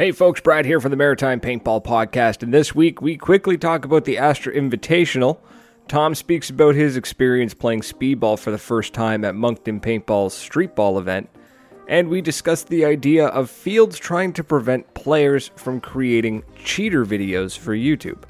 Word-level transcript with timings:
Hey 0.00 0.12
folks, 0.12 0.40
Brad 0.40 0.64
here 0.64 0.80
from 0.80 0.92
the 0.92 0.96
Maritime 0.96 1.40
Paintball 1.40 1.84
Podcast, 1.84 2.42
and 2.42 2.54
this 2.54 2.74
week 2.74 3.02
we 3.02 3.18
quickly 3.18 3.58
talk 3.58 3.84
about 3.84 4.06
the 4.06 4.16
Astra 4.16 4.54
Invitational. 4.54 5.40
Tom 5.88 6.14
speaks 6.14 6.48
about 6.48 6.74
his 6.74 6.96
experience 6.96 7.52
playing 7.52 7.82
speedball 7.82 8.38
for 8.38 8.50
the 8.50 8.56
first 8.56 8.94
time 8.94 9.26
at 9.26 9.34
Moncton 9.34 9.78
Paintball's 9.78 10.32
streetball 10.32 10.98
event, 10.98 11.28
and 11.86 12.08
we 12.08 12.22
discuss 12.22 12.62
the 12.62 12.82
idea 12.82 13.26
of 13.26 13.50
fields 13.50 13.98
trying 13.98 14.32
to 14.32 14.42
prevent 14.42 14.94
players 14.94 15.50
from 15.54 15.82
creating 15.82 16.44
cheater 16.64 17.04
videos 17.04 17.58
for 17.58 17.76
YouTube. 17.76 18.22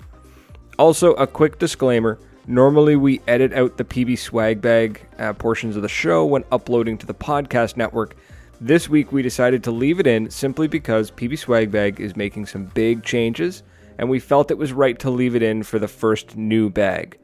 Also, 0.77 1.13
a 1.13 1.27
quick 1.29 1.61
disclaimer 1.61 2.19
normally 2.49 2.97
we 2.97 3.21
edit 3.29 3.53
out 3.53 3.77
the 3.77 3.85
PB 3.85 4.19
swag 4.19 4.61
bag 4.61 5.07
uh, 5.21 5.33
portions 5.35 5.77
of 5.77 5.83
the 5.83 5.89
show 5.89 6.27
when 6.27 6.43
uploading 6.51 6.99
to 6.99 7.07
the 7.07 7.15
podcast 7.15 7.77
network 7.77 8.17
this 8.61 8.89
week 8.89 9.13
we 9.13 9.23
decided 9.23 9.65
to 9.65 9.71
leave 9.71 10.01
it 10.01 10.07
in 10.07 10.31
simply 10.31 10.69
because 10.69 11.11
PB 11.11 11.33
Swagbag 11.33 11.99
is 11.99 12.17
making 12.17 12.47
some 12.47 12.67
big 12.67 13.03
changes, 13.03 13.63
and 13.99 14.09
we 14.09 14.19
felt 14.19 14.51
it 14.51 14.59
was 14.59 14.73
right 14.73 14.99
to 14.99 15.11
leave 15.11 15.35
it 15.35 15.43
in 15.43 15.63
for 15.63 15.79
the 15.79 15.89
first 15.89 16.37
new 16.37 16.69
bag. 16.71 17.19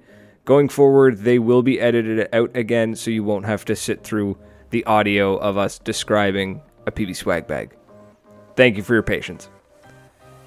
Going 0.44 0.68
forward, 0.68 1.18
they 1.18 1.38
will 1.38 1.62
be 1.62 1.80
edited 1.80 2.28
out 2.32 2.50
again, 2.54 2.94
so 2.94 3.10
you 3.10 3.24
won't 3.24 3.46
have 3.46 3.64
to 3.66 3.76
sit 3.76 4.02
through 4.02 4.38
the 4.70 4.84
audio 4.84 5.36
of 5.36 5.56
us 5.56 5.78
describing 5.78 6.62
a 6.86 6.92
PB 6.92 7.16
Swag 7.16 7.46
bag. 7.46 7.76
Thank 8.54 8.76
you 8.76 8.82
for 8.82 8.94
your 8.94 9.02
patience. 9.02 9.48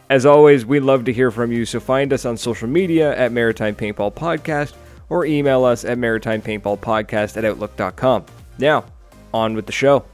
As 0.09 0.25
always, 0.25 0.65
we 0.65 0.79
love 0.79 1.05
to 1.05 1.13
hear 1.13 1.29
from 1.29 1.51
you, 1.51 1.65
so 1.65 1.79
find 1.79 2.11
us 2.13 2.25
on 2.25 2.37
social 2.37 2.67
media 2.67 3.15
at 3.15 3.31
Maritime 3.31 3.75
Paintball 3.75 4.13
Podcast 4.13 4.73
or 5.09 5.25
email 5.25 5.65
us 5.65 5.85
at 5.85 5.97
maritimepaintballpodcast 5.97 7.37
at 7.37 7.45
outlook.com. 7.45 8.25
Now, 8.57 8.85
on 9.33 9.53
with 9.53 9.65
the 9.65 9.71
show. 9.71 10.05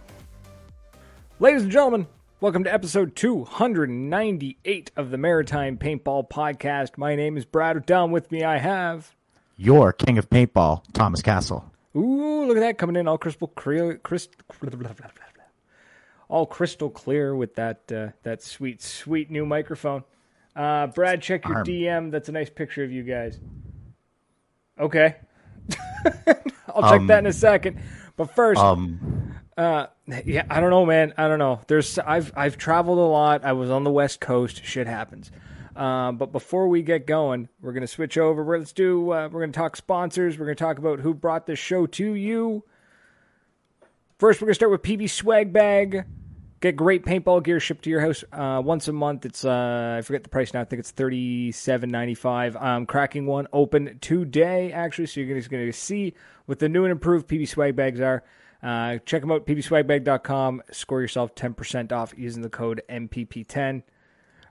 Ladies 1.38 1.64
and 1.64 1.72
gentlemen, 1.72 2.08
welcome 2.40 2.64
to 2.64 2.74
episode 2.74 3.14
298 3.18 4.92
of 4.96 5.12
the 5.12 5.18
Maritime 5.18 5.78
Paintball 5.78 6.30
Podcast. 6.30 6.98
My 6.98 7.14
name 7.18 7.36
is 7.36 7.44
Brad. 7.44 7.86
Down 7.86 8.12
with 8.12 8.32
me, 8.32 8.46
I 8.46 8.58
have 8.58 9.14
your 9.58 9.92
king 9.92 10.18
of 10.18 10.30
paintball, 10.30 10.84
Thomas 10.94 11.22
Castle. 11.22 11.70
Ooh, 11.94 12.46
look 12.46 12.56
at 12.56 12.62
that 12.62 12.78
coming 12.78 12.96
in 12.96 13.10
all 13.10 13.18
crystal 13.18 13.50
clear, 13.50 13.98
crystal, 13.98 14.34
all 16.30 16.46
crystal 16.46 16.90
clear 16.90 17.36
with 17.36 17.56
that 17.56 17.92
uh, 17.92 18.08
that 18.24 18.42
sweet, 18.42 18.82
sweet 18.82 19.30
new 19.30 19.46
microphone. 19.46 20.06
Uh, 20.56 20.88
Brad, 20.88 21.22
check 21.22 21.44
your 21.44 21.58
Arm. 21.58 21.68
DM. 21.68 22.12
That's 22.12 22.30
a 22.30 22.32
nice 22.32 22.50
picture 22.50 22.86
of 22.86 22.94
you 22.94 23.04
guys. 23.04 23.42
Okay, 24.80 25.18
I'll 26.74 26.90
check 26.90 27.02
um, 27.02 27.08
that 27.08 27.20
in 27.20 27.26
a 27.26 27.34
second. 27.34 27.82
But 28.16 28.34
first, 28.34 28.62
um, 28.62 29.25
uh, 29.58 29.88
yeah, 30.26 30.46
I 30.50 30.60
don't 30.60 30.70
know, 30.70 30.86
man. 30.86 31.14
I 31.18 31.28
don't 31.28 31.40
know. 31.40 31.62
There's 31.68 31.98
I've 32.00 32.34
I've 32.36 32.58
traveled 32.58 32.98
a 32.98 33.02
lot. 33.02 33.46
I 33.46 33.54
was 33.54 33.70
on 33.70 33.84
the 33.84 33.92
West 33.92 34.20
Coast. 34.20 34.64
Shit 34.66 34.88
happens. 34.88 35.32
Uh, 35.76 36.12
but 36.14 36.32
before 36.32 36.68
we 36.68 36.82
get 36.82 37.06
going, 37.06 37.50
we're 37.62 37.74
gonna 37.74 37.88
switch 37.88 38.18
over. 38.18 38.44
We're, 38.44 38.58
let's 38.58 38.74
do. 38.74 39.12
Uh, 39.12 39.30
we're 39.32 39.42
gonna 39.42 39.54
talk 39.54 39.76
sponsors. 39.76 40.38
We're 40.38 40.46
gonna 40.46 40.56
talk 40.56 40.78
about 40.78 41.00
who 41.00 41.14
brought 41.14 41.46
this 41.48 41.60
show 41.60 41.86
to 41.88 42.14
you. 42.14 42.64
First, 44.18 44.42
we're 44.42 44.48
gonna 44.48 44.56
start 44.56 44.72
with 44.72 44.82
PB 44.82 45.10
Swag 45.10 45.54
Bag. 45.54 46.06
Get 46.62 46.76
great 46.76 47.06
paintball 47.06 47.44
gear 47.44 47.60
shipped 47.60 47.84
to 47.84 47.90
your 47.90 48.02
house 48.02 48.24
uh, 48.34 48.62
once 48.64 48.88
a 48.88 48.94
month. 48.94 49.26
It's 49.26 49.46
uh, 49.46 49.96
I 50.00 50.02
forget 50.02 50.24
the 50.24 50.30
price 50.30 50.54
now. 50.54 50.62
I 50.62 50.66
think 50.66 50.82
it's 50.82 50.92
thirty 50.92 51.52
seven 51.54 51.90
ninety 51.90 52.16
five. 52.16 52.58
I'm 52.58 52.86
cracking 52.86 53.26
one 53.26 53.48
open 53.54 54.00
today 54.02 54.74
actually, 54.74 55.08
so 55.08 55.22
you're 55.22 55.38
just 55.38 55.50
gonna 55.50 55.72
see 55.72 56.14
what 56.46 56.60
the 56.60 56.68
new 56.68 56.84
and 56.84 56.92
improved 56.92 57.28
PB 57.28 57.48
Swag 57.48 57.76
bags 57.76 58.02
are. 58.02 58.24
Uh, 58.66 58.98
check 59.06 59.22
them 59.22 59.32
out, 59.32 59.46
pbswagbag.com. 59.46 60.64
Score 60.72 61.00
yourself 61.00 61.36
10% 61.36 61.92
off 61.92 62.16
using 62.18 62.42
the 62.42 62.50
code 62.50 62.82
MPP10. 62.90 63.84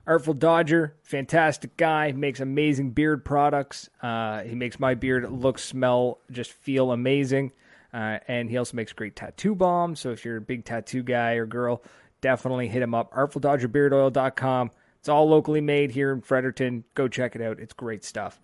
Artful 0.07 0.35
Dodger, 0.35 0.95
fantastic 1.03 1.75
guy, 1.75 2.13
makes 2.13 2.39
amazing 2.39 2.91
beard 2.91 3.25
products. 3.25 3.89
Uh, 4.01 4.43
he 4.43 4.55
makes 4.55 4.79
my 4.79 4.93
beard 4.93 5.29
look, 5.29 5.59
smell, 5.59 6.19
just 6.31 6.53
feel 6.53 6.93
amazing. 6.93 7.51
Uh, 7.93 8.19
and 8.29 8.49
he 8.49 8.55
also 8.55 8.77
makes 8.77 8.93
great 8.93 9.17
tattoo 9.17 9.53
balms. 9.53 9.99
So 9.99 10.11
if 10.11 10.23
you're 10.23 10.37
a 10.37 10.41
big 10.41 10.63
tattoo 10.63 11.03
guy 11.03 11.33
or 11.33 11.45
girl, 11.45 11.83
definitely 12.21 12.69
hit 12.69 12.81
him 12.81 12.95
up. 12.95 13.13
ArtfulDodgerBeardOil.com. 13.13 14.71
It's 14.99 15.09
all 15.09 15.27
locally 15.27 15.61
made 15.61 15.91
here 15.91 16.13
in 16.13 16.21
Fredericton. 16.21 16.85
Go 16.93 17.09
check 17.09 17.35
it 17.35 17.41
out. 17.41 17.59
It's 17.59 17.73
great 17.73 18.05
stuff. 18.05 18.39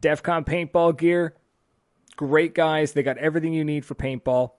DEFCON 0.00 0.46
paintball 0.46 0.96
gear, 0.96 1.34
great 2.16 2.54
guys. 2.54 2.92
They 2.92 3.02
got 3.02 3.18
everything 3.18 3.52
you 3.52 3.64
need 3.64 3.84
for 3.84 3.94
paintball. 3.94 4.52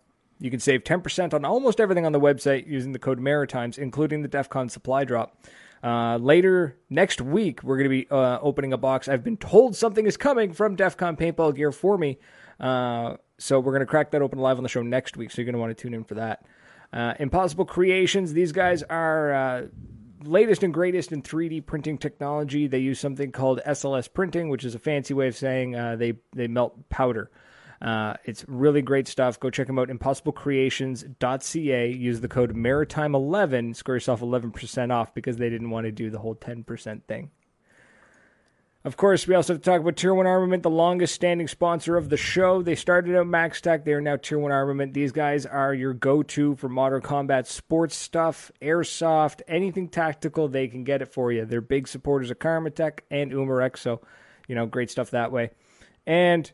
You 0.44 0.52
can 0.52 0.60
save 0.60 0.84
10% 0.84 1.34
on 1.34 1.46
almost 1.46 1.80
everything 1.80 2.06
on 2.06 2.12
the 2.12 2.20
website 2.20 2.68
using 2.68 2.92
the 2.92 3.00
code 3.00 3.18
Maritimes, 3.18 3.78
including 3.78 4.24
the 4.24 4.28
DEF 4.28 4.50
CON 4.50 4.68
supply 4.68 5.06
drop. 5.06 5.42
Uh, 5.82 6.18
later 6.18 6.76
next 6.90 7.22
week, 7.22 7.64
we're 7.64 7.78
going 7.78 7.90
to 7.90 7.90
be 7.90 8.10
uh, 8.12 8.40
opening 8.42 8.74
a 8.74 8.78
box. 8.78 9.08
I've 9.08 9.24
been 9.24 9.38
told 9.38 9.74
something 9.74 10.06
is 10.06 10.18
coming 10.18 10.52
from 10.52 10.76
DEF 10.76 10.98
CON 10.98 11.16
paintball 11.16 11.56
gear 11.56 11.72
for 11.72 11.98
me. 11.98 12.18
Uh, 12.60 13.16
so 13.38 13.62
we're 13.62 13.72
going 13.72 13.80
to 13.80 13.86
crack 13.86 14.12
that 14.12 14.22
open 14.22 14.38
live 14.38 14.58
on 14.58 14.64
the 14.64 14.70
show 14.70 14.82
next 14.82 15.16
week. 15.16 15.32
So 15.32 15.42
you're 15.42 15.46
going 15.46 15.54
to 15.54 15.60
want 15.60 15.78
to 15.78 15.82
tune 15.82 15.94
in 15.94 16.04
for 16.04 16.16
that. 16.16 16.46
Uh, 16.92 17.14
Impossible 17.20 17.64
Creations, 17.64 18.34
these 18.34 18.52
guys 18.52 18.84
are 18.84 19.34
uh, 19.34 19.68
latest 20.26 20.62
and 20.62 20.74
greatest 20.74 21.14
in 21.14 21.22
3D 21.22 21.66
printing 21.66 21.98
technology. 21.98 22.68
They 22.68 22.80
use 22.80 23.00
something 23.00 23.32
called 23.32 23.62
SLS 23.66 24.14
printing, 24.14 24.50
which 24.50 24.66
is 24.66 24.76
a 24.76 24.80
fancy 24.80 25.14
way 25.14 25.30
of 25.30 25.38
saying 25.38 25.78
uh, 25.78 25.96
they, 25.96 26.16
they 26.34 26.50
melt 26.50 26.90
powder. 26.90 27.32
Uh, 27.84 28.14
it's 28.24 28.46
really 28.48 28.82
great 28.82 29.10
stuff. 29.10 29.40
Go 29.40 29.50
check 29.50 29.68
them 29.68 29.78
out, 29.78 29.90
impossiblecreations.ca. 29.90 31.92
Use 31.92 32.22
the 32.22 32.30
code 32.30 32.56
Maritime11, 32.56 33.76
score 33.76 33.96
yourself 33.96 34.22
11% 34.22 34.92
off 34.92 35.14
because 35.14 35.36
they 35.36 35.50
didn't 35.50 35.70
want 35.70 35.86
to 35.86 35.92
do 35.92 36.10
the 36.10 36.20
whole 36.20 36.36
10% 36.36 37.04
thing. 37.04 37.32
Of 38.86 38.98
course, 38.98 39.28
we 39.28 39.36
also 39.36 39.54
have 39.54 39.62
to 39.62 39.70
talk 39.70 39.80
about 39.80 39.96
Tier 39.96 40.14
1 40.14 40.28
Armament, 40.28 40.64
the 40.64 40.70
longest 40.70 41.16
standing 41.16 41.48
sponsor 41.48 41.96
of 41.96 42.10
the 42.10 42.18
show. 42.18 42.62
They 42.62 42.76
started 42.76 43.16
out 43.16 43.28
MaxTac. 43.28 43.86
They 43.86 43.94
are 43.94 44.02
now 44.02 44.18
Tier 44.18 44.40
1 44.40 44.52
Armament. 44.52 44.94
These 44.94 45.14
guys 45.14 45.46
are 45.46 45.74
your 45.74 45.94
go 45.94 46.22
to 46.24 46.56
for 46.56 46.68
modern 46.68 47.02
combat 47.02 47.48
sports 47.48 47.96
stuff, 47.96 48.52
airsoft, 48.62 49.42
anything 49.48 49.88
tactical, 49.88 50.50
they 50.50 50.68
can 50.68 50.84
get 50.84 51.02
it 51.02 51.14
for 51.14 51.32
you. 51.32 51.46
They're 51.46 51.62
big 51.62 51.88
supporters 51.88 52.30
of 52.30 52.40
Carmatech 52.40 53.00
and 53.10 53.32
Umarex, 53.32 53.78
so, 53.78 54.02
you 54.50 54.56
know, 54.56 54.66
great 54.66 54.92
stuff 54.92 55.12
that 55.12 55.32
way. 55.32 55.52
And 56.06 56.52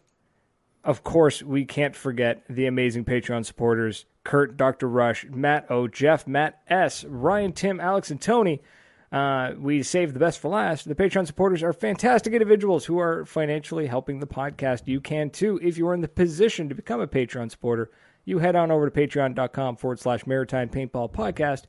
of 0.89 1.03
course, 1.03 1.43
we 1.43 1.65
can't 1.65 1.95
forget 1.95 2.41
the 2.49 2.65
amazing 2.65 3.05
Patreon 3.05 3.45
supporters 3.45 4.05
Kurt, 4.23 4.57
Dr. 4.57 4.89
Rush, 4.89 5.23
Matt 5.29 5.69
O, 5.69 5.87
Jeff, 5.87 6.25
Matt 6.25 6.63
S, 6.67 7.03
Ryan, 7.05 7.53
Tim, 7.53 7.79
Alex, 7.79 8.09
and 8.09 8.19
Tony. 8.19 8.63
Uh, 9.11 9.51
we 9.59 9.83
saved 9.83 10.15
the 10.15 10.19
best 10.19 10.39
for 10.39 10.49
last. 10.49 10.87
The 10.87 10.95
Patreon 10.95 11.27
supporters 11.27 11.61
are 11.61 11.73
fantastic 11.73 12.33
individuals 12.33 12.85
who 12.85 12.97
are 12.97 13.23
financially 13.23 13.85
helping 13.85 14.19
the 14.19 14.25
podcast. 14.25 14.87
You 14.87 14.99
can 14.99 15.29
too 15.29 15.59
if 15.61 15.77
you 15.77 15.87
are 15.87 15.93
in 15.93 16.01
the 16.01 16.07
position 16.07 16.69
to 16.69 16.75
become 16.75 17.01
a 17.01 17.07
Patreon 17.07 17.51
supporter. 17.51 17.91
You 18.25 18.39
head 18.39 18.55
on 18.55 18.71
over 18.71 18.89
to 18.89 18.99
patreon.com 18.99 19.75
forward 19.75 19.99
slash 19.99 20.25
maritime 20.25 20.69
paintball 20.69 21.13
podcast 21.13 21.65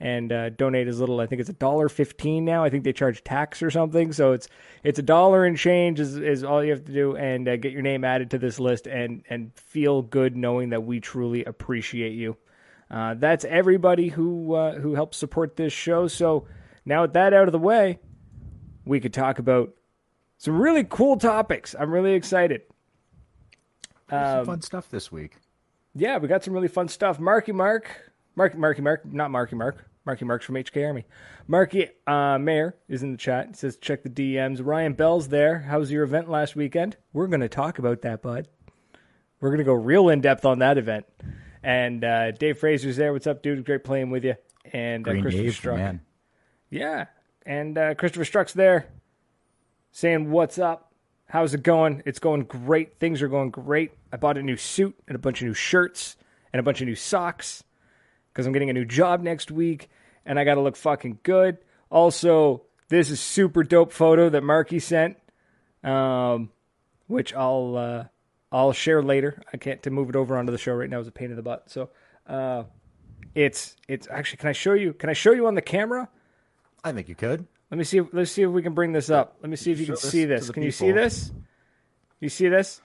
and 0.00 0.32
uh, 0.32 0.48
donate 0.48 0.88
as 0.88 0.98
little. 0.98 1.20
I 1.20 1.26
think 1.26 1.40
it's 1.40 1.50
a 1.50 1.54
dollar 1.54 1.88
fifteen 1.88 2.44
now. 2.44 2.64
I 2.64 2.70
think 2.70 2.84
they 2.84 2.92
charge 2.92 3.22
tax 3.22 3.62
or 3.62 3.70
something, 3.70 4.12
so 4.12 4.32
it's 4.32 4.48
it's 4.82 4.98
a 4.98 5.02
dollar 5.02 5.44
and 5.44 5.56
change 5.56 6.00
is, 6.00 6.16
is 6.16 6.42
all 6.42 6.64
you 6.64 6.70
have 6.70 6.84
to 6.86 6.92
do, 6.92 7.16
and 7.16 7.46
uh, 7.48 7.56
get 7.56 7.72
your 7.72 7.82
name 7.82 8.02
added 8.04 8.30
to 8.30 8.38
this 8.38 8.58
list, 8.58 8.86
and 8.86 9.22
and 9.28 9.52
feel 9.54 10.02
good 10.02 10.36
knowing 10.36 10.70
that 10.70 10.84
we 10.84 11.00
truly 11.00 11.44
appreciate 11.44 12.14
you. 12.14 12.36
Uh, 12.90 13.14
that's 13.14 13.44
everybody 13.44 14.08
who 14.08 14.54
uh, 14.54 14.78
who 14.80 14.94
helps 14.94 15.18
support 15.18 15.56
this 15.56 15.72
show. 15.72 16.08
So 16.08 16.46
now 16.84 17.02
with 17.02 17.12
that 17.12 17.34
out 17.34 17.46
of 17.46 17.52
the 17.52 17.58
way, 17.58 18.00
we 18.84 19.00
could 19.00 19.12
talk 19.12 19.38
about 19.38 19.74
some 20.38 20.60
really 20.60 20.84
cool 20.84 21.18
topics. 21.18 21.74
I'm 21.78 21.92
really 21.92 22.14
excited. 22.14 22.62
Um, 24.08 24.46
fun 24.46 24.62
stuff 24.62 24.88
this 24.90 25.12
week. 25.12 25.36
Yeah, 25.94 26.18
we 26.18 26.26
got 26.26 26.42
some 26.42 26.54
really 26.54 26.68
fun 26.68 26.88
stuff. 26.88 27.20
Marky 27.20 27.52
Mark, 27.52 28.12
Marky 28.34 28.56
Marky 28.56 28.82
Mark, 28.82 29.04
not 29.04 29.30
Marky 29.30 29.54
Mark. 29.54 29.89
Marky 30.06 30.24
Marks 30.24 30.46
from 30.46 30.56
HK 30.56 30.86
Army. 30.86 31.04
Marky 31.46 31.88
uh, 32.06 32.38
Mayor 32.38 32.76
is 32.88 33.02
in 33.02 33.12
the 33.12 33.18
chat. 33.18 33.48
He 33.48 33.54
says, 33.54 33.76
check 33.76 34.02
the 34.02 34.10
DMs. 34.10 34.64
Ryan 34.64 34.94
Bell's 34.94 35.28
there. 35.28 35.60
How 35.60 35.78
was 35.78 35.90
your 35.90 36.04
event 36.04 36.30
last 36.30 36.56
weekend? 36.56 36.96
We're 37.12 37.26
going 37.26 37.40
to 37.40 37.48
talk 37.48 37.78
about 37.78 38.02
that, 38.02 38.22
bud. 38.22 38.48
We're 39.40 39.50
going 39.50 39.58
to 39.58 39.64
go 39.64 39.74
real 39.74 40.08
in 40.08 40.20
depth 40.20 40.44
on 40.44 40.60
that 40.60 40.78
event. 40.78 41.06
And 41.62 42.04
uh, 42.04 42.32
Dave 42.32 42.58
Fraser's 42.58 42.96
there. 42.96 43.12
What's 43.12 43.26
up, 43.26 43.42
dude? 43.42 43.64
Great 43.64 43.84
playing 43.84 44.10
with 44.10 44.24
you. 44.24 44.36
And 44.72 45.06
uh, 45.06 45.12
Christopher 45.12 45.42
Dave, 45.42 45.54
Struck. 45.54 45.76
Man. 45.76 46.00
Yeah. 46.70 47.06
And 47.44 47.76
uh, 47.76 47.94
Christopher 47.94 48.24
Struck's 48.24 48.52
there 48.52 48.86
saying, 49.90 50.30
What's 50.30 50.58
up? 50.58 50.92
How's 51.26 51.54
it 51.54 51.62
going? 51.62 52.02
It's 52.06 52.18
going 52.18 52.44
great. 52.44 52.98
Things 52.98 53.22
are 53.22 53.28
going 53.28 53.50
great. 53.50 53.92
I 54.12 54.16
bought 54.16 54.36
a 54.36 54.42
new 54.42 54.56
suit 54.56 54.96
and 55.06 55.14
a 55.14 55.18
bunch 55.18 55.40
of 55.40 55.46
new 55.46 55.54
shirts 55.54 56.16
and 56.52 56.58
a 56.58 56.62
bunch 56.62 56.80
of 56.80 56.88
new 56.88 56.96
socks 56.96 57.62
because 58.32 58.46
I'm 58.46 58.52
getting 58.52 58.70
a 58.70 58.74
new 58.74 58.84
job 58.84 59.22
next 59.22 59.50
week 59.50 59.90
and 60.24 60.38
I 60.38 60.44
got 60.44 60.54
to 60.54 60.60
look 60.60 60.76
fucking 60.76 61.20
good. 61.22 61.58
Also, 61.90 62.62
this 62.88 63.10
is 63.10 63.20
super 63.20 63.62
dope 63.62 63.92
photo 63.92 64.28
that 64.28 64.42
Marky 64.42 64.78
sent, 64.78 65.16
um, 65.82 66.50
which 67.06 67.34
I'll 67.34 67.76
uh, 67.76 68.04
I'll 68.52 68.72
share 68.72 69.02
later. 69.02 69.42
I 69.52 69.56
can't 69.56 69.82
to 69.84 69.90
move 69.90 70.08
it 70.08 70.16
over 70.16 70.36
onto 70.36 70.52
the 70.52 70.58
show 70.58 70.72
right 70.74 70.90
now 70.90 71.00
is 71.00 71.08
a 71.08 71.12
pain 71.12 71.30
in 71.30 71.36
the 71.36 71.42
butt. 71.42 71.70
So 71.70 71.90
uh, 72.26 72.64
it's 73.34 73.76
it's 73.88 74.08
actually 74.10 74.38
can 74.38 74.48
I 74.48 74.52
show 74.52 74.74
you 74.74 74.92
can 74.92 75.10
I 75.10 75.14
show 75.14 75.32
you 75.32 75.46
on 75.46 75.54
the 75.54 75.62
camera? 75.62 76.08
I 76.82 76.92
think 76.92 77.08
you 77.08 77.14
could. 77.14 77.46
Let 77.70 77.78
me 77.78 77.84
see. 77.84 78.00
Let's 78.00 78.32
see 78.32 78.42
if 78.42 78.50
we 78.50 78.62
can 78.62 78.74
bring 78.74 78.92
this 78.92 79.10
up. 79.10 79.36
Let 79.40 79.50
me 79.50 79.56
see 79.56 79.70
if 79.70 79.78
you 79.78 79.86
Show 79.86 79.94
can 79.94 80.02
this 80.02 80.10
see 80.10 80.24
this. 80.24 80.50
Can 80.50 80.62
you 80.62 80.72
see 80.72 80.90
this? 80.90 81.32
You 82.18 82.28
see 82.28 82.48
this? 82.48 82.80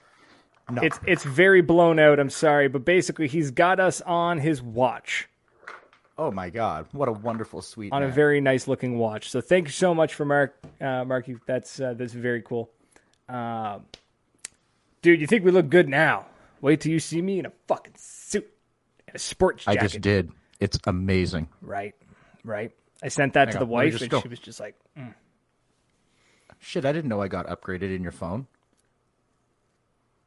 No. 0.70 0.82
It's 0.82 0.98
it's 1.06 1.24
very 1.24 1.60
blown 1.60 1.98
out. 1.98 2.18
I'm 2.18 2.30
sorry, 2.30 2.68
but 2.68 2.84
basically 2.84 3.28
he's 3.28 3.50
got 3.50 3.80
us 3.80 4.00
on 4.00 4.38
his 4.38 4.62
watch, 4.62 5.28
oh 6.18 6.30
my 6.30 6.50
god, 6.50 6.86
what 6.92 7.08
a 7.08 7.12
wonderful 7.12 7.62
sweet 7.62 7.92
on 7.92 8.02
a 8.02 8.08
very 8.08 8.40
nice 8.40 8.68
looking 8.68 8.98
watch. 8.98 9.30
So 9.30 9.40
thank 9.40 9.66
you 9.66 9.72
so 9.72 9.94
much 9.94 10.14
for 10.14 10.24
Mark, 10.24 10.56
uh, 10.80 11.04
Marky. 11.04 11.36
That's 11.46 11.80
uh, 11.80 11.94
that's 11.94 12.12
very 12.12 12.42
cool. 12.42 12.70
Um, 13.28 13.84
dude, 15.02 15.20
you 15.20 15.26
think 15.26 15.44
we 15.44 15.50
look 15.50 15.68
good 15.68 15.88
now? 15.88 16.26
Wait 16.60 16.80
till 16.80 16.92
you 16.92 17.00
see 17.00 17.20
me 17.20 17.38
in 17.38 17.46
a 17.46 17.52
fucking 17.68 17.94
suit 17.96 18.48
and 19.06 19.16
a 19.16 19.18
sports 19.18 19.64
jacket. 19.64 19.80
I 19.80 19.82
just 19.82 20.00
did. 20.00 20.32
It's 20.58 20.78
amazing. 20.86 21.48
Right, 21.60 21.94
right. 22.44 22.72
I 23.02 23.08
sent 23.08 23.34
that 23.34 23.46
to 23.46 23.58
Hang 23.58 23.60
the 23.60 23.64
on, 23.64 23.68
me 23.68 23.90
wife, 23.90 24.00
and 24.00 24.10
go. 24.10 24.20
she 24.22 24.28
was 24.28 24.38
just 24.38 24.58
like, 24.58 24.74
mm. 24.98 25.14
Shit, 26.58 26.84
I 26.84 26.92
didn't 26.92 27.08
know 27.08 27.20
I 27.20 27.28
got 27.28 27.46
upgraded 27.46 27.94
in 27.94 28.02
your 28.02 28.12
phone. 28.12 28.46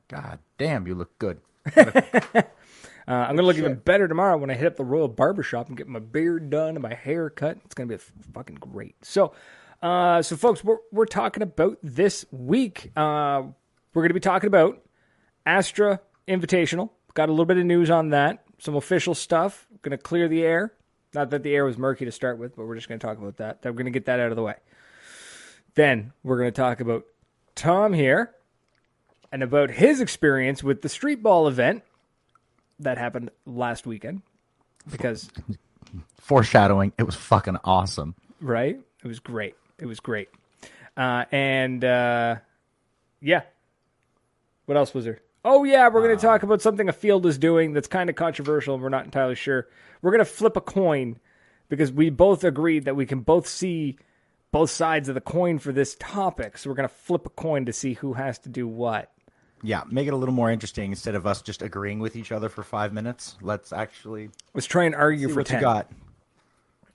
God 0.07 0.39
damn, 0.57 0.87
you 0.87 0.95
look 0.95 1.17
good. 1.19 1.41
Uh, 3.09 3.25
I'm 3.27 3.35
gonna 3.35 3.47
look 3.47 3.57
even 3.57 3.73
better 3.73 4.07
tomorrow 4.07 4.37
when 4.37 4.51
I 4.51 4.53
hit 4.53 4.67
up 4.67 4.75
the 4.75 4.85
Royal 4.85 5.07
Barbershop 5.07 5.67
and 5.67 5.75
get 5.75 5.87
my 5.87 5.97
beard 5.97 6.51
done 6.51 6.75
and 6.75 6.81
my 6.81 6.93
hair 6.93 7.31
cut. 7.31 7.57
It's 7.65 7.73
gonna 7.73 7.87
be 7.87 7.97
fucking 8.35 8.57
great. 8.57 9.03
So, 9.03 9.33
uh, 9.81 10.21
so 10.21 10.35
folks, 10.35 10.63
we're 10.63 10.77
we're 10.91 11.07
talking 11.07 11.41
about 11.41 11.79
this 11.81 12.23
week. 12.29 12.91
Uh, 12.95 13.45
we're 13.95 14.03
gonna 14.03 14.13
be 14.13 14.19
talking 14.19 14.45
about 14.45 14.83
Astra 15.43 16.01
Invitational. 16.27 16.91
Got 17.15 17.29
a 17.29 17.31
little 17.31 17.45
bit 17.45 17.57
of 17.57 17.65
news 17.65 17.89
on 17.89 18.09
that. 18.09 18.43
Some 18.59 18.75
official 18.75 19.15
stuff. 19.15 19.67
Gonna 19.81 19.97
clear 19.97 20.27
the 20.27 20.43
air. 20.43 20.73
Not 21.15 21.31
that 21.31 21.41
the 21.41 21.55
air 21.55 21.65
was 21.65 21.79
murky 21.79 22.05
to 22.05 22.11
start 22.11 22.37
with, 22.37 22.55
but 22.55 22.67
we're 22.67 22.75
just 22.75 22.87
gonna 22.87 22.99
talk 22.99 23.17
about 23.17 23.37
that. 23.37 23.61
We're 23.63 23.71
gonna 23.71 23.89
get 23.89 24.05
that 24.05 24.19
out 24.19 24.29
of 24.29 24.35
the 24.35 24.43
way. 24.43 24.55
Then 25.73 26.13
we're 26.21 26.37
gonna 26.37 26.51
talk 26.51 26.79
about 26.79 27.05
Tom 27.55 27.93
here 27.93 28.35
and 29.31 29.41
about 29.41 29.71
his 29.71 29.99
experience 29.99 30.63
with 30.63 30.83
the 30.83 30.89
street 30.89 31.23
ball 31.23 31.47
event 31.47 31.81
that 32.79 32.97
happened 32.97 33.31
last 33.45 33.85
weekend 33.85 34.21
because 34.89 35.29
Foreshadowing, 36.19 36.93
it 36.97 37.03
was 37.03 37.15
fucking 37.15 37.57
awesome. 37.63 38.15
right? 38.41 38.79
It 39.03 39.07
was 39.07 39.19
great. 39.19 39.55
It 39.79 39.85
was 39.85 39.99
great. 39.99 40.29
Uh, 40.97 41.25
and 41.31 41.83
uh, 41.83 42.35
yeah. 43.21 43.41
What 44.65 44.77
else 44.77 44.93
was 44.93 45.05
there? 45.05 45.19
Oh 45.45 45.63
yeah 45.63 45.87
we're 45.87 46.03
going 46.03 46.17
to 46.17 46.21
talk 46.21 46.43
about 46.43 46.61
something 46.61 46.89
a 46.89 46.93
field 46.93 47.25
is 47.25 47.37
doing 47.37 47.71
that's 47.71 47.87
kind 47.87 48.09
of 48.09 48.17
controversial 48.17 48.73
and 48.73 48.83
we're 48.83 48.89
not 48.89 49.05
entirely 49.05 49.35
sure. 49.35 49.67
We're 50.01 50.11
going 50.11 50.19
to 50.19 50.25
flip 50.25 50.57
a 50.57 50.61
coin 50.61 51.17
because 51.69 51.91
we 51.91 52.09
both 52.09 52.43
agreed 52.43 52.85
that 52.85 52.95
we 52.95 53.05
can 53.05 53.21
both 53.21 53.47
see 53.47 53.97
both 54.51 54.69
sides 54.69 55.07
of 55.07 55.15
the 55.15 55.21
coin 55.21 55.59
for 55.59 55.71
this 55.71 55.95
topic. 55.95 56.57
So 56.57 56.69
we're 56.69 56.75
going 56.75 56.89
to 56.89 56.93
flip 56.93 57.25
a 57.25 57.29
coin 57.29 57.65
to 57.65 57.73
see 57.73 57.93
who 57.93 58.13
has 58.13 58.37
to 58.39 58.49
do 58.49 58.67
what 58.67 59.11
Yeah, 59.61 59.83
make 59.89 60.07
it 60.07 60.13
a 60.13 60.15
little 60.15 60.33
more 60.33 60.49
interesting 60.51 60.91
instead 60.91 61.15
of 61.15 61.27
us 61.27 61.41
just 61.41 61.61
agreeing 61.61 61.99
with 61.99 62.15
each 62.15 62.31
other 62.31 62.47
for 62.49 62.63
five 62.63 62.93
minutes. 62.93 63.37
Let's 63.41 63.73
actually 63.73 64.29
let's 64.53 64.67
try 64.67 64.85
and 64.85 64.95
argue 64.95 65.27
for 65.29 65.37
what 65.37 65.47
10 65.47 65.57
you 65.59 65.61
got. 65.61 65.91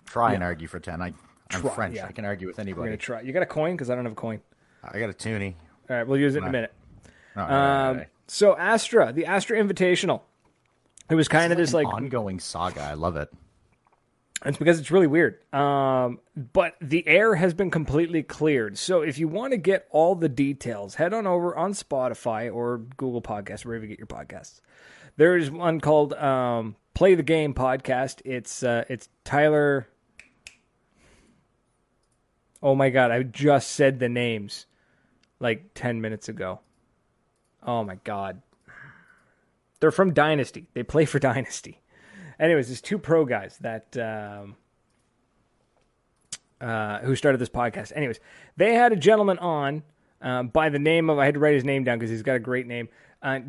Try 0.07 0.33
and 0.35 0.43
argue 0.43 0.67
for 0.69 0.81
ten. 0.81 1.03
I, 1.03 1.13
I'm 1.51 1.61
Try, 1.61 1.71
French. 1.75 1.97
yeah. 1.97 2.07
I 2.07 2.13
can 2.13 2.25
argue 2.25 2.47
with 2.47 2.57
we're 2.59 2.63
anybody. 2.63 2.91
to 2.93 2.97
try 2.97 3.21
you 3.21 3.33
got 3.33 3.43
a 3.43 3.47
coin 3.47 3.73
because 3.75 3.91
i 3.91 3.95
don't 3.95 4.05
have 4.05 4.13
a 4.13 4.17
coin 4.17 4.41
I 4.83 4.99
got 4.99 5.11
a 5.11 5.15
toonie. 5.15 5.57
all 5.91 5.97
right 5.97 6.07
we'll 6.07 6.19
use 6.19 6.35
it 6.35 6.39
in 6.39 6.45
a 6.45 6.51
minute 6.53 6.73
All 7.37 7.43
right, 7.43 7.51
all 7.51 7.59
right, 7.59 7.85
all 7.85 7.91
Um, 7.91 7.97
right. 7.99 8.09
so 8.27 8.57
Astra, 8.57 9.13
the 9.13 9.27
Astra 9.27 9.59
Invitational. 9.59 10.23
It 11.11 11.15
was 11.17 11.29
kind 11.29 11.53
of 11.53 11.59
this 11.59 11.75
like 11.75 11.87
ongoing 11.87 12.41
saga. 12.41 12.81
I 12.83 12.95
love 12.95 13.17
it. 13.17 13.29
It's 14.45 14.59
because 14.59 14.79
it's 14.79 14.91
really 14.91 15.07
weird. 15.07 15.39
Um, 15.55 16.21
but 16.37 16.75
the 16.81 17.07
air 17.07 17.35
has 17.35 17.55
been 17.55 17.71
completely 17.71 18.23
cleared. 18.23 18.77
So 18.77 19.01
if 19.03 19.19
you 19.19 19.29
want 19.29 19.53
to 19.53 19.57
get 19.57 19.87
all 19.91 20.15
the 20.15 20.29
details, 20.29 20.97
head 20.97 21.15
on 21.15 21.27
over 21.27 21.57
on 21.57 21.73
Spotify 21.73 22.55
or 22.55 22.79
Google 22.97 23.23
Podcasts, 23.23 23.65
wherever 23.65 23.85
you 23.85 23.89
get 23.89 23.99
your 23.99 24.07
podcasts. 24.07 24.61
There's 25.17 25.51
one 25.51 25.81
called 25.81 26.13
um, 26.15 26.77
Play 26.93 27.15
the 27.15 27.23
Game 27.23 27.55
podcast. 27.55 28.21
It's 28.25 28.63
uh, 28.63 28.85
it's 28.89 29.09
Tyler. 29.25 29.89
Oh 32.63 32.75
my 32.75 32.91
god! 32.91 33.11
I 33.11 33.23
just 33.23 33.71
said 33.71 33.99
the 33.99 34.09
names 34.09 34.67
like 35.39 35.73
ten 35.75 36.01
minutes 36.01 36.29
ago. 36.29 36.61
Oh 37.63 37.85
my 37.85 37.97
god! 38.05 38.43
They're 39.81 39.91
from 39.91 40.13
Dynasty. 40.13 40.67
They 40.75 40.83
play 40.83 41.05
for 41.05 41.19
Dynasty. 41.19 41.81
Anyways, 42.39 42.69
there's 42.69 42.81
two 42.81 42.99
pro 42.99 43.25
guys 43.25 43.59
that 43.61 43.97
um, 43.97 44.57
uh, 46.61 47.01
who 47.01 47.15
started 47.17 47.39
this 47.39 47.49
podcast. 47.49 47.93
Anyways, 47.95 48.21
they 48.57 48.75
had 48.75 48.93
a 48.93 48.97
gentleman 48.97 49.39
on 49.39 49.83
um, 50.21 50.49
by 50.49 50.69
the 50.69 50.79
name 50.79 51.11
of 51.11 51.19
I 51.19 51.27
had 51.27 51.35
to 51.35 51.41
write 51.41 51.55
his 51.55 51.65
name 51.65 51.85
down 51.85 51.99
because 51.99 52.11
he's 52.11 52.23
got 52.23 52.37
a 52.37 52.41
great 52.41 52.67
name. 52.67 52.89
Uh, 53.23 53.41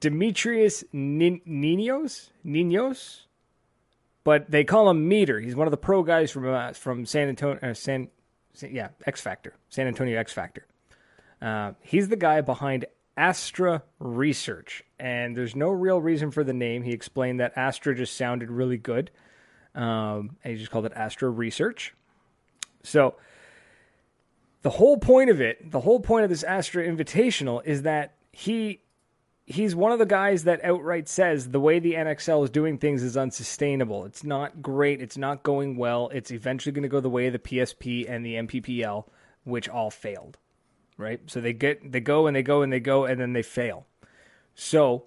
Demetrius 0.00 0.84
Nin- 0.92 1.42
Ninos 1.44 2.30
Ninos, 2.44 3.26
but 4.24 4.50
they 4.50 4.64
call 4.64 4.88
him 4.90 5.08
Meter. 5.08 5.40
He's 5.40 5.56
one 5.56 5.66
of 5.66 5.70
the 5.70 5.76
pro 5.76 6.02
guys 6.02 6.30
from 6.30 6.48
uh, 6.48 6.72
from 6.72 7.04
San 7.06 7.28
Antonio. 7.28 7.58
Uh, 7.62 7.74
San, 7.74 8.08
San- 8.54 8.74
yeah, 8.74 8.88
X 9.06 9.20
Factor, 9.20 9.54
San 9.68 9.86
Antonio 9.86 10.18
X 10.18 10.32
Factor. 10.32 10.66
Uh, 11.40 11.72
he's 11.80 12.08
the 12.08 12.16
guy 12.16 12.40
behind 12.40 12.86
Astra 13.16 13.82
Research, 13.98 14.84
and 14.98 15.36
there's 15.36 15.54
no 15.54 15.70
real 15.70 16.00
reason 16.00 16.30
for 16.30 16.44
the 16.44 16.52
name. 16.52 16.82
He 16.82 16.92
explained 16.92 17.40
that 17.40 17.52
Astra 17.56 17.94
just 17.94 18.16
sounded 18.16 18.50
really 18.50 18.78
good, 18.78 19.10
um, 19.74 20.36
and 20.42 20.52
he 20.52 20.56
just 20.56 20.70
called 20.70 20.86
it 20.86 20.92
Astra 20.94 21.30
Research. 21.30 21.94
So, 22.82 23.14
the 24.62 24.70
whole 24.70 24.96
point 24.96 25.30
of 25.30 25.40
it, 25.40 25.70
the 25.70 25.80
whole 25.80 26.00
point 26.00 26.24
of 26.24 26.30
this 26.30 26.42
Astra 26.42 26.86
Invitational, 26.86 27.64
is 27.64 27.82
that 27.82 28.14
he 28.32 28.80
he's 29.48 29.74
one 29.74 29.92
of 29.92 29.98
the 29.98 30.06
guys 30.06 30.44
that 30.44 30.62
outright 30.62 31.08
says 31.08 31.48
the 31.48 31.60
way 31.60 31.78
the 31.78 31.94
NXL 31.94 32.44
is 32.44 32.50
doing 32.50 32.76
things 32.76 33.02
is 33.02 33.16
unsustainable. 33.16 34.04
It's 34.04 34.22
not 34.22 34.60
great. 34.60 35.00
It's 35.00 35.16
not 35.16 35.42
going 35.42 35.76
well. 35.76 36.10
It's 36.12 36.30
eventually 36.30 36.72
going 36.72 36.82
to 36.82 36.88
go 36.88 37.00
the 37.00 37.08
way 37.08 37.26
of 37.26 37.32
the 37.32 37.38
PSP 37.38 38.08
and 38.08 38.24
the 38.24 38.34
NPPL, 38.34 39.06
which 39.44 39.68
all 39.68 39.90
failed. 39.90 40.36
Right? 40.96 41.20
So 41.26 41.40
they 41.40 41.52
get 41.52 41.92
they 41.92 42.00
go 42.00 42.26
and 42.26 42.36
they 42.36 42.42
go 42.42 42.62
and 42.62 42.72
they 42.72 42.80
go 42.80 43.04
and 43.04 43.20
then 43.20 43.32
they 43.32 43.42
fail. 43.42 43.86
So 44.60 45.04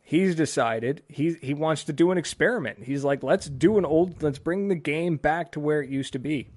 he's 0.00 0.34
decided 0.34 1.02
he 1.06 1.34
he 1.34 1.52
wants 1.52 1.84
to 1.84 1.92
do 1.92 2.10
an 2.12 2.16
experiment. 2.16 2.82
He's 2.82 3.04
like, 3.04 3.22
let's 3.22 3.46
do 3.46 3.76
an 3.76 3.84
old 3.84 4.22
let's 4.22 4.38
bring 4.38 4.68
the 4.68 4.74
game 4.74 5.18
back 5.18 5.52
to 5.52 5.60
where 5.60 5.82
it 5.82 5.90
used 5.90 6.14
to 6.14 6.18
be. 6.18 6.48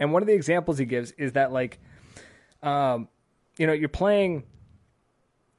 And 0.00 0.10
one 0.10 0.22
of 0.22 0.26
the 0.26 0.32
examples 0.32 0.78
he 0.78 0.86
gives 0.86 1.10
is 1.12 1.32
that 1.32 1.52
like 1.52 1.78
um 2.62 3.08
you 3.58 3.66
know, 3.66 3.74
you're 3.74 3.90
playing 3.90 4.44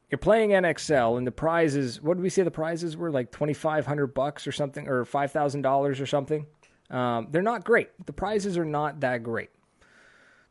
you're 0.10 0.18
playing 0.18 0.50
NXL 0.50 1.20
and 1.20 1.28
the 1.28 1.32
prizes 1.32 2.02
what 2.02 2.16
did 2.16 2.24
we 2.24 2.30
say 2.30 2.42
the 2.42 2.50
prizes 2.50 2.98
were 2.98 3.12
like 3.12 3.32
2500 3.32 4.08
bucks 4.08 4.48
or 4.48 4.52
something 4.52 4.88
or 4.88 5.06
$5,000 5.06 6.02
or 6.02 6.06
something. 6.08 6.48
Um, 6.90 7.28
they're 7.30 7.44
not 7.44 7.64
great. 7.64 7.90
The 8.08 8.14
prizes 8.14 8.58
are 8.58 8.66
not 8.66 9.02
that 9.02 9.22
great. 9.22 9.52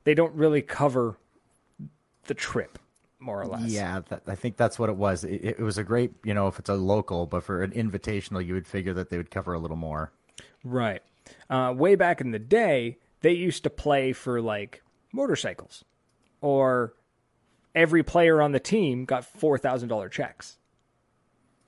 They 0.05 0.15
don't 0.15 0.35
really 0.35 0.63
cover 0.63 1.19
the 2.29 2.35
trip 2.35 2.79
more 3.19 3.41
or 3.41 3.47
less. 3.47 3.71
Yeah, 3.71 4.01
that, 4.09 4.23
I 4.27 4.35
think 4.35 4.57
that's 4.57 4.79
what 4.79 4.89
it 4.89 4.97
was. 4.97 5.25
It, 5.25 5.45
it 5.45 5.61
was 5.61 5.79
a 5.79 5.85
great, 5.85 6.13
you 6.25 6.35
know, 6.35 6.49
if 6.49 6.59
it's 6.59 6.69
a 6.69 6.75
local, 6.75 7.27
but 7.27 7.43
for 7.43 7.63
an 7.63 7.73
invitational, 7.73 8.45
you 8.45 8.55
would 8.55 8.67
figure 8.67 8.95
that 8.95 9.11
they 9.11 9.17
would 9.17 9.31
cover 9.31 9.55
a 9.55 9.59
little 9.59 9.77
more. 9.77 10.13
Right. 10.65 11.03
Uh, 11.49 11.75
way 11.77 11.95
back 11.95 12.21
in 12.21 12.31
the 12.31 12.39
day, 12.39 12.99
they 13.21 13.33
used 13.33 13.63
to 13.65 13.71
play 13.71 14.13
for 14.13 14.41
like 14.41 14.83
motorcycles, 15.13 15.85
or 16.41 16.95
every 17.75 18.03
player 18.03 18.41
on 18.41 18.53
the 18.53 18.61
team 18.61 19.05
got 19.05 19.25
four 19.25 19.59
thousand 19.59 19.89
dollar 19.89 20.09
checks. 20.09 20.59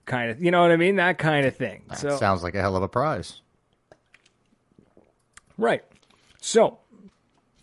Kind 0.05 0.31
of, 0.31 0.43
you 0.43 0.51
know 0.51 0.63
what 0.63 0.71
I 0.71 0.77
mean? 0.77 0.97
That 0.97 1.19
kind 1.19 1.47
of 1.47 1.57
thing. 1.57 1.85
That 1.89 1.99
so 1.99 2.17
sounds 2.17 2.43
like 2.43 2.55
a 2.55 2.61
hell 2.61 2.77
of 2.77 2.83
a 2.83 2.89
prize. 2.89 3.41
Right. 5.57 5.83
So 6.41 6.79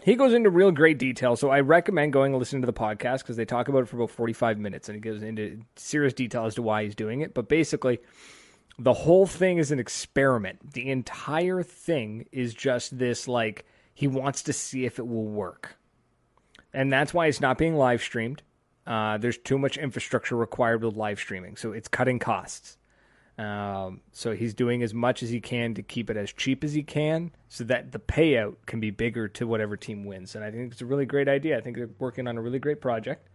he 0.05 0.15
goes 0.15 0.35
into 0.35 0.51
real 0.51 0.69
great 0.69 1.00
detail. 1.00 1.35
So 1.35 1.50
I 1.50 1.62
recommend 1.62 2.13
going 2.13 2.31
and 2.31 2.39
listening 2.39 2.62
to 2.62 2.67
the 2.67 2.74
podcast 2.74 3.24
because 3.24 3.38
they 3.38 3.43
talk 3.43 3.69
about 3.69 3.79
it 3.79 3.88
for 3.88 3.95
about 3.95 4.12
45 4.12 4.59
minutes 4.59 4.88
and 4.88 4.95
he 4.95 5.01
goes 5.01 5.24
into 5.24 5.62
serious 5.77 6.13
detail 6.13 6.45
as 6.45 6.53
to 6.55 6.62
why 6.62 6.83
he's 6.83 6.93
doing 6.93 7.21
it. 7.21 7.33
But 7.33 7.50
basically, 7.50 7.97
the 8.77 8.93
whole 8.93 9.25
thing 9.25 9.57
is 9.57 9.71
an 9.71 9.79
experiment. 9.79 10.74
The 10.74 10.91
entire 10.91 11.63
thing 11.63 12.27
is 12.31 12.53
just 12.53 13.00
this 13.00 13.27
like, 13.27 13.65
he 13.95 14.07
wants 14.07 14.43
to 14.43 14.53
see 14.53 14.85
if 14.85 15.00
it 15.00 15.07
will 15.07 15.25
work. 15.25 15.75
And 16.71 16.93
that's 16.93 17.12
why 17.12 17.25
it's 17.25 17.41
not 17.41 17.57
being 17.57 17.75
live 17.75 18.03
streamed. 18.03 18.43
Uh, 18.85 19.17
there's 19.17 19.39
too 19.39 19.57
much 19.57 19.75
infrastructure 19.75 20.35
required 20.35 20.83
with 20.83 20.95
live 20.95 21.17
streaming. 21.17 21.55
So 21.55 21.71
it's 21.71 21.88
cutting 21.88 22.19
costs. 22.19 22.77
Um, 23.38 24.00
so 24.13 24.34
he's 24.34 24.54
doing 24.54 24.82
as 24.82 24.94
much 24.94 25.22
as 25.22 25.30
he 25.30 25.42
can 25.42 25.74
to 25.74 25.84
keep 25.84 26.10
it 26.10 26.15
as 26.15 26.32
cheap 26.32 26.63
as 26.63 26.74
he 26.74 26.84
can, 26.84 27.32
so 27.50 27.65
that 27.65 27.92
the 27.92 28.00
payout 28.00 28.56
can 28.65 28.80
be 28.80 28.92
bigger 28.92 29.27
to 29.30 29.46
whatever 29.46 29.75
team 29.75 30.06
wins. 30.06 30.36
And 30.36 30.44
I 30.44 30.51
think 30.51 30.72
it's 30.72 30.82
a 30.82 30.86
really 30.86 31.06
great 31.06 31.27
idea. 31.27 31.58
I 31.58 31.62
think 31.62 31.75
they're 31.75 31.89
working 32.00 32.27
on 32.27 32.38
a 32.38 32.42
really 32.42 32.60
great 32.60 32.80
project. 32.80 33.27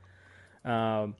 Um, 0.64 1.16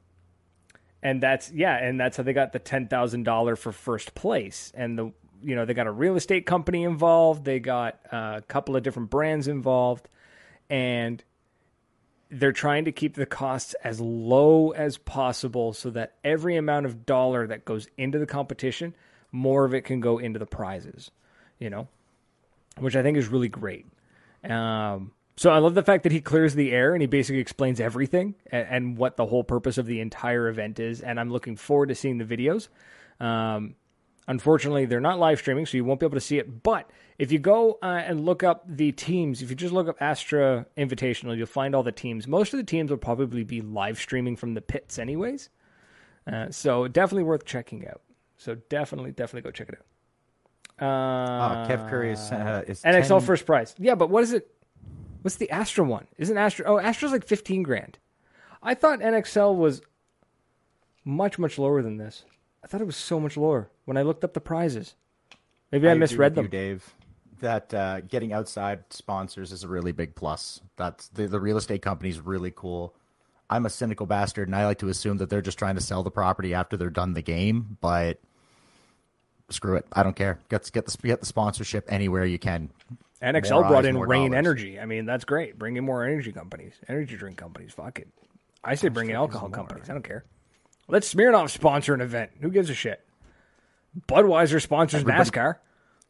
and 1.03 1.23
that's 1.23 1.51
yeah, 1.53 1.77
and 1.77 2.01
that's 2.01 2.17
how 2.17 2.23
they 2.23 2.33
got 2.33 2.53
the 2.53 2.59
ten 2.59 2.89
thousand 2.89 3.25
dollar 3.25 3.57
for 3.57 3.73
first 3.73 4.15
place. 4.15 4.73
And 4.75 4.99
the 4.99 5.13
you 5.43 5.55
know, 5.55 5.65
they 5.65 5.75
got 5.75 5.87
a 5.87 5.93
real 5.93 6.17
estate 6.17 6.47
company 6.47 6.85
involved. 6.85 7.45
They 7.45 7.61
got 7.61 7.99
a 8.13 8.43
couple 8.47 8.77
of 8.77 8.83
different 8.83 9.11
brands 9.11 9.49
involved, 9.49 10.09
and 10.69 11.23
they're 12.31 12.53
trying 12.53 12.85
to 12.85 12.93
keep 12.93 13.15
the 13.15 13.27
costs 13.27 13.75
as 13.83 14.01
low 14.01 14.71
as 14.71 14.97
possible 14.99 15.73
so 15.73 15.91
that 15.91 16.15
every 16.23 16.57
amount 16.57 16.87
of 16.87 17.05
dollar 17.05 17.47
that 17.47 17.65
goes 17.65 17.89
into 17.97 18.19
the 18.19 18.27
competition, 18.27 18.95
more 19.33 19.65
of 19.65 19.75
it 19.75 19.83
can 19.83 20.01
go 20.01 20.19
into 20.19 20.39
the 20.39 20.47
prizes. 20.47 21.11
You 21.59 21.71
know, 21.71 21.89
which 22.79 22.97
I 22.97 23.03
think 23.03 23.19
is 23.19 23.29
really 23.29 23.49
great. 23.49 23.87
Um, 24.45 25.13
so 25.37 25.51
I 25.51 25.59
love 25.59 25.75
the 25.75 25.83
fact 25.83 26.03
that 26.03 26.13
he 26.13 26.21
clears 26.21 26.55
the 26.55 26.73
air 26.73 26.95
and 26.95 27.03
he 27.03 27.07
basically 27.07 27.41
explains 27.41 27.81
everything 27.81 28.35
and, 28.51 28.67
and, 28.69 28.97
what 28.97 29.17
the 29.17 29.27
whole 29.27 29.45
purpose 29.45 29.79
of 29.79 29.87
the 29.87 30.01
entire 30.01 30.49
event 30.49 30.79
is. 30.79 31.01
And 31.01 31.21
I'm 31.21 31.31
looking 31.31 31.57
forward 31.57 31.89
to 31.89 31.95
seeing 31.95 32.19
the 32.19 32.25
videos. 32.25 32.69
Um, 33.25 33.75
unfortunately, 34.29 34.87
they're 34.87 35.01
not 35.01 35.19
live 35.19 35.39
streaming, 35.39 35.67
so 35.67 35.77
you 35.77 35.85
won't 35.85 36.01
be 36.01 36.07
able 36.07 36.17
to 36.17 36.21
see 36.21 36.39
it. 36.39 36.63
But 36.63 36.91
if 37.19 37.33
you 37.33 37.39
go 37.39 37.79
uh, 37.83 38.03
and 38.05 38.25
look 38.25 38.43
up 38.43 38.65
the 38.67 38.93
teams, 38.93 39.43
if 39.43 39.51
you 39.51 39.57
just 39.57 39.73
look 39.73 39.89
up 39.89 39.97
Astra 40.01 40.67
Invitational, 40.77 41.37
you'll 41.37 41.47
find 41.47 41.75
all 41.75 41.83
the 41.83 41.93
teams. 41.93 42.27
Most 42.27 42.55
of 42.55 42.59
the 42.59 42.65
teams 42.65 42.91
will 42.91 42.99
probably 42.99 43.45
be 43.45 43.61
live 43.61 43.99
streaming 43.99 44.37
from 44.37 44.55
the 44.55 44.61
pits, 44.61 44.99
anyways. 44.99 45.51
Uh, 46.31 46.51
so 46.51 46.89
definitely 46.89 47.25
worth 47.25 47.45
checking 47.45 47.87
out. 47.87 48.03
So 48.37 48.55
definitely, 48.55 49.13
definitely 49.13 49.43
go 49.43 49.51
check 49.51 49.69
it 49.69 49.79
out. 49.79 49.85
Uh, 50.81 50.87
oh, 50.87 51.69
Kev 51.69 51.91
Curry 51.91 52.13
is, 52.13 52.33
uh, 52.33 52.63
is 52.67 52.81
NXL 52.83 53.19
10... 53.19 53.21
first 53.21 53.45
prize. 53.45 53.75
Yeah, 53.79 53.95
but 53.95 54.09
what 54.09 54.23
is 54.23 54.33
it? 54.33 54.49
What's 55.21 55.37
the 55.37 55.51
Astra 55.51 55.85
one? 55.85 56.07
Isn't 56.17 56.39
Astra? 56.39 56.65
Oh, 56.67 56.79
Astra's 56.79 57.13
like 57.13 57.27
fifteen 57.27 57.63
grand. 57.63 57.99
I 58.63 58.75
thought 58.75 59.01
NXL 59.01 59.55
was 59.55 59.83
much 61.05 61.39
much 61.39 61.59
lower 61.59 61.83
than 61.83 61.99
this. 61.99 62.25
I 62.63 62.67
thought 62.67 62.81
it 62.81 62.87
was 62.87 62.97
so 62.97 63.19
much 63.19 63.37
lower 63.37 63.71
when 63.85 63.97
I 63.97 64.03
looked 64.03 64.25
up 64.25 64.35
the 64.35 64.41
prizes. 64.41 64.95
Maybe 65.73 65.89
I, 65.89 65.93
I 65.93 65.95
misread 65.95 66.35
them. 66.35 66.47
You, 66.47 66.51
Dave, 66.51 66.95
that 67.41 67.73
uh, 67.73 68.01
getting 68.03 68.33
outside 68.33 68.85
sponsors 68.91 69.53
is 69.53 69.65
a 69.65 69.69
really 69.69 69.93
big 69.93 70.15
plus. 70.15 70.61
That's 70.77 71.09
the, 71.09 71.27
the 71.27 71.41
real 71.41 71.57
estate 71.57 71.83
company's 71.83 72.21
really 72.21 72.53
cool. 72.55 72.95
I'm 73.49 73.67
a 73.67 73.71
cynical 73.71 74.07
bastard, 74.07 74.49
and 74.49 74.55
I 74.55 74.65
like 74.65 74.79
to 74.79 74.89
assume 74.89 75.19
that 75.19 75.31
they're 75.31 75.43
just 75.43 75.59
trying 75.59 75.75
to 75.75 75.81
sell 75.81 76.03
the 76.03 76.11
property 76.11 76.55
after 76.55 76.77
they're 76.77 76.91
done 76.91 77.15
the 77.15 77.23
game. 77.23 77.79
But 77.81 78.21
screw 79.49 79.77
it, 79.77 79.87
I 79.93 80.03
don't 80.03 80.15
care. 80.15 80.39
Get 80.49 80.71
get 80.73 80.87
the 80.87 80.97
get 81.03 81.21
the 81.21 81.27
sponsorship 81.27 81.87
anywhere 81.91 82.25
you 82.25 82.39
can. 82.39 82.71
NXL 83.21 83.51
more 83.51 83.61
brought 83.63 83.85
eyes, 83.85 83.87
in 83.87 83.99
Rain 83.99 84.31
dollars. 84.31 84.39
Energy. 84.39 84.81
I 84.81 84.87
mean, 84.87 85.05
that's 85.05 85.25
great. 85.25 85.59
Bring 85.59 85.77
in 85.77 85.85
more 85.85 86.05
energy 86.05 86.33
companies, 86.33 86.75
energy 86.89 87.17
drink 87.17 87.37
companies. 87.37 87.73
Fuck 87.73 87.99
it. 87.99 88.09
I 88.63 88.77
say 88.77 88.89
bring 88.89 89.11
in 89.11 89.17
alcohol 89.17 89.49
companies. 89.51 89.91
I 89.91 89.95
don't 89.95 90.05
care. 90.05 90.25
Let 90.91 91.03
Smirnoff 91.03 91.51
sponsor 91.51 91.95
an 91.95 92.01
event. 92.01 92.33
Who 92.41 92.51
gives 92.51 92.69
a 92.71 92.75
shit? 92.75 93.01
Budweiser 94.09 94.61
sponsors 94.61 95.01
everybody, 95.01 95.31
NASCAR. 95.31 95.57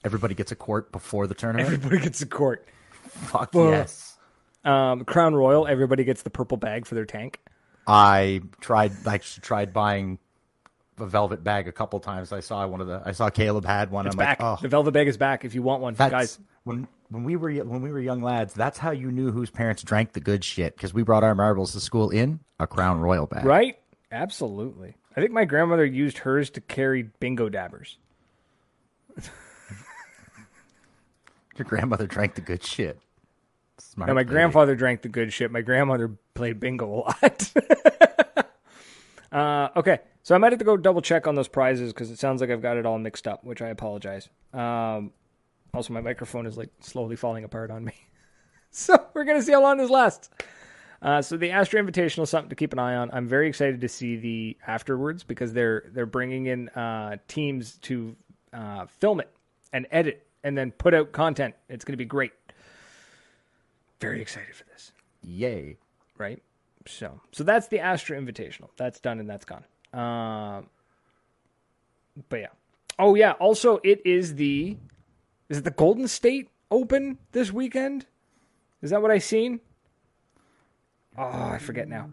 Everybody 0.05 0.35
gets 0.35 0.53
a 0.53 0.57
quart 0.57 0.93
before 0.93 1.27
the 1.27 1.35
tournament. 1.35 1.67
Everybody 1.73 2.03
gets 2.03 2.21
a 2.23 2.27
quart. 2.27 2.67
Fuck 3.03 3.55
yes. 3.55 4.17
Um, 4.65 5.05
Crown 5.05 5.35
Royal. 5.35 5.67
Everybody 5.67 6.05
gets 6.05 6.23
the 6.23 6.31
purple 6.31 6.57
bag 6.57 6.87
for 6.87 6.95
their 6.95 7.05
tank. 7.05 7.41
I 7.87 8.43
tried. 8.61 8.93
I 9.07 9.19
tried 9.19 9.73
buying 9.73 10.19
a 10.99 11.07
velvet 11.07 11.43
bag 11.43 11.67
a 11.67 11.73
couple 11.73 11.99
times. 12.01 12.33
I 12.33 12.41
saw 12.41 12.67
one 12.67 12.81
of 12.81 12.87
the. 12.87 13.03
I 13.05 13.13
saw 13.13 13.31
Caleb 13.31 13.65
had 13.65 13.91
one. 13.91 14.07
It's 14.07 14.15
I'm 14.15 14.19
back. 14.19 14.41
like, 14.41 14.59
oh, 14.59 14.63
the 14.63 14.69
velvet 14.69 14.93
bag 14.93 15.09
is 15.09 15.17
back. 15.17 15.45
If 15.45 15.55
you 15.55 15.63
want 15.63 15.83
one, 15.83 15.95
guys. 15.95 16.39
When 16.65 16.87
when 17.09 17.25
we 17.25 17.37
were 17.37 17.51
when 17.51 17.81
we 17.81 17.91
were 17.91 18.01
young 18.01 18.23
lads, 18.23 18.55
that's 18.55 18.79
how 18.79 18.91
you 18.91 19.11
knew 19.11 19.33
whose 19.33 19.51
parents 19.51 19.83
drank 19.83 20.13
the 20.13 20.21
good 20.21 20.45
shit 20.45 20.77
because 20.77 20.93
we 20.93 21.03
brought 21.03 21.25
our 21.25 21.35
marbles 21.35 21.73
to 21.73 21.81
school 21.81 22.11
in 22.11 22.41
a 22.59 22.67
Crown 22.67 23.01
Royal 23.01 23.27
bag. 23.27 23.45
Right. 23.45 23.80
Absolutely. 24.13 24.97
I 25.17 25.21
think 25.21 25.33
my 25.33 25.45
grandmother 25.45 25.85
used 25.85 26.19
hers 26.19 26.51
to 26.51 26.61
carry 26.61 27.03
bingo 27.03 27.49
dabbers. 27.49 27.99
Your 31.57 31.65
grandmother 31.65 32.07
drank 32.07 32.35
the 32.35 32.41
good 32.41 32.65
shit. 32.65 32.99
Smart 33.79 34.09
no, 34.09 34.15
my 34.15 34.21
lady. 34.21 34.31
grandfather 34.31 34.75
drank 34.75 35.03
the 35.03 35.09
good 35.09 35.33
shit. 35.33 35.51
My 35.51 35.61
grandmother 35.61 36.17
played 36.35 36.59
bingo 36.59 36.87
a 36.87 37.01
lot. 37.01 37.53
uh, 39.33 39.69
okay, 39.77 39.99
so 40.23 40.35
I 40.35 40.39
might 40.39 40.53
have 40.53 40.59
to 40.59 40.65
go 40.65 40.77
double 40.77 41.03
check 41.03 41.27
on 41.27 41.35
those 41.35 41.49
prizes 41.49 41.93
because 41.93 42.11
it 42.11 42.19
sounds 42.19 42.41
like 42.41 42.51
I've 42.51 42.63
got 42.63 42.79
it 42.79 42.87
all 42.87 42.99
mixed 42.99 43.29
up, 43.29 43.45
which 43.45 43.61
I 43.61 43.69
apologize. 43.69 44.29
Um, 44.55 45.13
also, 45.75 45.93
my 45.93 46.01
microphone 46.01 46.47
is 46.47 46.57
like 46.57 46.71
slowly 46.81 47.17
falling 47.17 47.45
apart 47.45 47.71
on 47.71 47.85
me. 47.85 47.95
so 48.71 48.97
we're 49.13 49.25
gonna 49.25 49.43
see 49.43 49.53
how 49.53 49.63
long 49.63 49.77
this 49.77 49.91
lasts. 49.91 50.31
Uh, 51.03 51.23
so 51.23 51.37
the 51.37 51.51
Astra 51.51 51.83
Invitational 51.83 52.25
is 52.25 52.31
something 52.31 52.51
to 52.51 52.57
keep 52.57 52.73
an 52.73 52.79
eye 52.79 52.97
on. 52.97 53.11
I'm 53.13 53.27
very 53.27 53.49
excited 53.49 53.81
to 53.81 53.89
see 53.89 54.17
the 54.17 54.57
afterwards 54.67 55.25
because 55.25 55.53
they're 55.53 55.85
they're 55.93 56.07
bringing 56.07 56.47
in 56.47 56.69
uh, 56.71 57.17
teams 57.27 57.79
to 57.83 58.15
uh, 58.53 58.87
film 58.87 59.21
it 59.21 59.31
and 59.73 59.87
edit 59.91 60.27
and 60.45 60.57
then 60.57 60.73
put 60.73 60.93
out 60.93 61.13
content. 61.13 61.55
It's 61.69 61.85
going 61.85 61.95
to 61.95 61.99
be 61.99 62.05
great. 62.05 62.33
Very 64.01 64.21
excited 64.21 64.55
for 64.55 64.65
this. 64.65 64.93
Yay! 65.23 65.77
Right. 66.19 66.43
So 66.87 67.21
so 67.33 67.45
that's 67.45 67.69
the 67.69 67.81
Astra 67.81 68.21
Invitational. 68.21 68.69
That's 68.77 69.01
done 69.01 69.21
and 69.21 69.29
that's 69.29 69.47
gone. 69.47 69.65
Um, 69.95 70.67
but 72.29 72.41
yeah. 72.41 72.47
Oh 72.99 73.15
yeah. 73.15 73.33
Also, 73.33 73.81
it 73.83 74.03
is 74.05 74.35
the 74.35 74.77
is 75.49 75.59
it 75.59 75.65
the 75.65 75.71
Golden 75.71 76.09
State 76.09 76.51
Open 76.71 77.19
this 77.33 77.53
weekend? 77.53 78.07
Is 78.83 78.91
that 78.91 79.03
what 79.03 79.11
I 79.11 79.19
seen? 79.19 79.61
Oh, 81.21 81.51
I 81.53 81.59
forget 81.59 81.87
now. 81.87 82.09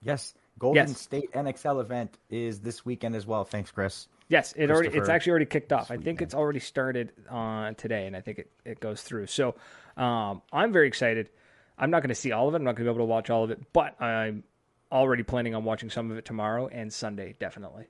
Yes, 0.00 0.34
Golden 0.58 0.88
yes. 0.88 1.00
State 1.00 1.32
NXL 1.32 1.80
event 1.80 2.16
is 2.30 2.60
this 2.60 2.84
weekend 2.84 3.16
as 3.16 3.26
well. 3.26 3.44
Thanks, 3.44 3.72
Chris. 3.72 4.06
Yes, 4.28 4.54
it 4.56 4.70
already 4.70 4.96
it's 4.96 5.08
actually 5.08 5.30
already 5.30 5.46
kicked 5.46 5.72
off. 5.72 5.90
I 5.90 5.96
think 5.96 6.22
it's 6.22 6.34
already 6.34 6.60
started 6.60 7.12
on 7.28 7.64
uh, 7.64 7.72
today, 7.72 8.06
and 8.06 8.16
I 8.16 8.20
think 8.20 8.38
it, 8.38 8.50
it 8.64 8.80
goes 8.80 9.02
through. 9.02 9.26
So 9.26 9.56
um, 9.96 10.42
I'm 10.52 10.72
very 10.72 10.86
excited. 10.86 11.30
I'm 11.78 11.90
not 11.90 12.02
going 12.02 12.08
to 12.10 12.14
see 12.14 12.32
all 12.32 12.48
of 12.48 12.54
it. 12.54 12.58
I'm 12.58 12.64
not 12.64 12.76
going 12.76 12.86
to 12.86 12.92
be 12.92 12.96
able 12.96 13.06
to 13.06 13.10
watch 13.10 13.28
all 13.28 13.44
of 13.44 13.50
it, 13.50 13.60
but 13.72 14.00
I'm 14.00 14.44
already 14.90 15.24
planning 15.24 15.54
on 15.54 15.64
watching 15.64 15.90
some 15.90 16.10
of 16.10 16.16
it 16.16 16.24
tomorrow 16.24 16.68
and 16.68 16.92
Sunday, 16.92 17.34
definitely. 17.40 17.86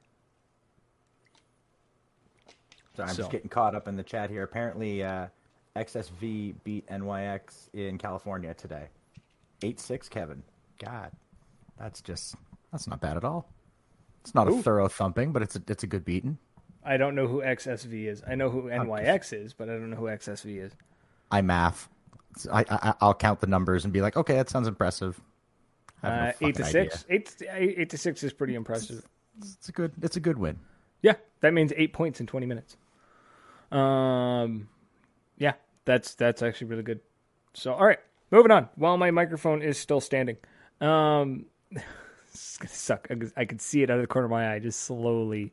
So 2.96 3.02
I'm 3.02 3.10
so. 3.10 3.16
just 3.16 3.30
getting 3.30 3.50
caught 3.50 3.74
up 3.74 3.86
in 3.86 3.96
the 3.96 4.02
chat 4.02 4.30
here. 4.30 4.42
Apparently, 4.42 5.04
uh, 5.04 5.26
XSV 5.76 6.54
beat 6.64 6.86
NYX 6.88 7.68
in 7.74 7.98
California 7.98 8.54
today. 8.54 8.88
Eight 9.62 9.80
six, 9.80 10.08
Kevin. 10.08 10.42
God, 10.78 11.12
that's 11.78 12.00
just 12.00 12.34
that's 12.72 12.86
not 12.86 13.00
bad 13.00 13.16
at 13.16 13.24
all. 13.24 13.48
It's 14.20 14.34
not 14.34 14.48
Ooh. 14.48 14.58
a 14.58 14.62
thorough 14.62 14.88
thumping, 14.88 15.32
but 15.32 15.42
it's 15.42 15.56
a 15.56 15.62
it's 15.68 15.82
a 15.82 15.86
good 15.86 16.04
beating. 16.04 16.38
I 16.84 16.96
don't 16.96 17.14
know 17.14 17.26
who 17.26 17.42
XSV 17.42 18.06
is. 18.06 18.22
I 18.26 18.36
know 18.36 18.48
who 18.48 18.64
NYX 18.64 19.32
is, 19.32 19.52
but 19.52 19.68
I 19.68 19.72
don't 19.72 19.90
know 19.90 19.96
who 19.96 20.04
XSV 20.04 20.64
is. 20.64 20.72
I 21.32 21.42
math. 21.42 21.88
I, 22.52 22.64
I 22.70 22.94
I'll 23.00 23.14
count 23.14 23.40
the 23.40 23.48
numbers 23.48 23.84
and 23.84 23.92
be 23.92 24.00
like, 24.00 24.16
okay, 24.16 24.34
that 24.34 24.48
sounds 24.48 24.68
impressive. 24.68 25.20
Uh, 26.02 26.32
no 26.40 26.48
eight 26.48 26.54
to 26.56 26.64
six. 26.64 27.04
Eight, 27.08 27.42
eight 27.50 27.90
to 27.90 27.98
six 27.98 28.22
is 28.22 28.32
pretty 28.32 28.54
impressive. 28.54 29.04
It's, 29.38 29.54
it's, 29.54 29.68
a 29.68 29.72
good. 29.72 29.92
It's 30.02 30.16
a 30.16 30.20
good 30.20 30.38
win. 30.38 30.58
Yeah, 31.02 31.14
that 31.40 31.52
means 31.52 31.72
eight 31.76 31.92
points 31.92 32.20
in 32.20 32.26
twenty 32.26 32.46
minutes. 32.46 32.76
Um, 33.72 34.68
yeah, 35.38 35.54
that's 35.84 36.14
that's 36.14 36.42
actually 36.42 36.68
really 36.68 36.82
good. 36.82 37.00
So, 37.54 37.72
all 37.72 37.86
right, 37.86 38.00
moving 38.30 38.50
on. 38.50 38.68
While 38.76 38.96
my 38.96 39.10
microphone 39.10 39.62
is 39.62 39.78
still 39.78 40.00
standing, 40.00 40.36
um, 40.80 41.46
it's 41.70 42.58
gonna 42.58 42.68
suck. 42.68 43.08
I, 43.36 43.44
can 43.44 43.58
see 43.58 43.82
it 43.82 43.90
out 43.90 43.96
of 43.96 44.02
the 44.02 44.06
corner 44.06 44.26
of 44.26 44.30
my 44.30 44.52
eye, 44.52 44.58
just 44.58 44.80
slowly 44.82 45.52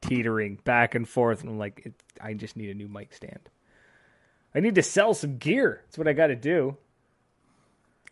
teetering 0.00 0.58
back 0.64 0.94
and 0.94 1.08
forth, 1.08 1.40
and 1.40 1.50
I'm 1.50 1.58
like, 1.58 1.82
it, 1.84 1.94
I 2.20 2.34
just 2.34 2.56
need 2.56 2.70
a 2.70 2.74
new 2.74 2.88
mic 2.88 3.12
stand. 3.12 3.48
I 4.54 4.60
need 4.60 4.76
to 4.76 4.82
sell 4.82 5.14
some 5.14 5.38
gear. 5.38 5.82
That's 5.84 5.98
what 5.98 6.08
I 6.08 6.12
got 6.12 6.28
to 6.28 6.36
do. 6.36 6.76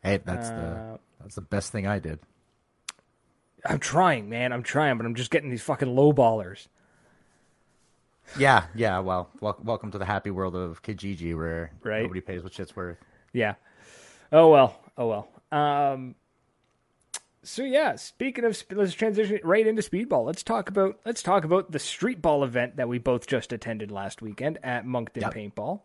Hey, 0.03 0.19
that's 0.25 0.49
uh, 0.49 0.55
the 0.57 0.99
that's 1.21 1.35
the 1.37 1.41
best 1.41 1.71
thing 1.71 1.87
I 1.87 1.99
did. 1.99 2.19
I'm 3.65 3.79
trying, 3.79 4.29
man. 4.29 4.53
I'm 4.53 4.65
trying, 4.65 4.97
but 4.97 5.07
I'm 5.07 5.15
just 5.15 5.31
getting 5.31 5.51
these 5.51 5.63
fucking 5.63 5.95
low 5.95 6.13
ballers. 6.13 6.67
Yeah, 8.37 8.65
yeah. 8.75 8.99
Well, 8.99 9.31
wel- 9.41 9.61
welcome 9.63 9.93
to 9.93 9.99
the 9.99 10.05
happy 10.05 10.31
world 10.31 10.57
of 10.57 10.83
Kijiji, 10.83 11.37
where 11.37 11.71
right? 11.85 12.03
nobody 12.03 12.21
pays 12.21 12.43
what 12.43 12.55
shit's 12.55 12.75
worth. 12.75 12.99
Yeah. 13.33 13.55
Oh 14.33 14.49
well. 14.49 14.77
Oh 14.97 15.07
well. 15.09 15.29
Um. 15.53 16.15
So 17.45 17.65
yeah, 17.65 17.97
speaking 17.97 18.45
of, 18.45 18.62
let's 18.71 18.95
transition 18.95 19.41
right 19.43 19.67
into 19.67 19.83
speedball. 19.83 20.25
Let's 20.25 20.43
talk 20.43 20.69
about 20.69 21.01
let's 21.05 21.23
talk 21.23 21.45
about 21.45 21.73
the 21.73 21.79
street 21.79 22.23
ball 22.23 22.45
event 22.45 22.77
that 22.77 22.89
we 22.89 22.99
both 22.99 23.27
just 23.27 23.53
attended 23.53 23.91
last 23.91 24.23
weekend 24.23 24.59
at 24.62 24.87
Moncton 24.87 25.23
yep. 25.23 25.35
Paintball, 25.35 25.81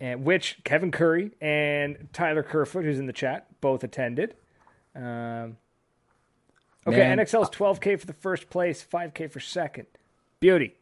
and 0.00 0.24
which 0.24 0.58
Kevin 0.64 0.90
Curry 0.90 1.30
and 1.40 2.08
Tyler 2.12 2.42
Kerfoot, 2.42 2.84
who's 2.84 2.98
in 2.98 3.06
the 3.06 3.12
chat, 3.12 3.46
both 3.60 3.84
attended. 3.84 4.34
Um, 4.94 5.58
okay, 6.86 6.96
Man, 6.96 7.18
NXL 7.18 7.42
is 7.42 7.50
12k 7.50 8.00
for 8.00 8.06
the 8.06 8.14
first 8.14 8.48
place, 8.48 8.84
5k 8.84 9.30
for 9.30 9.40
second. 9.40 9.86
Beauty. 10.40 10.74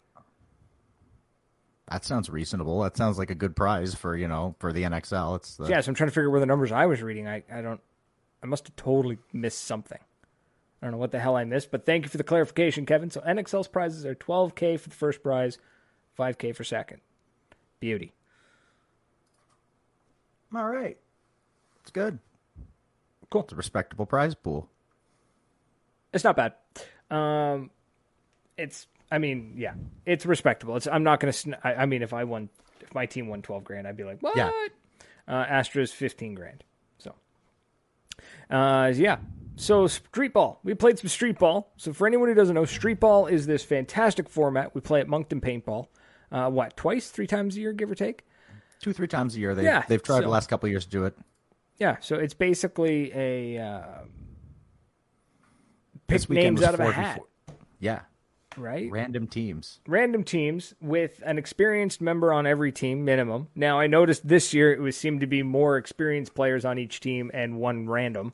That 1.91 2.05
sounds 2.05 2.31
reasonable. 2.31 2.81
That 2.81 2.97
sounds 2.97 3.19
like 3.19 3.31
a 3.31 3.35
good 3.35 3.55
prize 3.55 3.95
for 3.95 4.17
you 4.17 4.29
know 4.29 4.55
for 4.59 4.73
the 4.73 4.83
NXL. 4.83 5.37
It's 5.37 5.57
the... 5.57 5.67
yeah. 5.67 5.81
So 5.81 5.91
I'm 5.91 5.95
trying 5.95 6.09
to 6.09 6.15
figure 6.15 6.31
where 6.31 6.41
the 6.41 6.47
numbers 6.47 6.73
I 6.73 6.87
was 6.87 7.03
reading. 7.03 7.29
I 7.29 7.43
I 7.53 7.61
don't. 7.61 7.81
I 8.43 8.47
must 8.47 8.67
have 8.67 8.77
totally 8.77 9.19
missed 9.33 9.65
something. 9.65 9.99
I 10.81 10.87
don't 10.87 10.93
know 10.93 10.99
what 10.99 11.13
the 11.13 11.19
hell 11.19 11.35
I 11.35 11.45
missed, 11.45 11.71
but 11.71 11.87
thank 11.87 12.05
you 12.05 12.11
for 12.11 12.19
the 12.19 12.25
clarification, 12.25 12.85
Kevin. 12.85 13.11
So 13.11 13.21
NXL's 13.23 13.69
prizes 13.69 14.05
are 14.05 14.15
12k 14.15 14.79
for 14.79 14.91
the 14.91 14.95
first 14.95 15.23
prize, 15.23 15.57
5K 16.19 16.55
for 16.55 16.63
second. 16.63 17.01
Beauty. 17.81 18.13
All 20.55 20.69
right. 20.69 20.99
It's 21.81 21.91
good. 21.91 22.19
Cool. 23.31 23.43
It's 23.45 23.53
a 23.55 23.57
respectable 23.57 24.05
prize 24.05 24.35
pool. 24.35 24.69
It's 26.13 26.23
not 26.23 26.37
bad. 26.37 26.53
Um, 27.11 27.71
it's. 28.57 28.87
I 29.15 29.19
mean, 29.19 29.55
yeah, 29.57 29.75
it's 30.05 30.27
respectable. 30.27 30.77
It's. 30.77 30.87
I'm 30.89 31.05
not 31.05 31.21
gonna. 31.21 31.33
Sn- 31.33 31.55
I, 31.63 31.75
I 31.75 31.87
mean, 31.87 32.03
if 32.03 32.13
I 32.13 32.25
won, 32.25 32.49
if 32.81 32.93
my 32.95 33.07
team 33.07 33.29
won 33.29 33.43
12 33.43 33.63
grand, 33.65 33.87
I'd 33.87 33.97
be 33.97 34.05
like, 34.05 34.21
what? 34.21 34.37
Yeah. 34.37 34.51
Uh, 35.29 35.33
Astra's 35.49 35.93
15 35.93 36.35
grand. 36.35 36.65
So, 36.99 37.15
uh, 38.51 38.93
yeah. 38.95 39.19
So 39.57 39.87
street 39.87 40.33
ball. 40.33 40.61
We 40.65 40.75
played 40.75 40.99
some 40.99 41.09
street 41.09 41.39
ball. 41.39 41.73
So 41.77 41.93
for 41.93 42.07
anyone 42.09 42.29
who 42.29 42.35
doesn't 42.35 42.55
know, 42.57 42.65
street 42.65 42.99
ball 42.99 43.27
is 43.27 43.47
this 43.47 43.63
fantastic 43.65 44.29
format. 44.29 44.75
We 44.75 44.81
play 44.81 45.01
at 45.01 45.09
Moncton 45.09 45.41
Paintball. 45.41 45.87
Uh, 46.33 46.51
what 46.51 46.77
twice, 46.77 47.11
three 47.11 47.29
times 47.29 47.57
a 47.57 47.61
year, 47.61 47.73
give 47.73 47.91
or 47.91 47.95
take. 47.95 48.25
Two, 48.81 48.93
three 48.93 49.07
times 49.07 49.37
a 49.37 49.39
year. 49.39 49.55
They, 49.55 49.63
Yeah, 49.63 49.85
They've 49.89 50.03
tried 50.03 50.17
so- 50.19 50.23
the 50.23 50.29
last 50.29 50.49
couple 50.49 50.67
of 50.67 50.73
years 50.73 50.85
to 50.87 50.91
do 50.91 51.05
it. 51.05 51.17
Yeah. 51.79 51.97
So 52.01 52.17
it's 52.17 52.35
basically 52.35 53.13
a 53.15 53.59
uh, 53.65 53.83
pick 56.07 56.29
names 56.31 56.63
out 56.63 56.75
of 56.75 56.81
a 56.81 56.85
4v4. 56.85 56.93
hat, 56.93 57.21
Yeah. 57.79 58.01
Right? 58.57 58.91
Random 58.91 59.27
teams. 59.27 59.81
random 59.87 60.25
teams 60.25 60.75
with 60.81 61.23
an 61.25 61.39
experienced 61.39 62.01
member 62.01 62.33
on 62.33 62.47
every 62.47 62.73
team 62.73 63.05
minimum. 63.05 63.49
Now 63.55 63.79
I 63.81 63.87
noticed 63.87 64.27
this 64.27 64.55
year 64.55 64.73
it 64.73 64.81
was 64.81 64.97
seemed 64.97 65.21
to 65.21 65.27
be 65.27 65.43
more 65.43 65.77
experienced 65.77 66.35
players 66.35 66.65
on 66.65 66.79
each 66.79 67.01
team 67.01 67.31
and 67.35 67.59
one 67.59 67.89
random. 67.89 68.33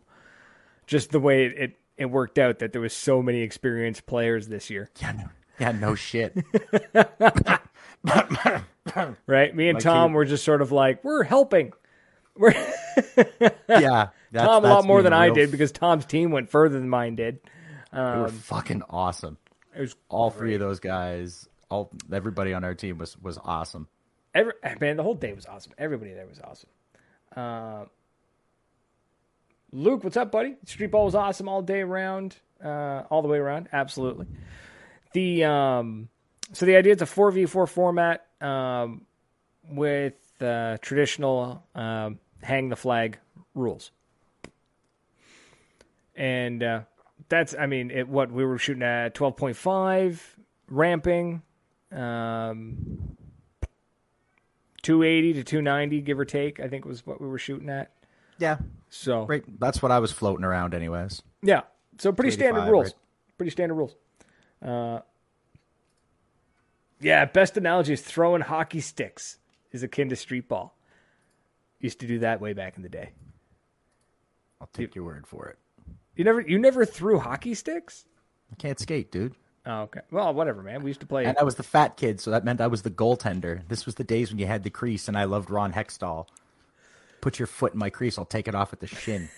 Just 0.86 1.10
the 1.10 1.20
way 1.20 1.46
it, 1.46 1.58
it, 1.58 1.76
it 1.96 2.06
worked 2.06 2.38
out 2.38 2.58
that 2.60 2.72
there 2.72 2.80
was 2.80 2.92
so 2.92 3.22
many 3.22 3.42
experienced 3.42 4.06
players 4.06 4.48
this 4.48 4.70
year. 4.70 4.90
Yeah, 5.00 5.12
no, 5.12 5.28
yeah, 5.58 5.72
no 5.72 5.94
shit. 5.94 6.36
Right? 9.26 9.54
Me 9.54 9.68
and 9.68 9.76
My 9.76 9.80
Tom 9.80 10.08
team- 10.08 10.14
were 10.14 10.24
just 10.24 10.44
sort 10.44 10.62
of 10.62 10.72
like, 10.72 11.04
we're 11.04 11.22
helping. 11.22 11.72
We're 12.36 12.52
yeah. 13.68 14.08
That's, 14.32 14.46
Tom 14.46 14.64
a 14.64 14.68
lot 14.68 14.84
more 14.84 15.02
than 15.02 15.12
I 15.12 15.30
did 15.30 15.50
because 15.50 15.72
Tom's 15.72 16.06
team 16.06 16.30
went 16.30 16.50
further 16.50 16.78
than 16.78 16.88
mine 16.88 17.16
did. 17.16 17.40
they 17.92 17.98
were 17.98 18.26
um, 18.26 18.30
fucking 18.30 18.82
awesome. 18.88 19.38
It 19.76 19.80
was 19.80 19.96
All 20.08 20.30
three 20.30 20.54
of 20.54 20.60
those 20.60 20.80
guys, 20.80 21.48
all 21.70 21.90
everybody 22.12 22.52
on 22.52 22.64
our 22.64 22.74
team 22.74 22.98
was 22.98 23.16
was 23.20 23.38
awesome. 23.42 23.88
Every 24.34 24.52
man, 24.80 24.96
the 24.96 25.02
whole 25.02 25.14
day 25.14 25.32
was 25.32 25.46
awesome. 25.46 25.72
Everybody 25.78 26.12
there 26.12 26.26
was 26.26 26.40
awesome. 26.40 26.70
Uh, 27.34 27.84
Luke, 29.72 30.02
what's 30.02 30.16
up, 30.16 30.32
buddy? 30.32 30.56
Street 30.64 30.90
ball 30.90 31.04
was 31.04 31.14
awesome 31.14 31.48
all 31.48 31.62
day 31.62 31.80
around, 31.80 32.36
uh, 32.64 33.04
all 33.10 33.22
the 33.22 33.28
way 33.28 33.38
around. 33.38 33.68
Absolutely. 33.72 34.26
The 35.12 35.44
um, 35.44 36.08
so 36.52 36.66
the 36.66 36.76
idea 36.76 36.94
is 36.94 37.02
a 37.02 37.06
four 37.06 37.30
v 37.30 37.46
four 37.46 37.66
format 37.66 38.26
um, 38.40 39.06
with 39.68 40.14
uh, 40.40 40.78
traditional 40.80 41.64
um, 41.74 42.18
hang 42.42 42.68
the 42.68 42.76
flag 42.76 43.18
rules, 43.54 43.92
and 46.16 46.62
uh, 46.62 46.80
that's 47.28 47.54
I 47.58 47.66
mean 47.66 47.90
it. 47.90 48.08
What 48.08 48.30
we 48.32 48.44
were 48.44 48.58
shooting 48.58 48.82
at 48.82 49.14
twelve 49.14 49.36
point 49.36 49.56
five 49.56 50.36
ramping. 50.68 51.42
Um, 51.92 53.16
280 54.82 55.32
to 55.34 55.44
290 55.44 56.00
give 56.02 56.18
or 56.18 56.24
take 56.24 56.60
i 56.60 56.68
think 56.68 56.84
was 56.84 57.04
what 57.04 57.20
we 57.20 57.26
were 57.26 57.36
shooting 57.38 57.68
at 57.68 57.90
Yeah, 58.38 58.58
so 58.88 59.26
right. 59.26 59.42
That's 59.60 59.82
what 59.82 59.90
I 59.92 59.98
was 59.98 60.10
floating 60.12 60.44
around, 60.44 60.72
anyways. 60.72 61.20
yeah 61.42 61.62
so 61.98 62.12
pretty 62.12 62.30
standard 62.30 62.70
rules 62.70 62.86
right? 62.86 62.94
pretty 63.36 63.50
standard 63.50 63.74
rules 63.74 63.94
uh 64.64 65.00
yeah 67.00 67.24
best 67.26 67.56
analogy 67.56 67.92
is 67.92 68.00
throwing 68.02 68.40
hockey 68.42 68.80
sticks 68.80 69.38
is 69.72 69.82
akin 69.82 70.08
to 70.10 70.16
street 70.16 70.48
ball 70.48 70.76
used 71.80 71.98
to 72.00 72.06
do 72.06 72.20
that 72.20 72.40
way 72.40 72.52
back 72.52 72.76
in 72.76 72.82
the 72.82 72.88
day 72.88 73.10
I'll 74.60 74.68
take 74.72 74.94
your 74.94 75.04
word 75.04 75.26
for 75.26 75.48
it. 75.48 75.58
You 76.16 76.24
never 76.24 76.40
you 76.40 76.58
never 76.58 76.84
threw 76.84 77.18
hockey 77.18 77.54
sticks 77.54 78.04
I 78.52 78.56
can't 78.56 78.78
skate, 78.78 79.10
dude. 79.12 79.34
oh 79.66 79.82
okay 79.82 80.00
well 80.10 80.32
whatever 80.34 80.62
man 80.62 80.82
we 80.82 80.90
used 80.90 81.00
to 81.00 81.06
play 81.06 81.24
And 81.24 81.36
I 81.38 81.42
was 81.44 81.54
the 81.56 81.62
fat 81.62 81.96
kid, 81.96 82.20
so 82.20 82.30
that 82.30 82.44
meant 82.44 82.60
I 82.60 82.66
was 82.66 82.82
the 82.82 82.90
goaltender. 82.90 83.66
This 83.68 83.86
was 83.86 83.94
the 83.96 84.04
days 84.04 84.30
when 84.30 84.38
you 84.38 84.46
had 84.46 84.62
the 84.64 84.70
crease, 84.70 85.08
and 85.08 85.16
I 85.16 85.24
loved 85.24 85.50
Ron 85.50 85.72
Hextall. 85.72 86.26
Put 87.20 87.38
your 87.38 87.46
foot 87.46 87.72
in 87.74 87.78
my 87.78 87.90
crease, 87.90 88.18
I'll 88.18 88.24
take 88.24 88.48
it 88.48 88.54
off 88.54 88.72
at 88.72 88.80
the 88.80 88.86
shin. 88.86 89.28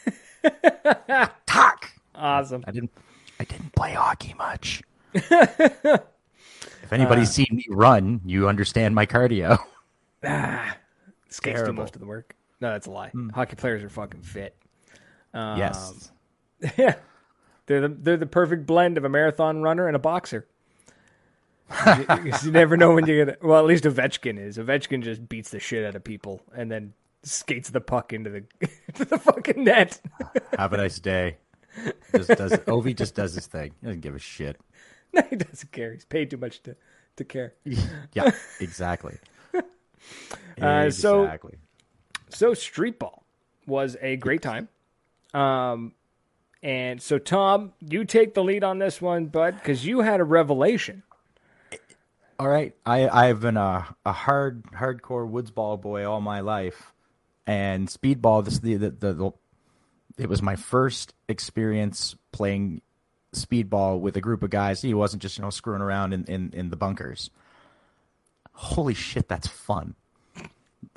Talk. 1.47 1.91
awesome 2.15 2.65
I 2.67 2.71
didn't. 2.71 2.91
I 3.41 3.45
didn't 3.45 3.73
play 3.75 3.93
hockey 3.93 4.35
much. 4.35 4.83
if 5.15 6.93
anybody's 6.93 7.29
Uh. 7.31 7.33
seen 7.33 7.49
me 7.53 7.67
run, 7.71 8.21
you 8.25 8.49
understand 8.49 8.95
my 8.95 9.07
cardio. 9.07 9.59
Ah, 10.25 10.77
skates 11.29 11.63
do 11.65 11.73
most 11.73 11.97
of 11.97 12.01
the 12.01 12.07
work 12.07 12.37
no 12.61 12.71
that's 12.71 12.87
a 12.87 12.91
lie 12.93 13.11
hockey 13.35 13.57
players 13.57 13.83
are 13.83 13.89
fucking 13.89 14.23
fit 14.23 14.55
yes. 15.35 16.13
Yeah, 16.79 16.95
they're 17.67 17.81
the 17.81 17.89
they're 17.89 18.17
the 18.17 18.27
perfect 18.27 18.67
blend 18.67 18.97
of 18.99 19.05
a 19.05 19.09
marathon 19.09 19.63
runner 19.63 19.87
and 19.87 19.97
a 19.97 19.99
boxer. 19.99 20.47
you, 21.87 22.33
you 22.45 22.51
never 22.51 22.77
know 22.77 22.95
when 22.95 23.07
you're 23.07 23.25
gonna. 23.25 23.37
Well, 23.43 23.59
at 23.59 23.65
least 23.67 23.85
Ovechkin 23.85 24.39
is. 24.39 24.59
Ovechkin 24.59 25.03
just 25.03 25.29
beats 25.29 25.51
the 25.51 25.59
shit 25.61 25.85
out 25.87 25.95
of 25.95 26.05
people 26.05 26.43
and 26.55 26.71
then 26.71 26.93
skates 27.23 27.71
the 27.71 27.81
puck 27.81 28.13
into 28.13 28.31
the 28.31 28.45
into 28.89 29.05
the 29.05 29.19
fucking 29.19 29.65
net. 29.65 30.01
Have 30.59 30.73
a 30.73 30.77
nice 30.77 30.99
day. 30.99 31.39
Just 32.15 32.29
does 32.29 32.53
Ovi 32.53 32.95
just 32.95 33.15
does 33.15 33.35
his 33.35 33.47
thing. 33.47 33.73
He 33.81 33.87
doesn't 33.87 34.01
give 34.03 34.15
a 34.15 34.19
shit. 34.19 34.61
no, 35.15 35.23
he 35.31 35.37
doesn't 35.37 35.73
care. 35.73 35.93
He's 35.93 36.05
paid 36.05 36.31
too 36.31 36.37
much 36.37 36.63
to 36.65 36.77
to 37.17 37.25
care. 37.25 37.55
Yeah, 38.13 38.31
exactly. 38.61 39.17
Uh, 40.61 40.91
so- 40.91 41.25
exactly. 41.25 41.55
So 42.29 42.55
street 42.55 42.99
ball 42.99 43.25
was 43.67 43.97
a 44.01 44.17
great 44.17 44.43
time. 44.43 44.69
Um, 45.35 45.93
and 46.63 47.03
so 47.03 47.19
Tom, 47.19 47.73
you 47.81 48.05
take 48.05 48.35
the 48.35 48.45
lead 48.45 48.63
on 48.63 48.79
this 48.79 49.01
one, 49.01 49.27
bud, 49.27 49.55
because 49.55 49.85
you 49.85 50.01
had 50.01 50.21
a 50.21 50.25
revelation. 50.25 51.03
All 52.39 52.49
right, 52.49 52.75
I 52.85 53.09
I've 53.09 53.41
been 53.41 53.57
a 53.57 53.95
a 54.05 54.13
hard 54.13 54.65
hardcore 54.73 55.29
woods 55.29 55.51
ball 55.51 55.77
boy 55.77 56.09
all 56.09 56.21
my 56.21 56.41
life, 56.41 56.93
and 57.47 57.89
speedball. 57.89 58.45
This 58.45 58.59
the 58.59 58.77
the, 58.77 58.91
the, 58.91 59.13
the 59.13 59.31
it 60.19 60.29
was 60.29 60.43
my 60.43 60.57
first 60.57 61.15
experience 61.29 62.17
playing 62.33 62.83
speedball 63.35 64.01
with 64.01 64.17
a 64.17 64.21
group 64.21 64.43
of 64.43 64.51
guys. 64.51 64.83
He 64.83 64.95
wasn't 64.95 65.23
just 65.23 65.39
you 65.39 65.43
know 65.43 65.51
screwing 65.51 65.83
around 65.83 66.13
in 66.13 66.25
in, 66.25 66.51
in 66.53 66.71
the 66.71 66.77
bunkers. 66.77 67.31
Holy 68.55 68.95
shit, 68.95 69.29
that's 69.29 69.47
fun! 69.47 69.95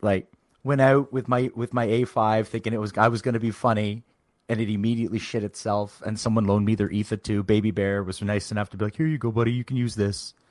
Like 0.01 0.31
went 0.63 0.81
out 0.81 1.13
with 1.13 1.27
my 1.27 1.51
with 1.55 1.73
my 1.73 1.85
A 1.85 2.05
five 2.05 2.47
thinking 2.47 2.73
it 2.73 2.79
was 2.79 2.91
I 2.97 3.07
was 3.07 3.21
going 3.21 3.33
to 3.33 3.39
be 3.39 3.51
funny. 3.51 4.03
And 4.47 4.61
it 4.61 4.69
immediately 4.69 5.19
shit 5.19 5.43
itself. 5.43 6.01
And 6.05 6.19
someone 6.19 6.45
loaned 6.45 6.65
me 6.65 6.75
their 6.75 6.89
ETHA 6.89 7.17
two. 7.23 7.43
Baby 7.43 7.71
Bear 7.71 8.03
was 8.03 8.21
nice 8.21 8.51
enough 8.51 8.69
to 8.71 8.77
be 8.77 8.85
like, 8.85 8.95
"Here 8.95 9.07
you 9.07 9.17
go, 9.17 9.31
buddy. 9.31 9.51
You 9.51 9.63
can 9.63 9.77
use 9.77 9.95
this." 9.95 10.33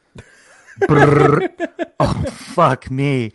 Oh 2.01 2.25
fuck 2.25 2.91
me! 2.91 3.33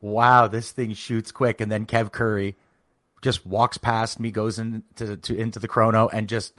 Wow, 0.00 0.48
this 0.48 0.72
thing 0.72 0.92
shoots 0.94 1.30
quick, 1.30 1.60
and 1.60 1.70
then 1.70 1.86
Kev 1.86 2.10
Curry 2.10 2.56
just 3.22 3.46
walks 3.46 3.78
past 3.78 4.18
me, 4.18 4.30
goes 4.32 4.58
into 4.58 5.16
to, 5.16 5.36
into 5.36 5.60
the 5.60 5.68
chrono, 5.68 6.08
and 6.08 6.28
just 6.28 6.54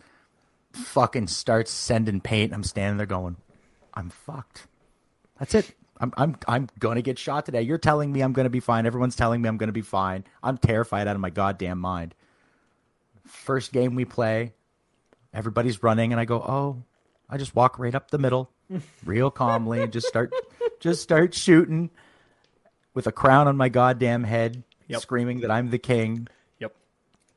fucking 0.72 1.28
starts 1.28 1.72
sending 1.72 2.22
paint. 2.22 2.54
I'm 2.54 2.64
standing 2.64 2.98
there 2.98 3.06
going, 3.06 3.36
"I'm 3.94 4.10
fucked." 4.10 4.68
That's 5.38 5.54
it. 5.54 5.76
I'm 6.00 6.14
I'm 6.18 6.38
I'm 6.48 6.70
gonna 6.80 7.02
get 7.02 7.20
shot 7.20 7.46
today. 7.46 7.62
You're 7.62 7.78
telling 7.78 8.12
me 8.12 8.22
I'm 8.22 8.34
gonna 8.34 8.50
be 8.50 8.60
fine. 8.60 8.86
Everyone's 8.86 9.16
telling 9.16 9.42
me 9.42 9.50
I'm 9.50 9.58
gonna 9.58 9.72
be 9.72 9.82
fine. 9.82 10.24
I'm 10.42 10.58
terrified 10.58 11.08
out 11.08 11.16
of 11.16 11.22
my 11.22 11.30
goddamn 11.30 11.80
mind. 11.80 12.16
First 13.26 13.72
game 13.74 13.96
we 13.96 14.06
play, 14.06 14.54
everybody's 15.34 15.82
running, 15.84 16.12
and 16.12 16.20
I 16.20 16.26
go, 16.26 16.42
"Oh." 16.42 16.84
I 17.28 17.38
just 17.38 17.56
walk 17.56 17.80
right 17.80 17.96
up 17.96 18.12
the 18.12 18.20
middle, 18.20 18.52
real 19.04 19.32
calmly, 19.32 19.82
and 19.82 19.92
just 19.92 20.06
start, 20.06 20.32
just 20.80 21.02
start 21.02 21.34
shooting, 21.34 21.90
with 22.94 23.08
a 23.08 23.12
crown 23.12 23.48
on 23.48 23.58
my 23.58 23.68
goddamn 23.68 24.24
head, 24.24 24.64
Yep. 24.90 25.02
screaming 25.02 25.40
that 25.40 25.50
I'm 25.50 25.72
the 25.72 25.80
king. 25.80 26.28
Yep. 26.60 26.76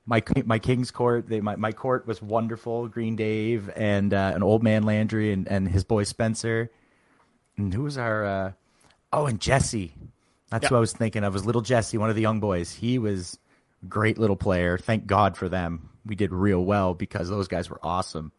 My 0.05 0.22
my 0.44 0.59
king's 0.59 0.90
court, 0.90 1.27
they, 1.27 1.40
my 1.40 1.57
my 1.57 1.72
court 1.72 2.07
was 2.07 2.20
wonderful. 2.20 2.87
Green 2.88 3.16
Dave 3.16 3.70
and 3.77 4.12
uh, 4.12 4.33
an 4.35 4.42
old 4.42 4.62
man 4.62 4.83
Landry 4.83 5.33
and, 5.33 5.48
and 5.48 5.66
his 5.66 5.85
boy 5.85 6.05
Spencer, 6.05 6.70
and 7.57 7.72
who 7.72 7.85
was 7.85 7.96
our? 7.96 8.27
Uh, 8.27 8.53
oh, 9.11 9.24
and 9.24 9.40
Jesse. 9.40 9.94
That's 10.51 10.64
Yeah. 10.64 10.68
who 10.68 10.77
I 10.77 10.81
was 10.81 10.92
thinking 10.92 11.24
of. 11.24 11.33
Was 11.33 11.46
little 11.46 11.62
Jesse, 11.62 11.96
one 11.96 12.11
of 12.11 12.16
the 12.16 12.22
young 12.22 12.40
boys. 12.40 12.72
He 12.74 12.98
was 12.98 13.38
great 13.86 14.18
little 14.18 14.36
player. 14.36 14.78
Thank 14.78 15.06
God 15.06 15.36
for 15.36 15.48
them. 15.48 15.90
We 16.06 16.14
did 16.14 16.32
real 16.32 16.64
well 16.64 16.94
because 16.94 17.28
those 17.28 17.48
guys 17.48 17.68
were 17.68 17.80
awesome 17.82 18.32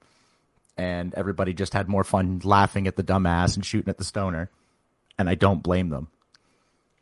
and 0.78 1.14
everybody 1.14 1.54
just 1.54 1.74
had 1.74 1.90
more 1.90 2.04
fun 2.04 2.42
laughing 2.44 2.88
at 2.88 2.96
the 2.96 3.04
dumbass 3.04 3.56
and 3.56 3.66
shooting 3.66 3.90
at 3.90 3.98
the 3.98 4.04
stoner. 4.04 4.50
And 5.18 5.30
I 5.30 5.36
don't 5.36 5.62
blame 5.62 5.90
them 5.90 6.08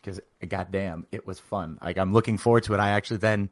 because, 0.02 0.20
goddamn, 0.48 1.06
it 1.12 1.28
was 1.28 1.40
fun. 1.40 1.78
Like 1.82 1.98
I'm 1.98 2.12
looking 2.12 2.38
forward 2.38 2.64
to 2.64 2.74
it. 2.74 2.80
I 2.80 2.90
actually 2.90 3.18
then, 3.18 3.50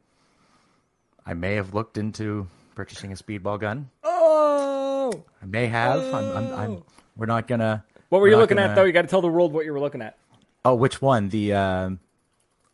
I 1.24 1.34
may 1.34 1.54
have 1.54 1.74
looked 1.74 1.96
into 1.96 2.48
purchasing 2.74 3.12
a 3.12 3.14
speedball 3.14 3.60
gun. 3.60 3.90
Oh, 4.02 5.24
I 5.40 5.46
may 5.46 5.66
have. 5.66 6.00
I'm, 6.12 6.36
I'm, 6.36 6.52
I'm. 6.54 6.82
We're 7.16 7.26
not 7.26 7.46
gonna. 7.46 7.84
What 8.08 8.20
were 8.20 8.28
you 8.28 8.36
looking 8.36 8.56
gonna... 8.56 8.70
at 8.70 8.74
though? 8.74 8.84
You 8.84 8.92
got 8.92 9.02
to 9.02 9.08
tell 9.08 9.22
the 9.22 9.28
world 9.28 9.52
what 9.52 9.64
you 9.64 9.72
were 9.72 9.80
looking 9.80 10.02
at. 10.02 10.18
Oh, 10.64 10.74
which 10.74 11.00
one? 11.00 11.28
The 11.28 11.54
um... 11.54 12.00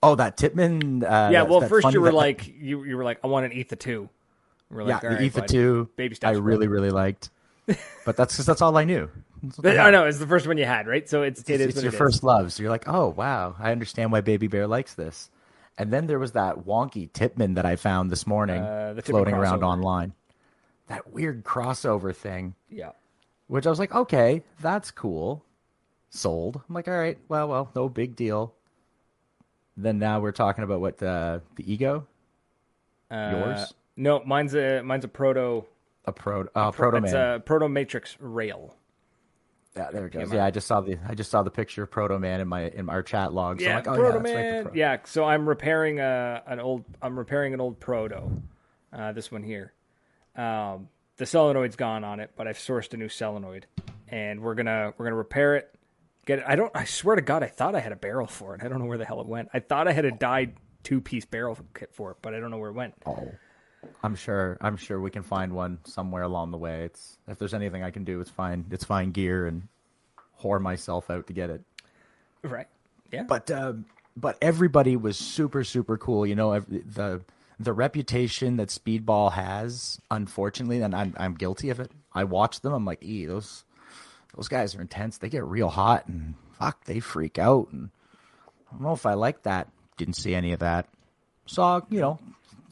oh, 0.03 0.15
that 0.17 0.37
Tippmann. 0.37 1.05
Uh, 1.05 1.31
yeah. 1.33 1.43
Well, 1.43 1.61
that 1.61 1.69
first 1.69 1.93
you 1.93 2.01
were 2.01 2.11
that... 2.11 2.15
like 2.15 2.47
you 2.59 2.85
you 2.85 2.97
were 2.97 3.05
like 3.05 3.21
I 3.23 3.27
want 3.27 3.47
an 3.47 3.53
ETHA 3.53 3.77
two. 3.79 4.09
We're 4.71 4.85
like, 4.85 5.03
yeah, 5.03 5.17
the 5.17 5.25
ETHA 5.25 5.47
two. 5.47 5.89
Baby 5.97 6.15
steps. 6.15 6.37
I 6.37 6.41
really 6.41 6.69
really 6.69 6.91
liked, 6.91 7.31
but 8.05 8.17
that's 8.17 8.35
because 8.35 8.47
that's 8.47 8.63
all 8.63 8.77
I 8.77 8.85
knew. 8.85 9.11
I 9.65 9.91
know 9.91 10.07
it's 10.07 10.19
the 10.19 10.27
first 10.27 10.47
one 10.47 10.57
you 10.57 10.65
had, 10.65 10.87
right? 10.87 11.09
So 11.09 11.23
it's 11.23 11.41
it's, 11.41 11.51
it 11.51 11.61
is 11.61 11.67
it's 11.75 11.83
your 11.83 11.93
it 11.93 11.97
first 11.97 12.23
love. 12.23 12.53
So 12.53 12.63
you're 12.63 12.71
like, 12.71 12.89
oh 12.89 13.09
wow, 13.09 13.57
I 13.59 13.73
understand 13.73 14.13
why 14.13 14.21
Baby 14.21 14.47
Bear 14.47 14.67
likes 14.67 14.95
this. 14.95 15.31
And 15.79 15.93
then 15.93 16.07
there 16.07 16.19
was 16.19 16.33
that 16.33 16.61
wonky 16.61 17.11
Tippmann 17.13 17.55
that 17.55 17.65
I 17.67 17.77
found 17.77 18.11
this 18.11 18.27
morning, 18.27 18.63
uh, 18.63 19.01
floating 19.03 19.35
around 19.35 19.65
online. 19.65 20.13
That 20.89 21.13
weird 21.13 21.45
crossover 21.45 22.15
thing. 22.15 22.55
Yeah. 22.71 22.91
Which 23.47 23.67
I 23.67 23.71
was 23.71 23.79
like, 23.79 23.95
okay, 23.95 24.43
that's 24.61 24.91
cool. 24.91 25.45
Sold. 26.11 26.61
I'm 26.69 26.75
like, 26.75 26.89
all 26.89 26.99
right, 26.99 27.19
well, 27.29 27.49
well, 27.49 27.71
no 27.75 27.89
big 27.89 28.17
deal. 28.17 28.55
Then 29.77 29.99
now 29.99 30.21
we're 30.21 30.33
talking 30.33 30.65
about 30.65 30.81
what 30.81 31.03
uh, 31.03 31.41
the 31.57 31.73
ego. 31.73 32.07
Uh, 33.11 33.31
Yours? 33.33 33.75
No, 33.97 34.23
mine's 34.25 34.55
a 34.55 34.83
mine's 34.83 35.05
a 35.05 35.09
proto. 35.09 35.65
A 36.05 36.13
proto. 36.13 36.51
Uh, 36.55 36.71
proto 36.73 36.99
It's 36.99 37.13
man. 37.13 37.35
a 37.37 37.41
proto 37.41 37.69
matrix 37.69 38.17
rail. 38.21 38.77
Yeah, 39.77 39.91
there 39.91 40.07
it 40.07 40.13
goes. 40.13 40.31
Yeah. 40.33 40.45
I 40.45 40.51
just 40.51 40.67
saw 40.67 40.83
the 40.83 40.99
I 41.09 41.15
just 41.15 41.31
saw 41.31 41.43
the 41.43 41.51
picture 41.51 41.85
of 41.85 41.91
Proto 41.91 42.19
Man 42.19 42.41
in 42.41 42.49
my 42.49 42.69
in 42.69 42.91
our 42.91 43.03
chat 43.03 43.33
log. 43.33 43.61
So 43.61 43.67
yeah, 43.67 43.79
I'm 43.79 43.85
like, 43.85 43.89
oh, 43.89 43.95
proto 43.97 44.29
yeah, 44.29 44.35
right, 44.35 44.53
man. 44.53 44.63
Pro- 44.65 44.75
yeah, 44.75 44.97
so 45.05 45.25
I'm 45.25 45.49
repairing 45.49 45.99
a 45.99 46.43
an 46.47 46.61
old. 46.61 46.85
I'm 47.01 47.19
repairing 47.19 47.55
an 47.55 47.61
old 47.61 47.81
proto. 47.81 48.31
Uh, 48.93 49.13
this 49.13 49.33
one 49.33 49.43
here. 49.43 49.73
Um, 50.37 50.89
the 51.17 51.25
solenoid's 51.25 51.77
gone 51.77 52.05
on 52.05 52.21
it, 52.21 52.33
but 52.37 52.47
I've 52.47 52.59
sourced 52.59 52.93
a 52.93 52.99
new 52.99 53.09
solenoid, 53.09 53.67
and 54.09 54.41
we're 54.43 54.55
gonna 54.55 54.93
we're 54.99 55.07
gonna 55.07 55.17
repair 55.17 55.57
it. 55.57 55.75
Get 56.25 56.41
it. 56.41 56.45
I 56.47 56.55
don't. 56.57 56.71
I 56.75 56.85
swear 56.85 57.17
to 57.17 57.23
God, 57.23 57.43
I 57.43 57.49
thought 57.49 57.75
I 57.75 57.81
had 57.81 57.93
a 57.93 57.97
barrel 57.97 58.27
for 58.27 58.55
it. 58.55 58.63
I 58.63 58.69
don't 58.69 58.79
know 58.79 58.87
where 58.87 58.99
the 58.99 59.05
hell 59.05 59.21
it 59.21 59.27
went. 59.27 59.49
I 59.53 59.59
thought 59.59 59.89
I 59.89 59.93
had 59.93 60.05
a 60.05 60.13
dyed 60.13 60.55
two 60.85 61.01
piece 61.01 61.25
barrel 61.25 61.59
kit 61.75 61.91
for 61.93 62.13
it, 62.13 62.19
but 62.23 62.35
I 62.35 62.41
don't 62.41 62.51
know 62.51 62.59
where 62.59 62.71
it 62.71 62.75
went. 62.75 62.95
Oh, 63.07 63.29
I'm 64.05 64.15
sure. 64.15 64.57
I'm 64.61 64.77
sure 64.77 65.01
we 65.01 65.11
can 65.11 65.25
find 65.25 65.53
one 65.53 65.79
somewhere 65.85 66.23
along 66.23 66.53
the 66.53 66.59
way. 66.59 66.85
It's 66.85 67.19
if 67.27 67.39
there's 67.39 67.55
anything 67.55 67.83
I 67.83 67.91
can 67.91 68.05
do, 68.05 68.21
it's 68.21 68.31
fine. 68.31 68.65
It's 68.71 68.85
fine 68.85 69.11
gear 69.11 69.47
and 69.47 69.67
whore 70.41 70.61
myself 70.61 71.11
out 71.11 71.27
to 71.27 71.33
get 71.33 71.51
it. 71.51 71.63
Right. 72.43 72.69
Yeah. 73.11 73.25
But 73.25 73.51
um, 73.51 73.87
but 74.17 74.39
everybody 74.41 74.97
was 74.97 75.17
super 75.17 75.65
super 75.65 75.99
cool. 75.99 76.25
You 76.25 76.37
know 76.37 76.59
the 76.61 77.23
the 77.59 77.73
reputation 77.73 78.57
that 78.57 78.69
Speedball 78.69 79.33
has, 79.33 80.01
unfortunately, 80.11 80.83
and 80.83 80.95
I'm 80.95 81.15
I'm 81.17 81.35
guilty 81.35 81.71
of 81.71 81.81
it. 81.81 81.91
I 82.13 82.25
watch 82.25 82.61
them. 82.61 82.73
I'm 82.73 82.85
like, 82.85 83.03
e 83.03 83.27
those 83.27 83.65
those 84.37 84.49
guys 84.49 84.75
are 84.75 84.81
intense. 84.81 85.19
They 85.19 85.29
get 85.29 85.45
real 85.45 85.69
hot 85.69 86.07
and 86.09 86.35
fuck, 86.59 86.85
they 86.85 87.01
freak 87.01 87.39
out. 87.39 87.69
And 87.73 87.91
I 88.69 88.73
don't 88.73 88.83
know 88.83 88.93
if 88.93 89.07
I 89.07 89.15
like 89.15 89.43
that. 89.43 89.69
Didn't 89.97 90.15
see 90.15 90.35
any 90.35 90.53
of 90.53 90.61
that. 90.61 90.89
Saw 91.47 91.81
you 91.91 92.01
know, 92.01 92.19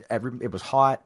every 0.09 0.33
it 0.41 0.53
was 0.53 0.63
hot. 0.63 1.03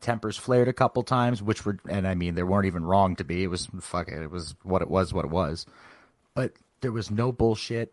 Tempers 0.00 0.38
flared 0.38 0.68
a 0.68 0.72
couple 0.72 1.02
times, 1.02 1.42
which 1.42 1.66
were, 1.66 1.78
and 1.86 2.08
I 2.08 2.14
mean, 2.14 2.34
they 2.34 2.42
weren't 2.42 2.64
even 2.64 2.82
wrong 2.82 3.14
to 3.16 3.24
be. 3.24 3.42
It 3.42 3.48
was 3.48 3.68
fuck 3.80 4.08
it. 4.08 4.22
It 4.22 4.30
was 4.30 4.54
what 4.62 4.80
it 4.80 4.88
was, 4.88 5.12
what 5.12 5.26
it 5.26 5.30
was. 5.30 5.66
But 6.34 6.52
there 6.80 6.92
was 6.92 7.10
no 7.10 7.30
bullshit. 7.30 7.92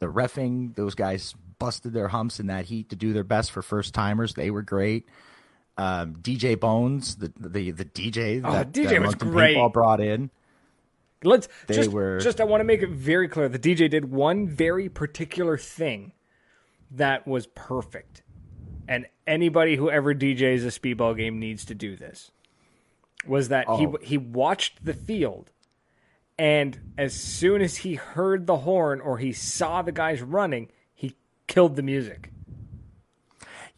The 0.00 0.06
refing, 0.06 0.74
those 0.74 0.94
guys 0.94 1.34
busted 1.58 1.94
their 1.94 2.08
humps 2.08 2.40
in 2.40 2.48
that 2.48 2.66
heat 2.66 2.90
to 2.90 2.96
do 2.96 3.12
their 3.14 3.24
best 3.24 3.52
for 3.52 3.62
first 3.62 3.94
timers. 3.94 4.34
They 4.34 4.50
were 4.50 4.62
great. 4.62 5.06
Um, 5.78 6.16
DJ 6.16 6.58
Bones, 6.60 7.16
the 7.16 7.32
the 7.38 7.70
the 7.70 7.84
DJ 7.84 8.42
Oh, 8.44 8.52
that 8.52 8.72
DJ 8.72 8.90
that 8.90 9.02
was 9.02 9.14
great. 9.14 9.56
Paintball 9.56 9.72
brought 9.72 10.00
in. 10.00 10.30
Let's 11.24 11.48
They 11.66 11.74
just, 11.74 11.90
were- 11.90 12.20
just 12.20 12.40
I 12.40 12.44
want 12.44 12.60
to 12.60 12.64
make 12.64 12.82
it 12.82 12.90
very 12.90 13.28
clear. 13.28 13.48
The 13.48 13.58
DJ 13.58 13.88
did 13.90 14.10
one 14.10 14.46
very 14.46 14.88
particular 14.88 15.56
thing 15.58 16.12
that 16.90 17.26
was 17.26 17.46
perfect. 17.48 18.22
And 18.86 19.06
anybody 19.26 19.76
who 19.76 19.90
ever 19.90 20.14
DJs 20.14 20.62
a 20.64 20.78
speedball 20.78 21.16
game 21.16 21.38
needs 21.38 21.64
to 21.66 21.74
do 21.74 21.96
this. 21.96 22.30
Was 23.26 23.48
that 23.48 23.66
he 23.78 23.86
Oh. 23.86 23.96
he 24.02 24.18
watched 24.18 24.84
the 24.84 24.92
field 24.92 25.50
and 26.38 26.78
as 26.98 27.14
soon 27.14 27.62
as 27.62 27.78
he 27.78 27.94
heard 27.94 28.46
the 28.46 28.58
horn 28.58 29.00
or 29.00 29.18
he 29.18 29.32
saw 29.32 29.80
the 29.82 29.92
guys 29.92 30.20
running, 30.20 30.68
he 30.92 31.14
killed 31.46 31.76
the 31.76 31.82
music. 31.82 32.30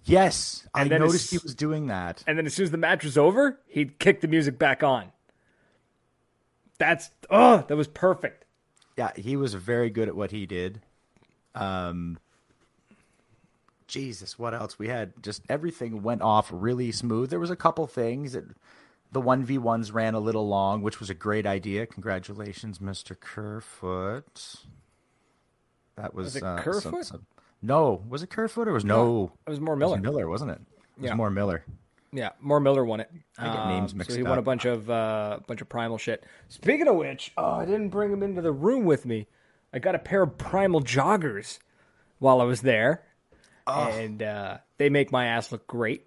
Yes, 0.05 0.67
I 0.73 0.83
And 0.83 0.91
then 0.91 1.01
noticed 1.01 1.25
as- 1.27 1.31
he 1.31 1.39
was 1.43 1.55
doing 1.55 1.87
that. 1.89 2.23
And 2.27 2.39
then 2.39 2.47
as 2.47 2.55
soon 2.55 2.65
as 2.65 2.71
the 2.71 2.77
match 2.79 3.05
was 3.05 3.19
over, 3.19 3.61
he'd 3.67 3.99
kick 3.99 4.21
the 4.21 4.29
music 4.29 4.59
back 4.59 4.83
on. 4.83 5.13
That's 6.79 7.11
oh, 7.31 7.65
that 7.69 7.77
was 7.77 7.89
perfect. 7.89 8.45
Yeah, 8.97 9.13
he 9.17 9.37
was 9.37 9.55
very 9.55 9.91
good 9.91 10.09
at 10.09 10.17
what 10.17 10.31
he 10.31 10.47
did. 10.47 10.81
Um, 11.55 12.19
Jesus, 13.87 14.39
what 14.39 14.53
else? 14.55 14.79
We 14.79 14.89
had 14.89 15.13
just 15.23 15.43
everything 15.49 16.03
went 16.03 16.23
off 16.23 16.49
really 16.53 16.93
smooth. 16.93 17.31
There 17.31 17.41
was 17.41 17.51
a 17.51 17.57
couple 17.57 17.87
things 17.87 18.33
that 18.33 18.45
the 19.13 19.21
one 19.21 19.45
v 19.45 19.59
ones 19.59 19.93
ran 19.93 20.15
a 20.15 20.19
little 20.21 20.49
long, 20.49 20.83
which 20.83 20.99
was 21.01 21.09
a 21.09 21.15
great 21.15 21.47
idea. 21.47 21.87
Congratulations, 21.87 22.81
Mister 22.81 23.15
Kerfoot. 23.15 24.57
That 25.97 26.13
was, 26.15 26.27
Was 26.27 26.37
it 26.37 26.43
uh, 26.43 26.59
Kerfoot? 26.59 26.83
some- 26.83 27.03
some- 27.03 27.27
no, 27.63 28.03
was 28.09 28.23
it 28.23 28.29
Kerfoot 28.29 28.69
or 28.69 28.73
was 28.75 28.85
no? 28.85 29.33
It 29.47 29.51
was 29.51 29.61
more 29.61 29.75
it 29.75 29.79
was 29.79 29.91
Miller. 29.91 30.01
Miller, 30.01 30.29
wasn't 30.29 30.51
it? 30.51 30.61
It 30.97 31.01
was 31.03 31.09
Yeah. 31.11 31.15
more 31.15 31.31
Miller. 31.31 31.65
Yeah, 32.17 32.31
more 32.41 32.61
Miller 32.61 32.85
won 32.85 33.01
it. 33.01 33.11
I 33.39 33.53
get 33.55 33.67
names 33.69 33.93
Um, 33.93 33.99
mixed 33.99 34.13
So 34.13 34.17
he 34.17 34.23
won 34.23 34.39
a 34.39 34.43
bunch 34.43 34.65
of 34.65 34.89
uh, 34.89 35.41
bunch 35.47 35.61
of 35.61 35.69
primal 35.69 35.99
shit. 35.99 36.25
Speaking 36.49 36.89
of 36.89 36.97
which, 36.97 37.33
oh, 37.37 37.53
I 37.53 37.65
didn't 37.67 37.91
bring 37.91 38.11
him 38.13 38.23
into 38.23 38.41
the 38.41 38.53
room 38.53 38.85
with 38.85 39.05
me. 39.05 39.27
I 39.73 39.79
got 39.79 39.95
a 39.95 39.99
pair 39.99 40.23
of 40.23 40.39
primal 40.39 40.81
joggers 40.81 41.59
while 42.19 42.41
I 42.41 42.45
was 42.45 42.63
there, 42.63 43.03
and 43.67 44.23
uh, 44.23 44.59
they 44.79 44.89
make 44.89 45.13
my 45.13 45.27
ass 45.27 45.53
look 45.53 45.67
great. 45.67 46.07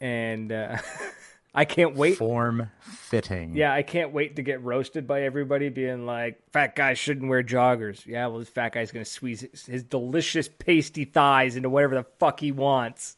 And 0.00 0.50
uh, 0.50 0.78
I 1.54 1.66
can't 1.66 1.94
wait. 1.96 2.16
Form 2.16 2.70
fitting. 2.80 3.54
Yeah, 3.54 3.74
I 3.74 3.82
can't 3.82 4.12
wait 4.12 4.36
to 4.36 4.42
get 4.42 4.62
roasted 4.62 5.06
by 5.06 5.22
everybody 5.22 5.68
being 5.68 6.06
like, 6.06 6.40
"Fat 6.50 6.74
guys 6.74 6.98
shouldn't 6.98 7.28
wear 7.28 7.42
joggers." 7.42 8.06
Yeah, 8.06 8.28
well, 8.28 8.38
this 8.38 8.48
fat 8.48 8.72
guy's 8.72 8.90
gonna 8.90 9.04
squeeze 9.04 9.42
his, 9.42 9.66
his 9.66 9.82
delicious 9.82 10.48
pasty 10.48 11.04
thighs 11.04 11.56
into 11.56 11.68
whatever 11.68 11.96
the 11.96 12.06
fuck 12.18 12.40
he 12.40 12.52
wants. 12.52 13.16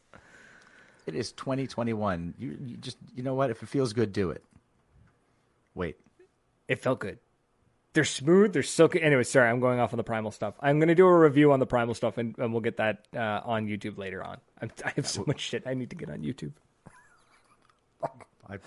It 1.05 1.15
is 1.15 1.31
2021. 1.33 2.33
You, 2.37 2.57
you 2.65 2.77
just 2.77 2.97
you 3.15 3.23
know 3.23 3.33
what? 3.33 3.51
If 3.51 3.61
it 3.61 3.69
feels 3.69 3.93
good, 3.93 4.11
do 4.11 4.31
it. 4.31 4.43
Wait. 5.73 5.97
it 6.67 6.81
felt 6.81 6.99
good. 6.99 7.19
They're 7.93 8.03
smooth. 8.03 8.51
They're 8.51 8.63
silky. 8.63 9.01
Anyway, 9.01 9.23
sorry, 9.23 9.49
I'm 9.49 9.61
going 9.61 9.79
off 9.79 9.93
on 9.93 9.97
the 9.97 10.03
primal 10.03 10.31
stuff. 10.31 10.55
I'm 10.59 10.79
going 10.79 10.89
to 10.89 10.95
do 10.95 11.05
a 11.05 11.17
review 11.17 11.53
on 11.53 11.59
the 11.59 11.65
primal 11.65 11.93
stuff, 11.93 12.17
and, 12.17 12.37
and 12.37 12.51
we'll 12.51 12.61
get 12.61 12.77
that 12.77 13.07
uh, 13.15 13.41
on 13.45 13.67
YouTube 13.67 13.97
later 13.97 14.21
on. 14.21 14.37
I'm, 14.61 14.69
I 14.83 14.91
have 14.97 15.07
so 15.07 15.23
much 15.25 15.39
shit 15.39 15.63
I 15.65 15.75
need 15.75 15.91
to 15.91 15.95
get 15.95 16.09
on 16.09 16.19
YouTube. 16.19 16.51
I, 18.49 18.57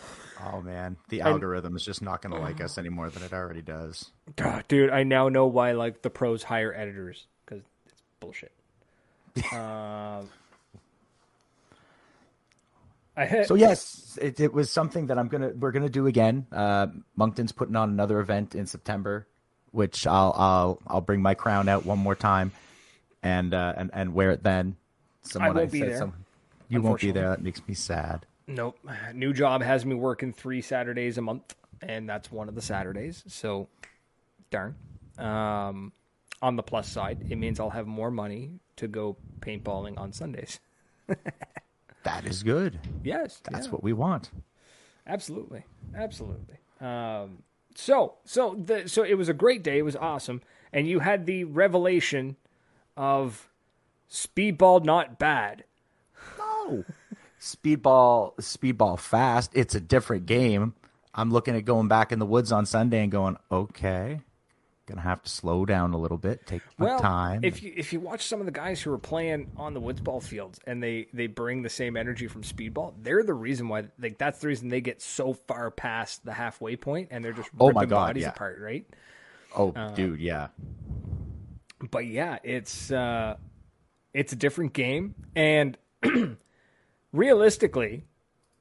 oh 0.45 0.63
man, 0.63 0.97
the 1.09 1.21
algorithm 1.21 1.77
is 1.77 1.85
just 1.85 2.03
not 2.03 2.23
going 2.23 2.35
to 2.35 2.41
like 2.41 2.61
us 2.61 2.79
any 2.79 2.89
more 2.89 3.11
than 3.11 3.23
it 3.23 3.33
already 3.33 3.63
does. 3.63 4.11
Dude, 4.69 4.91
I 4.91 5.03
now 5.03 5.29
know 5.29 5.47
why 5.47 5.73
like 5.73 6.03
the 6.03 6.11
pros 6.11 6.43
hire 6.43 6.75
editors 6.75 7.27
because 7.45 7.63
it's 7.87 8.03
bullshit. 8.21 8.53
um, 9.53 10.29
had, 13.25 13.47
So 13.47 13.55
yes, 13.55 14.19
it, 14.21 14.41
it 14.41 14.53
was 14.53 14.71
something 14.71 15.07
that 15.07 15.19
I'm 15.19 15.29
gonna 15.29 15.51
we're 15.59 15.73
gonna 15.73 15.89
do 15.89 16.07
again. 16.07 16.47
Uh, 16.53 16.89
Moncton's 17.17 17.53
putting 17.53 17.77
on 17.77 17.91
another 17.91 18.21
event 18.21 18.55
in 18.55 18.67
September, 18.67 19.27
which 19.73 20.07
I'll 20.07 20.35
I'll 20.37 20.83
I'll 20.87 21.01
bring 21.01 21.23
my 21.23 21.35
crown 21.35 21.69
out 21.69 21.85
one 21.85 21.99
more 21.99 22.15
time, 22.15 22.53
and 23.23 23.55
uh, 23.55 23.75
and 23.77 23.91
and 23.93 24.15
wear 24.15 24.31
it 24.31 24.43
then. 24.43 24.77
Someone 25.23 25.55
won't 25.55 25.73
be 25.73 25.81
said 25.81 25.89
there, 25.91 26.13
you 26.69 26.83
won't 26.83 27.01
be 27.01 27.11
there. 27.11 27.31
That 27.31 27.43
makes 27.43 27.67
me 27.67 27.75
sad. 27.75 28.27
Nope. 28.47 28.79
New 29.15 29.33
job 29.35 29.63
has 29.63 29.85
me 29.85 29.95
working 29.95 30.33
three 30.33 30.63
Saturdays 30.63 31.19
a 31.19 31.23
month, 31.23 31.55
and 31.83 32.09
that's 32.09 32.33
one 32.33 32.49
of 32.49 32.55
the 32.55 32.63
Saturdays. 32.63 33.23
So, 33.29 33.69
darn. 34.51 34.75
Um, 35.19 35.93
on 36.41 36.57
the 36.57 36.63
plus 36.63 36.89
side, 36.89 37.27
it 37.29 37.37
means 37.37 37.61
I'll 37.61 37.71
have 37.71 37.87
more 37.87 38.11
money 38.11 38.53
to 38.77 38.89
go 38.89 39.17
paintballing 39.41 39.99
on 39.99 40.13
Sundays. 40.13 40.61
That 42.05 42.25
is 42.27 42.43
good. 42.43 42.79
Yes, 43.03 43.41
That's 43.51 43.67
yeah, 43.67 43.73
what 43.73 43.83
we 43.83 43.93
want. 43.93 44.31
absolutely, 45.07 45.65
absolutely. 45.95 46.57
Um, 46.81 47.43
so, 47.75 48.15
so 48.25 48.55
the 48.55 48.89
so 48.89 49.03
it 49.03 49.15
was 49.15 49.29
a 49.29 49.35
great 49.35 49.63
day. 49.63 49.79
It 49.79 49.83
was 49.85 49.97
awesome, 49.97 50.43
and 50.73 50.89
you 50.89 51.01
had 51.01 51.27
the 51.27 51.45
revelation 51.45 52.37
of 52.97 53.49
speedball 54.11 54.85
not 54.85 55.19
bad. 55.19 55.65
No. 56.39 56.85
Speedball, 57.41 58.35
speedball 58.37 58.99
fast. 58.99 59.51
It's 59.55 59.75
a 59.75 59.81
different 59.81 60.27
game. 60.27 60.75
I'm 61.15 61.31
looking 61.31 61.55
at 61.57 61.65
going 61.65 61.89
back 61.89 62.11
in 62.13 62.19
the 62.19 62.27
woods 62.27 62.53
on 62.53 62.67
Sunday 62.67 63.03
and 63.03 63.11
going, 63.13 63.37
okay, 63.51 64.21
gonna 64.89 65.03
have 65.03 65.23
to 65.23 65.31
slow 65.31 65.65
down 65.65 65.93
a 65.93 65.99
little 65.99 66.17
bit, 66.17 66.47
take 66.47 66.63
my 66.79 66.87
well, 66.87 66.99
time. 66.99 67.45
If 67.45 67.63
you 67.63 67.73
if 67.77 67.93
you 67.93 68.01
watch 68.01 68.27
some 68.27 68.41
of 68.41 68.47
the 68.47 68.53
guys 68.53 68.81
who 68.81 68.93
are 68.93 68.99
playing 68.99 69.53
on 69.57 69.75
the 69.75 69.81
woods 69.81 70.01
ball 70.01 70.21
fields 70.21 70.59
and 70.67 70.83
they 70.83 71.07
they 71.13 71.27
bring 71.27 71.63
the 71.63 71.69
same 71.69 71.97
energy 71.97 72.27
from 72.27 72.43
speedball, 72.43 72.95
they're 73.03 73.23
the 73.23 73.35
reason 73.35 73.69
why 73.69 73.85
like 74.01 74.19
that's 74.19 74.41
the 74.41 74.49
reason 74.49 74.69
they 74.69 74.81
get 74.81 75.01
so 75.01 75.35
far 75.35 75.71
past 75.71 76.25
the 76.25 76.33
halfway 76.33 76.75
point 76.75 77.09
and 77.11 77.25
they're 77.25 77.33
just 77.33 77.53
ripping 77.53 77.69
Oh 77.69 77.73
my 77.73 77.85
God, 77.85 78.09
bodies 78.09 78.23
yeah. 78.23 78.31
apart, 78.31 78.59
right? 78.61 78.87
Oh, 79.57 79.73
dude, 79.95 80.21
yeah. 80.21 80.49
But 81.91 82.07
yeah, 82.07 82.39
it's 82.43 82.91
uh, 82.91 83.37
it's 84.13 84.33
a 84.33 84.37
different 84.37 84.73
game, 84.73 85.15
and 85.37 85.79
realistically, 87.13 88.05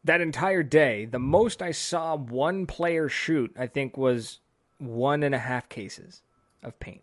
that 0.03 0.21
entire 0.21 0.63
day, 0.63 1.05
the 1.05 1.19
most 1.19 1.61
I 1.61 1.71
saw 1.71 2.15
one 2.15 2.65
player 2.65 3.09
shoot, 3.09 3.53
I 3.57 3.67
think, 3.67 3.97
was 3.97 4.39
one 4.77 5.23
and 5.23 5.33
a 5.33 5.39
half 5.39 5.69
cases 5.69 6.21
of 6.63 6.79
paint. 6.79 7.01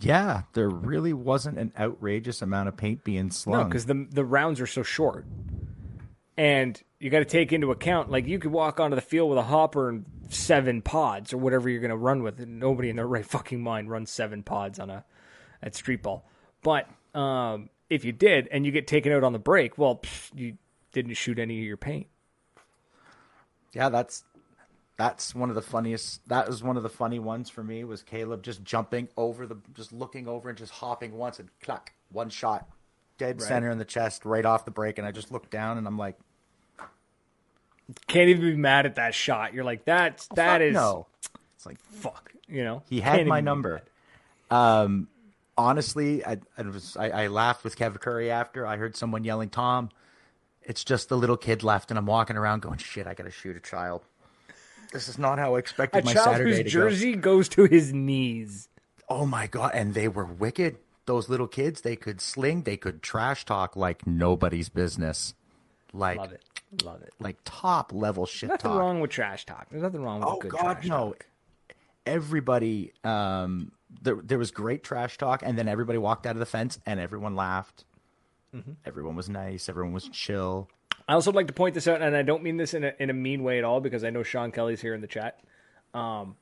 Yeah, 0.00 0.42
there 0.54 0.68
really 0.68 1.12
wasn't 1.12 1.58
an 1.58 1.72
outrageous 1.78 2.42
amount 2.42 2.68
of 2.68 2.76
paint 2.76 3.04
being 3.04 3.30
slung. 3.30 3.60
No, 3.60 3.64
because 3.66 3.86
the 3.86 4.06
the 4.10 4.24
rounds 4.24 4.60
are 4.60 4.66
so 4.66 4.82
short, 4.82 5.26
and 6.36 6.80
you 6.98 7.08
got 7.08 7.20
to 7.20 7.24
take 7.24 7.52
into 7.52 7.70
account 7.70 8.10
like 8.10 8.26
you 8.26 8.40
could 8.40 8.50
walk 8.50 8.80
onto 8.80 8.96
the 8.96 9.02
field 9.02 9.30
with 9.30 9.38
a 9.38 9.44
hopper 9.44 9.88
and 9.88 10.04
seven 10.28 10.82
pods 10.82 11.32
or 11.32 11.38
whatever 11.38 11.68
you're 11.68 11.80
going 11.80 11.90
to 11.90 11.96
run 11.96 12.22
with, 12.24 12.40
and 12.40 12.58
nobody 12.58 12.90
in 12.90 12.96
their 12.96 13.06
right 13.06 13.24
fucking 13.24 13.60
mind 13.60 13.90
runs 13.90 14.10
seven 14.10 14.42
pods 14.42 14.80
on 14.80 14.90
a 14.90 15.04
at 15.62 15.76
street 15.76 16.02
ball. 16.02 16.28
But 16.62 16.88
um, 17.14 17.70
if 17.88 18.04
you 18.04 18.12
did, 18.12 18.48
and 18.50 18.66
you 18.66 18.72
get 18.72 18.88
taken 18.88 19.12
out 19.12 19.22
on 19.22 19.32
the 19.32 19.38
break, 19.38 19.78
well, 19.78 19.96
pff, 19.96 20.30
you 20.34 20.56
didn't 20.92 21.14
shoot 21.14 21.38
any 21.38 21.58
of 21.60 21.64
your 21.64 21.76
paint. 21.76 22.08
Yeah, 23.72 23.88
that's 23.88 24.24
that's 25.00 25.34
one 25.34 25.48
of 25.48 25.54
the 25.54 25.62
funniest. 25.62 26.20
That 26.28 26.46
was 26.46 26.62
one 26.62 26.76
of 26.76 26.82
the 26.82 26.90
funny 26.90 27.18
ones 27.18 27.48
for 27.48 27.64
me. 27.64 27.84
Was 27.84 28.02
Caleb 28.02 28.42
just 28.42 28.62
jumping 28.62 29.08
over 29.16 29.46
the, 29.46 29.56
just 29.72 29.94
looking 29.94 30.28
over 30.28 30.50
and 30.50 30.58
just 30.58 30.72
hopping 30.72 31.16
once 31.16 31.38
and 31.38 31.48
clack, 31.62 31.94
one 32.12 32.28
shot, 32.28 32.68
dead 33.16 33.40
Right. 33.40 33.48
center 33.48 33.70
in 33.70 33.78
the 33.78 33.86
chest, 33.86 34.26
right 34.26 34.44
off 34.44 34.66
the 34.66 34.70
break, 34.70 34.98
and 34.98 35.06
I 35.06 35.10
just 35.12 35.32
looked 35.32 35.50
down 35.50 35.78
and 35.78 35.86
I'm 35.86 35.96
like, 35.96 36.18
Can't 38.08 38.28
even 38.28 38.42
be 38.42 38.56
mad 38.56 38.84
at 38.84 38.96
that 38.96 39.14
shot. 39.14 39.54
You're 39.54 39.64
like 39.64 39.86
that's 39.86 40.26
that 40.34 40.58
fuck 40.58 40.60
is 40.60 40.74
no. 40.74 41.06
It's 41.56 41.64
like 41.64 41.80
fuck. 41.80 42.32
You 42.46 42.62
know, 42.64 42.82
he 42.88 43.00
had 43.00 43.26
my 43.26 43.40
number. 43.40 43.80
Um, 44.50 45.08
honestly, 45.56 46.22
I, 46.26 46.38
I 46.58 46.62
was 46.62 46.94
I, 46.98 47.08
I 47.10 47.26
laughed 47.28 47.64
with 47.64 47.74
Kevin 47.76 47.98
Curry 47.98 48.30
after 48.30 48.66
I 48.66 48.76
heard 48.76 48.96
someone 48.96 49.24
yelling, 49.24 49.48
"Tom, 49.48 49.88
it's 50.62 50.84
just 50.84 51.08
the 51.08 51.16
little 51.16 51.36
kid 51.38 51.62
left," 51.62 51.90
and 51.90 51.96
I'm 51.98 52.06
walking 52.06 52.36
around 52.36 52.60
going, 52.62 52.78
"Shit, 52.78 53.06
I 53.06 53.14
gotta 53.14 53.30
shoot 53.30 53.56
a 53.56 53.60
child." 53.60 54.02
This 54.92 55.08
is 55.08 55.18
not 55.18 55.38
how 55.38 55.54
I 55.56 55.58
expected 55.58 56.02
A 56.02 56.06
my 56.06 56.12
child 56.14 56.24
Saturday 56.36 56.50
whose 56.50 56.58
to 56.58 56.64
go. 56.64 56.68
jersey 56.70 57.16
goes 57.16 57.48
to 57.50 57.64
his 57.64 57.92
knees. 57.92 58.68
Oh 59.08 59.26
my 59.26 59.46
god! 59.46 59.72
And 59.74 59.94
they 59.94 60.08
were 60.08 60.24
wicked. 60.24 60.76
Those 61.06 61.28
little 61.28 61.48
kids, 61.48 61.80
they 61.80 61.96
could 61.96 62.20
sling, 62.20 62.62
they 62.62 62.76
could 62.76 63.02
trash 63.02 63.44
talk 63.44 63.74
like 63.74 64.06
nobody's 64.06 64.68
business, 64.68 65.34
like 65.92 66.18
Love 66.18 66.32
it, 66.32 66.44
love 66.84 67.02
it. 67.02 67.12
like 67.18 67.36
top 67.44 67.92
level 67.92 68.26
shit 68.26 68.48
Nothing 68.50 68.70
talk. 68.70 68.78
wrong 68.78 69.00
with 69.00 69.10
trash 69.10 69.44
talk. 69.46 69.66
There's 69.70 69.82
nothing 69.82 70.02
wrong 70.02 70.20
with 70.20 70.28
Oh 70.28 70.38
good 70.38 70.50
God, 70.52 70.84
no! 70.84 71.08
talk. 71.12 71.26
Everybody, 72.06 72.92
um, 73.04 73.72
there 74.02 74.16
there 74.22 74.38
was 74.38 74.50
great 74.50 74.82
trash 74.82 75.18
talk, 75.18 75.42
and 75.44 75.58
then 75.58 75.68
everybody 75.68 75.98
walked 75.98 76.26
out 76.26 76.34
of 76.36 76.40
the 76.40 76.46
fence, 76.46 76.78
and 76.86 76.98
everyone 77.00 77.34
laughed. 77.36 77.84
Mm-hmm. 78.54 78.72
Everyone 78.84 79.16
was 79.16 79.28
nice. 79.28 79.68
Everyone 79.68 79.92
was 79.92 80.08
chill. 80.08 80.68
I 81.10 81.14
also 81.14 81.32
like 81.32 81.48
to 81.48 81.52
point 81.52 81.74
this 81.74 81.88
out, 81.88 82.00
and 82.02 82.14
I 82.14 82.22
don't 82.22 82.44
mean 82.44 82.56
this 82.56 82.72
in 82.72 82.84
a, 82.84 82.92
in 83.00 83.10
a 83.10 83.12
mean 83.12 83.42
way 83.42 83.58
at 83.58 83.64
all, 83.64 83.80
because 83.80 84.04
I 84.04 84.10
know 84.10 84.22
Sean 84.22 84.52
Kelly's 84.52 84.80
here 84.80 84.94
in 84.94 85.00
the 85.00 85.08
chat. 85.08 85.40
Um, 85.92 86.36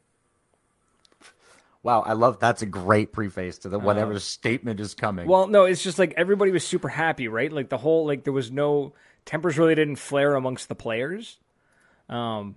wow, 1.82 2.02
I 2.02 2.12
love 2.12 2.38
that's 2.38 2.60
a 2.60 2.66
great 2.66 3.10
preface 3.10 3.56
to 3.60 3.70
the 3.70 3.78
uh, 3.78 3.82
whatever 3.82 4.18
statement 4.20 4.78
is 4.78 4.92
coming. 4.92 5.26
Well, 5.26 5.46
no, 5.46 5.64
it's 5.64 5.82
just 5.82 5.98
like 5.98 6.12
everybody 6.18 6.50
was 6.50 6.66
super 6.66 6.90
happy, 6.90 7.28
right? 7.28 7.50
Like 7.50 7.70
the 7.70 7.78
whole 7.78 8.06
like 8.06 8.24
there 8.24 8.32
was 8.34 8.50
no 8.50 8.92
tempers 9.24 9.56
really 9.56 9.74
didn't 9.74 9.96
flare 9.96 10.34
amongst 10.34 10.68
the 10.68 10.74
players. 10.74 11.38
Um, 12.10 12.56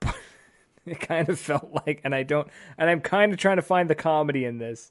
but 0.00 0.16
it 0.86 0.98
kind 0.98 1.28
of 1.28 1.38
felt 1.38 1.70
like, 1.86 2.00
and 2.02 2.16
I 2.16 2.24
don't, 2.24 2.48
and 2.76 2.90
I'm 2.90 3.00
kind 3.00 3.30
of 3.30 3.38
trying 3.38 3.58
to 3.58 3.62
find 3.62 3.88
the 3.88 3.94
comedy 3.94 4.44
in 4.44 4.58
this 4.58 4.90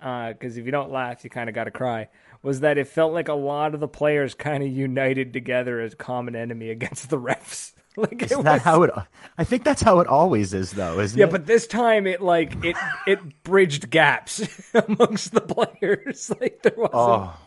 uh, 0.00 0.28
because 0.28 0.56
if 0.56 0.64
you 0.64 0.70
don't 0.70 0.92
laugh, 0.92 1.24
you 1.24 1.30
kind 1.30 1.48
of 1.48 1.56
got 1.56 1.64
to 1.64 1.72
cry. 1.72 2.08
Was 2.42 2.60
that 2.60 2.76
it 2.78 2.88
felt 2.88 3.12
like 3.12 3.28
a 3.28 3.34
lot 3.34 3.74
of 3.74 3.80
the 3.80 3.88
players 3.88 4.34
kind 4.34 4.62
of 4.62 4.68
united 4.70 5.32
together 5.32 5.80
as 5.80 5.92
a 5.92 5.96
common 5.96 6.34
enemy 6.34 6.70
against 6.70 7.08
the 7.08 7.18
refs. 7.18 7.72
like 7.96 8.22
it 8.22 8.32
Isn't 8.32 8.44
that 8.44 8.54
was, 8.54 8.62
how 8.62 8.82
it? 8.84 8.90
I 9.36 9.44
think 9.44 9.64
that's 9.64 9.82
how 9.82 10.00
it 10.00 10.06
always 10.06 10.54
is, 10.54 10.72
though, 10.72 10.98
isn't 10.98 11.18
yeah, 11.18 11.26
it? 11.26 11.30
but 11.30 11.46
this 11.46 11.66
time 11.66 12.06
it 12.06 12.22
like 12.22 12.64
it 12.64 12.76
it 13.06 13.42
bridged 13.42 13.90
gaps 13.90 14.42
amongst 14.74 15.32
the 15.32 15.40
players. 15.40 16.30
Like 16.40 16.62
there 16.62 16.72
wasn't. 16.76 16.94
oh, 16.94 17.38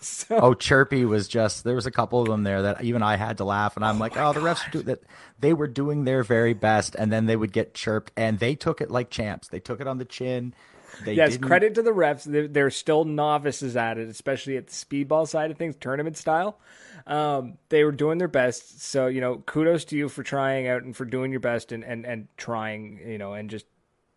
so, 0.00 0.36
oh, 0.36 0.54
Chirpy 0.54 1.04
was 1.04 1.28
just 1.28 1.64
there 1.64 1.74
was 1.74 1.86
a 1.86 1.90
couple 1.90 2.20
of 2.20 2.28
them 2.28 2.42
there 2.42 2.62
that 2.62 2.84
even 2.84 3.02
I 3.02 3.16
had 3.16 3.38
to 3.38 3.44
laugh, 3.44 3.76
and 3.76 3.84
I'm 3.84 3.96
oh 3.96 4.00
like, 4.00 4.16
oh, 4.16 4.32
the 4.32 4.40
refs 4.40 4.70
do 4.70 4.82
that. 4.82 5.02
They 5.40 5.54
were 5.54 5.68
doing 5.68 6.04
their 6.04 6.22
very 6.22 6.52
best, 6.52 6.94
and 6.94 7.10
then 7.10 7.26
they 7.26 7.36
would 7.36 7.52
get 7.52 7.74
chirped, 7.74 8.12
and 8.16 8.38
they 8.38 8.54
took 8.54 8.80
it 8.80 8.90
like 8.90 9.10
champs. 9.10 9.48
They 9.48 9.60
took 9.60 9.80
it 9.80 9.86
on 9.86 9.98
the 9.98 10.04
chin. 10.04 10.54
They 11.04 11.14
yes, 11.14 11.32
didn't- 11.32 11.46
credit 11.46 11.74
to 11.74 11.82
the 11.82 11.90
refs. 11.92 12.24
They're, 12.24 12.48
they're 12.48 12.70
still 12.70 13.04
novices 13.04 13.76
at 13.76 13.98
it, 13.98 14.08
especially 14.08 14.56
at 14.56 14.66
the 14.68 14.72
speedball 14.72 15.26
side 15.26 15.50
of 15.50 15.56
things, 15.58 15.76
tournament 15.80 16.16
style. 16.16 16.58
Um, 17.06 17.58
they 17.68 17.84
were 17.84 17.92
doing 17.92 18.18
their 18.18 18.28
best. 18.28 18.80
So, 18.82 19.06
you 19.08 19.20
know, 19.20 19.38
kudos 19.38 19.84
to 19.86 19.96
you 19.96 20.08
for 20.08 20.22
trying 20.22 20.68
out 20.68 20.82
and 20.82 20.96
for 20.96 21.04
doing 21.04 21.30
your 21.30 21.40
best 21.40 21.72
and, 21.72 21.84
and, 21.84 22.04
and 22.06 22.28
trying, 22.36 23.00
you 23.06 23.18
know, 23.18 23.34
and 23.34 23.50
just 23.50 23.66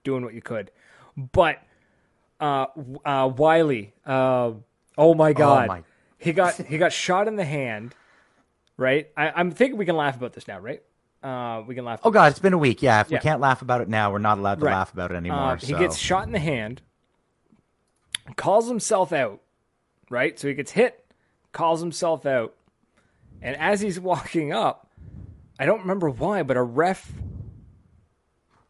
doing 0.04 0.24
what 0.24 0.34
you 0.34 0.42
could. 0.42 0.72
But 1.18 1.62
uh, 2.40 2.68
uh, 3.04 3.32
Wiley, 3.36 3.94
uh, 4.06 4.52
oh 4.98 5.14
my 5.16 5.34
God. 5.34 5.68
my- 5.68 5.84
He 6.18 6.32
got 6.34 6.54
he 6.68 6.78
got 6.78 6.94
shot 6.94 7.28
in 7.28 7.36
the 7.36 7.44
hand, 7.46 7.94
right? 8.78 9.10
I, 9.18 9.32
I'm 9.36 9.52
thinking 9.52 9.78
we 9.78 9.86
can 9.86 9.98
laugh 9.98 10.16
about 10.16 10.34
this 10.34 10.48
now, 10.48 10.60
right? 10.60 10.82
Uh, 11.24 11.64
we 11.68 11.76
can 11.76 11.84
laugh. 11.86 12.00
Oh 12.04 12.12
God, 12.12 12.30
it's 12.32 12.40
been 12.40 12.54
a 12.54 12.58
week. 12.58 12.82
Yeah, 12.82 13.02
if 13.02 13.10
Yeah. 13.10 13.18
we 13.18 13.22
can't 13.22 13.42
laugh 13.42 13.62
about 13.62 13.82
it 13.82 13.90
now, 13.90 14.12
we're 14.12 14.20
not 14.20 14.38
allowed 14.38 14.60
to 14.60 14.66
Right. 14.66 14.74
laugh 14.74 14.94
about 14.94 15.12
it 15.12 15.16
anymore. 15.16 15.40
Uh, 15.54 15.56
he 15.58 15.74
so. 15.74 15.78
gets 15.80 15.98
shot 15.98 16.26
in 16.28 16.32
the 16.32 16.40
hand, 16.40 16.82
calls 18.36 18.68
himself 18.68 19.12
out, 19.12 19.42
right? 20.10 20.38
So 20.40 20.48
he 20.48 20.54
gets 20.54 20.72
hit, 20.72 21.04
calls 21.52 21.82
himself 21.82 22.26
out, 22.26 22.54
and 23.42 23.56
as 23.58 23.82
he's 23.82 24.00
walking 24.12 24.54
up, 24.54 24.90
I 25.60 25.66
don't 25.66 25.82
remember 25.82 26.10
why, 26.10 26.44
but 26.44 26.56
a 26.56 26.62
ref 26.64 27.12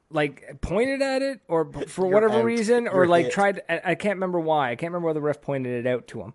like 0.10 0.62
pointed 0.62 1.02
at 1.02 1.22
it, 1.22 1.42
or 1.50 1.66
for 1.88 2.06
You're 2.06 2.14
whatever 2.14 2.40
out. 2.40 2.46
reason, 2.46 2.88
or 2.88 3.00
You're 3.04 3.08
like 3.08 3.26
hit. 3.26 3.34
tried. 3.34 3.62
I, 3.68 3.82
I 3.86 3.96
can't 3.96 4.16
remember 4.16 4.40
why. 4.40 4.72
I 4.72 4.76
can't 4.76 4.92
remember 4.94 5.08
why 5.08 5.14
the 5.14 5.22
ref 5.22 5.42
pointed 5.42 5.86
it 5.86 5.90
out 5.90 6.08
to 6.08 6.22
him, 6.22 6.34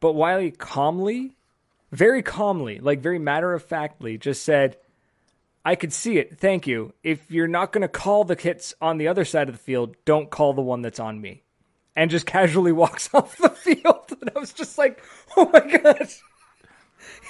but 0.00 0.12
Wiley 0.12 0.50
calmly, 0.50 1.36
very 1.90 2.22
calmly, 2.22 2.78
like 2.80 3.00
very 3.00 3.18
matter 3.18 3.54
of 3.54 3.62
factly, 3.64 4.18
just 4.18 4.44
said. 4.44 4.76
I 5.64 5.76
could 5.76 5.92
see 5.92 6.18
it. 6.18 6.38
Thank 6.38 6.66
you. 6.66 6.92
If 7.02 7.30
you're 7.30 7.48
not 7.48 7.72
going 7.72 7.82
to 7.82 7.88
call 7.88 8.24
the 8.24 8.34
hits 8.34 8.74
on 8.80 8.98
the 8.98 9.08
other 9.08 9.24
side 9.24 9.48
of 9.48 9.54
the 9.54 9.62
field, 9.62 9.96
don't 10.04 10.30
call 10.30 10.52
the 10.52 10.62
one 10.62 10.82
that's 10.82 11.00
on 11.00 11.20
me. 11.20 11.42
And 11.96 12.10
just 12.10 12.26
casually 12.26 12.72
walks 12.82 13.08
off 13.14 13.36
the 13.38 13.48
field. 13.48 14.12
And 14.20 14.30
I 14.34 14.38
was 14.38 14.52
just 14.52 14.76
like, 14.76 15.02
oh 15.36 15.50
my 15.52 15.60
God. 15.60 16.08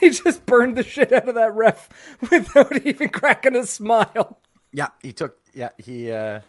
He 0.01 0.11
just 0.11 0.47
burned 0.47 0.77
the 0.77 0.85
shit 0.85 1.13
out 1.13 1.29
of 1.29 1.35
that 1.35 1.55
ref 1.55 1.89
without 2.31 2.77
even 2.87 3.09
cracking 3.09 3.57
a 3.57 3.67
smile. 3.67 4.39
Yeah, 4.73 4.89
he 5.03 5.13
took. 5.13 5.37
Yeah, 5.53 5.71
he 5.79 6.13
uh, 6.13 6.41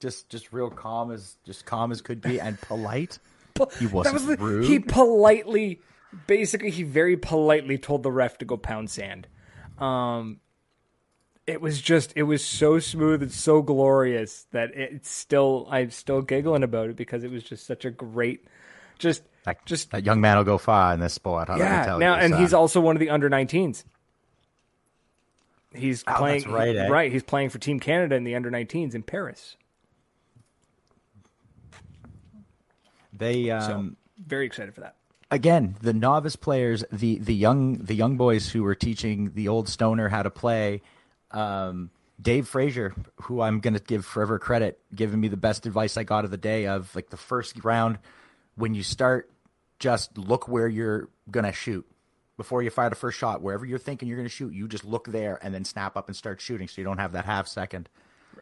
just 0.00 0.28
just 0.28 0.52
real 0.52 0.70
calm 0.70 1.10
as 1.10 1.36
just 1.44 1.66
calm 1.66 1.92
as 1.92 2.00
could 2.00 2.20
be 2.20 2.40
and 2.40 2.58
polite. 2.60 3.18
He 3.78 3.86
wasn't 3.86 4.14
was 4.14 4.26
the, 4.26 4.36
rude. 4.36 4.64
He 4.64 4.78
politely, 4.78 5.80
basically, 6.26 6.70
he 6.70 6.82
very 6.82 7.16
politely 7.16 7.78
told 7.78 8.02
the 8.02 8.10
ref 8.10 8.38
to 8.38 8.44
go 8.44 8.56
pound 8.56 8.90
sand. 8.90 9.26
Um, 9.78 10.40
it 11.46 11.60
was 11.60 11.80
just, 11.80 12.12
it 12.16 12.22
was 12.24 12.44
so 12.44 12.78
smooth 12.78 13.22
and 13.22 13.32
so 13.32 13.60
glorious 13.62 14.46
that 14.52 14.70
it's 14.74 15.10
still, 15.10 15.66
I'm 15.70 15.90
still 15.90 16.22
giggling 16.22 16.62
about 16.62 16.90
it 16.90 16.96
because 16.96 17.22
it 17.24 17.30
was 17.30 17.42
just 17.44 17.66
such 17.66 17.84
a 17.84 17.90
great, 17.90 18.44
just, 18.98 19.22
That, 19.44 19.64
just 19.66 19.90
that 19.90 20.04
young 20.04 20.20
man 20.20 20.36
will 20.38 20.44
go 20.44 20.56
far 20.58 20.94
in 20.94 21.00
this 21.00 21.12
sport. 21.14 21.48
Me 21.50 21.58
yeah. 21.58 21.84
tell 21.84 21.98
Now, 21.98 22.14
you, 22.14 22.20
and 22.22 22.32
son. 22.32 22.40
he's 22.40 22.54
also 22.54 22.80
one 22.80 22.96
of 22.96 23.00
the 23.00 23.10
under 23.10 23.28
19s. 23.28 23.84
He's 25.74 26.04
Oh, 26.06 26.14
playing 26.16 26.50
right, 26.50 26.74
eh? 26.76 26.88
right. 26.88 27.10
He's 27.12 27.24
playing 27.24 27.50
for 27.50 27.58
Team 27.58 27.80
Canada 27.80 28.14
in 28.14 28.22
the 28.24 28.36
under 28.36 28.50
19s 28.50 28.94
in 28.94 29.02
Paris. 29.02 29.56
they 33.12 33.46
So 33.48 33.54
um, 33.54 33.96
very 34.24 34.46
excited 34.46 34.74
for 34.74 34.80
that. 34.82 34.96
again 35.30 35.76
the 35.80 35.92
novice 35.92 36.36
players, 36.36 36.84
the 36.92 37.18
the 37.18 37.34
young 37.34 37.74
the 37.78 37.94
young 37.94 38.16
boys 38.16 38.50
who 38.50 38.62
were 38.62 38.74
teaching 38.74 39.32
the 39.34 39.48
old 39.48 39.68
stoner 39.68 40.08
how 40.08 40.22
to 40.22 40.30
play. 40.30 40.82
Um, 41.34 41.90
Dave 42.20 42.46
Frazier, 42.48 42.94
who 43.22 43.40
I'm 43.40 43.60
going 43.60 43.74
to 43.74 43.80
give 43.80 44.06
forever 44.06 44.38
credit, 44.38 44.78
giving 44.94 45.20
me 45.20 45.28
the 45.28 45.36
best 45.36 45.66
advice 45.66 45.96
I 45.96 46.04
got 46.04 46.24
of 46.24 46.30
the 46.30 46.36
day 46.36 46.66
of 46.66 46.94
like 46.94 47.10
the 47.10 47.16
first 47.16 47.64
round 47.64 47.98
when 48.54 48.74
you 48.74 48.82
start, 48.82 49.30
just 49.78 50.16
look 50.16 50.48
where 50.48 50.68
you're 50.68 51.08
going 51.30 51.44
to 51.44 51.52
shoot 51.52 51.84
before 52.36 52.62
you 52.62 52.70
fire 52.70 52.88
the 52.88 52.96
first 52.96 53.18
shot. 53.18 53.42
Wherever 53.42 53.66
you're 53.66 53.78
thinking 53.78 54.08
you're 54.08 54.16
going 54.16 54.28
to 54.28 54.34
shoot, 54.34 54.52
you 54.52 54.68
just 54.68 54.84
look 54.84 55.08
there 55.08 55.38
and 55.42 55.52
then 55.52 55.64
snap 55.64 55.96
up 55.96 56.08
and 56.08 56.16
start 56.16 56.40
shooting 56.40 56.68
so 56.68 56.80
you 56.80 56.84
don't 56.84 56.98
have 56.98 57.12
that 57.12 57.24
half 57.24 57.48
second. 57.48 57.88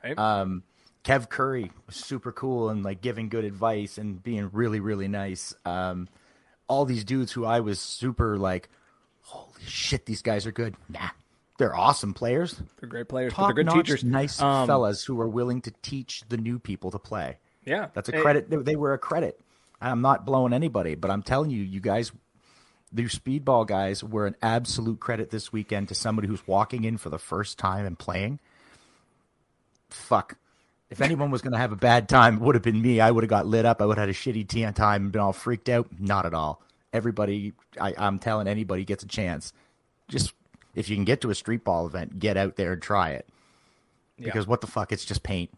Right. 0.05 0.19
Um, 0.19 0.63
Kev 1.05 1.29
Curry 1.29 1.73
was 1.87 1.97
super 1.97 2.31
cool 2.31 2.69
and 2.69 2.85
like 2.85 3.01
giving 3.01 3.29
good 3.29 3.45
advice 3.45 3.99
and 3.99 4.23
being 4.23 4.51
really, 4.53 4.81
really 4.81 5.09
nice. 5.09 5.55
Um, 5.65 6.09
all 6.69 6.85
these 6.85 7.05
dudes 7.05 7.33
who 7.33 7.45
I 7.45 7.61
was 7.61 7.81
super 7.81 8.37
like, 8.37 8.69
holy 9.23 9.63
shit, 9.67 10.07
these 10.07 10.23
guys 10.23 10.47
are 10.47 10.53
good. 10.53 10.77
Nah, 10.89 11.11
they're 11.59 11.75
awesome 11.77 12.15
players. 12.15 12.61
They're 12.81 12.89
great 12.89 13.09
players. 13.09 13.33
Top 13.33 13.55
they're 13.55 13.65
good 13.65 13.73
teachers. 13.73 14.05
Nice 14.05 14.41
um, 14.41 14.67
fellas 14.67 15.05
who 15.05 15.21
are 15.21 15.29
willing 15.29 15.61
to 15.63 15.73
teach 15.83 16.23
the 16.29 16.37
new 16.37 16.59
people 16.59 16.91
to 16.91 16.99
play. 16.99 17.39
Yeah, 17.65 17.89
that's 17.95 18.09
a 18.09 18.13
credit. 18.13 18.51
They, 18.51 18.57
they 18.57 18.77
were 18.77 18.95
a 18.95 18.99
credit. 18.99 19.41
I'm 19.81 20.01
not 20.01 20.25
blowing 20.25 20.53
anybody, 20.53 20.95
but 20.95 21.11
I'm 21.11 21.23
telling 21.23 21.51
you, 21.51 21.63
you 21.63 21.81
guys, 21.81 22.13
the 22.93 23.05
speedball 23.05 23.67
guys 23.67 24.03
were 24.03 24.27
an 24.27 24.37
absolute 24.43 25.01
credit 25.01 25.31
this 25.31 25.53
weekend 25.53 25.89
to 25.89 25.95
somebody 25.95 26.29
who's 26.29 26.47
walking 26.47 26.85
in 26.85 26.97
for 26.97 27.11
the 27.11 27.19
first 27.19 27.59
time 27.59 27.85
and 27.85 27.99
playing. 27.99 28.39
Fuck. 29.91 30.37
If 30.91 31.01
anyone 31.03 31.31
was 31.31 31.43
going 31.43 31.53
to 31.53 31.59
have 31.59 31.73
a 31.73 31.77
bad 31.77 32.09
time, 32.09 32.37
it 32.37 32.41
would 32.43 32.55
have 32.55 32.63
been 32.63 32.81
me. 32.81 33.01
I 33.01 33.11
would 33.11 33.25
have 33.25 33.31
got 33.31 33.47
lit 33.47 33.65
up. 33.65 33.83
I 33.83 33.87
would 33.87 33.99
have 33.99 34.09
had 34.09 34.15
a 34.15 34.19
shitty 34.19 34.49
tea 34.49 34.65
on 34.65 34.75
time 34.75 35.05
and 35.05 35.13
been 35.13 35.21
all 35.21 35.33
freaked 35.33 35.69
out. 35.69 35.89
Not 35.99 36.27
at 36.27 36.35
all. 36.35 36.63
Everybody, 36.93 37.53
I, 37.81 37.95
I'm 37.97 38.19
telling 38.19 38.47
anybody 38.47 38.85
gets 38.85 39.03
a 39.03 39.09
chance. 39.09 39.53
Just 40.09 40.35
if 40.75 40.89
you 40.89 40.97
can 40.97 41.05
get 41.05 41.21
to 41.23 41.31
a 41.31 41.35
street 41.35 41.65
ball 41.65 41.87
event, 41.87 42.19
get 42.19 42.37
out 42.37 42.57
there 42.57 42.73
and 42.73 42.83
try 42.83 43.11
it. 43.11 43.29
Because 44.19 44.45
yeah. 44.45 44.51
what 44.51 44.61
the 44.61 44.67
fuck? 44.67 44.93
It's 44.93 45.05
just 45.05 45.23
paint. 45.23 45.51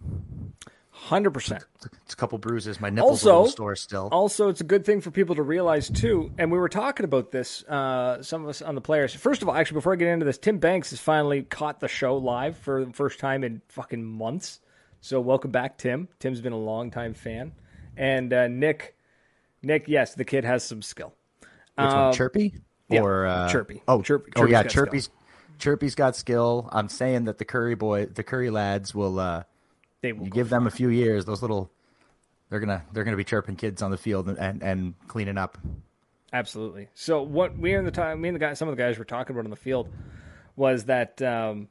Hundred 0.90 1.32
percent. 1.32 1.64
It's 2.04 2.14
a 2.14 2.16
couple 2.16 2.38
bruises. 2.38 2.80
My 2.80 2.88
nipples 2.88 3.26
also, 3.26 3.44
are 3.44 3.48
store 3.48 3.76
still. 3.76 4.08
Also, 4.12 4.48
it's 4.48 4.60
a 4.60 4.64
good 4.64 4.86
thing 4.86 5.00
for 5.00 5.10
people 5.10 5.34
to 5.34 5.42
realize 5.42 5.90
too. 5.90 6.32
And 6.38 6.52
we 6.52 6.58
were 6.58 6.68
talking 6.68 7.04
about 7.04 7.32
this. 7.32 7.64
Uh, 7.64 8.22
some 8.22 8.42
of 8.42 8.48
us 8.48 8.62
on 8.62 8.76
the 8.76 8.80
players. 8.80 9.12
First 9.12 9.42
of 9.42 9.48
all, 9.48 9.56
actually, 9.56 9.74
before 9.74 9.92
I 9.92 9.96
get 9.96 10.08
into 10.08 10.24
this, 10.24 10.38
Tim 10.38 10.58
Banks 10.58 10.90
has 10.90 11.00
finally 11.00 11.42
caught 11.42 11.80
the 11.80 11.88
show 11.88 12.16
live 12.16 12.56
for 12.56 12.84
the 12.84 12.92
first 12.92 13.18
time 13.18 13.42
in 13.42 13.60
fucking 13.68 14.04
months. 14.04 14.60
So 15.00 15.20
welcome 15.20 15.50
back, 15.50 15.78
Tim. 15.78 16.08
Tim's 16.20 16.40
been 16.40 16.52
a 16.54 16.58
long 16.58 16.90
time 16.90 17.12
fan, 17.12 17.52
and 17.96 18.32
uh, 18.32 18.48
Nick. 18.48 18.96
Nick, 19.62 19.88
yes, 19.88 20.14
the 20.14 20.24
kid 20.24 20.44
has 20.44 20.62
some 20.62 20.80
skill. 20.80 21.12
Which 21.74 21.86
um, 21.86 22.04
one, 22.04 22.12
Chirpy 22.14 22.54
yeah, 22.88 23.00
or 23.00 23.26
uh, 23.26 23.48
Chirpy? 23.48 23.82
Oh, 23.88 24.02
Chirpy. 24.02 24.32
Oh 24.36 24.46
yeah, 24.46 24.62
Chirpy's. 24.62 25.04
Skill. 25.04 25.18
Chirpy's 25.58 25.94
got 25.94 26.16
skill. 26.16 26.68
I'm 26.72 26.88
saying 26.88 27.24
that 27.24 27.38
the 27.38 27.44
Curry 27.44 27.74
boy, 27.74 28.06
the 28.06 28.22
Curry 28.22 28.50
lads, 28.50 28.94
will. 28.94 29.18
Uh, 29.18 29.44
they 30.02 30.12
will 30.12 30.26
give 30.26 30.50
them 30.50 30.66
a 30.66 30.70
few 30.70 30.88
years. 30.88 31.24
Those 31.24 31.40
little, 31.40 31.70
they're 32.50 32.60
gonna 32.60 32.84
they're 32.92 33.04
gonna 33.04 33.16
be 33.16 33.24
chirping 33.24 33.56
kids 33.56 33.82
on 33.82 33.90
the 33.90 33.96
field 33.96 34.28
and 34.28 34.38
and, 34.38 34.62
and 34.62 34.94
cleaning 35.08 35.38
up. 35.38 35.58
Absolutely. 36.32 36.88
So 36.94 37.22
what 37.22 37.56
we 37.56 37.74
in 37.74 37.84
the 37.84 37.92
time, 37.92 38.20
me 38.20 38.28
and 38.28 38.34
the 38.34 38.40
guys, 38.40 38.58
some 38.58 38.68
of 38.68 38.76
the 38.76 38.82
guys 38.82 38.98
were 38.98 39.04
talking 39.04 39.34
about 39.34 39.44
on 39.44 39.50
the 39.50 39.56
field 39.56 39.88
was 40.56 40.84
that 40.84 41.22
um, 41.22 41.68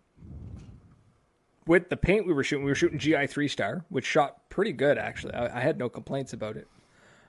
with 1.67 1.89
the 1.89 1.97
paint 1.97 2.25
we 2.25 2.33
were 2.33 2.43
shooting, 2.43 2.63
we 2.63 2.71
were 2.71 2.75
shooting 2.75 2.97
GI 2.97 3.27
three 3.27 3.49
star, 3.49 3.83
which 3.89 4.05
shot 4.05 4.49
pretty 4.49 4.71
good 4.71 4.97
actually. 4.97 5.33
I, 5.33 5.57
I 5.57 5.61
had 5.61 5.77
no 5.77 5.89
complaints 5.89 6.31
about 6.33 6.55
it. 6.55 6.67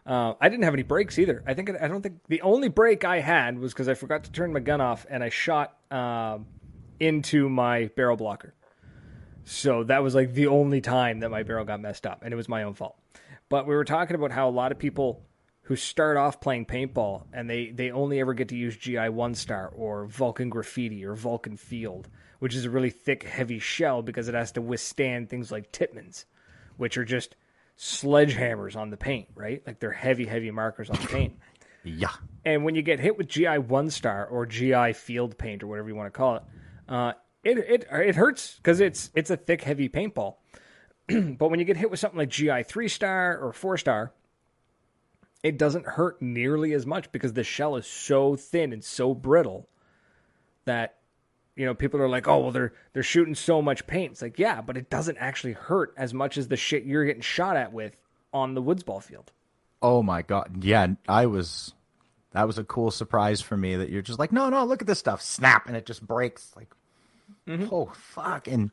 Uh, 0.06 0.34
I 0.40 0.48
didn't 0.48 0.64
have 0.64 0.74
any 0.74 0.82
breaks 0.82 1.18
either. 1.18 1.42
I 1.46 1.54
think 1.54 1.70
I 1.80 1.88
don't 1.88 2.02
think 2.02 2.20
the 2.28 2.42
only 2.42 2.68
break 2.68 3.04
I 3.04 3.20
had 3.20 3.58
was 3.58 3.72
because 3.72 3.88
I 3.88 3.94
forgot 3.94 4.24
to 4.24 4.32
turn 4.32 4.52
my 4.52 4.60
gun 4.60 4.80
off 4.80 5.06
and 5.08 5.24
I 5.24 5.30
shot 5.30 5.76
um, 5.90 6.46
into 7.00 7.48
my 7.48 7.86
barrel 7.96 8.16
blocker. 8.16 8.54
So 9.44 9.84
that 9.84 10.02
was 10.02 10.14
like 10.14 10.34
the 10.34 10.46
only 10.46 10.80
time 10.80 11.20
that 11.20 11.30
my 11.30 11.42
barrel 11.42 11.64
got 11.64 11.80
messed 11.80 12.06
up, 12.06 12.22
and 12.22 12.32
it 12.32 12.36
was 12.36 12.48
my 12.48 12.62
own 12.62 12.74
fault. 12.74 12.96
But 13.48 13.66
we 13.66 13.74
were 13.74 13.84
talking 13.84 14.16
about 14.16 14.30
how 14.30 14.48
a 14.48 14.50
lot 14.50 14.72
of 14.72 14.78
people 14.78 15.22
who 15.64 15.76
start 15.76 16.16
off 16.16 16.40
playing 16.40 16.66
paintball 16.66 17.24
and 17.32 17.48
they, 17.48 17.70
they 17.70 17.90
only 17.90 18.20
ever 18.20 18.34
get 18.34 18.48
to 18.48 18.56
use 18.56 18.76
GI 18.76 19.08
one 19.08 19.34
star 19.34 19.72
or 19.74 20.06
Valken 20.06 20.50
graffiti 20.50 21.04
or 21.04 21.14
Valken 21.16 21.58
field, 21.58 22.08
which 22.38 22.54
is 22.54 22.66
a 22.66 22.70
really 22.70 22.90
thick, 22.90 23.22
heavy 23.22 23.58
shell 23.58 24.02
because 24.02 24.28
it 24.28 24.34
has 24.34 24.52
to 24.52 24.60
withstand 24.60 25.28
things 25.30 25.50
like 25.50 25.72
Tippmanns, 25.72 26.26
which 26.76 26.98
are 26.98 27.04
just 27.04 27.36
sledgehammers 27.78 28.76
on 28.76 28.90
the 28.90 28.96
paint, 28.96 29.28
right? 29.34 29.62
Like 29.66 29.80
they're 29.80 29.92
heavy, 29.92 30.26
heavy 30.26 30.50
markers 30.50 30.90
on 30.90 31.00
the 31.00 31.08
paint. 31.08 31.38
yeah. 31.84 32.12
And 32.44 32.64
when 32.64 32.74
you 32.74 32.82
get 32.82 33.00
hit 33.00 33.16
with 33.16 33.28
GI 33.28 33.58
one 33.58 33.90
star 33.90 34.26
or 34.26 34.46
GI 34.46 34.92
field 34.92 35.38
paint 35.38 35.62
or 35.62 35.66
whatever 35.66 35.88
you 35.88 35.94
want 35.94 36.12
to 36.12 36.16
call 36.16 36.36
it, 36.36 36.42
uh, 36.88 37.12
it 37.42 37.58
it 37.58 37.86
it 37.90 38.14
hurts 38.14 38.56
because 38.56 38.80
it's 38.80 39.10
it's 39.14 39.30
a 39.30 39.36
thick, 39.36 39.62
heavy 39.62 39.88
paintball. 39.88 40.36
but 41.38 41.50
when 41.50 41.58
you 41.58 41.64
get 41.64 41.76
hit 41.76 41.90
with 41.90 42.00
something 42.00 42.18
like 42.18 42.30
GI 42.30 42.64
three 42.64 42.88
star 42.88 43.38
or 43.38 43.52
four 43.52 43.76
star, 43.76 44.12
it 45.42 45.58
doesn't 45.58 45.86
hurt 45.86 46.22
nearly 46.22 46.72
as 46.72 46.86
much 46.86 47.12
because 47.12 47.34
the 47.34 47.44
shell 47.44 47.76
is 47.76 47.86
so 47.86 48.36
thin 48.36 48.72
and 48.72 48.82
so 48.82 49.14
brittle 49.14 49.68
that 50.64 50.96
you 51.56 51.64
know 51.66 51.74
people 51.74 52.00
are 52.00 52.08
like, 52.08 52.28
oh 52.28 52.38
well, 52.38 52.50
they're 52.50 52.72
they're 52.92 53.02
shooting 53.02 53.34
so 53.34 53.62
much 53.62 53.86
paint. 53.86 54.12
It's 54.12 54.22
like 54.22 54.38
yeah, 54.38 54.60
but 54.60 54.76
it 54.76 54.90
doesn't 54.90 55.18
actually 55.18 55.52
hurt 55.52 55.94
as 55.96 56.12
much 56.14 56.36
as 56.36 56.48
the 56.48 56.56
shit 56.56 56.84
you're 56.84 57.04
getting 57.04 57.22
shot 57.22 57.56
at 57.56 57.72
with 57.72 57.96
on 58.32 58.54
the 58.54 58.62
woods 58.62 58.82
ball 58.82 59.00
field. 59.00 59.32
Oh 59.82 60.02
my 60.02 60.22
god, 60.22 60.64
yeah, 60.64 60.88
I 61.08 61.26
was. 61.26 61.72
That 62.32 62.48
was 62.48 62.58
a 62.58 62.64
cool 62.64 62.90
surprise 62.90 63.40
for 63.40 63.56
me 63.56 63.76
that 63.76 63.90
you're 63.90 64.02
just 64.02 64.18
like, 64.18 64.32
no, 64.32 64.48
no, 64.48 64.64
look 64.64 64.82
at 64.82 64.88
this 64.88 64.98
stuff, 64.98 65.22
snap, 65.22 65.68
and 65.68 65.76
it 65.76 65.86
just 65.86 66.04
breaks. 66.04 66.50
Like, 66.56 66.74
Mm-hmm. 67.46 67.66
Oh 67.70 67.92
fuck! 67.94 68.48
And 68.48 68.70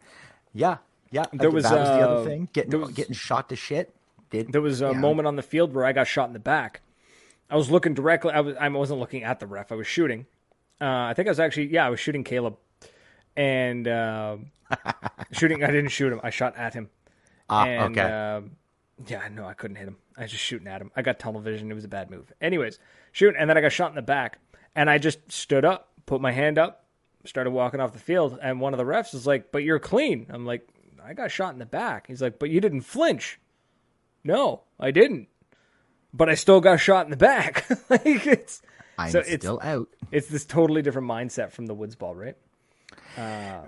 yeah, 0.54 0.78
yeah. 1.12 1.26
There 1.34 1.52
was 1.52 1.66
that 1.66 1.80
was 1.80 1.90
uh, 1.90 1.98
the 1.98 2.04
other 2.04 2.22
uh, 2.22 2.24
thing. 2.24 2.50
Getting 2.54 2.80
was, 2.80 2.92
getting 2.92 3.14
shot 3.14 3.50
to 3.50 3.56
shit. 3.56 3.94
Did, 4.30 4.54
there 4.54 4.62
was 4.62 4.82
a 4.82 4.88
yeah. 4.88 4.92
moment 4.94 5.28
on 5.28 5.36
the 5.36 5.42
field 5.42 5.74
where 5.74 5.86
I 5.86 5.92
got 5.92 6.08
shot 6.08 6.28
in 6.28 6.34
the 6.34 6.40
back. 6.40 6.82
I 7.50 7.58
was 7.58 7.70
looking 7.70 7.94
directly. 7.94 8.32
I 8.32 8.40
was. 8.40 8.56
I 8.58 8.70
wasn't 8.70 9.00
looking 9.00 9.24
at 9.24 9.40
the 9.40 9.48
ref. 9.48 9.72
I 9.72 9.76
was 9.76 9.88
shooting. 9.88 10.26
Uh, 10.80 10.86
I 10.86 11.14
think 11.14 11.28
I 11.28 11.32
was 11.32 11.40
actually. 11.40 11.68
Yeah, 11.68 11.86
I 11.86 11.90
was 11.90 12.00
shooting 12.00 12.24
Caleb, 12.24 12.58
and 13.36 13.88
uh, 13.88 14.38
shooting. 15.32 15.64
I 15.64 15.68
didn't 15.68 15.90
shoot 15.90 16.12
him. 16.12 16.20
I 16.24 16.30
shot 16.30 16.56
at 16.58 16.74
him. 16.74 16.90
Ah, 17.50 17.66
and, 17.66 17.98
okay. 17.98 18.12
Uh, 18.12 18.42
yeah, 19.08 19.28
no, 19.32 19.46
I 19.46 19.54
couldn't 19.54 19.78
hit 19.78 19.88
him. 19.88 19.98
I 20.18 20.24
was 20.24 20.32
just 20.32 20.44
shooting 20.44 20.68
at 20.68 20.82
him. 20.82 20.92
I 20.96 21.02
got 21.02 21.20
tunnel 21.20 21.42
vision. 21.42 21.72
It 21.72 21.74
was 21.76 21.84
a 21.84 21.90
bad 21.90 22.10
move. 22.10 22.32
Anyways, 22.42 22.80
shoot, 23.12 23.36
and 23.38 23.50
then 23.50 23.58
I 23.58 23.62
got 23.62 23.72
shot 23.72 23.92
in 23.92 23.96
the 23.96 24.02
back, 24.02 24.40
and 24.76 24.90
I 24.90 24.98
just 24.98 25.32
stood 25.32 25.66
up, 25.66 25.90
put 26.06 26.22
my 26.22 26.32
hand 26.32 26.58
up, 26.58 26.86
started 27.26 27.52
walking 27.52 27.80
off 27.80 27.94
the 27.94 28.00
field, 28.00 28.38
and 28.42 28.60
one 28.60 28.74
of 28.74 28.78
the 28.78 28.84
refs 28.84 29.14
is 29.14 29.26
like, 29.26 29.52
"But 29.52 29.64
you're 29.64 29.80
clean." 29.80 30.28
I'm 30.30 30.46
like, 30.46 30.68
"I 31.04 31.14
got 31.14 31.32
shot 31.32 31.54
in 31.54 31.60
the 31.60 31.66
back." 31.66 32.08
He's 32.08 32.22
like, 32.22 32.40
"But 32.40 32.50
you 32.50 32.62
didn't 32.62 32.82
flinch." 32.82 33.40
No, 34.24 34.62
I 34.80 34.92
didn't. 34.92 35.28
But 36.14 36.30
I 36.30 36.36
still 36.36 36.60
got 36.60 36.80
shot 36.80 37.06
in 37.06 37.12
the 37.12 37.18
back. 37.18 37.68
like 37.90 38.06
it's 38.06 38.62
I'm 38.98 39.12
so 39.12 39.22
still 39.24 39.58
it's, 39.58 39.66
out. 39.66 39.88
It's 40.12 40.28
this 40.28 40.46
totally 40.46 40.82
different 40.82 41.08
mindset 41.08 41.52
from 41.52 41.66
the 41.66 41.74
woods 41.74 41.96
ball, 41.96 42.16
right? 42.16 42.36
Uh, 43.18 43.62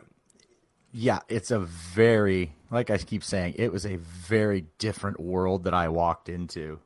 yeah, 0.92 1.20
it's 1.28 1.52
a 1.52 1.60
very 1.60 2.54
like 2.70 2.90
I 2.90 2.98
keep 2.98 3.24
saying, 3.24 3.56
it 3.58 3.72
was 3.72 3.86
a 3.86 3.98
very 3.98 4.66
different 4.80 5.20
world 5.20 5.66
that 5.66 5.74
I 5.74 5.90
walked 5.90 6.30
into. 6.30 6.80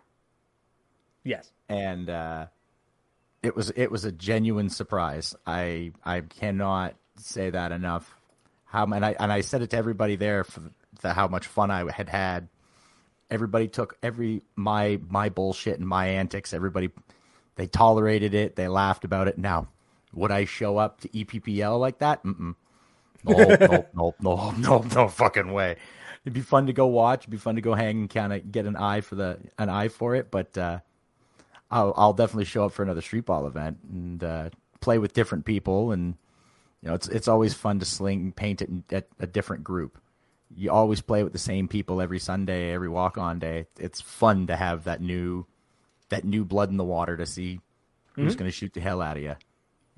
Yes. 1.24 1.52
And 1.70 2.10
uh 2.10 2.48
it 3.44 3.56
was 3.56 3.70
it 3.72 3.92
was 3.92 4.06
a 4.06 4.12
genuine 4.12 4.70
surprise. 4.70 5.36
I 5.46 5.92
I 6.04 6.22
cannot 6.22 6.96
say 7.18 7.50
that 7.50 7.72
enough. 7.72 8.16
How 8.66 8.86
and 8.86 9.06
I 9.06 9.16
and 9.20 9.32
I 9.32 9.42
said 9.42 9.62
it 9.62 9.72
to 9.72 9.78
everybody 9.78 10.16
there 10.16 10.44
for 10.44 10.62
the, 11.02 11.14
how 11.14 11.28
much 11.28 11.48
fun 11.48 11.72
I 11.72 11.90
had 11.92 12.10
had. 12.10 12.50
Everybody 13.30 13.68
took 13.68 13.98
every 14.02 14.44
my 14.56 15.00
my 15.10 15.30
bullshit 15.30 15.80
and 15.80 15.88
my 15.88 16.08
antics. 16.08 16.54
Everybody 16.54 16.92
they 17.56 17.68
tolerated 17.68 18.34
it. 18.34 18.56
They 18.56 18.68
laughed 18.68 19.04
about 19.04 19.28
it. 19.28 19.38
Now, 19.38 19.68
would 20.18 20.32
I 20.32 20.46
show 20.46 20.78
up 20.78 21.02
to 21.02 21.10
NPPL 21.10 21.80
like 21.80 22.00
that? 22.00 22.24
Mm-mm. 22.24 22.56
No, 23.24 23.34
no, 23.38 23.86
no, 23.94 24.16
no, 24.20 24.52
no, 24.52 24.80
no 24.80 25.08
fucking 25.08 25.52
way. 25.52 25.78
It'd 26.24 26.34
be 26.34 26.42
fun 26.42 26.68
to 26.68 26.74
go 26.74 26.88
watch. 26.88 27.22
It'd 27.22 27.32
be 27.32 27.38
fun 27.38 27.56
to 27.56 27.62
go 27.62 27.74
hang 27.74 28.00
and 28.00 28.10
kind 28.10 28.34
of 28.34 28.52
get 28.52 28.66
an 28.66 28.76
eye 28.76 29.02
for 29.02 29.16
the 29.16 29.40
an 29.58 29.70
eye 29.70 29.88
for 29.88 30.16
it. 30.16 30.30
But 30.30 30.58
uh, 30.58 30.80
I'll, 31.72 31.94
I'll 31.96 32.14
definitely 32.14 32.46
show 32.46 32.66
up 32.66 32.74
for 32.74 32.84
another 32.84 33.02
street 33.02 33.26
ball 33.26 33.48
event 33.48 33.78
and 33.90 34.24
uh, 34.24 34.50
play 34.82 34.98
with 34.98 35.14
different 35.14 35.46
people. 35.46 35.92
And 35.92 36.16
you 36.82 36.90
know, 36.90 36.96
it's 36.96 37.08
it's 37.08 37.28
always 37.28 37.54
fun 37.54 37.80
to 37.80 37.86
sling 37.86 38.34
paint 38.34 38.62
it 38.62 38.70
at 38.92 39.08
a 39.20 39.28
different 39.28 39.64
group. 39.64 40.00
You 40.56 40.72
always 40.72 41.02
play 41.02 41.24
with 41.24 41.34
the 41.34 41.40
same 41.40 41.68
people 41.68 42.02
every 42.02 42.20
Sunday, 42.20 42.72
every 42.72 42.90
walk 42.90 43.18
on 43.18 43.40
day. 43.40 43.68
It's 43.80 44.02
fun 44.02 44.48
to 44.48 44.56
have 44.56 44.86
that 44.86 45.02
new 45.02 45.46
that 46.10 46.24
new 46.24 46.46
blood 46.46 46.70
in 46.70 46.78
the 46.78 46.84
water 46.84 47.18
to 47.18 47.26
see 47.26 47.60
who's 48.14 48.34
mm-hmm. 48.34 48.40
going 48.40 48.52
to 48.52 48.56
shoot 48.56 48.74
the 48.74 48.82
hell 48.82 49.02
out 49.02 49.18
of 49.18 49.24
you. 49.24 49.36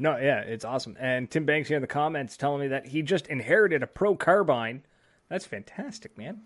No, 0.01 0.17
yeah, 0.17 0.39
it's 0.39 0.63
awesome. 0.63 0.95
And 0.97 1.29
Tim 1.29 1.45
Banks 1.45 1.67
here 1.67 1.75
in 1.75 1.81
the 1.81 1.87
comments 1.87 2.37
telling 2.37 2.61
me 2.61 2.67
that 2.69 2.87
he 2.87 3.01
just 3.01 3.27
inherited 3.27 3.83
a 3.83 3.87
pro 3.87 4.15
carbine. 4.15 4.83
That's 5.27 5.45
fantastic, 5.45 6.17
man. 6.17 6.41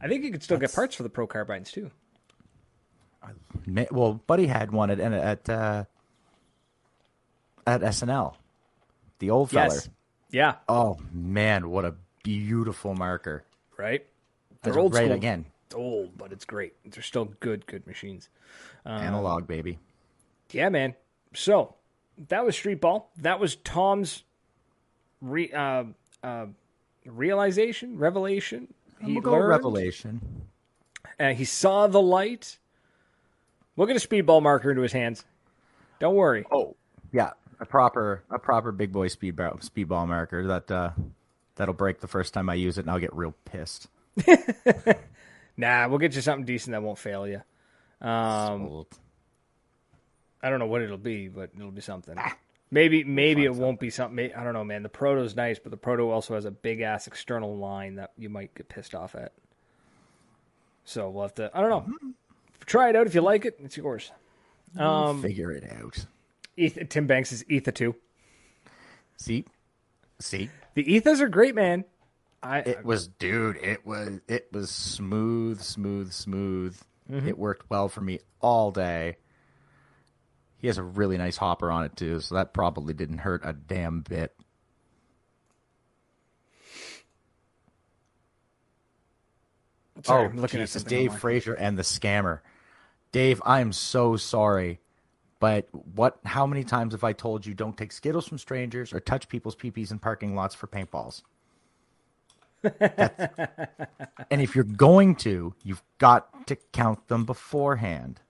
I 0.00 0.06
think 0.08 0.24
you 0.24 0.30
could 0.30 0.42
still 0.42 0.58
That's... 0.58 0.72
get 0.72 0.76
parts 0.76 0.94
for 0.94 1.02
the 1.02 1.08
pro 1.08 1.26
carbines 1.26 1.72
too 1.72 1.90
I, 3.22 3.86
well, 3.90 4.20
Buddy 4.26 4.46
had 4.46 4.70
one 4.70 4.90
at 4.90 5.00
at 5.00 5.48
uh, 5.48 5.84
at 7.66 7.80
SNL, 7.80 8.34
the 9.18 9.30
old 9.30 9.50
feller. 9.50 9.74
Yes. 9.74 9.88
Yeah. 10.30 10.54
Oh 10.68 10.98
man, 11.12 11.70
what 11.70 11.84
a 11.84 11.94
beautiful 12.22 12.94
marker! 12.94 13.44
Right. 13.76 14.06
They're 14.62 14.78
old 14.78 14.94
right 14.94 15.06
school. 15.06 15.16
again. 15.16 15.46
It's 15.66 15.74
old, 15.74 16.16
but 16.16 16.32
it's 16.32 16.44
great. 16.44 16.74
They're 16.84 17.02
still 17.02 17.26
good, 17.40 17.66
good 17.66 17.86
machines. 17.86 18.28
Um, 18.84 19.00
Analog, 19.00 19.46
baby. 19.46 19.78
Yeah, 20.52 20.68
man. 20.68 20.94
So 21.34 21.74
that 22.28 22.44
was 22.44 22.54
street 22.56 22.80
ball. 22.80 23.10
That 23.18 23.40
was 23.40 23.56
Tom's 23.56 24.24
re, 25.20 25.52
uh, 25.52 25.84
uh, 26.22 26.46
realization, 27.04 27.98
revelation. 27.98 28.72
He 29.02 29.18
we'll 29.18 29.32
learned. 29.32 29.48
revelation. 29.48 30.20
Uh, 31.20 31.32
he 31.34 31.44
saw 31.44 31.86
the 31.86 32.00
light. 32.00 32.58
We'll 33.76 33.86
get 33.86 34.02
a 34.02 34.06
speedball 34.06 34.42
marker 34.42 34.70
into 34.70 34.82
his 34.82 34.92
hands. 34.92 35.24
Don't 35.98 36.14
worry. 36.14 36.44
Oh, 36.50 36.76
yeah. 37.12 37.30
a 37.60 37.66
proper 37.66 38.22
a 38.30 38.38
proper 38.38 38.72
big 38.72 38.92
boy 38.92 39.08
speedball 39.08 39.62
speedball 39.64 40.06
marker 40.08 40.46
that 40.46 40.70
uh, 40.70 40.90
that'll 41.56 41.74
break 41.74 42.00
the 42.00 42.08
first 42.08 42.34
time 42.34 42.48
I 42.48 42.54
use 42.54 42.78
it, 42.78 42.82
and 42.82 42.90
I'll 42.90 42.98
get 42.98 43.14
real 43.14 43.34
pissed. 43.44 43.88
nah, 45.56 45.88
we'll 45.88 45.98
get 45.98 46.14
you 46.14 46.20
something 46.22 46.44
decent 46.44 46.72
that 46.72 46.82
won't 46.82 46.98
fail 46.98 47.26
you. 47.26 47.42
Um, 48.00 48.84
I 50.42 50.50
don't 50.50 50.58
know 50.58 50.66
what 50.66 50.82
it'll 50.82 50.98
be, 50.98 51.28
but 51.28 51.50
it'll 51.56 51.70
be 51.70 51.80
something. 51.80 52.14
Ah, 52.18 52.36
maybe 52.70 53.04
maybe 53.04 53.44
it 53.44 53.54
won't 53.54 53.80
be 53.80 53.90
something. 53.90 54.32
I 54.34 54.44
don't 54.44 54.52
know, 54.52 54.64
man. 54.64 54.82
The 54.82 54.88
Proto's 54.88 55.34
nice, 55.34 55.58
but 55.58 55.70
the 55.70 55.76
Proto 55.76 56.10
also 56.10 56.34
has 56.34 56.44
a 56.44 56.50
big 56.50 56.80
ass 56.80 57.06
external 57.06 57.56
line 57.56 57.96
that 57.96 58.12
you 58.18 58.28
might 58.28 58.54
get 58.54 58.68
pissed 58.68 58.94
off 58.94 59.14
at. 59.14 59.32
So 60.84 61.10
we'll 61.10 61.22
have 61.22 61.34
to. 61.34 61.50
I 61.52 61.60
don't 61.60 61.70
know. 61.70 61.80
Mm-hmm. 61.80 62.10
Try 62.64 62.88
it 62.90 62.96
out 62.96 63.06
if 63.06 63.14
you 63.14 63.20
like 63.20 63.44
it. 63.44 63.58
It's 63.62 63.76
yours. 63.76 64.10
Um, 64.78 65.22
figure 65.22 65.52
it 65.52 65.64
out. 65.70 66.06
Tim 66.88 67.06
Banks 67.06 67.32
is 67.32 67.44
Etha 67.44 67.74
two. 67.74 67.94
See, 69.16 69.44
see, 70.18 70.50
the 70.74 70.92
Ethas 70.92 71.20
are 71.20 71.28
great, 71.28 71.54
man. 71.54 71.84
I 72.42 72.58
it 72.58 72.84
was, 72.84 73.08
dude. 73.08 73.56
It 73.56 73.86
was 73.86 74.20
it 74.28 74.48
was 74.52 74.70
smooth, 74.70 75.60
smooth, 75.60 76.12
smooth. 76.12 76.78
Mm-hmm. 77.10 77.28
It 77.28 77.38
worked 77.38 77.70
well 77.70 77.88
for 77.88 78.00
me 78.00 78.20
all 78.40 78.70
day. 78.70 79.16
He 80.58 80.66
has 80.68 80.78
a 80.78 80.82
really 80.82 81.18
nice 81.18 81.36
hopper 81.36 81.70
on 81.70 81.84
it 81.84 81.96
too, 81.96 82.20
so 82.20 82.34
that 82.34 82.54
probably 82.54 82.94
didn't 82.94 83.18
hurt 83.18 83.42
a 83.44 83.52
damn 83.52 84.00
bit. 84.00 84.34
Sorry, 90.02 90.30
oh, 90.36 90.46
Jesus, 90.46 90.82
at 90.82 90.88
Dave 90.88 91.14
Frazier 91.14 91.54
and 91.54 91.78
the 91.78 91.82
scammer. 91.82 92.40
Dave, 93.12 93.40
I'm 93.44 93.72
so 93.72 94.16
sorry. 94.16 94.80
But 95.38 95.68
what? 95.94 96.18
How 96.24 96.46
many 96.46 96.64
times 96.64 96.94
have 96.94 97.04
I 97.04 97.12
told 97.12 97.44
you 97.44 97.54
don't 97.54 97.76
take 97.76 97.92
Skittles 97.92 98.26
from 98.26 98.38
strangers 98.38 98.92
or 98.92 99.00
touch 99.00 99.28
people's 99.28 99.56
peepees 99.56 99.90
in 99.90 99.98
parking 99.98 100.34
lots 100.34 100.54
for 100.54 100.66
paintballs? 100.66 101.22
and 104.30 104.40
if 104.40 104.54
you're 104.54 104.64
going 104.64 105.14
to, 105.16 105.54
you've 105.62 105.82
got 105.98 106.46
to 106.46 106.56
count 106.72 107.08
them 107.08 107.24
beforehand. 107.24 108.20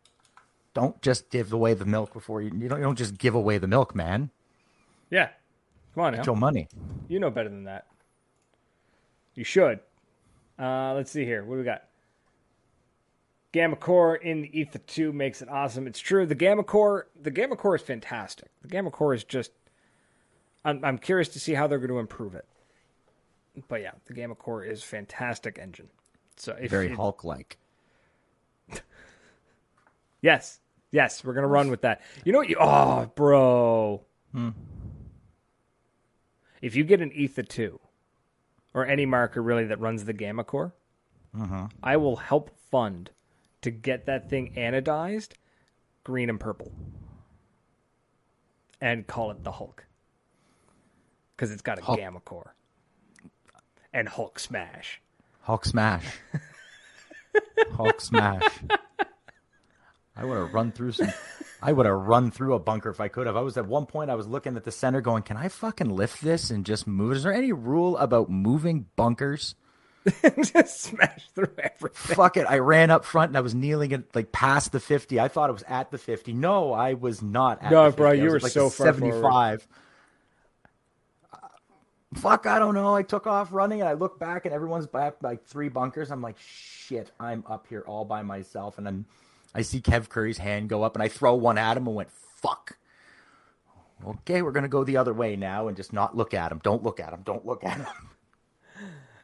Don't 0.77 1.01
just 1.01 1.31
give 1.31 1.55
away 1.55 1.73
the 1.73 1.87
milk 1.87 2.13
before 2.13 2.43
you. 2.43 2.51
You 2.55 2.69
don't, 2.69 2.79
you 2.81 2.85
don't 2.85 2.99
just 2.99 3.17
give 3.17 3.35
away 3.35 3.57
the 3.57 3.67
milk, 3.67 3.95
man. 3.95 4.29
Yeah, 5.09 5.31
come 5.95 6.05
on, 6.05 6.13
now. 6.13 6.23
your 6.23 6.37
money. 6.37 6.69
You 7.09 7.19
know 7.19 7.31
better 7.31 7.49
than 7.49 7.65
that. 7.65 7.87
You 9.35 9.43
should. 9.43 9.81
Uh, 10.59 10.93
let's 10.93 11.11
see 11.11 11.25
here. 11.25 11.43
What 11.47 11.55
do 11.55 11.61
we 11.61 11.65
got? 11.65 11.85
Gamma 13.53 13.77
Core 13.77 14.17
in 14.17 14.43
the 14.43 14.49
Etha 14.49 14.79
2 14.87 15.15
makes 15.15 15.41
it 15.41 15.49
awesome. 15.49 15.87
It's 15.87 15.99
true. 15.99 16.27
The 16.27 16.35
Gamma 16.35 16.63
Core, 16.63 17.09
the 17.19 17.31
Gamma 17.31 17.57
Core 17.57 17.77
is 17.77 17.81
fantastic. 17.81 18.51
The 18.61 18.69
Gamma 18.69 18.91
Core 18.91 19.15
is 19.15 19.25
just. 19.25 19.53
I'm, 20.63 20.85
I'm 20.85 20.99
curious 20.99 21.29
to 21.29 21.41
see 21.41 21.55
how 21.55 21.67
they're 21.67 21.79
going 21.79 21.89
to 21.89 22.01
improve 22.01 22.35
it. 22.35 22.45
But 23.67 23.81
yeah, 23.81 23.93
the 24.05 24.13
Gamma 24.13 24.35
Core 24.35 24.63
is 24.63 24.83
fantastic 24.83 25.59
engine. 25.59 25.89
So 26.37 26.55
very 26.69 26.95
Hulk 26.95 27.25
like. 27.25 27.57
yes, 30.21 30.61
yes, 30.91 31.25
we're 31.25 31.35
gonna 31.35 31.47
run 31.47 31.71
with 31.71 31.83
that. 31.83 32.03
You 32.25 32.33
know 32.33 32.39
what? 32.39 32.49
You 32.49 32.57
oh, 32.61 33.11
bro. 33.15 34.05
Hmm. 34.33 34.51
If 36.63 36.75
you 36.75 36.85
get 36.85 37.01
an 37.01 37.11
Etha 37.11 37.47
two, 37.47 37.81
or 38.75 38.87
any 38.87 39.07
marker 39.07 39.43
really 39.43 39.65
that 39.67 39.81
runs 39.81 40.05
the 40.05 40.13
Gamma 40.13 40.45
Core, 40.45 40.75
uh-huh. 41.39 41.69
I 41.83 41.97
will 41.97 42.17
help 42.17 42.51
fund 42.71 43.11
to 43.63 43.71
get 43.71 44.07
that 44.07 44.29
thing 44.31 44.53
anodized 44.57 45.31
green 46.05 46.31
and 46.31 46.39
purple 46.39 46.73
and 48.81 49.07
call 49.07 49.31
it 49.31 49.43
the 49.43 49.53
Hulk 49.53 49.87
because 51.35 51.51
it's 51.51 51.63
got 51.63 51.79
a 51.79 51.83
Hulk. 51.83 51.99
gamma 51.99 52.21
core 52.21 52.55
and 53.93 54.09
Hulk 54.09 54.39
smash. 54.39 55.01
Hulk 55.43 55.65
smash. 55.65 56.07
Hulk 57.73 58.01
smash. 58.01 58.61
I 60.17 60.25
would 60.25 60.39
have 60.39 60.55
run 60.55 60.73
through 60.73 60.93
some. 60.93 61.13
I 61.63 61.73
would 61.73 61.87
have 61.87 61.95
run 61.95 62.31
through 62.31 62.55
a 62.55 62.59
bunker 62.59 62.91
if 62.91 63.01
I 63.01 63.09
could 63.09 63.27
have. 63.27 63.37
I 63.37 63.41
was 63.41 63.57
at 63.57 63.67
one 63.67 63.87
point. 63.87 64.11
I 64.11 64.15
was 64.15 64.27
looking 64.27 64.57
at 64.57 64.65
the 64.65 64.73
center, 64.73 65.01
going, 65.01 65.23
"Can 65.23 65.37
I 65.37 65.49
fucking 65.49 65.91
lift 65.91 66.23
this 66.23 66.51
and 66.51 66.65
just 66.65 66.87
move?" 66.87 67.17
Is 67.17 67.23
there 67.23 67.33
any 67.33 67.53
rule 67.53 67.97
about 67.99 68.31
moving 68.31 68.87
bunkers? 68.97 69.55
just 70.43 70.83
smash 70.83 71.29
through 71.35 71.51
everything. 71.59 72.15
Fuck 72.15 72.37
it. 72.37 72.47
I 72.49 72.59
ran 72.59 72.91
up 72.91 73.05
front 73.05 73.31
and 73.31 73.37
I 73.37 73.41
was 73.41 73.55
kneeling 73.55 73.93
at 73.93 74.15
like 74.15 74.31
past 74.31 74.73
the 74.73 74.81
50. 74.81 75.19
I 75.19 75.29
thought 75.29 75.51
it 75.51 75.53
was 75.53 75.65
at 75.65 75.91
the 75.91 75.99
50. 75.99 76.33
No, 76.33 76.73
I 76.73 76.95
was 76.95 77.23
not 77.23 77.63
at 77.63 77.73
No, 77.73 77.91
bro, 77.91 78.13
you 78.13 78.31
were 78.31 78.39
like 78.39 78.53
so 78.53 78.71
far 78.71 78.87
75. 78.87 79.67
Uh, 81.33 81.37
fuck, 82.15 82.47
I 82.47 82.61
don't 82.61 82.75
know. 82.75 82.95
I 82.95 83.03
took 83.03 83.27
off 83.27 83.53
running 83.53 83.81
and 83.81 83.89
I 83.89 83.95
look 83.95 84.19
back 84.21 84.45
and 84.45 84.55
everyone's 84.55 84.87
back 84.87 85.17
like 85.23 85.45
three 85.45 85.69
bunkers. 85.69 86.13
I'm 86.13 86.23
like, 86.23 86.37
shit, 86.39 87.11
I'm 87.19 87.43
up 87.49 87.67
here 87.69 87.83
all 87.87 88.05
by 88.05 88.23
myself. 88.23 88.79
And 88.79 88.87
then 88.87 89.07
I 89.57 89.63
see 89.63 89.81
Kev 89.81 90.11
Curry's 90.11 90.37
hand 90.37 90.69
go 90.69 90.83
up 90.83 90.95
and 90.95 91.03
I 91.03 91.09
throw 91.09 91.35
one 91.35 91.57
at 91.57 91.79
him 91.79 91.87
and 91.87 91.97
went, 91.97 92.11
fuck. 92.11 92.77
Okay, 94.07 94.43
we're 94.43 94.53
going 94.53 94.65
to 94.65 94.69
go 94.69 94.85
the 94.85 94.99
other 94.99 95.15
way 95.15 95.35
now 95.35 95.69
and 95.69 95.77
just 95.77 95.95
not 95.95 96.15
look 96.15 96.35
at 96.35 96.53
him. 96.53 96.61
Don't 96.63 96.83
look 96.83 97.01
at 97.01 97.13
him. 97.13 97.23
Don't 97.25 97.47
look 97.47 97.65
at 97.65 97.79
him. 97.79 97.87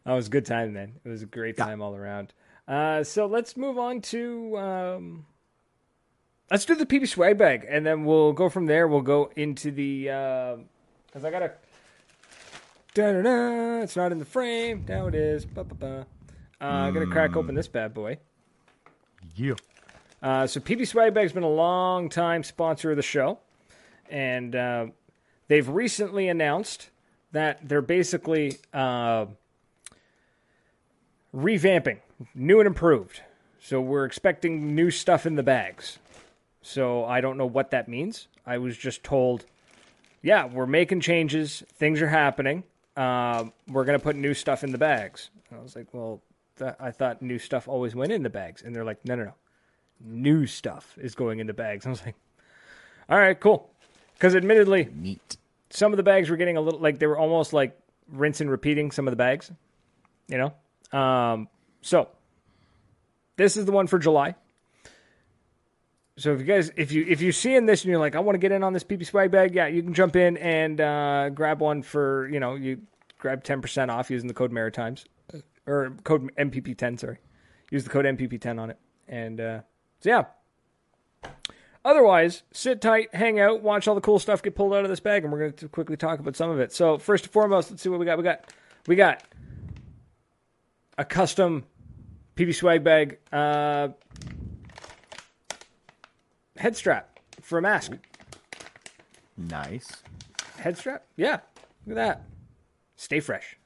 That 0.05 0.15
was 0.15 0.27
a 0.27 0.31
good 0.31 0.47
time, 0.47 0.73
man. 0.73 0.95
It 1.05 1.09
was 1.09 1.23
a 1.23 1.27
great 1.27 1.57
time 1.57 1.81
all 1.81 1.95
around. 1.95 2.33
Uh, 2.67 3.05
so 3.05 3.27
let's 3.27 3.57
move 3.57 3.79
on 3.79 4.01
to 4.01 4.59
um, 4.59 5.27
let's 6.51 6.65
do 6.65 6.75
the 6.75 6.87
PB 6.87 7.07
swag 7.07 7.39
bag, 7.39 7.65
and 7.69 7.87
then 7.87 8.05
we'll 8.05 8.33
go 8.33 8.49
from 8.49 8.67
there. 8.67 8.89
We'll 8.89 9.03
go 9.03 9.31
into 9.37 9.71
the 9.71 10.07
because 11.07 11.25
uh, 11.25 11.29
I 11.29 11.31
gotta. 11.31 11.53
Da-da-da, 12.95 13.83
it's 13.83 13.95
not 13.95 14.11
in 14.11 14.19
the 14.19 14.25
frame. 14.25 14.85
Now 14.89 15.07
it 15.07 15.15
is. 15.15 15.47
Ba-ba-ba. 15.47 16.05
Uh, 16.61 16.65
I'm 16.65 16.93
gonna 16.93 17.07
crack 17.07 17.37
open 17.37 17.55
this 17.55 17.69
bad 17.69 17.95
boy. 17.95 18.19
Yeah. 19.37 19.55
Uh, 20.23 20.47
so 20.47 20.61
PB 20.61 20.87
Swag 20.87 21.13
Bag's 21.15 21.33
been 21.33 21.43
a 21.43 21.49
long 21.49 22.09
time 22.09 22.45
sponsor 22.45 22.91
of 22.91 22.97
the 22.97 23.03
show, 23.03 23.39
and 24.09 24.55
uh, 24.55 24.87
they've 25.49 25.69
recently 25.69 26.29
announced 26.29 26.91
that 27.33 27.67
they're 27.69 27.83
basically 27.83 28.59
uh, 28.73 29.27
revamping, 31.35 31.99
new 32.35 32.61
and 32.61 32.67
improved. 32.67 33.21
So 33.59 33.81
we're 33.81 34.05
expecting 34.05 34.75
new 34.75 34.91
stuff 34.91 35.27
in 35.27 35.35
the 35.35 35.43
bags. 35.43 35.99
So 36.63 37.05
I 37.05 37.21
don't 37.21 37.37
know 37.37 37.47
what 37.47 37.71
that 37.71 37.89
means. 37.89 38.29
I 38.47 38.59
was 38.59 38.77
just 38.77 39.03
told, 39.03 39.47
yeah, 40.23 40.47
we're 40.47 40.67
making 40.67 41.01
changes. 41.01 41.63
Things 41.75 42.01
are 42.03 42.09
happening. 42.09 42.65
Uh, 42.97 43.47
we're 43.69 43.85
going 43.85 43.99
to 43.99 44.03
put 44.03 44.17
new 44.17 44.35
stuff 44.35 44.63
in 44.63 44.71
the 44.71 44.79
bags. 44.79 45.31
And 45.51 45.59
I 45.59 45.63
was 45.63 45.75
like, 45.75 45.93
well, 45.93 46.21
that, 46.57 46.77
I 46.79 46.91
thought 46.91 47.23
new 47.23 47.39
stuff 47.39 47.67
always 47.67 47.95
went 47.95 48.13
in 48.13 48.23
the 48.23 48.31
bags. 48.31 48.63
And 48.63 48.75
they're 48.75 48.85
like, 48.85 49.05
no, 49.05 49.15
no, 49.15 49.25
no. 49.25 49.35
New 50.05 50.47
stuff 50.47 50.99
is 51.01 51.15
going 51.15 51.39
into 51.39 51.53
bags. 51.53 51.87
I 51.87 51.91
was 51.91 52.05
like, 52.05 52.17
all 53.09 53.19
right, 53.19 53.39
cool. 53.39 53.71
Because 54.15 54.35
admittedly, 54.35 54.89
neat. 54.95 55.37
Some 55.71 55.93
of 55.93 55.97
the 55.97 56.03
bags 56.03 56.29
were 56.31 56.37
getting 56.37 56.57
a 56.57 56.61
little 56.61 56.81
like 56.81 56.99
they 56.99 57.07
were 57.07 57.19
almost 57.19 57.53
like 57.53 57.79
rinse 58.09 58.41
and 58.41 58.51
repeating 58.51 58.91
some 58.91 59.07
of 59.07 59.13
the 59.13 59.17
bags, 59.17 59.51
you 60.29 60.39
know. 60.39 60.99
Um, 60.99 61.49
so 61.81 62.09
this 63.37 63.57
is 63.57 63.65
the 63.65 63.73
one 63.73 63.87
for 63.87 63.99
July. 63.99 64.35
So 66.19 66.33
if 66.35 66.41
you 66.41 66.47
guys, 66.47 66.71
if 66.77 66.93
you 66.93 67.07
if 67.09 67.21
you're 67.23 67.33
seeing 67.33 67.67
this 67.67 67.83
and 67.83 67.91
you're 67.91 67.99
like, 67.99 68.15
I 68.15 68.21
want 68.21 68.35
to 68.35 68.39
get 68.39 68.53
in 68.53 68.63
on 68.63 68.73
this 68.75 68.85
PB 68.85 69.07
swag 69.07 69.31
bag, 69.31 69.55
yeah, 69.55 69.67
you 69.67 69.83
can 69.83 69.95
jump 69.95 70.15
in 70.15 70.37
and 70.37 70.81
uh, 70.81 71.31
grab 71.31 71.61
one 71.61 71.83
for 71.83 72.29
you 72.29 72.39
know 72.39 72.55
you 72.55 72.83
grab 73.19 73.43
ten 73.43 73.63
percent 73.63 73.91
off 73.91 74.11
using 74.11 74.29
the 74.29 74.35
code 74.35 74.53
Maritimes 74.53 75.07
or 75.67 75.97
code 76.05 76.35
MPP10. 76.37 77.01
Sorry, 77.01 77.19
use 77.71 77.85
the 77.85 77.91
code 77.91 78.05
MPP10 78.05 78.61
on 78.61 78.71
it, 78.71 78.79
and 79.09 79.41
uh, 79.41 79.61
so 80.03 80.11
yeah. 80.11 81.31
Otherwise, 81.85 82.43
sit 82.53 82.81
tight, 82.81 83.13
hang 83.15 83.41
out, 83.41 83.63
watch 83.63 83.89
all 83.89 83.95
the 83.95 84.01
cool 84.01 84.19
stuff 84.19 84.43
get 84.43 84.55
pulled 84.55 84.73
out 84.73 84.85
of 84.85 84.91
this 84.91 85.01
bag, 85.01 85.25
and 85.25 85.33
we're 85.33 85.39
going 85.39 85.53
to 85.53 85.69
quickly 85.69 85.97
talk 85.97 86.21
about 86.21 86.37
some 86.37 86.51
of 86.51 86.61
it. 86.61 86.73
So 86.73 86.99
first 86.99 87.25
and 87.25 87.33
foremost, 87.33 87.71
let's 87.71 87.83
see 87.83 87.89
what 87.89 87.99
we 87.99 88.07
got. 88.07 88.19
We 88.19 88.25
got 88.25 88.53
we 88.87 88.97
got 88.97 89.25
a 90.99 91.05
custom 91.05 91.65
PB 92.37 92.55
swag 92.55 92.85
bag 92.85 93.19
uh, 93.33 93.89
head 96.57 96.77
strap 96.77 97.19
for 97.41 97.59
a 97.59 97.63
mask. 97.63 97.93
Nice. 99.37 100.03
Head 100.59 100.79
strap? 100.79 101.05
Yeah. 101.17 101.41
Look 101.87 101.97
at 101.99 102.07
that. 102.07 102.25
Stay 102.97 103.21
fresh. 103.21 103.57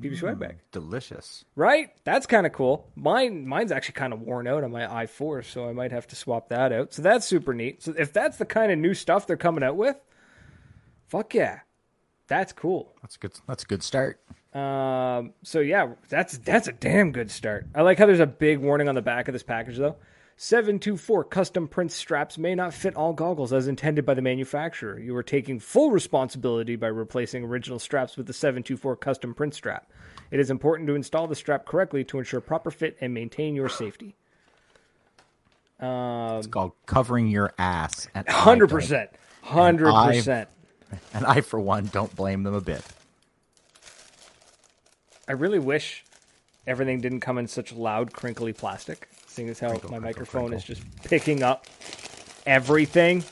PB 0.00 0.18
swag 0.18 0.38
bag. 0.38 0.58
Delicious. 0.72 1.44
Right? 1.56 1.90
That's 2.04 2.26
kind 2.26 2.46
of 2.46 2.52
cool. 2.52 2.88
Mine 2.96 3.46
mine's 3.46 3.72
actually 3.72 3.94
kind 3.94 4.12
of 4.12 4.22
worn 4.22 4.46
out 4.46 4.64
on 4.64 4.70
my 4.70 4.86
i4, 5.04 5.44
so 5.44 5.68
I 5.68 5.72
might 5.72 5.92
have 5.92 6.06
to 6.08 6.16
swap 6.16 6.48
that 6.48 6.72
out. 6.72 6.92
So 6.92 7.02
that's 7.02 7.26
super 7.26 7.54
neat. 7.54 7.82
So 7.82 7.94
if 7.98 8.12
that's 8.12 8.38
the 8.38 8.46
kind 8.46 8.72
of 8.72 8.78
new 8.78 8.94
stuff 8.94 9.26
they're 9.26 9.36
coming 9.36 9.62
out 9.62 9.76
with, 9.76 9.96
fuck 11.08 11.34
yeah. 11.34 11.60
That's 12.28 12.52
cool. 12.52 12.92
That's 13.02 13.16
good. 13.16 13.32
That's 13.48 13.64
a 13.64 13.66
good 13.66 13.82
start. 13.82 14.20
Um, 14.54 15.34
so 15.42 15.60
yeah, 15.60 15.94
that's 16.08 16.38
that's 16.38 16.68
a 16.68 16.72
damn 16.72 17.12
good 17.12 17.30
start. 17.30 17.66
I 17.74 17.82
like 17.82 17.98
how 17.98 18.06
there's 18.06 18.20
a 18.20 18.26
big 18.26 18.58
warning 18.58 18.88
on 18.88 18.94
the 18.94 19.02
back 19.02 19.28
of 19.28 19.32
this 19.32 19.42
package 19.42 19.76
though. 19.78 19.96
724 20.42 21.24
custom 21.24 21.68
print 21.68 21.92
straps 21.92 22.38
may 22.38 22.54
not 22.54 22.72
fit 22.72 22.96
all 22.96 23.12
goggles 23.12 23.52
as 23.52 23.68
intended 23.68 24.06
by 24.06 24.14
the 24.14 24.22
manufacturer. 24.22 24.98
You 24.98 25.14
are 25.14 25.22
taking 25.22 25.58
full 25.60 25.90
responsibility 25.90 26.76
by 26.76 26.86
replacing 26.86 27.44
original 27.44 27.78
straps 27.78 28.16
with 28.16 28.26
the 28.26 28.32
724 28.32 28.96
custom 28.96 29.34
print 29.34 29.52
strap. 29.52 29.92
It 30.30 30.40
is 30.40 30.50
important 30.50 30.86
to 30.86 30.94
install 30.94 31.26
the 31.26 31.34
strap 31.34 31.66
correctly 31.66 32.04
to 32.04 32.18
ensure 32.18 32.40
proper 32.40 32.70
fit 32.70 32.96
and 33.02 33.12
maintain 33.12 33.54
your 33.54 33.68
safety. 33.68 34.16
Um, 35.78 36.38
it's 36.38 36.46
called 36.46 36.72
covering 36.86 37.26
your 37.26 37.52
ass. 37.58 38.08
Hundred 38.26 38.70
percent, 38.70 39.10
hundred 39.42 39.92
percent. 39.92 40.48
And 41.12 41.26
I, 41.26 41.42
for 41.42 41.60
one, 41.60 41.90
don't 41.92 42.16
blame 42.16 42.44
them 42.44 42.54
a 42.54 42.62
bit. 42.62 42.82
I 45.28 45.32
really 45.32 45.58
wish 45.58 46.02
everything 46.66 47.02
didn't 47.02 47.20
come 47.20 47.36
in 47.36 47.46
such 47.46 47.74
loud, 47.74 48.14
crinkly 48.14 48.54
plastic. 48.54 49.06
Seeing 49.40 49.48
as 49.48 49.58
how 49.58 49.68
crinkle, 49.68 49.90
my 49.90 49.96
crinkle, 49.96 50.08
microphone 50.10 50.48
crinkle. 50.48 50.58
is 50.58 50.64
just 50.64 51.02
picking 51.04 51.42
up 51.42 51.66
everything. 52.44 53.24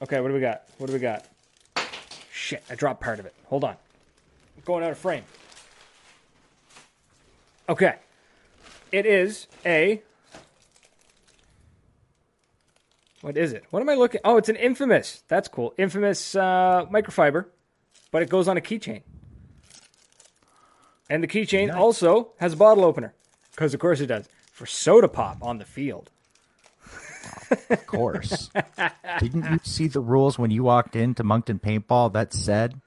Okay, 0.00 0.20
what 0.20 0.28
do 0.28 0.34
we 0.34 0.38
got? 0.38 0.62
What 0.78 0.86
do 0.86 0.92
we 0.92 1.00
got? 1.00 1.26
Shit, 2.30 2.62
I 2.70 2.76
dropped 2.76 3.00
part 3.00 3.18
of 3.18 3.26
it. 3.26 3.34
Hold 3.46 3.64
on. 3.64 3.72
I'm 3.72 4.62
going 4.64 4.84
out 4.84 4.92
of 4.92 4.98
frame. 4.98 5.24
Okay. 7.68 7.96
It 8.92 9.06
is 9.06 9.48
a. 9.66 10.00
What 13.22 13.36
is 13.36 13.52
it? 13.52 13.64
What 13.70 13.80
am 13.80 13.88
I 13.88 13.94
looking? 13.94 14.20
Oh, 14.24 14.36
it's 14.36 14.48
an 14.48 14.54
infamous. 14.54 15.24
That's 15.26 15.48
cool. 15.48 15.74
Infamous 15.78 16.36
uh, 16.36 16.86
microfiber, 16.92 17.46
but 18.12 18.22
it 18.22 18.28
goes 18.28 18.46
on 18.46 18.56
a 18.56 18.60
keychain. 18.60 19.02
And 21.10 21.24
the 21.24 21.26
keychain 21.26 21.66
nice. 21.68 21.76
also 21.76 22.34
has 22.38 22.52
a 22.52 22.56
bottle 22.56 22.84
opener. 22.84 23.14
Because, 23.54 23.74
of 23.74 23.80
course, 23.80 24.00
it 24.00 24.06
does. 24.06 24.28
For 24.52 24.66
soda 24.66 25.08
pop 25.08 25.38
on 25.42 25.58
the 25.58 25.64
field. 25.64 26.10
of 27.70 27.86
course. 27.86 28.50
Didn't 29.20 29.44
you 29.50 29.58
see 29.62 29.88
the 29.88 30.00
rules 30.00 30.38
when 30.38 30.50
you 30.50 30.62
walked 30.64 30.96
into 30.96 31.24
Moncton 31.24 31.58
Paintball 31.58 32.12
that 32.12 32.32
said 32.32 32.80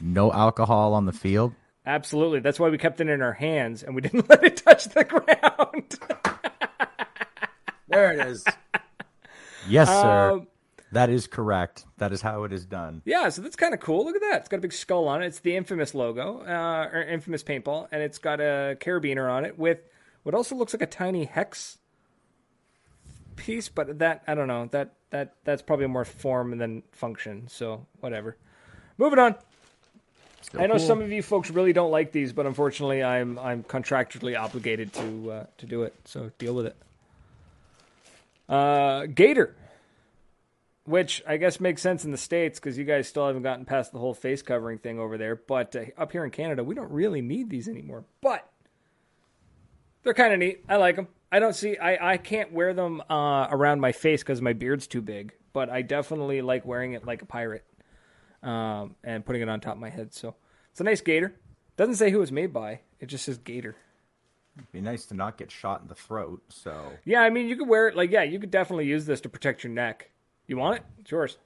no 0.00 0.32
alcohol 0.32 0.94
on 0.94 1.06
the 1.06 1.12
field? 1.12 1.52
Absolutely. 1.86 2.40
That's 2.40 2.58
why 2.58 2.68
we 2.70 2.78
kept 2.78 3.00
it 3.00 3.08
in 3.08 3.22
our 3.22 3.32
hands 3.32 3.82
and 3.82 3.94
we 3.94 4.00
didn't 4.00 4.28
let 4.30 4.42
it 4.44 4.56
touch 4.56 4.86
the 4.86 5.04
ground. 5.04 5.98
there 7.88 8.12
it 8.12 8.26
is. 8.26 8.44
Yes, 9.68 9.88
sir. 9.88 10.32
Um, 10.32 10.46
that 10.92 11.10
is 11.10 11.26
correct. 11.26 11.84
That 11.98 12.12
is 12.12 12.22
how 12.22 12.44
it 12.44 12.52
is 12.52 12.64
done. 12.64 13.02
Yeah, 13.04 13.28
so 13.28 13.42
that's 13.42 13.56
kind 13.56 13.74
of 13.74 13.80
cool. 13.80 14.04
Look 14.04 14.14
at 14.16 14.22
that. 14.22 14.40
It's 14.40 14.48
got 14.48 14.58
a 14.58 14.60
big 14.60 14.72
skull 14.72 15.08
on 15.08 15.22
it. 15.22 15.26
It's 15.26 15.40
the 15.40 15.56
infamous 15.56 15.94
logo, 15.94 16.40
uh, 16.40 16.88
or 16.92 17.02
infamous 17.02 17.42
paintball, 17.42 17.88
and 17.90 18.00
it's 18.00 18.18
got 18.18 18.40
a 18.40 18.76
carabiner 18.80 19.30
on 19.30 19.44
it 19.44 19.58
with 19.58 19.78
what 20.24 20.34
also 20.34 20.56
looks 20.56 20.74
like 20.74 20.82
a 20.82 20.86
tiny 20.86 21.24
hex 21.24 21.78
piece, 23.36 23.68
but 23.68 23.98
that 24.00 24.22
I 24.26 24.34
don't 24.34 24.48
know. 24.48 24.66
That 24.72 24.94
that 25.10 25.34
that's 25.44 25.62
probably 25.62 25.86
more 25.86 26.04
form 26.04 26.58
than 26.58 26.82
function. 26.92 27.46
So 27.48 27.86
whatever. 28.00 28.36
Moving 28.98 29.18
on. 29.18 29.36
I 30.58 30.66
know 30.66 30.76
cool. 30.76 30.86
some 30.86 31.02
of 31.02 31.10
you 31.10 31.22
folks 31.22 31.50
really 31.50 31.72
don't 31.72 31.90
like 31.90 32.12
these, 32.12 32.32
but 32.32 32.46
unfortunately, 32.46 33.02
I'm 33.02 33.38
I'm 33.38 33.62
contractually 33.62 34.38
obligated 34.38 34.92
to 34.94 35.30
uh, 35.30 35.46
to 35.58 35.66
do 35.66 35.82
it. 35.82 35.94
So 36.04 36.30
deal 36.38 36.54
with 36.54 36.66
it. 36.66 36.76
Uh, 38.48 39.06
Gator, 39.06 39.54
which 40.84 41.22
I 41.26 41.38
guess 41.38 41.60
makes 41.60 41.82
sense 41.82 42.04
in 42.04 42.12
the 42.12 42.18
states 42.18 42.60
because 42.60 42.78
you 42.78 42.84
guys 42.84 43.08
still 43.08 43.26
haven't 43.26 43.42
gotten 43.42 43.64
past 43.64 43.92
the 43.92 43.98
whole 43.98 44.14
face 44.14 44.42
covering 44.42 44.78
thing 44.78 44.98
over 44.98 45.18
there. 45.18 45.34
But 45.34 45.74
uh, 45.74 45.84
up 45.98 46.12
here 46.12 46.24
in 46.24 46.30
Canada, 46.30 46.62
we 46.62 46.74
don't 46.74 46.90
really 46.90 47.20
need 47.20 47.50
these 47.50 47.68
anymore. 47.68 48.04
But 48.20 48.48
they're 50.04 50.14
kind 50.14 50.32
of 50.32 50.38
neat. 50.38 50.64
I 50.68 50.76
like 50.76 50.96
them. 50.96 51.08
I 51.32 51.40
don't 51.40 51.54
see. 51.54 51.76
I 51.76 52.12
I 52.12 52.16
can't 52.16 52.52
wear 52.52 52.72
them 52.74 53.02
uh, 53.10 53.48
around 53.50 53.80
my 53.80 53.92
face 53.92 54.22
because 54.22 54.40
my 54.40 54.52
beard's 54.52 54.86
too 54.86 55.02
big. 55.02 55.32
But 55.52 55.70
I 55.70 55.82
definitely 55.82 56.42
like 56.42 56.64
wearing 56.64 56.92
it 56.92 57.04
like 57.04 57.22
a 57.22 57.26
pirate, 57.26 57.64
um, 58.42 58.94
and 59.02 59.24
putting 59.24 59.42
it 59.42 59.48
on 59.48 59.60
top 59.60 59.74
of 59.74 59.80
my 59.80 59.90
head. 59.90 60.14
So 60.14 60.36
it's 60.70 60.80
a 60.80 60.84
nice 60.84 61.00
gator. 61.00 61.34
Doesn't 61.76 61.96
say 61.96 62.10
who 62.10 62.22
it's 62.22 62.30
made 62.30 62.52
by. 62.52 62.80
It 63.00 63.06
just 63.06 63.24
says 63.24 63.38
gator. 63.38 63.76
It'd 64.56 64.70
be 64.70 64.80
nice 64.80 65.06
to 65.06 65.14
not 65.14 65.36
get 65.36 65.50
shot 65.50 65.82
in 65.82 65.88
the 65.88 65.94
throat. 65.96 66.42
So 66.48 66.92
yeah, 67.04 67.20
I 67.20 67.30
mean, 67.30 67.48
you 67.48 67.56
could 67.56 67.68
wear 67.68 67.88
it 67.88 67.96
like 67.96 68.10
yeah, 68.10 68.22
you 68.22 68.38
could 68.38 68.50
definitely 68.50 68.86
use 68.86 69.06
this 69.06 69.20
to 69.22 69.28
protect 69.28 69.64
your 69.64 69.72
neck. 69.72 70.10
You 70.46 70.56
want 70.56 70.76
it? 70.76 70.82
It's 71.00 71.10
yours. 71.10 71.38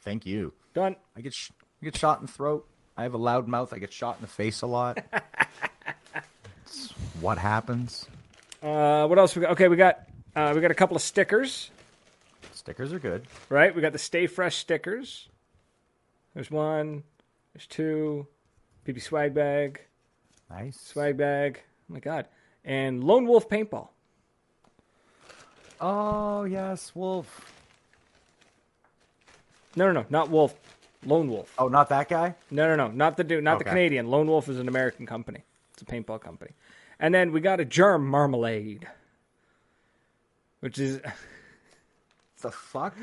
Thank 0.00 0.26
you. 0.26 0.52
Done. 0.74 0.96
I 1.16 1.20
get 1.22 1.32
sh- 1.32 1.50
I 1.80 1.84
get 1.84 1.96
shot 1.96 2.20
in 2.20 2.26
the 2.26 2.32
throat. 2.32 2.68
I 2.96 3.04
have 3.04 3.14
a 3.14 3.18
loud 3.18 3.48
mouth. 3.48 3.72
I 3.72 3.78
get 3.78 3.92
shot 3.92 4.16
in 4.16 4.22
the 4.22 4.28
face 4.28 4.62
a 4.62 4.66
lot. 4.66 4.98
what 7.24 7.38
happens. 7.38 8.06
Uh, 8.62 9.06
what 9.06 9.18
else 9.18 9.34
we 9.34 9.40
got? 9.40 9.52
Okay, 9.52 9.68
we 9.68 9.76
got 9.76 10.06
uh, 10.36 10.52
we 10.54 10.60
got 10.60 10.70
a 10.70 10.74
couple 10.74 10.94
of 10.94 11.02
stickers. 11.02 11.70
Stickers 12.52 12.92
are 12.92 12.98
good, 12.98 13.26
right? 13.48 13.74
We 13.74 13.80
got 13.80 13.92
the 13.92 13.98
Stay 13.98 14.26
Fresh 14.26 14.56
stickers. 14.56 15.28
There's 16.34 16.50
one. 16.50 17.02
There's 17.54 17.66
two. 17.66 18.26
PB 18.86 19.00
swag 19.00 19.32
bag. 19.32 19.80
Nice 20.50 20.78
swag 20.78 21.16
bag. 21.16 21.62
Oh 21.88 21.94
my 21.94 22.00
god! 22.00 22.26
And 22.62 23.02
Lone 23.02 23.26
Wolf 23.26 23.48
paintball. 23.48 23.88
Oh 25.80 26.44
yes, 26.44 26.92
Wolf. 26.94 27.52
No, 29.76 29.86
no, 29.86 29.92
no, 29.92 30.06
not 30.10 30.28
Wolf. 30.28 30.54
Lone 31.06 31.28
Wolf. 31.30 31.52
Oh, 31.58 31.68
not 31.68 31.88
that 31.88 32.08
guy. 32.08 32.34
No, 32.50 32.68
no, 32.68 32.76
no, 32.76 32.92
not 32.92 33.16
the 33.16 33.24
dude, 33.24 33.44
not 33.44 33.56
okay. 33.56 33.64
the 33.64 33.70
Canadian. 33.70 34.10
Lone 34.10 34.26
Wolf 34.26 34.48
is 34.48 34.58
an 34.58 34.68
American 34.68 35.06
company. 35.06 35.42
It's 35.72 35.82
a 35.82 35.84
paintball 35.86 36.20
company. 36.20 36.52
And 37.04 37.14
then 37.14 37.32
we 37.32 37.42
got 37.42 37.60
a 37.60 37.66
germ 37.66 38.06
marmalade, 38.06 38.88
which 40.60 40.78
is 40.78 41.02
the 42.40 42.50
fuck. 42.50 42.96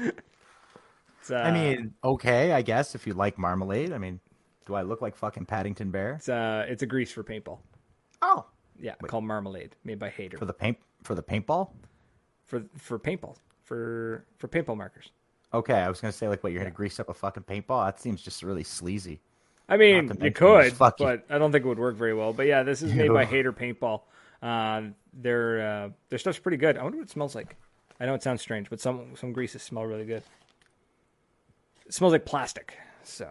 Uh, 1.29 1.35
I 1.35 1.51
mean, 1.51 1.93
okay, 2.03 2.51
I 2.51 2.63
guess 2.63 2.95
if 2.95 3.05
you 3.05 3.13
like 3.13 3.37
marmalade. 3.37 3.93
I 3.93 3.99
mean, 3.99 4.19
do 4.65 4.73
I 4.73 4.81
look 4.81 5.03
like 5.03 5.15
fucking 5.15 5.45
Paddington 5.45 5.91
Bear? 5.91 6.13
It's 6.13 6.29
uh, 6.29 6.65
it's 6.67 6.81
a 6.81 6.87
grease 6.87 7.11
for 7.11 7.23
paintball. 7.23 7.59
Oh, 8.23 8.47
yeah, 8.79 8.95
Wait. 9.01 9.07
called 9.07 9.23
marmalade, 9.23 9.75
made 9.83 9.99
by 9.99 10.09
Hater 10.09 10.39
for 10.39 10.45
the 10.45 10.53
paint 10.53 10.79
for 11.03 11.13
the 11.13 11.21
paintball. 11.21 11.69
For 12.47 12.63
for 12.79 12.97
paintball 12.97 13.35
for 13.63 14.25
for 14.39 14.47
paintball 14.47 14.77
markers. 14.77 15.11
Okay, 15.53 15.75
I 15.75 15.87
was 15.89 16.01
gonna 16.01 16.11
say 16.11 16.27
like 16.27 16.43
what 16.43 16.53
you're 16.53 16.63
gonna 16.63 16.73
grease 16.73 16.99
up 16.99 17.09
a 17.09 17.13
fucking 17.13 17.43
paintball. 17.43 17.85
That 17.85 18.01
seems 18.01 18.23
just 18.23 18.41
really 18.41 18.63
sleazy. 18.63 19.21
I 19.69 19.77
mean, 19.77 20.11
you 20.21 20.31
could, 20.31 20.77
but 20.77 20.99
you. 20.99 21.21
I 21.29 21.37
don't 21.37 21.51
think 21.51 21.63
it 21.63 21.67
would 21.67 21.79
work 21.79 21.95
very 21.95 22.13
well. 22.13 22.33
But 22.33 22.47
yeah, 22.47 22.63
this 22.63 22.81
is 22.81 22.93
made 22.93 23.11
by 23.13 23.25
Hater 23.25 23.53
Paintball. 23.53 24.01
Uh, 24.41 24.81
their 25.13 25.61
uh, 25.61 25.89
their 26.09 26.19
stuff's 26.19 26.39
pretty 26.39 26.57
good. 26.57 26.77
I 26.77 26.83
wonder 26.83 26.97
what 26.97 27.07
it 27.07 27.11
smells 27.11 27.35
like. 27.35 27.55
I 27.99 28.05
know 28.05 28.13
it 28.13 28.23
sounds 28.23 28.41
strange, 28.41 28.69
but 28.69 28.81
some 28.81 29.15
some 29.15 29.31
greases 29.31 29.61
smell 29.61 29.85
really 29.85 30.05
good. 30.05 30.23
It 31.85 31.93
smells 31.93 32.13
like 32.13 32.25
plastic, 32.25 32.77
so 33.03 33.29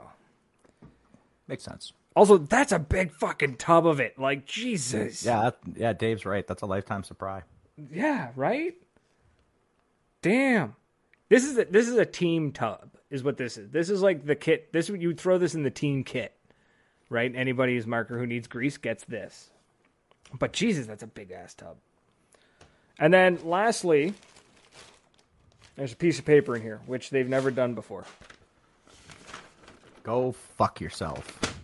makes 1.49 1.65
sense. 1.65 1.93
Also, 2.17 2.39
that's 2.39 2.73
a 2.73 2.79
big 2.79 3.13
fucking 3.13 3.57
tub 3.57 3.87
of 3.87 4.01
it. 4.01 4.19
Like 4.19 4.47
Jesus. 4.47 5.25
Yeah, 5.25 5.43
that, 5.43 5.59
yeah. 5.77 5.93
Dave's 5.93 6.25
right. 6.25 6.47
That's 6.47 6.63
a 6.63 6.67
lifetime 6.67 7.05
supply. 7.05 7.43
Yeah. 7.93 8.31
Right. 8.37 8.75
Damn. 10.23 10.75
This 11.29 11.45
is 11.45 11.57
a, 11.59 11.65
this 11.65 11.89
is 11.89 11.97
a 11.97 12.05
team 12.05 12.53
tub 12.53 12.91
is 13.11 13.25
what 13.25 13.37
this 13.37 13.57
is. 13.57 13.71
This 13.71 13.91
is 13.91 14.03
like 14.03 14.25
the 14.25 14.37
kit. 14.37 14.73
This 14.73 14.89
you 14.89 15.15
throw 15.15 15.39
this 15.39 15.55
in 15.55 15.63
the 15.63 15.71
team 15.71 16.05
kit, 16.05 16.33
right? 17.09 17.33
Anybody 17.35 17.75
who's 17.75 17.87
marker 17.87 18.19
who 18.19 18.27
needs 18.27 18.47
grease 18.47 18.77
gets 18.77 19.05
this. 19.05 19.51
But 20.39 20.53
Jesus, 20.53 20.87
that's 20.87 21.03
a 21.03 21.09
big 21.09 21.33
ass 21.33 21.55
tub. 21.55 21.77
And 22.99 23.13
then 23.13 23.39
lastly, 23.45 24.15
there's 25.77 25.93
a 25.93 25.97
piece 25.97 26.19
of 26.19 26.25
paper 26.25 26.55
in 26.55 26.63
here, 26.63 26.81
which 26.87 27.11
they've 27.11 27.29
never 27.29 27.51
done 27.51 27.75
before. 27.75 28.05
Go 30.03 30.33
fuck 30.33 30.81
yourself. 30.81 31.57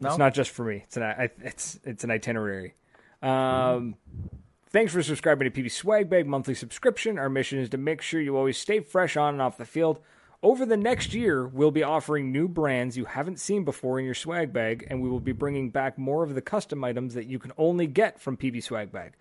No? 0.00 0.10
It's 0.10 0.18
not 0.18 0.34
just 0.34 0.50
for 0.50 0.64
me. 0.64 0.82
It's 0.84 0.96
an 0.96 1.30
it's 1.42 1.78
it's 1.84 2.04
an 2.04 2.10
itinerary. 2.10 2.74
Um, 3.22 3.30
mm-hmm. 3.30 4.35
Thanks 4.76 4.92
for 4.92 5.02
subscribing 5.02 5.50
to 5.50 5.62
PB 5.62 5.70
Swag 5.70 6.10
Bag 6.10 6.26
monthly 6.26 6.52
subscription. 6.52 7.18
Our 7.18 7.30
mission 7.30 7.58
is 7.58 7.70
to 7.70 7.78
make 7.78 8.02
sure 8.02 8.20
you 8.20 8.36
always 8.36 8.58
stay 8.58 8.80
fresh 8.80 9.16
on 9.16 9.32
and 9.32 9.40
off 9.40 9.56
the 9.56 9.64
field. 9.64 10.00
Over 10.42 10.66
the 10.66 10.76
next 10.76 11.14
year, 11.14 11.48
we'll 11.48 11.70
be 11.70 11.82
offering 11.82 12.30
new 12.30 12.46
brands 12.46 12.94
you 12.94 13.06
haven't 13.06 13.40
seen 13.40 13.64
before 13.64 13.98
in 13.98 14.04
your 14.04 14.12
swag 14.12 14.52
bag, 14.52 14.86
and 14.90 15.00
we 15.00 15.08
will 15.08 15.18
be 15.18 15.32
bringing 15.32 15.70
back 15.70 15.96
more 15.96 16.22
of 16.22 16.34
the 16.34 16.42
custom 16.42 16.84
items 16.84 17.14
that 17.14 17.24
you 17.24 17.38
can 17.38 17.52
only 17.56 17.86
get 17.86 18.20
from 18.20 18.36
PB 18.36 18.62
Swag 18.62 18.92
Bag. 18.92 19.14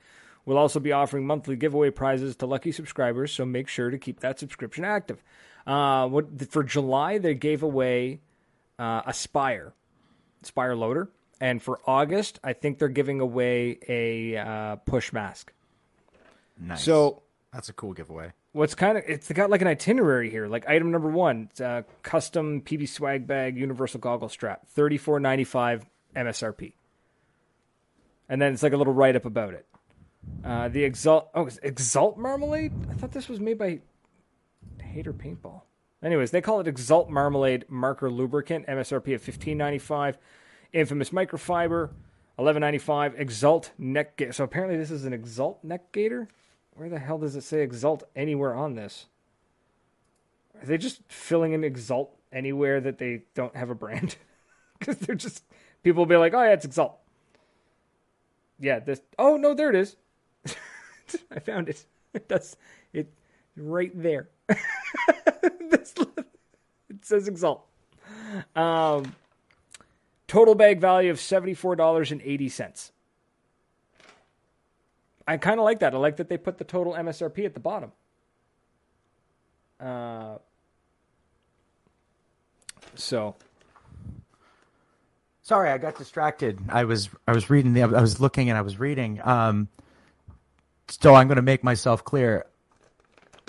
We'll 0.44 0.58
also 0.58 0.82
be 0.82 0.92
offering 0.92 1.26
monthly 1.26 1.56
giveaway 1.56 1.90
prizes 1.90 2.36
to 2.36 2.46
lucky 2.46 2.74
subscribers, 2.74 3.32
so 3.32 3.46
make 3.46 3.70
sure 3.70 3.90
to 3.90 3.98
keep 3.98 4.20
that 4.20 4.38
subscription 4.38 4.84
active. 4.84 5.24
Uh, 5.66 6.06
what, 6.10 6.52
for 6.52 6.66
July, 6.66 7.18
they 7.18 7.34
gave 7.34 7.64
away 7.64 8.20
uh, 8.78 9.04
a 9.06 9.14
Spire, 9.14 9.72
Spire 10.42 10.76
loader. 10.76 11.12
And 11.42 11.62
for 11.62 11.80
August, 11.86 12.40
I 12.44 12.54
think 12.54 12.80
they're 12.80 12.88
giving 12.88 13.20
away 13.20 13.80
a 13.88 14.38
uh, 14.38 14.76
push 14.78 15.12
mask. 15.12 15.52
Nice. 16.60 16.84
So 16.84 17.24
that's 17.52 17.70
a 17.70 17.74
cool 17.74 17.94
giveaway. 17.94 18.32
What's 18.54 18.74
kind 18.74 18.98
of 18.98 19.04
it's 19.06 19.30
got 19.34 19.50
like 19.50 19.62
an 19.62 19.68
itinerary 19.68 20.30
here. 20.30 20.48
Like 20.48 20.68
item 20.70 20.92
number 20.92 21.10
one, 21.10 21.50
it's 21.52 21.60
a 21.60 21.84
custom 22.04 22.62
PB 22.62 22.88
swag 22.88 23.28
bag 23.28 23.58
universal 23.58 24.00
goggle 24.00 24.30
strap, 24.30 24.66
thirty 24.70 24.98
four 24.98 25.20
ninety 25.20 25.44
five 25.44 25.86
MSRP. 26.16 26.72
and 28.30 28.42
then 28.42 28.54
it's 28.54 28.64
like 28.64 28.72
a 28.72 28.78
little 28.78 28.94
write 28.94 29.18
up 29.18 29.26
about 29.26 29.54
it. 29.54 29.66
Uh, 30.44 30.70
the 30.70 30.86
Exalt 30.86 31.30
oh 31.36 31.50
Exalt 31.64 32.18
Marmalade. 32.18 32.72
I 32.90 32.94
thought 32.94 33.12
this 33.12 33.28
was 33.28 33.42
made 33.42 33.58
by 33.58 33.82
Hater 34.82 35.12
Paintball. 35.12 35.64
Anyways, 36.02 36.32
they 36.32 36.40
call 36.42 36.62
it 36.62 36.68
Exalt 36.68 37.10
Marmalade 37.10 37.66
Marker 37.68 38.10
Lubricant. 38.10 38.68
MSRP 38.68 39.16
of 39.16 39.22
fifteen 39.22 39.58
ninety 39.58 39.80
five. 39.80 40.18
Infamous 40.76 41.12
microfiber, 41.12 41.92
eleven 42.38 42.60
ninety 42.60 42.80
five. 42.80 43.18
Exalt 43.18 43.72
neck. 43.78 44.18
Ga- 44.18 44.34
so 44.34 44.44
apparently 44.44 44.78
this 44.78 44.92
is 44.92 45.06
an 45.06 45.14
Exalt 45.14 45.64
neck 45.64 45.94
gaiter. 45.94 46.28
Where 46.74 46.90
the 46.90 47.00
hell 47.00 47.18
does 47.18 47.38
it 47.38 47.44
say 47.44 47.62
Exalt 47.62 48.04
anywhere 48.14 48.54
on 48.54 48.76
this? 48.76 49.06
Are 50.60 50.66
they 50.66 50.78
just 50.78 51.00
filling 51.08 51.54
in 51.54 51.64
Exalt 51.64 52.14
anywhere 52.34 52.82
that 52.82 52.98
they 52.98 53.22
don't 53.36 53.56
have 53.56 53.70
a 53.70 53.76
brand? 53.76 54.18
Because 54.78 54.98
they're 54.98 55.16
just 55.16 55.42
people 55.84 56.02
will 56.02 56.06
be 56.06 56.18
like, 56.18 56.34
oh 56.34 56.44
yeah, 56.44 56.52
it's 56.52 56.66
Exalt. 56.66 56.98
Yeah, 58.60 58.80
this. 58.80 59.00
Oh 59.18 59.38
no, 59.38 59.54
there 59.54 59.70
it 59.70 59.76
is. 59.78 59.96
I 61.32 61.40
found 61.40 61.70
it. 61.70 61.86
It 62.14 62.28
does 62.28 62.58
it 62.94 63.12
right 63.56 63.92
there. 63.94 64.28
this, 65.70 65.94
it 66.90 67.06
says 67.06 67.30
Exalt. 67.30 67.66
Um, 68.56 69.16
total 70.28 70.56
bag 70.56 70.80
value 70.80 71.12
of 71.12 71.20
seventy 71.20 71.54
four 71.54 71.76
dollars 71.76 72.12
and 72.12 72.22
eighty 72.24 72.50
cents. 72.50 72.92
I 75.28 75.38
kind 75.38 75.60
of 75.60 75.64
like 75.64 75.80
that. 75.80 75.94
I 75.94 75.98
like 75.98 76.18
that 76.18 76.30
they 76.30 76.38
put 76.38 76.58
the 76.58 76.64
total 76.64 76.94
MSRP 76.94 77.46
at 77.46 77.54
the 77.54 77.60
bottom. 77.60 77.92
Uh, 79.80 80.38
so 82.96 83.36
Sorry, 85.46 85.70
I 85.70 85.78
got 85.78 85.96
distracted. 85.96 86.58
I 86.70 86.86
was 86.86 87.08
I 87.28 87.32
was 87.32 87.52
reading 87.52 87.74
the 87.74 87.84
I 87.84 88.02
was 88.02 88.20
looking 88.20 88.50
and 88.50 88.58
I 88.58 88.62
was 88.62 88.80
reading. 88.80 89.22
Um, 89.24 89.68
so 90.88 91.14
I'm 91.14 91.28
going 91.28 91.36
to 91.36 91.44
make 91.44 91.64
myself 91.64 92.04
clear. 92.04 92.48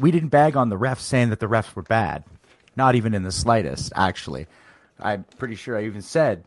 We 0.00 0.10
didn't 0.10 0.28
bag 0.28 0.58
on 0.58 0.68
the 0.68 0.76
refs 0.76 0.98
saying 1.00 1.30
that 1.30 1.40
the 1.40 1.46
refs 1.46 1.74
were 1.74 1.80
bad, 1.80 2.22
not 2.76 2.96
even 2.96 3.14
in 3.14 3.22
the 3.22 3.32
slightest. 3.32 3.94
Actually, 3.96 4.46
I'm 5.00 5.24
pretty 5.38 5.54
sure 5.54 5.74
I 5.74 5.86
even 5.86 6.02
said 6.02 6.44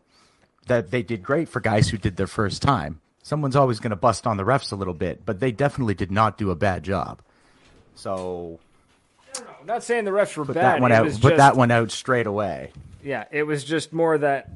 that 0.70 0.90
they 0.92 1.02
did 1.02 1.22
great 1.22 1.48
for 1.48 1.60
guys 1.60 1.88
who 1.88 1.98
did 1.98 2.16
their 2.16 2.26
first 2.28 2.62
time. 2.62 3.00
Someone's 3.22 3.56
always 3.56 3.80
going 3.80 3.90
to 3.90 3.96
bust 3.96 4.26
on 4.26 4.36
the 4.36 4.44
refs 4.44 4.72
a 4.72 4.76
little 4.76 4.94
bit, 4.94 5.26
but 5.26 5.40
they 5.40 5.50
definitely 5.52 5.94
did 5.94 6.10
not 6.12 6.38
do 6.38 6.50
a 6.50 6.54
bad 6.54 6.84
job. 6.84 7.20
So 7.96 8.58
I'm 9.36 9.66
not 9.66 9.82
saying 9.82 10.04
the 10.04 10.10
refs 10.12 10.36
were 10.36 10.44
put 10.46 10.54
bad. 10.54 10.64
that 10.76 10.80
one 10.80 10.92
It 10.92 10.94
out. 10.94 11.04
Put 11.06 11.20
just- 11.22 11.36
that 11.36 11.56
one 11.56 11.70
out 11.70 11.90
straight 11.90 12.26
away. 12.26 12.72
Yeah, 13.02 13.24
it 13.30 13.42
was 13.44 13.64
just 13.64 13.92
more 13.92 14.16
that 14.18 14.48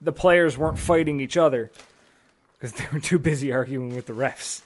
the 0.00 0.12
players 0.12 0.58
weren't 0.58 0.78
fighting 0.78 1.20
each 1.20 1.36
other 1.36 1.70
because 2.54 2.72
they 2.72 2.84
were 2.92 3.00
too 3.00 3.18
busy 3.18 3.52
arguing 3.52 3.94
with 3.96 4.06
the 4.06 4.12
refs. 4.12 4.62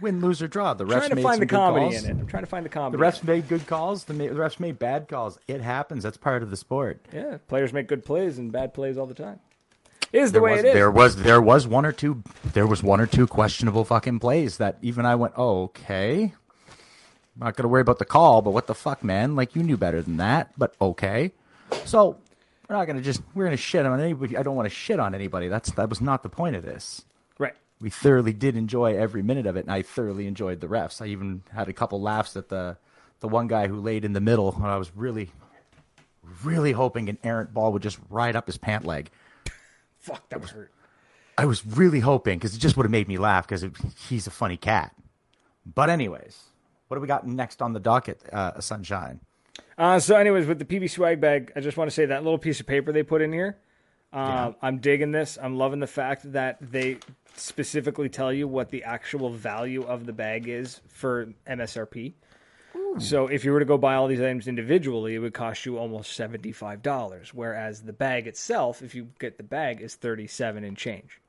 Win, 0.00 0.20
lose 0.20 0.42
or 0.42 0.48
draw. 0.48 0.74
The 0.74 0.84
refs 0.84 0.90
trying 0.98 1.08
to 1.10 1.14
made 1.16 1.22
find 1.22 1.40
the 1.42 1.46
good 1.46 1.56
comedy 1.56 1.90
calls. 1.92 2.04
in 2.04 2.10
it. 2.10 2.20
I'm 2.20 2.26
trying 2.26 2.42
to 2.42 2.48
find 2.48 2.64
the 2.64 2.70
comedy. 2.70 3.00
The 3.00 3.04
refs 3.06 3.24
made 3.24 3.48
good 3.48 3.66
calls. 3.66 4.04
The, 4.04 4.14
ma- 4.14 4.24
the 4.24 4.30
refs 4.30 4.60
made 4.60 4.78
bad 4.78 5.08
calls. 5.08 5.38
It 5.48 5.60
happens. 5.60 6.02
That's 6.02 6.16
part 6.16 6.42
of 6.42 6.50
the 6.50 6.56
sport. 6.56 7.00
Yeah, 7.12 7.38
players 7.48 7.72
make 7.72 7.88
good 7.88 8.04
plays 8.04 8.36
and 8.38 8.52
bad 8.52 8.74
plays 8.74 8.98
all 8.98 9.06
the 9.06 9.14
time. 9.14 9.40
It 10.12 10.20
is 10.20 10.30
the 10.32 10.34
There 10.34 10.42
way 10.42 10.52
was, 10.52 10.60
it 10.60 10.66
is. 10.68 10.74
there 10.74 10.90
was 10.90 11.16
there 11.16 11.42
was 11.42 11.66
one 11.66 11.84
or 11.86 11.92
two 11.92 12.22
there 12.52 12.66
was 12.66 12.82
one 12.82 13.00
or 13.00 13.06
two 13.06 13.26
questionable 13.26 13.84
fucking 13.84 14.18
plays 14.20 14.58
that 14.58 14.78
even 14.82 15.04
I 15.06 15.14
went, 15.16 15.34
oh, 15.36 15.64
okay. 15.64 16.32
I'm 17.38 17.46
not 17.46 17.56
gonna 17.56 17.68
worry 17.68 17.80
about 17.82 17.98
the 17.98 18.04
call, 18.04 18.40
but 18.42 18.52
what 18.52 18.66
the 18.66 18.74
fuck, 18.74 19.02
man? 19.02 19.34
Like 19.34 19.54
you 19.56 19.62
knew 19.62 19.76
better 19.76 20.00
than 20.02 20.16
that, 20.18 20.52
but 20.56 20.74
okay. 20.80 21.32
So 21.84 22.16
we're 22.68 22.76
not 22.76 22.86
gonna 22.86 23.02
just 23.02 23.20
we're 23.34 23.44
gonna 23.44 23.56
shit 23.56 23.84
on 23.84 24.00
anybody. 24.00 24.36
I 24.36 24.42
don't 24.42 24.56
want 24.56 24.66
to 24.66 24.74
shit 24.74 25.00
on 25.00 25.14
anybody. 25.14 25.48
That's 25.48 25.70
that 25.72 25.88
was 25.88 26.00
not 26.00 26.22
the 26.22 26.28
point 26.28 26.56
of 26.56 26.62
this. 26.64 27.04
Right. 27.78 27.84
We 27.84 27.90
thoroughly 27.90 28.32
did 28.32 28.56
enjoy 28.56 28.96
every 28.96 29.22
minute 29.22 29.46
of 29.46 29.56
it, 29.56 29.60
and 29.60 29.70
I 29.70 29.82
thoroughly 29.82 30.26
enjoyed 30.26 30.60
the 30.60 30.66
refs. 30.66 31.02
I 31.02 31.06
even 31.06 31.42
had 31.52 31.68
a 31.68 31.72
couple 31.72 32.00
laughs 32.00 32.36
at 32.36 32.48
the 32.48 32.76
the 33.20 33.28
one 33.28 33.46
guy 33.46 33.66
who 33.66 33.80
laid 33.80 34.04
in 34.04 34.12
the 34.12 34.20
middle. 34.20 34.54
And 34.54 34.66
I 34.66 34.76
was 34.76 34.94
really, 34.94 35.30
really 36.44 36.72
hoping 36.72 37.08
an 37.08 37.18
errant 37.24 37.54
ball 37.54 37.72
would 37.72 37.82
just 37.82 37.98
ride 38.10 38.36
up 38.36 38.46
his 38.46 38.56
pant 38.56 38.84
leg. 38.84 39.10
Fuck, 39.98 40.28
that 40.30 40.40
was 40.40 40.50
hurt. 40.50 40.72
I 41.38 41.44
was 41.44 41.66
really 41.66 42.00
hoping 42.00 42.38
because 42.38 42.54
it 42.54 42.58
just 42.58 42.76
would 42.76 42.84
have 42.84 42.90
made 42.90 43.08
me 43.08 43.18
laugh 43.18 43.46
because 43.46 43.64
he's 44.08 44.26
a 44.26 44.30
funny 44.30 44.56
cat. 44.56 44.94
But 45.66 45.90
anyways, 45.90 46.44
what 46.88 46.96
do 46.96 47.00
we 47.00 47.06
got 47.06 47.26
next 47.26 47.60
on 47.60 47.72
the 47.74 47.80
docket, 47.80 48.22
uh, 48.32 48.58
Sunshine? 48.60 49.20
Uh, 49.76 49.98
so, 49.98 50.16
anyways, 50.16 50.46
with 50.46 50.58
the 50.58 50.64
PB 50.64 50.88
swag 50.90 51.20
bag, 51.20 51.52
I 51.54 51.60
just 51.60 51.76
want 51.76 51.90
to 51.90 51.94
say 51.94 52.06
that 52.06 52.22
little 52.22 52.38
piece 52.38 52.60
of 52.60 52.66
paper 52.66 52.92
they 52.92 53.02
put 53.02 53.20
in 53.20 53.32
here. 53.32 53.58
Uh, 54.16 54.52
I'm 54.62 54.78
digging 54.78 55.12
this. 55.12 55.36
I'm 55.40 55.58
loving 55.58 55.80
the 55.80 55.86
fact 55.86 56.32
that 56.32 56.56
they 56.60 56.98
specifically 57.36 58.08
tell 58.08 58.32
you 58.32 58.48
what 58.48 58.70
the 58.70 58.84
actual 58.84 59.28
value 59.30 59.82
of 59.82 60.06
the 60.06 60.12
bag 60.12 60.48
is 60.48 60.80
for 60.88 61.28
MSRP. 61.46 62.14
So, 62.98 63.26
if 63.26 63.44
you 63.44 63.52
were 63.52 63.58
to 63.58 63.66
go 63.66 63.76
buy 63.76 63.94
all 63.96 64.06
these 64.06 64.20
items 64.20 64.48
individually, 64.48 65.14
it 65.16 65.18
would 65.18 65.34
cost 65.34 65.66
you 65.66 65.76
almost 65.76 66.12
seventy-five 66.14 66.82
dollars. 66.82 67.34
Whereas 67.34 67.82
the 67.82 67.92
bag 67.92 68.26
itself, 68.26 68.80
if 68.80 68.94
you 68.94 69.08
get 69.18 69.36
the 69.36 69.42
bag, 69.42 69.82
is 69.82 69.96
thirty-seven 69.96 70.64
and 70.64 70.76
change. 70.78 71.20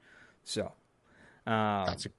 So, 0.46 0.72
um, 1.46 1.86
That's 1.88 2.06
a, 2.06 2.10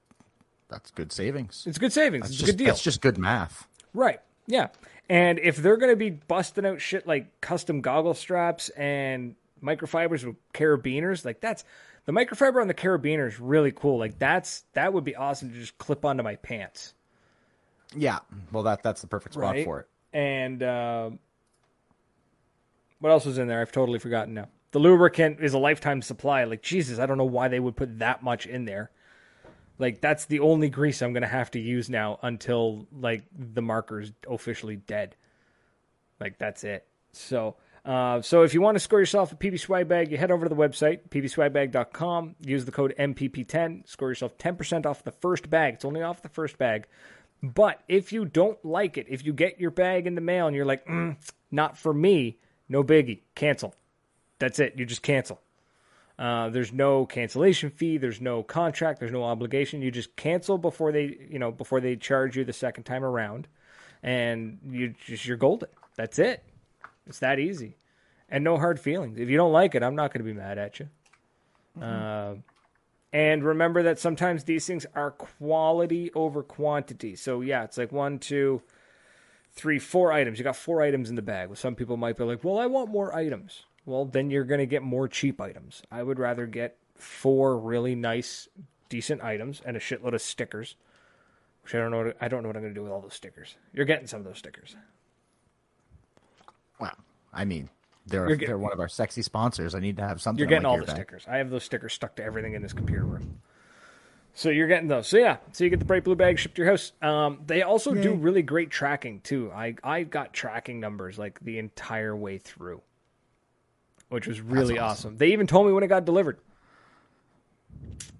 that's 0.69 0.91
good 0.91 1.11
savings. 1.11 1.63
it's 1.65 1.79
good 1.79 1.91
savings. 1.93 2.25
That's 2.25 2.31
it's 2.33 2.39
just, 2.41 2.49
a 2.49 2.51
good 2.53 2.57
deal. 2.57 2.67
That's 2.67 2.83
just 2.83 3.01
good 3.01 3.17
math. 3.17 3.67
Right. 3.95 4.21
Yeah. 4.45 4.67
And 5.09 5.39
if 5.39 5.57
they're 5.57 5.77
going 5.77 5.91
to 5.91 5.95
be 5.95 6.11
busting 6.11 6.65
out 6.65 6.79
shit 6.79 7.07
like 7.07 7.41
custom 7.41 7.81
goggle 7.81 8.13
straps 8.13 8.69
and 8.69 9.33
microfibers 9.61 10.23
with 10.23 10.35
carabiners, 10.53 11.25
like 11.25 11.41
that's 11.41 11.63
the 12.05 12.11
microfiber 12.11 12.61
on 12.61 12.67
the 12.67 12.73
carabiner 12.73 13.27
is 13.27 13.39
really 13.39 13.71
cool. 13.71 13.97
Like 13.99 14.17
that's 14.19 14.63
that 14.73 14.93
would 14.93 15.03
be 15.03 15.15
awesome 15.15 15.51
to 15.51 15.55
just 15.59 15.77
clip 15.77 16.05
onto 16.05 16.23
my 16.23 16.35
pants. 16.37 16.93
Yeah. 17.95 18.19
Well, 18.51 18.63
that 18.63 18.83
that's 18.83 19.01
the 19.01 19.07
perfect 19.07 19.33
spot 19.35 19.53
Right. 19.55 19.65
for 19.65 19.81
it. 19.81 19.87
And 20.13 20.63
um 20.63 21.19
what 22.99 23.11
else 23.11 23.25
was 23.25 23.37
in 23.37 23.47
there? 23.47 23.61
I've 23.61 23.71
totally 23.71 23.99
forgotten 23.99 24.33
now. 24.33 24.49
The 24.71 24.79
lubricant 24.79 25.39
is 25.39 25.53
a 25.53 25.57
lifetime 25.57 26.01
supply. 26.01 26.43
Like 26.43 26.61
Jesus, 26.61 26.99
I 26.99 27.05
don't 27.05 27.17
know 27.17 27.23
why 27.25 27.47
they 27.47 27.59
would 27.59 27.75
put 27.75 27.99
that 27.99 28.21
much 28.23 28.45
in 28.45 28.65
there. 28.65 28.91
Like 29.77 30.01
that's 30.01 30.25
the 30.25 30.41
only 30.41 30.69
grease 30.69 31.01
I'm 31.01 31.13
gonna 31.13 31.27
have 31.27 31.51
to 31.51 31.59
use 31.59 31.89
now 31.89 32.19
until 32.21 32.87
like 32.91 33.23
the 33.37 33.61
marker's 33.61 34.11
officially 34.29 34.75
dead. 34.75 35.15
Like 36.19 36.37
that's 36.37 36.63
it. 36.63 36.85
So 37.13 37.55
uh, 37.85 38.21
so 38.21 38.43
if 38.43 38.53
you 38.53 38.61
want 38.61 38.75
to 38.75 38.79
score 38.79 38.99
yourself 38.99 39.31
a 39.31 39.35
PB 39.35 39.59
swag 39.59 39.87
bag, 39.87 40.11
you 40.11 40.17
head 40.17 40.31
over 40.31 40.45
to 40.45 40.49
the 40.49 40.55
website, 40.55 41.09
pbswagbag.com, 41.09 42.35
use 42.41 42.65
the 42.65 42.71
code 42.71 42.93
MPP10, 42.99 43.87
score 43.87 44.09
yourself 44.09 44.37
10% 44.37 44.85
off 44.85 45.03
the 45.03 45.11
first 45.11 45.49
bag. 45.49 45.75
It's 45.75 45.85
only 45.85 46.01
off 46.01 46.21
the 46.21 46.29
first 46.29 46.57
bag. 46.57 46.87
But 47.41 47.81
if 47.87 48.11
you 48.11 48.25
don't 48.25 48.63
like 48.65 48.97
it, 48.97 49.07
if 49.09 49.25
you 49.25 49.33
get 49.33 49.59
your 49.59 49.71
bag 49.71 50.07
in 50.07 50.15
the 50.15 50.21
mail 50.21 50.47
and 50.47 50.55
you're 50.55 50.65
like, 50.65 50.85
mm, 50.85 51.15
not 51.51 51.77
for 51.77 51.93
me, 51.93 52.37
no 52.67 52.83
biggie, 52.83 53.21
cancel. 53.33 53.73
That's 54.39 54.59
it. 54.59 54.73
You 54.77 54.85
just 54.85 55.01
cancel. 55.01 55.39
Uh, 56.17 56.49
there's 56.49 56.73
no 56.73 57.05
cancellation 57.05 57.69
fee. 57.69 57.97
There's 57.97 58.19
no 58.19 58.43
contract. 58.43 58.99
There's 58.99 59.11
no 59.11 59.23
obligation. 59.23 59.81
You 59.81 59.89
just 59.89 60.17
cancel 60.17 60.57
before 60.57 60.91
they, 60.91 61.17
you 61.29 61.39
know, 61.39 61.49
before 61.49 61.79
they 61.79 61.95
charge 61.95 62.35
you 62.35 62.43
the 62.43 62.51
second 62.51 62.83
time 62.83 63.05
around, 63.05 63.47
and 64.03 64.59
you 64.69 64.95
just 65.05 65.25
you're 65.25 65.37
golden. 65.37 65.69
That's 65.95 66.19
it. 66.19 66.43
It's 67.09 67.19
that 67.19 67.39
easy, 67.39 67.75
and 68.29 68.43
no 68.43 68.57
hard 68.57 68.79
feelings. 68.79 69.17
If 69.17 69.29
you 69.29 69.35
don't 69.35 69.51
like 69.51 69.75
it, 69.75 69.83
I'm 69.83 69.95
not 69.95 70.13
going 70.13 70.23
to 70.23 70.31
be 70.31 70.39
mad 70.39 70.57
at 70.59 70.79
you. 70.79 70.89
Uh, 71.81 72.35
and 73.11 73.43
remember 73.43 73.83
that 73.83 73.99
sometimes 73.99 74.43
these 74.43 74.67
things 74.67 74.85
are 74.93 75.11
quality 75.11 76.11
over 76.13 76.43
quantity. 76.43 77.15
So 77.15 77.41
yeah, 77.41 77.63
it's 77.63 77.77
like 77.77 77.91
one, 77.91 78.19
two, 78.19 78.61
three, 79.53 79.79
four 79.79 80.11
items. 80.11 80.37
You 80.37 80.43
got 80.43 80.55
four 80.55 80.81
items 80.81 81.09
in 81.09 81.15
the 81.15 81.23
bag. 81.23 81.49
Well, 81.49 81.55
some 81.55 81.75
people 81.75 81.97
might 81.97 82.17
be 82.17 82.23
like, 82.23 82.43
"Well, 82.43 82.59
I 82.59 82.67
want 82.67 82.91
more 82.91 83.13
items." 83.15 83.63
Well, 83.85 84.05
then 84.05 84.29
you're 84.29 84.43
going 84.43 84.59
to 84.59 84.67
get 84.67 84.83
more 84.83 85.07
cheap 85.07 85.41
items. 85.41 85.81
I 85.91 86.03
would 86.03 86.19
rather 86.19 86.45
get 86.45 86.77
four 86.95 87.57
really 87.57 87.95
nice, 87.95 88.47
decent 88.87 89.23
items 89.23 89.61
and 89.65 89.75
a 89.75 89.79
shitload 89.79 90.13
of 90.13 90.21
stickers. 90.21 90.75
Which 91.63 91.73
I 91.73 91.79
don't 91.79 91.89
know. 91.89 92.05
What, 92.05 92.17
I 92.21 92.27
don't 92.27 92.43
know 92.43 92.49
what 92.49 92.55
I'm 92.55 92.61
going 92.61 92.73
to 92.73 92.79
do 92.79 92.83
with 92.83 92.91
all 92.91 93.01
those 93.01 93.15
stickers. 93.15 93.55
You're 93.73 93.85
getting 93.85 94.05
some 94.05 94.19
of 94.19 94.25
those 94.25 94.37
stickers. 94.37 94.75
Wow. 96.79 96.95
I 97.33 97.45
mean, 97.45 97.69
they're 98.07 98.29
You're 98.29 98.37
they're 98.37 98.57
one 98.57 98.73
of 98.73 98.79
our 98.79 98.89
sexy 98.89 99.21
sponsors. 99.21 99.75
I 99.75 99.79
need 99.79 99.97
to 99.97 100.07
have 100.07 100.21
something. 100.21 100.39
You're 100.39 100.47
getting 100.47 100.63
my 100.63 100.69
all 100.69 100.75
gear 100.75 100.81
the 100.81 100.87
bag. 100.87 100.95
stickers. 100.95 101.25
I 101.27 101.37
have 101.37 101.49
those 101.49 101.63
stickers 101.63 101.93
stuck 101.93 102.15
to 102.15 102.23
everything 102.23 102.53
in 102.53 102.61
this 102.61 102.73
computer 102.73 103.03
room. 103.03 103.39
So 104.33 104.49
you're 104.49 104.67
getting 104.67 104.87
those. 104.87 105.07
So 105.07 105.17
yeah, 105.17 105.37
so 105.51 105.63
you 105.63 105.69
get 105.69 105.79
the 105.79 105.85
bright 105.85 106.03
blue 106.03 106.15
bag 106.15 106.39
shipped 106.39 106.55
to 106.55 106.61
your 106.61 106.71
house. 106.71 106.93
Um, 107.01 107.41
they 107.45 107.61
also 107.61 107.93
do 107.93 108.13
really 108.13 108.41
great 108.41 108.69
tracking 108.69 109.21
too. 109.21 109.51
I 109.53 109.75
I 109.83 110.03
got 110.03 110.33
tracking 110.33 110.79
numbers 110.79 111.19
like 111.19 111.39
the 111.41 111.59
entire 111.59 112.15
way 112.15 112.37
through, 112.37 112.81
which 114.09 114.27
was 114.27 114.39
really 114.39 114.77
awesome. 114.77 115.09
awesome. 115.09 115.17
They 115.17 115.33
even 115.33 115.47
told 115.47 115.67
me 115.67 115.73
when 115.73 115.83
it 115.83 115.87
got 115.87 116.05
delivered. 116.05 116.37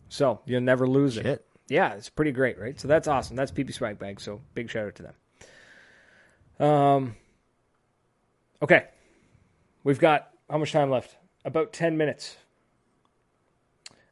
So 0.10 0.42
you'll 0.46 0.62
never 0.62 0.88
lose 0.88 1.18
it. 1.18 1.46
Yeah, 1.68 1.94
it's 1.94 2.10
pretty 2.10 2.32
great, 2.32 2.60
right? 2.60 2.80
So 2.80 2.88
that's 2.88 3.08
awesome. 3.08 3.36
That's 3.36 3.52
PB 3.52 3.74
Swag 3.74 4.00
Bag. 4.00 4.20
So 4.20 4.42
big 4.56 4.70
shout 4.70 4.88
out 4.88 4.96
to 4.96 5.04
them. 5.04 6.68
Um. 6.68 7.16
Okay, 8.62 8.86
we've 9.84 10.00
got 10.00 10.32
how 10.50 10.58
much 10.58 10.72
time 10.72 10.90
left? 10.90 11.16
About 11.46 11.72
ten 11.72 11.98
minutes. 11.98 12.36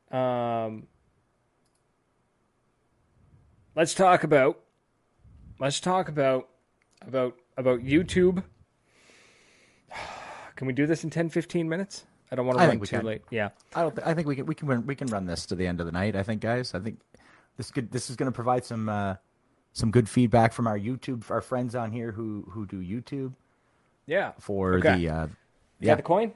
Um, 0.10 0.88
let's 3.76 3.93
talk 3.93 4.24
about 4.24 4.60
let's 5.60 5.82
talk 5.82 6.08
about 6.08 6.48
about 7.06 7.36
about 7.58 7.82
YouTube. 7.82 8.43
Can 10.56 10.66
we 10.66 10.74
do 10.74 10.88
this 10.88 11.04
in 11.04 11.12
10, 11.12 11.30
15 11.30 11.70
minutes? 11.70 12.06
I 12.32 12.36
don't 12.36 12.48
want 12.48 12.58
to 12.58 12.64
I 12.64 12.68
run 12.68 12.80
too 12.80 12.86
can. 12.88 13.06
late. 13.06 13.22
Yeah. 13.30 13.50
I 13.76 13.84
don't. 13.84 13.95
Th- 13.95 14.08
I 14.08 14.16
think 14.16 14.28
we 14.28 14.36
can. 14.36 14.48
We 14.48 14.56
can. 14.56 14.68
Run, 14.68 14.88
we 14.88 14.95
can 14.95 15.08
run 15.08 15.26
this 15.28 15.45
to 15.45 15.56
the 15.56 15.68
end 15.68 15.80
of 15.80 15.86
the 15.86 15.91
night. 15.91 16.16
I 16.16 16.24
think, 16.24 16.41
guys. 16.41 16.74
I 16.74 16.80
think 16.80 17.00
this 17.58 17.70
could. 17.70 17.91
This 17.91 18.10
is 18.10 18.16
going 18.16 18.26
to 18.26 18.36
provide 18.36 18.66
some 18.66 18.89
uh, 18.89 19.16
some 19.74 19.91
good 19.91 20.10
feedback 20.10 20.52
from 20.52 20.68
our 20.68 20.78
YouTube, 20.78 21.30
our 21.30 21.41
friends 21.41 21.76
on 21.76 21.91
here 21.91 22.12
who 22.12 22.45
who 22.50 22.66
do 22.66 22.82
YouTube 22.82 23.34
Yeah. 24.08 24.32
for 24.39 24.76
Okay. 24.76 24.95
the. 24.97 25.10
Uh, 25.10 25.28
yeah, 25.80 25.93
the 25.95 26.01
coin? 26.01 26.32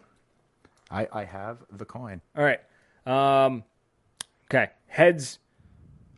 I 0.91 1.07
I 1.11 1.23
have 1.23 1.57
the 1.71 1.85
coin. 1.85 2.21
All 2.37 2.43
right. 2.43 2.59
Um, 3.07 3.63
okay. 4.51 4.69
Heads. 4.87 5.39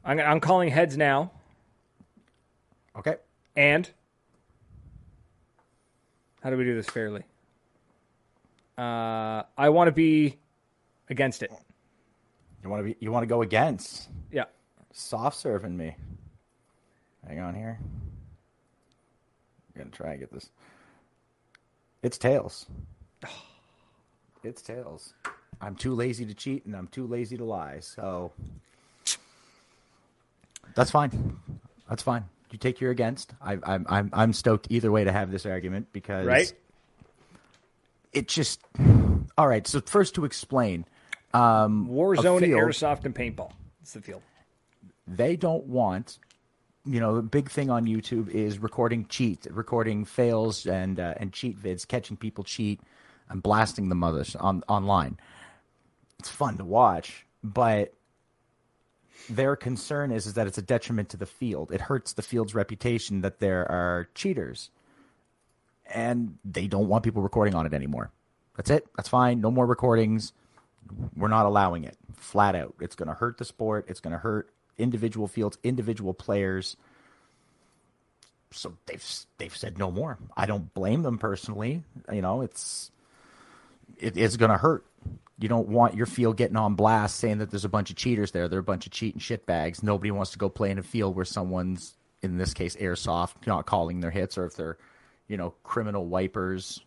I'm, 0.03 0.19
I'm 0.19 0.39
calling 0.41 0.67
heads 0.69 0.97
now. 0.97 1.31
Okay. 2.97 3.15
And 3.55 3.89
how 6.41 6.49
do 6.49 6.57
we 6.57 6.65
do 6.65 6.75
this 6.75 6.87
fairly? 6.87 7.23
Uh, 8.77 9.43
I 9.57 9.69
want 9.69 9.87
to 9.87 9.91
be 9.93 10.37
against 11.09 11.43
it. 11.43 11.51
You 12.63 12.69
want 12.69 12.79
to 12.81 12.83
be. 12.83 12.95
You 12.99 13.11
want 13.11 13.23
to 13.23 13.27
go 13.27 13.41
against 13.43 14.09
Yeah. 14.31 14.45
soft 14.91 15.37
serving 15.37 15.77
me. 15.77 15.95
Hang 17.27 17.39
on 17.39 17.55
here. 17.55 17.79
I'm 19.75 19.81
gonna 19.83 19.91
try 19.91 20.11
and 20.11 20.19
get 20.19 20.31
this. 20.33 20.49
It's 22.03 22.17
tails. 22.17 22.67
It's 24.43 24.61
tails. 24.61 25.13
I'm 25.61 25.73
too 25.73 25.95
lazy 25.95 26.25
to 26.25 26.33
cheat 26.33 26.65
and 26.65 26.75
I'm 26.75 26.87
too 26.87 27.07
lazy 27.07 27.37
to 27.37 27.45
lie. 27.45 27.79
So 27.79 28.33
that's 30.75 30.91
fine. 30.91 31.37
That's 31.89 32.03
fine. 32.03 32.25
You 32.51 32.57
take 32.57 32.81
your 32.81 32.91
against. 32.91 33.33
I, 33.41 33.57
I'm 33.63 33.85
I'm 33.89 34.09
I'm 34.11 34.33
stoked 34.33 34.67
either 34.69 34.91
way 34.91 35.05
to 35.05 35.13
have 35.13 35.31
this 35.31 35.45
argument 35.45 35.87
because 35.93 36.25
Right? 36.25 36.53
it 38.11 38.27
just 38.27 38.59
all 39.37 39.47
right. 39.47 39.65
So 39.65 39.79
first 39.79 40.13
to 40.15 40.25
explain, 40.25 40.83
um, 41.33 41.87
Warzone, 41.89 42.41
field. 42.41 42.59
airsoft, 42.61 43.05
and 43.05 43.15
paintball. 43.15 43.51
It's 43.81 43.93
the 43.93 44.01
field. 44.01 44.23
they 45.07 45.37
don't 45.37 45.63
want 45.67 46.19
you 46.85 46.99
know 46.99 47.15
the 47.15 47.21
big 47.21 47.49
thing 47.49 47.69
on 47.69 47.85
youtube 47.85 48.29
is 48.29 48.59
recording 48.59 49.05
cheat 49.07 49.47
recording 49.51 50.03
fails 50.03 50.65
and 50.65 50.99
uh, 50.99 51.13
and 51.17 51.31
cheat 51.31 51.57
vids 51.57 51.87
catching 51.87 52.17
people 52.17 52.43
cheat 52.43 52.81
and 53.29 53.41
blasting 53.41 53.89
the 53.89 53.95
mothers 53.95 54.35
on 54.35 54.63
online. 54.67 55.17
It's 56.19 56.29
fun 56.29 56.57
to 56.57 56.65
watch 56.65 57.25
but 57.43 57.93
their 59.29 59.55
concern 59.55 60.11
is, 60.11 60.25
is 60.25 60.33
that 60.33 60.47
it's 60.47 60.57
a 60.57 60.61
detriment 60.61 61.09
to 61.09 61.17
the 61.17 61.25
field. 61.25 61.71
It 61.71 61.81
hurts 61.81 62.13
the 62.13 62.21
field's 62.21 62.55
reputation 62.55 63.21
that 63.21 63.39
there 63.39 63.69
are 63.69 64.09
cheaters. 64.15 64.69
And 65.85 66.37
they 66.45 66.67
don't 66.67 66.87
want 66.87 67.03
people 67.03 67.21
recording 67.21 67.55
on 67.55 67.65
it 67.65 67.73
anymore. 67.73 68.11
That's 68.55 68.69
it. 68.69 68.87
That's 68.95 69.09
fine. 69.09 69.41
No 69.41 69.51
more 69.51 69.65
recordings. 69.65 70.33
We're 71.15 71.27
not 71.27 71.45
allowing 71.45 71.83
it. 71.83 71.97
Flat 72.15 72.55
out. 72.55 72.75
It's 72.79 72.95
going 72.95 73.07
to 73.07 73.13
hurt 73.13 73.37
the 73.37 73.45
sport. 73.45 73.85
It's 73.87 73.99
going 73.99 74.13
to 74.13 74.17
hurt 74.17 74.49
individual 74.77 75.27
fields, 75.27 75.57
individual 75.63 76.13
players. 76.13 76.77
So 78.51 78.73
they've 78.85 79.03
they've 79.37 79.55
said 79.55 79.77
no 79.77 79.91
more. 79.91 80.17
I 80.37 80.45
don't 80.45 80.73
blame 80.73 81.01
them 81.01 81.17
personally. 81.17 81.83
You 82.11 82.21
know, 82.21 82.41
it's 82.41 82.91
it 83.99 84.17
is 84.17 84.37
going 84.37 84.51
to 84.51 84.57
hurt. 84.57 84.85
You 85.39 85.49
don't 85.49 85.67
want 85.67 85.95
your 85.95 86.05
field 86.05 86.37
getting 86.37 86.55
on 86.55 86.75
blast 86.75 87.17
saying 87.17 87.39
that 87.39 87.49
there's 87.49 87.65
a 87.65 87.69
bunch 87.69 87.89
of 87.89 87.95
cheaters 87.95 88.31
there. 88.31 88.47
They're 88.47 88.59
a 88.59 88.63
bunch 88.63 88.85
of 88.85 88.91
cheating 88.91 89.19
shitbags. 89.19 89.81
Nobody 89.83 90.11
wants 90.11 90.31
to 90.31 90.37
go 90.37 90.49
play 90.49 90.69
in 90.71 90.77
a 90.77 90.83
field 90.83 91.15
where 91.15 91.25
someone's 91.25 91.95
in 92.21 92.37
this 92.37 92.53
case 92.53 92.75
airsoft 92.75 93.47
not 93.47 93.65
calling 93.65 93.99
their 93.99 94.11
hits 94.11 94.37
or 94.37 94.45
if 94.45 94.55
they're, 94.55 94.77
you 95.27 95.35
know, 95.35 95.53
criminal 95.63 96.05
wipers. 96.05 96.81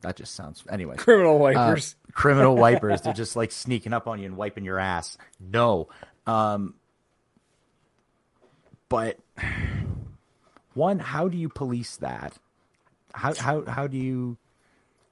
That 0.00 0.16
just 0.16 0.34
sounds 0.34 0.64
anyway 0.70 0.96
Criminal 0.96 1.36
uh, 1.36 1.38
wipers. 1.38 1.96
criminal 2.12 2.56
wipers. 2.56 3.00
They're 3.02 3.12
just 3.12 3.36
like 3.36 3.52
sneaking 3.52 3.92
up 3.92 4.06
on 4.06 4.18
you 4.18 4.26
and 4.26 4.36
wiping 4.36 4.64
your 4.64 4.78
ass. 4.78 5.18
No. 5.40 5.88
Um, 6.28 6.74
but 8.88 9.18
one, 10.74 10.98
how 10.98 11.28
do 11.28 11.36
you 11.36 11.48
police 11.48 11.96
that? 11.96 12.34
How 13.14 13.34
how 13.34 13.64
how 13.64 13.86
do 13.86 13.96
you? 13.96 14.36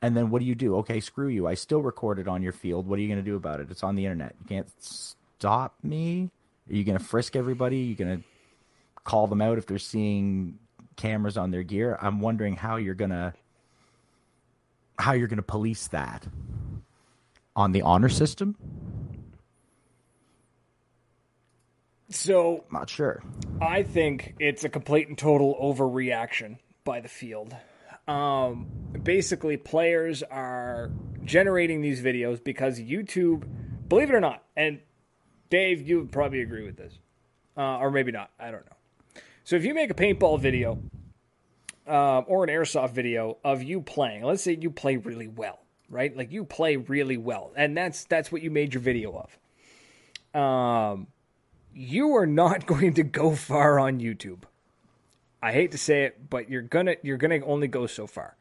And 0.02 0.16
then 0.16 0.30
what 0.30 0.40
do 0.40 0.44
you 0.44 0.54
do? 0.54 0.76
Okay, 0.76 1.00
screw 1.00 1.28
you. 1.28 1.46
I 1.46 1.54
still 1.54 1.80
recorded 1.80 2.28
on 2.28 2.42
your 2.42 2.52
field. 2.52 2.86
What 2.86 2.98
are 2.98 3.02
you 3.02 3.08
going 3.08 3.24
to 3.24 3.28
do 3.28 3.34
about 3.34 3.60
it? 3.60 3.68
It's 3.70 3.82
on 3.82 3.96
the 3.96 4.04
internet. 4.04 4.34
You 4.40 4.46
can't 4.46 4.68
stop 4.78 5.74
me. 5.82 6.30
Are 6.70 6.74
you 6.74 6.84
going 6.84 6.98
to 6.98 7.04
frisk 7.04 7.34
everybody? 7.34 7.80
Are 7.80 7.86
you 7.86 7.94
going 7.94 8.18
to 8.18 8.24
call 9.04 9.26
them 9.26 9.40
out 9.40 9.56
if 9.56 9.66
they're 9.66 9.78
seeing 9.78 10.58
cameras 10.96 11.38
on 11.38 11.50
their 11.50 11.62
gear? 11.62 11.98
I'm 12.00 12.20
wondering 12.20 12.56
how 12.56 12.76
you're 12.76 12.94
going 12.94 13.10
to 13.10 13.32
how 14.98 15.12
you're 15.12 15.28
going 15.28 15.38
to 15.38 15.42
police 15.42 15.86
that 15.88 16.26
on 17.54 17.72
the 17.72 17.82
honor 17.82 18.10
system. 18.10 18.54
So 22.09 22.64
Not 22.70 22.88
sure. 22.88 23.22
I 23.61 23.82
think 23.82 24.34
it's 24.38 24.64
a 24.64 24.68
complete 24.68 25.09
and 25.09 25.18
total 25.18 25.57
overreaction 25.61 26.59
by 26.84 27.00
the 27.00 27.09
field. 27.09 27.54
Um, 28.07 28.68
basically, 29.02 29.57
players 29.57 30.22
are 30.22 30.90
generating 31.24 31.80
these 31.80 32.00
videos 32.00 32.42
because 32.42 32.78
YouTube, 32.78 33.44
believe 33.88 34.11
it 34.11 34.14
or 34.14 34.20
not, 34.20 34.44
and 34.57 34.80
Dave, 35.50 35.82
you 35.82 35.98
would 35.98 36.12
probably 36.12 36.42
agree 36.42 36.64
with 36.64 36.76
this, 36.76 36.96
uh, 37.57 37.78
or 37.78 37.90
maybe 37.90 38.12
not. 38.12 38.30
I 38.38 38.50
don't 38.50 38.64
know. 38.64 39.20
So 39.44 39.57
if 39.57 39.64
you 39.64 39.74
make 39.74 39.90
a 39.90 39.94
paintball 39.94 40.40
video 40.40 40.72
um, 41.86 42.24
or 42.26 42.44
an 42.44 42.50
airsoft 42.50 42.90
video 42.90 43.38
of 43.44 43.62
you 43.62 43.80
playing, 43.80 44.22
let's 44.22 44.42
say 44.42 44.57
you 44.61 44.70
play 44.70 44.96
really 44.96 45.28
well, 45.28 45.59
right? 45.88 46.16
Like 46.16 46.32
you 46.32 46.44
play 46.44 46.76
really 46.76 47.16
well, 47.16 47.52
and 47.57 47.76
that's 47.76 48.04
that's 48.04 48.30
what 48.30 48.42
you 48.42 48.50
made 48.50 48.74
your 48.74 48.82
video 48.82 49.26
of. 50.34 50.40
Um, 50.40 51.09
you 51.77 52.16
are 52.16 52.27
not 52.27 52.66
going 52.66 52.95
to 52.95 53.03
go 53.03 53.35
far 53.35 53.79
on 53.79 54.01
YouTube. 54.01 54.43
I 55.43 55.53
hate 55.53 55.70
to 55.72 55.79
say 55.79 56.05
it, 56.05 56.31
but 56.31 56.49
you're 56.49 56.62
gonna 56.62 56.97
you're 57.03 57.18
gonna 57.18 57.41
only 57.45 57.68
go 57.68 57.87
so 57.87 58.07
far. 58.07 58.37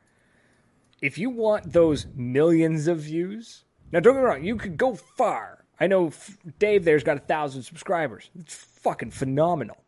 If 1.02 1.18
you 1.18 1.30
want 1.30 1.74
those 1.74 2.08
millions 2.16 2.88
of 2.88 3.00
views, 3.00 3.66
now 3.92 4.00
don't 4.00 4.14
get 4.16 4.22
me 4.22 4.26
wrong, 4.26 4.44
you 4.44 4.56
could 4.56 4.78
go 4.78 4.96
far. 4.96 5.66
I 5.80 5.88
know 5.88 6.12
Dave 6.58 6.86
there's 6.86 7.04
got 7.04 7.18
a 7.18 7.22
thousand 7.22 7.64
subscribers. 7.64 8.30
It's 8.40 8.56
fucking 8.56 9.12
phenomenal. 9.12 9.84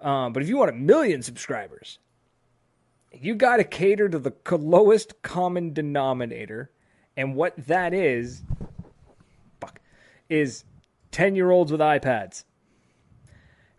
Um, 0.00 0.32
but 0.32 0.42
if 0.42 0.48
you 0.48 0.56
want 0.56 0.70
a 0.70 0.74
million 0.74 1.22
subscribers, 1.22 1.98
you 3.12 3.36
got 3.36 3.58
to 3.58 3.64
cater 3.64 4.08
to 4.08 4.18
the 4.18 4.34
lowest 4.50 5.22
common 5.22 5.72
denominator, 5.72 6.72
and 7.16 7.36
what 7.36 7.54
that 7.68 7.94
is, 7.94 8.42
fuck, 9.60 9.80
is 10.28 10.64
ten 11.12 11.36
year 11.36 11.50
olds 11.50 11.70
with 11.70 11.80
iPads. 11.80 12.44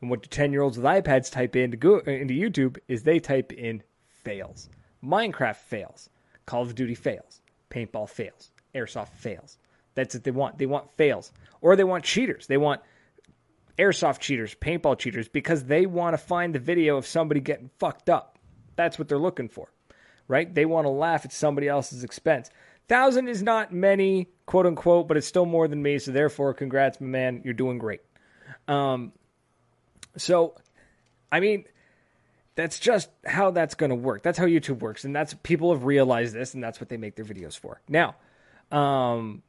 And 0.01 0.09
what 0.09 0.23
do 0.23 0.27
10 0.27 0.51
year 0.51 0.61
olds 0.61 0.77
with 0.77 0.85
iPads 0.85 1.31
type 1.31 1.55
into, 1.55 1.77
go, 1.77 1.99
into 1.99 2.33
YouTube 2.33 2.77
is 2.87 3.03
they 3.03 3.19
type 3.19 3.53
in 3.53 3.83
fails. 4.23 4.69
Minecraft 5.03 5.57
fails. 5.57 6.09
Call 6.45 6.63
of 6.63 6.75
Duty 6.75 6.95
fails. 6.95 7.41
Paintball 7.69 8.09
fails. 8.09 8.51
Airsoft 8.75 9.09
fails. 9.09 9.57
That's 9.95 10.15
what 10.15 10.23
they 10.23 10.31
want. 10.31 10.57
They 10.57 10.65
want 10.65 10.91
fails. 10.91 11.31
Or 11.61 11.75
they 11.75 11.83
want 11.83 12.03
cheaters. 12.03 12.47
They 12.47 12.57
want 12.57 12.81
airsoft 13.77 14.19
cheaters, 14.19 14.55
paintball 14.55 14.97
cheaters, 14.97 15.27
because 15.27 15.63
they 15.65 15.85
want 15.85 16.13
to 16.13 16.17
find 16.17 16.53
the 16.53 16.59
video 16.59 16.97
of 16.97 17.05
somebody 17.05 17.39
getting 17.39 17.69
fucked 17.79 18.09
up. 18.09 18.37
That's 18.75 18.97
what 18.99 19.07
they're 19.07 19.17
looking 19.17 19.49
for, 19.49 19.71
right? 20.27 20.53
They 20.53 20.65
want 20.65 20.85
to 20.85 20.89
laugh 20.89 21.25
at 21.25 21.33
somebody 21.33 21.67
else's 21.67 22.03
expense. 22.03 22.49
Thousand 22.87 23.27
is 23.27 23.41
not 23.41 23.71
many, 23.73 24.27
quote 24.45 24.65
unquote, 24.65 25.07
but 25.07 25.17
it's 25.17 25.27
still 25.27 25.45
more 25.45 25.67
than 25.67 25.81
me. 25.81 25.99
So 25.99 26.11
therefore, 26.11 26.53
congrats, 26.53 26.99
my 26.99 27.07
man. 27.07 27.41
You're 27.43 27.53
doing 27.53 27.77
great. 27.77 28.01
Um, 28.67 29.13
so, 30.17 30.55
I 31.31 31.39
mean, 31.39 31.65
that's 32.55 32.79
just 32.79 33.09
how 33.25 33.51
that's 33.51 33.75
going 33.75 33.89
to 33.89 33.95
work. 33.95 34.23
That's 34.23 34.37
how 34.37 34.45
YouTube 34.45 34.79
works, 34.79 35.05
and 35.05 35.15
that's 35.15 35.33
people 35.43 35.71
have 35.71 35.85
realized 35.85 36.33
this, 36.33 36.53
and 36.53 36.63
that's 36.63 36.79
what 36.79 36.89
they 36.89 36.97
make 36.97 37.15
their 37.15 37.25
videos 37.25 37.57
for. 37.57 37.81
Now, 37.87 38.15
um, 38.71 39.43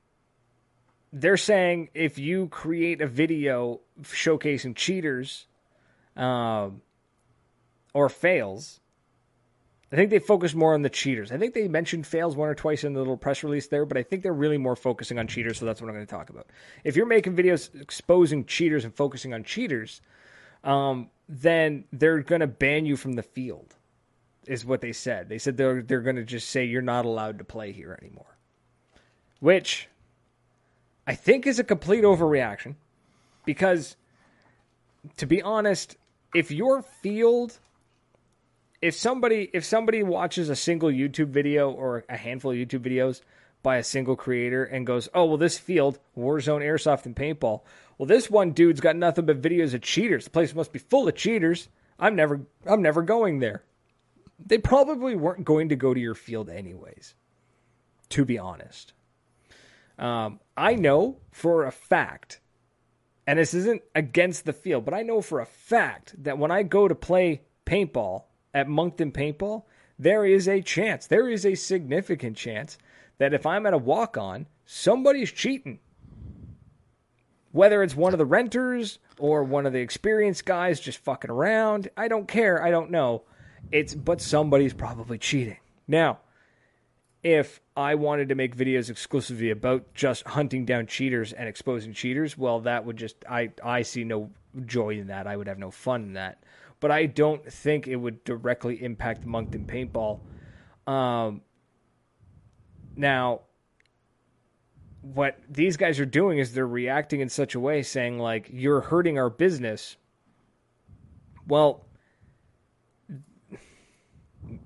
they're 1.12 1.36
saying 1.36 1.90
if 1.94 2.18
you 2.18 2.48
create 2.48 3.00
a 3.00 3.06
video 3.06 3.80
showcasing 4.02 4.76
cheaters, 4.76 5.46
um, 6.16 6.82
or 7.94 8.08
fails, 8.08 8.80
I 9.92 9.96
think 9.96 10.10
they 10.10 10.18
focus 10.18 10.54
more 10.54 10.72
on 10.72 10.82
the 10.82 10.88
cheaters. 10.88 11.30
I 11.30 11.36
think 11.36 11.52
they 11.52 11.68
mentioned 11.68 12.06
fails 12.06 12.34
one 12.34 12.48
or 12.48 12.54
twice 12.54 12.82
in 12.82 12.94
the 12.94 12.98
little 12.98 13.18
press 13.18 13.44
release 13.44 13.66
there, 13.66 13.84
but 13.84 13.98
I 13.98 14.02
think 14.02 14.22
they're 14.22 14.32
really 14.32 14.56
more 14.56 14.76
focusing 14.76 15.18
on 15.18 15.26
cheaters, 15.26 15.58
so 15.58 15.66
that's 15.66 15.82
what 15.82 15.88
I'm 15.88 15.94
going 15.94 16.06
to 16.06 16.10
talk 16.10 16.30
about. 16.30 16.46
If 16.82 16.96
you're 16.96 17.04
making 17.04 17.36
videos 17.36 17.78
exposing 17.78 18.46
cheaters 18.46 18.84
and 18.84 18.94
focusing 18.94 19.34
on 19.34 19.44
cheaters, 19.44 20.00
um, 20.64 21.10
then 21.28 21.84
they're 21.92 22.20
going 22.20 22.40
to 22.40 22.46
ban 22.46 22.86
you 22.86 22.96
from 22.96 23.14
the 23.14 23.22
field, 23.22 23.74
is 24.46 24.64
what 24.64 24.80
they 24.80 24.92
said. 24.92 25.28
They 25.28 25.38
said 25.38 25.56
they're 25.56 25.82
they're 25.82 26.00
going 26.00 26.16
to 26.16 26.24
just 26.24 26.50
say 26.50 26.64
you're 26.64 26.82
not 26.82 27.04
allowed 27.04 27.38
to 27.38 27.44
play 27.44 27.72
here 27.72 27.98
anymore. 28.00 28.36
Which 29.40 29.88
I 31.06 31.14
think 31.14 31.46
is 31.46 31.58
a 31.58 31.64
complete 31.64 32.04
overreaction 32.04 32.76
because 33.44 33.96
to 35.16 35.26
be 35.26 35.42
honest, 35.42 35.96
if 36.34 36.50
your 36.50 36.82
field 36.82 37.58
if 38.80 38.96
somebody 38.96 39.48
if 39.52 39.64
somebody 39.64 40.02
watches 40.02 40.48
a 40.48 40.56
single 40.56 40.90
YouTube 40.90 41.28
video 41.28 41.70
or 41.70 42.04
a 42.08 42.16
handful 42.16 42.50
of 42.50 42.56
YouTube 42.56 42.80
videos 42.80 43.20
by 43.62 43.76
a 43.76 43.84
single 43.84 44.16
creator 44.16 44.64
and 44.64 44.86
goes, 44.86 45.08
"Oh, 45.14 45.24
well 45.24 45.36
this 45.36 45.58
field, 45.58 45.98
Warzone 46.16 46.62
Airsoft 46.62 47.06
and 47.06 47.14
paintball. 47.14 47.62
Well, 48.02 48.08
this 48.08 48.28
one 48.28 48.50
dude's 48.50 48.80
got 48.80 48.96
nothing 48.96 49.26
but 49.26 49.40
videos 49.40 49.74
of 49.74 49.82
cheaters. 49.82 50.24
The 50.24 50.30
place 50.30 50.56
must 50.56 50.72
be 50.72 50.80
full 50.80 51.06
of 51.06 51.14
cheaters. 51.14 51.68
I'm 52.00 52.16
never 52.16 52.40
I'm 52.66 52.82
never 52.82 53.00
going 53.00 53.38
there." 53.38 53.62
They 54.44 54.58
probably 54.58 55.14
weren't 55.14 55.44
going 55.44 55.68
to 55.68 55.76
go 55.76 55.94
to 55.94 56.00
your 56.00 56.16
field 56.16 56.50
anyways. 56.50 57.14
To 58.08 58.24
be 58.24 58.40
honest. 58.40 58.92
Um, 60.00 60.40
I 60.56 60.74
know 60.74 61.18
for 61.30 61.64
a 61.64 61.70
fact 61.70 62.40
and 63.24 63.38
this 63.38 63.54
isn't 63.54 63.82
against 63.94 64.46
the 64.46 64.52
field, 64.52 64.84
but 64.84 64.94
I 64.94 65.02
know 65.02 65.20
for 65.20 65.38
a 65.38 65.46
fact 65.46 66.24
that 66.24 66.38
when 66.38 66.50
I 66.50 66.64
go 66.64 66.88
to 66.88 66.96
play 66.96 67.42
paintball 67.66 68.24
at 68.52 68.68
Moncton 68.68 69.12
Paintball, 69.12 69.62
there 69.96 70.26
is 70.26 70.48
a 70.48 70.60
chance, 70.60 71.06
there 71.06 71.28
is 71.28 71.46
a 71.46 71.54
significant 71.54 72.36
chance 72.36 72.78
that 73.18 73.32
if 73.32 73.46
I'm 73.46 73.64
at 73.64 73.74
a 73.74 73.78
walk 73.78 74.16
on, 74.16 74.48
somebody's 74.66 75.30
cheating. 75.30 75.78
Whether 77.52 77.82
it's 77.82 77.94
one 77.94 78.12
of 78.12 78.18
the 78.18 78.26
renters 78.26 78.98
or 79.18 79.44
one 79.44 79.66
of 79.66 79.72
the 79.72 79.80
experienced 79.80 80.44
guys 80.44 80.80
just 80.80 80.98
fucking 80.98 81.30
around, 81.30 81.88
I 81.96 82.08
don't 82.08 82.26
care. 82.26 82.62
I 82.62 82.70
don't 82.70 82.90
know. 82.90 83.22
It's 83.70 83.94
but 83.94 84.20
somebody's 84.20 84.74
probably 84.74 85.18
cheating. 85.18 85.58
Now, 85.86 86.18
if 87.22 87.60
I 87.76 87.94
wanted 87.94 88.30
to 88.30 88.34
make 88.34 88.56
videos 88.56 88.90
exclusively 88.90 89.50
about 89.50 89.94
just 89.94 90.26
hunting 90.26 90.64
down 90.64 90.86
cheaters 90.86 91.32
and 91.32 91.48
exposing 91.48 91.92
cheaters, 91.92 92.36
well, 92.36 92.60
that 92.60 92.84
would 92.84 92.96
just 92.96 93.16
I 93.28 93.50
I 93.62 93.82
see 93.82 94.04
no 94.04 94.30
joy 94.66 94.98
in 94.98 95.06
that. 95.08 95.26
I 95.26 95.36
would 95.36 95.46
have 95.46 95.58
no 95.58 95.70
fun 95.70 96.02
in 96.02 96.12
that. 96.14 96.42
But 96.80 96.90
I 96.90 97.06
don't 97.06 97.44
think 97.50 97.86
it 97.86 97.96
would 97.96 98.24
directly 98.24 98.82
impact 98.82 99.24
Moncton 99.24 99.66
paintball. 99.66 100.20
Um, 100.86 101.42
now, 102.96 103.42
what 105.02 105.38
these 105.48 105.76
guys 105.76 106.00
are 106.00 106.06
doing 106.06 106.38
is 106.38 106.54
they're 106.54 106.66
reacting 106.66 107.20
in 107.20 107.28
such 107.28 107.54
a 107.54 107.60
way, 107.60 107.82
saying 107.82 108.18
like, 108.18 108.48
"You're 108.52 108.80
hurting 108.80 109.18
our 109.18 109.30
business." 109.30 109.96
Well, 111.46 111.84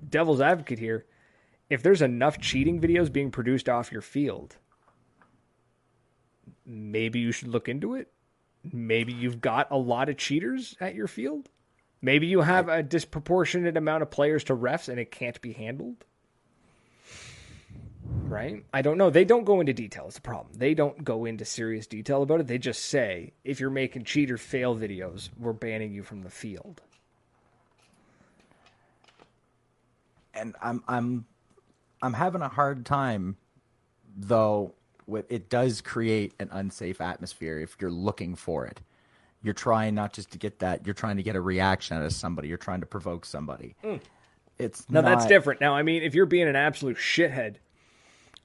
devil's 0.09 0.41
advocate 0.41 0.79
here 0.79 1.05
if 1.69 1.83
there's 1.83 2.01
enough 2.01 2.39
cheating 2.39 2.79
videos 2.79 3.11
being 3.11 3.31
produced 3.31 3.67
off 3.67 3.91
your 3.91 4.01
field, 4.01 4.57
maybe 6.65 7.19
you 7.19 7.31
should 7.31 7.49
look 7.49 7.67
into 7.67 7.95
it. 7.95 8.11
Maybe 8.71 9.13
you've 9.13 9.41
got 9.41 9.67
a 9.71 9.77
lot 9.77 10.09
of 10.09 10.17
cheaters 10.17 10.75
at 10.79 10.95
your 10.95 11.07
field. 11.07 11.49
Maybe 12.01 12.27
you 12.27 12.41
have 12.41 12.69
a 12.69 12.83
disproportionate 12.83 13.77
amount 13.77 14.03
of 14.03 14.11
players 14.11 14.43
to 14.45 14.55
refs 14.55 14.87
and 14.89 14.99
it 14.99 15.11
can't 15.11 15.39
be 15.41 15.53
handled. 15.53 16.05
Right? 18.25 18.63
I 18.73 18.81
don't 18.81 18.97
know. 18.97 19.09
They 19.09 19.25
don't 19.25 19.45
go 19.45 19.59
into 19.61 19.73
detail. 19.73 20.05
It's 20.07 20.17
a 20.17 20.21
problem. 20.21 20.57
They 20.57 20.73
don't 20.73 21.03
go 21.03 21.25
into 21.25 21.45
serious 21.45 21.87
detail 21.87 22.23
about 22.23 22.41
it. 22.41 22.47
They 22.47 22.57
just 22.57 22.85
say, 22.85 23.33
if 23.43 23.59
you're 23.59 23.69
making 23.69 24.03
cheater 24.03 24.37
fail 24.37 24.75
videos, 24.75 25.29
we're 25.39 25.53
banning 25.53 25.93
you 25.93 26.03
from 26.03 26.23
the 26.23 26.29
field. 26.29 26.81
And 30.33 30.55
I'm 30.61 30.83
I'm 30.87 31.25
I'm 32.01 32.13
having 32.13 32.41
a 32.41 32.49
hard 32.49 32.85
time, 32.85 33.37
though. 34.15 34.73
With 35.07 35.31
it 35.31 35.49
does 35.49 35.79
create 35.79 36.33
an 36.37 36.49
unsafe 36.51 36.99
atmosphere 36.99 37.59
if 37.59 37.77
you're 37.79 37.89
looking 37.89 38.35
for 38.35 38.65
it. 38.65 38.81
You're 39.41 39.53
trying 39.53 39.95
not 39.95 40.11
just 40.11 40.31
to 40.31 40.37
get 40.37 40.59
that. 40.59 40.85
You're 40.85 40.93
trying 40.93 41.15
to 41.15 41.23
get 41.23 41.37
a 41.37 41.41
reaction 41.41 41.95
out 41.95 42.03
of 42.03 42.11
somebody. 42.11 42.49
You're 42.49 42.57
trying 42.57 42.81
to 42.81 42.85
provoke 42.85 43.23
somebody. 43.23 43.75
Mm. 43.85 44.01
It's 44.59 44.89
now 44.89 45.01
not... 45.01 45.09
that's 45.09 45.25
different. 45.25 45.61
Now, 45.61 45.75
I 45.75 45.83
mean, 45.83 46.03
if 46.03 46.13
you're 46.13 46.25
being 46.25 46.49
an 46.49 46.57
absolute 46.57 46.97
shithead, 46.97 47.55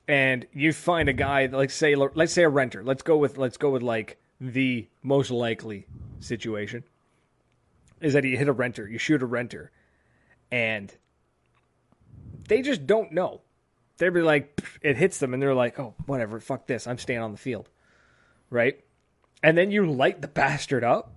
and 0.08 0.46
you 0.52 0.72
find 0.72 1.08
a 1.08 1.12
guy 1.12 1.46
like 1.46 1.70
say 1.70 1.94
let's 1.94 2.32
say 2.32 2.42
a 2.42 2.48
renter. 2.48 2.82
Let's 2.82 3.02
go 3.02 3.16
with 3.16 3.38
let's 3.38 3.56
go 3.56 3.70
with 3.70 3.82
like 3.82 4.18
the 4.40 4.88
most 5.02 5.30
likely 5.30 5.86
situation 6.20 6.84
is 8.00 8.12
that 8.14 8.24
you 8.24 8.36
hit 8.36 8.48
a 8.48 8.52
renter, 8.52 8.88
you 8.88 8.98
shoot 8.98 9.22
a 9.22 9.26
renter, 9.26 9.70
and 10.50 10.92
they 12.48 12.60
just 12.60 12.86
don't 12.86 13.12
know. 13.12 13.40
They'd 13.98 14.12
be 14.12 14.22
like, 14.22 14.60
it 14.82 14.96
hits 14.96 15.18
them, 15.18 15.32
and 15.32 15.42
they're 15.42 15.54
like, 15.54 15.78
oh, 15.78 15.94
whatever, 16.06 16.40
fuck 16.40 16.66
this, 16.66 16.86
I'm 16.86 16.98
staying 16.98 17.20
on 17.20 17.30
the 17.30 17.38
field, 17.38 17.68
right? 18.50 18.82
And 19.42 19.56
then 19.56 19.70
you 19.70 19.86
light 19.86 20.20
the 20.20 20.28
bastard 20.28 20.82
up. 20.82 21.14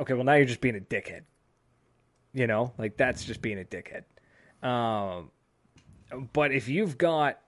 Okay, 0.00 0.14
well 0.14 0.24
now 0.24 0.34
you're 0.34 0.44
just 0.44 0.60
being 0.60 0.76
a 0.76 0.80
dickhead. 0.80 1.22
You 2.34 2.46
know, 2.46 2.72
like 2.78 2.96
that's 2.96 3.24
just 3.24 3.42
being 3.42 3.60
a 3.60 3.64
dickhead. 3.64 4.04
Um, 4.66 5.30
but 6.32 6.52
if 6.52 6.68
you've 6.68 6.98
got 6.98 7.38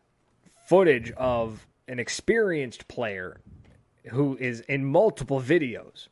footage 0.67 1.11
of 1.13 1.67
an 1.89 1.99
experienced 1.99 2.89
player 2.89 3.41
who 4.11 4.37
is 4.39 4.61
in 4.61 4.85
multiple 4.85 5.41
videos 5.41 6.09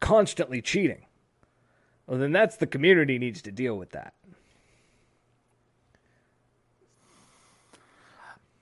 constantly 0.00 0.60
cheating, 0.60 1.06
well, 2.06 2.18
then 2.18 2.32
that's 2.32 2.56
the 2.56 2.66
community 2.66 3.18
needs 3.18 3.42
to 3.42 3.50
deal 3.50 3.76
with 3.76 3.90
that. 3.90 4.14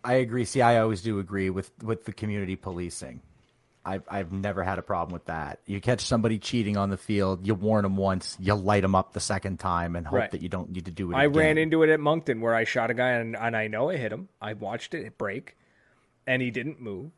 I 0.05 0.14
agree. 0.14 0.45
See, 0.45 0.61
I 0.61 0.78
always 0.80 1.01
do 1.01 1.18
agree 1.18 1.49
with 1.49 1.70
with 1.82 2.05
the 2.05 2.12
community 2.12 2.57
policing. 2.57 3.22
I've 3.85 4.03
I've 4.09 4.32
never 4.32 4.62
had 4.62 4.78
a 4.78 4.82
problem 4.82 5.12
with 5.12 5.26
that. 5.26 5.61
You 5.66 5.80
catch 5.80 6.01
somebody 6.01 6.39
cheating 6.39 6.76
on 6.76 6.91
the 6.91 6.97
field, 6.97 7.47
you 7.47 7.55
warn 7.55 7.82
them 7.82 7.97
once, 7.97 8.37
you 8.41 8.55
light 8.55 8.82
them 8.82 8.95
up 8.95 9.12
the 9.12 9.20
second 9.20 9.61
time, 9.61 9.97
and 9.97 10.07
hope 10.07 10.18
right. 10.18 10.30
that 10.30 10.43
you 10.43 10.49
don't 10.49 10.70
need 10.70 10.87
to 10.87 10.91
do 10.91 11.12
it. 11.12 11.16
I 11.16 11.24
again. 11.24 11.39
ran 11.39 11.59
into 11.59 11.82
it 11.82 11.91
at 11.91 12.01
Moncton 12.01 12.41
where 12.41 12.55
I 12.55 12.64
shot 12.64 12.91
a 12.91 12.95
guy 12.95 13.11
and, 13.11 13.37
and 13.37 13.57
I 13.57 13.68
know 13.68 13.91
I 13.91 13.97
hit 13.97 14.12
him. 14.12 14.28
I 14.41 14.55
watched 14.55 14.95
it 14.95 15.18
break, 15.18 15.57
and 16.26 16.41
he 16.41 16.51
didn't 16.51 16.80
move. 16.80 17.11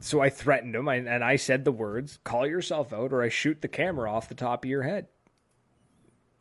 So 0.00 0.20
I 0.20 0.30
threatened 0.30 0.74
him, 0.74 0.88
and 0.88 1.24
I 1.24 1.36
said 1.36 1.64
the 1.64 1.72
words, 1.72 2.18
"Call 2.24 2.46
yourself 2.46 2.92
out, 2.92 3.12
or 3.12 3.22
I 3.22 3.28
shoot 3.28 3.60
the 3.60 3.68
camera 3.68 4.12
off 4.12 4.28
the 4.28 4.34
top 4.34 4.64
of 4.64 4.70
your 4.70 4.82
head." 4.82 5.08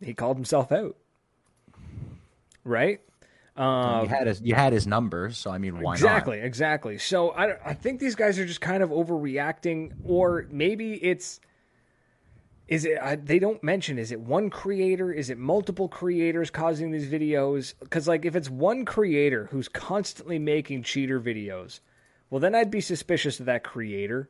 He 0.02 0.14
called 0.14 0.38
himself 0.38 0.72
out. 0.72 0.96
Right? 2.64 3.02
Um, 3.56 4.03
you 4.03 4.10
had 4.10 4.28
his 4.28 4.41
you 4.41 4.53
had 4.53 4.74
his 4.74 4.86
numbers, 4.86 5.38
so 5.38 5.49
I 5.49 5.58
mean, 5.58 5.80
why 5.80 5.93
exactly, 5.93 6.39
not? 6.39 6.45
Exactly, 6.45 6.97
So 6.97 7.30
I 7.30 7.70
I 7.70 7.74
think 7.74 8.01
these 8.01 8.16
guys 8.16 8.38
are 8.38 8.45
just 8.45 8.60
kind 8.60 8.84
of 8.84 8.89
overreacting, 8.89 9.93
or 10.03 10.45
maybe 10.51 10.95
it's 10.95 11.39
is 12.68 12.84
it 12.84 12.97
I, 13.01 13.16
they 13.16 13.39
don't 13.39 13.64
mention 13.64 13.97
is 13.97 14.12
it 14.12 14.20
one 14.20 14.49
creator? 14.49 15.12
Is 15.12 15.30
it 15.30 15.38
multiple 15.38 15.88
creators 15.88 16.49
causing 16.49 16.91
these 16.91 17.08
videos? 17.08 17.76
Because 17.80 18.10
like 18.10 18.26
if 18.26 18.36
it's 18.36 18.49
one 18.49 18.84
creator 18.84 19.47
who's 19.51 19.70
constantly 19.70 20.38
making 20.39 20.84
cheater 20.84 21.22
videos 21.22 21.80
well 22.30 22.39
then 22.39 22.56
i'd 22.56 22.72
be 22.72 22.82
suspicious 22.82 23.39
of 23.39 23.45
that 23.45 23.64
creator 23.64 24.30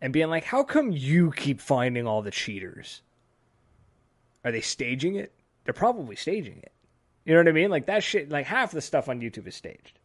and 0.00 0.12
being 0.12 0.30
like 0.30 0.44
how 0.44 0.64
come 0.64 0.90
you 0.90 1.30
keep 1.30 1.60
finding 1.60 2.06
all 2.06 2.22
the 2.22 2.30
cheaters? 2.30 3.02
Are 4.44 4.50
they 4.50 4.62
staging 4.62 5.14
it? 5.14 5.32
They're 5.62 5.74
probably 5.74 6.16
staging 6.16 6.58
it 6.58 6.72
you 7.24 7.34
know 7.34 7.40
what 7.40 7.48
I 7.48 7.52
mean? 7.52 7.70
Like 7.70 7.86
that 7.86 8.02
shit. 8.02 8.30
Like 8.30 8.46
half 8.46 8.72
the 8.72 8.80
stuff 8.80 9.08
on 9.08 9.20
YouTube 9.20 9.46
is 9.46 9.54
staged. 9.54 9.98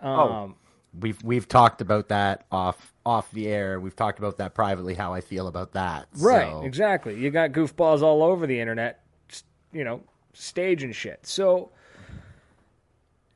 Oh, 0.00 0.08
um, 0.08 0.30
oh, 0.30 0.54
we've 0.98 1.22
we've 1.22 1.48
talked 1.48 1.80
about 1.80 2.08
that 2.08 2.46
off 2.50 2.92
off 3.04 3.30
the 3.32 3.48
air. 3.48 3.80
We've 3.80 3.96
talked 3.96 4.18
about 4.18 4.38
that 4.38 4.54
privately. 4.54 4.94
How 4.94 5.12
I 5.12 5.20
feel 5.20 5.46
about 5.46 5.72
that. 5.72 6.08
Right. 6.16 6.50
So. 6.50 6.62
Exactly. 6.62 7.18
You 7.18 7.30
got 7.30 7.52
goofballs 7.52 8.02
all 8.02 8.22
over 8.22 8.46
the 8.46 8.58
internet. 8.58 9.04
You 9.72 9.84
know, 9.84 10.02
staging 10.32 10.92
shit. 10.92 11.26
So 11.26 11.70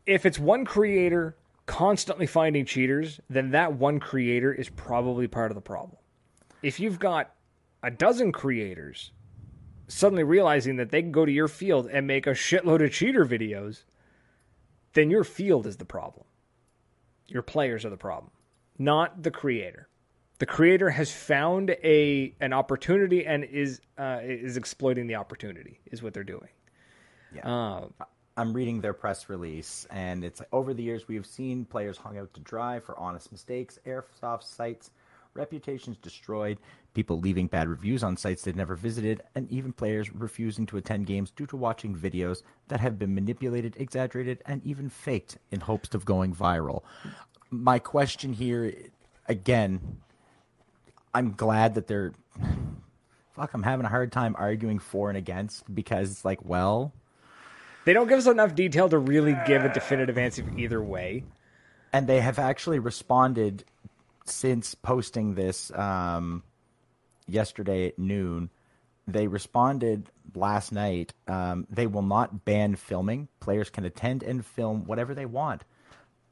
if 0.06 0.26
it's 0.26 0.38
one 0.38 0.64
creator 0.64 1.36
constantly 1.66 2.26
finding 2.26 2.64
cheaters, 2.64 3.20
then 3.30 3.50
that 3.52 3.74
one 3.74 4.00
creator 4.00 4.52
is 4.52 4.68
probably 4.68 5.26
part 5.26 5.50
of 5.50 5.54
the 5.54 5.60
problem. 5.60 5.96
If 6.62 6.80
you've 6.80 6.98
got 6.98 7.34
a 7.82 7.90
dozen 7.90 8.32
creators 8.32 9.12
suddenly 9.88 10.24
realizing 10.24 10.76
that 10.76 10.90
they 10.90 11.02
can 11.02 11.12
go 11.12 11.24
to 11.24 11.32
your 11.32 11.48
field 11.48 11.88
and 11.90 12.06
make 12.06 12.26
a 12.26 12.30
shitload 12.30 12.84
of 12.84 12.92
cheater 12.92 13.24
videos, 13.24 13.84
then 14.94 15.10
your 15.10 15.24
field 15.24 15.66
is 15.66 15.76
the 15.76 15.84
problem. 15.84 16.24
Your 17.26 17.42
players 17.42 17.84
are 17.84 17.90
the 17.90 17.96
problem, 17.96 18.32
not 18.78 19.22
the 19.22 19.30
creator. 19.30 19.88
The 20.38 20.46
creator 20.46 20.90
has 20.90 21.12
found 21.12 21.70
a 21.70 22.34
an 22.40 22.52
opportunity 22.52 23.24
and 23.24 23.44
is 23.44 23.80
uh, 23.98 24.18
is 24.22 24.56
exploiting 24.56 25.06
the 25.06 25.14
opportunity. 25.14 25.80
Is 25.86 26.02
what 26.02 26.12
they're 26.12 26.24
doing. 26.24 26.48
Yeah. 27.34 27.42
Um, 27.44 27.94
I'm 28.36 28.52
reading 28.52 28.80
their 28.80 28.94
press 28.94 29.28
release, 29.28 29.86
and 29.90 30.24
it's 30.24 30.40
like, 30.40 30.48
over 30.52 30.74
the 30.74 30.82
years 30.82 31.06
we 31.06 31.14
have 31.14 31.26
seen 31.26 31.64
players 31.64 31.96
hung 31.96 32.18
out 32.18 32.34
to 32.34 32.40
dry 32.40 32.80
for 32.80 32.98
honest 32.98 33.30
mistakes, 33.30 33.78
airsoft 33.86 34.42
sites, 34.42 34.90
reputations 35.34 35.96
destroyed, 35.98 36.58
people 36.94 37.18
leaving 37.18 37.46
bad 37.46 37.68
reviews 37.68 38.02
on 38.02 38.16
sites 38.16 38.42
they'd 38.42 38.56
never 38.56 38.76
visited, 38.76 39.22
and 39.34 39.50
even 39.50 39.72
players 39.72 40.14
refusing 40.14 40.66
to 40.66 40.76
attend 40.76 41.06
games 41.06 41.30
due 41.30 41.46
to 41.46 41.56
watching 41.56 41.94
videos 41.94 42.42
that 42.68 42.80
have 42.80 42.98
been 42.98 43.14
manipulated, 43.14 43.74
exaggerated, 43.78 44.42
and 44.46 44.64
even 44.64 44.88
faked 44.88 45.38
in 45.50 45.60
hopes 45.60 45.94
of 45.94 46.04
going 46.04 46.34
viral. 46.34 46.82
My 47.50 47.78
question 47.78 48.32
here 48.32 48.72
again, 49.28 49.98
I'm 51.12 51.32
glad 51.32 51.74
that 51.74 51.86
they're. 51.86 52.12
Fuck, 53.34 53.52
I'm 53.52 53.64
having 53.64 53.84
a 53.84 53.88
hard 53.88 54.12
time 54.12 54.36
arguing 54.38 54.78
for 54.78 55.08
and 55.08 55.18
against 55.18 55.72
because 55.74 56.10
it's 56.10 56.24
like, 56.24 56.44
well, 56.44 56.92
they 57.84 57.92
don't 57.92 58.06
give 58.08 58.18
us 58.18 58.26
enough 58.26 58.54
detail 58.54 58.88
to 58.88 58.98
really 58.98 59.36
give 59.46 59.64
a 59.64 59.72
definitive 59.72 60.16
answer 60.16 60.44
either 60.56 60.80
way. 60.80 61.24
And 61.92 62.06
they 62.06 62.20
have 62.20 62.38
actually 62.38 62.78
responded 62.78 63.64
since 64.24 64.74
posting 64.74 65.34
this 65.34 65.70
um, 65.72 66.42
yesterday 67.26 67.88
at 67.88 67.98
noon. 67.98 68.50
They 69.06 69.26
responded 69.26 70.10
last 70.34 70.72
night. 70.72 71.12
Um, 71.28 71.66
they 71.68 71.86
will 71.86 72.02
not 72.02 72.44
ban 72.44 72.76
filming. 72.76 73.28
Players 73.40 73.70
can 73.70 73.84
attend 73.84 74.22
and 74.22 74.44
film 74.44 74.86
whatever 74.86 75.14
they 75.14 75.26
want. 75.26 75.64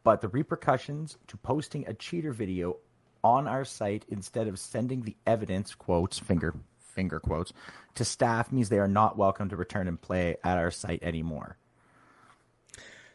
But 0.04 0.20
the 0.20 0.28
repercussions 0.28 1.18
to 1.28 1.36
posting 1.36 1.86
a 1.86 1.94
cheater 1.94 2.32
video 2.32 2.78
on 3.22 3.46
our 3.46 3.64
site 3.64 4.04
instead 4.08 4.48
of 4.48 4.58
sending 4.58 5.02
the 5.02 5.16
evidence 5.26 5.74
quotes 5.74 6.18
finger 6.18 6.54
finger 6.76 7.20
quotes 7.20 7.52
to 7.94 8.04
staff 8.04 8.52
means 8.52 8.68
they 8.68 8.78
are 8.78 8.88
not 8.88 9.16
welcome 9.16 9.48
to 9.48 9.56
return 9.56 9.88
and 9.88 10.00
play 10.00 10.36
at 10.44 10.58
our 10.58 10.70
site 10.70 11.02
anymore. 11.02 11.56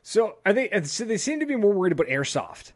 So 0.02 0.38
are 0.46 0.54
they? 0.54 0.70
So 0.84 1.04
they 1.04 1.18
seem 1.18 1.42
to 1.42 1.46
be 1.46 1.56
more 1.56 1.74
worried 1.74 1.92
about 1.92 2.08
airsoft, 2.08 2.72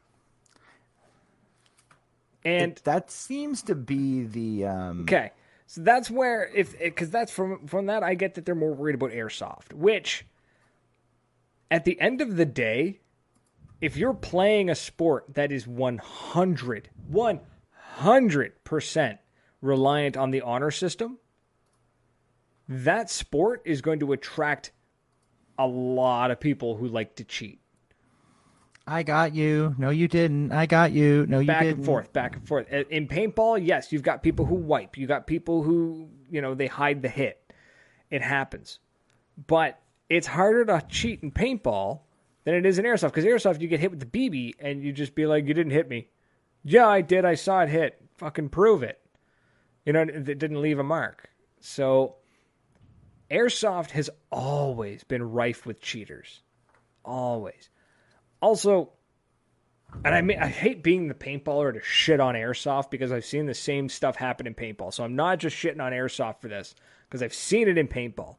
and 2.43 2.73
it, 2.73 2.83
that 2.83 3.11
seems 3.11 3.61
to 3.63 3.75
be 3.75 4.23
the 4.23 4.65
um... 4.65 5.01
okay. 5.01 5.31
So 5.67 5.81
that's 5.81 6.11
where 6.11 6.49
if 6.53 6.77
because 6.77 7.09
that's 7.09 7.31
from 7.31 7.67
from 7.67 7.85
that 7.85 8.03
I 8.03 8.13
get 8.13 8.35
that 8.35 8.45
they're 8.45 8.55
more 8.55 8.73
worried 8.73 8.95
about 8.95 9.11
airsoft, 9.11 9.73
which 9.73 10.25
at 11.69 11.85
the 11.85 11.99
end 12.01 12.19
of 12.19 12.35
the 12.35 12.45
day, 12.45 12.99
if 13.79 13.95
you're 13.95 14.13
playing 14.13 14.69
a 14.69 14.75
sport 14.75 15.33
that 15.33 15.51
is 15.51 15.65
100 15.65 16.89
100% 17.11 19.17
reliant 19.61 20.17
on 20.17 20.31
the 20.31 20.41
honor 20.41 20.71
system, 20.71 21.19
that 22.67 23.09
sport 23.09 23.61
is 23.63 23.81
going 23.81 23.99
to 23.99 24.11
attract 24.11 24.71
a 25.57 25.67
lot 25.67 26.31
of 26.31 26.39
people 26.39 26.75
who 26.75 26.87
like 26.87 27.15
to 27.15 27.23
cheat. 27.23 27.61
I 28.87 29.03
got 29.03 29.35
you. 29.35 29.75
No, 29.77 29.89
you 29.89 30.07
didn't. 30.07 30.51
I 30.51 30.65
got 30.65 30.91
you. 30.91 31.25
No, 31.27 31.39
you 31.39 31.47
back 31.47 31.63
didn't. 31.63 31.77
and 31.77 31.85
forth, 31.85 32.11
back 32.13 32.35
and 32.35 32.47
forth. 32.47 32.67
In 32.69 33.07
paintball, 33.07 33.65
yes, 33.65 33.91
you've 33.91 34.03
got 34.03 34.23
people 34.23 34.45
who 34.45 34.55
wipe. 34.55 34.97
You 34.97 35.07
got 35.07 35.27
people 35.27 35.61
who, 35.61 36.09
you 36.29 36.41
know, 36.41 36.55
they 36.55 36.67
hide 36.67 37.01
the 37.01 37.09
hit. 37.09 37.53
It 38.09 38.21
happens. 38.21 38.79
But 39.47 39.79
it's 40.09 40.27
harder 40.27 40.65
to 40.65 40.83
cheat 40.89 41.23
in 41.23 41.31
paintball 41.31 42.01
than 42.43 42.55
it 42.55 42.65
is 42.65 42.79
in 42.79 42.85
airsoft 42.85 43.13
because 43.13 43.25
airsoft 43.25 43.61
you 43.61 43.67
get 43.67 43.79
hit 43.79 43.91
with 43.91 43.99
the 43.99 44.05
BB 44.29 44.55
and 44.59 44.83
you 44.83 44.91
just 44.91 45.15
be 45.15 45.25
like, 45.25 45.47
you 45.47 45.53
didn't 45.53 45.71
hit 45.71 45.87
me. 45.87 46.09
Yeah, 46.63 46.87
I 46.87 47.01
did. 47.01 47.23
I 47.23 47.35
saw 47.35 47.61
it 47.61 47.69
hit. 47.69 48.01
Fucking 48.17 48.49
prove 48.49 48.83
it. 48.83 48.99
You 49.85 49.93
know, 49.93 50.01
it 50.01 50.25
didn't 50.25 50.61
leave 50.61 50.79
a 50.79 50.83
mark. 50.83 51.29
So 51.59 52.15
airsoft 53.29 53.91
has 53.91 54.09
always 54.31 55.03
been 55.03 55.23
rife 55.31 55.65
with 55.65 55.81
cheaters. 55.81 56.41
Always. 57.05 57.69
Also, 58.41 58.91
and 60.03 60.15
I 60.15 60.21
mean, 60.21 60.39
I 60.39 60.47
hate 60.47 60.83
being 60.83 61.07
the 61.07 61.13
paintballer 61.13 61.73
to 61.73 61.81
shit 61.81 62.19
on 62.19 62.35
airsoft 62.35 62.89
because 62.89 63.11
I've 63.11 63.25
seen 63.25 63.45
the 63.45 63.53
same 63.53 63.89
stuff 63.89 64.15
happen 64.15 64.47
in 64.47 64.55
paintball. 64.55 64.93
So 64.93 65.03
I'm 65.03 65.15
not 65.15 65.39
just 65.39 65.55
shitting 65.55 65.81
on 65.81 65.91
airsoft 65.91 66.41
for 66.41 66.47
this 66.47 66.75
because 67.07 67.21
I've 67.21 67.33
seen 67.33 67.67
it 67.67 67.77
in 67.77 67.87
paintball. 67.87 68.37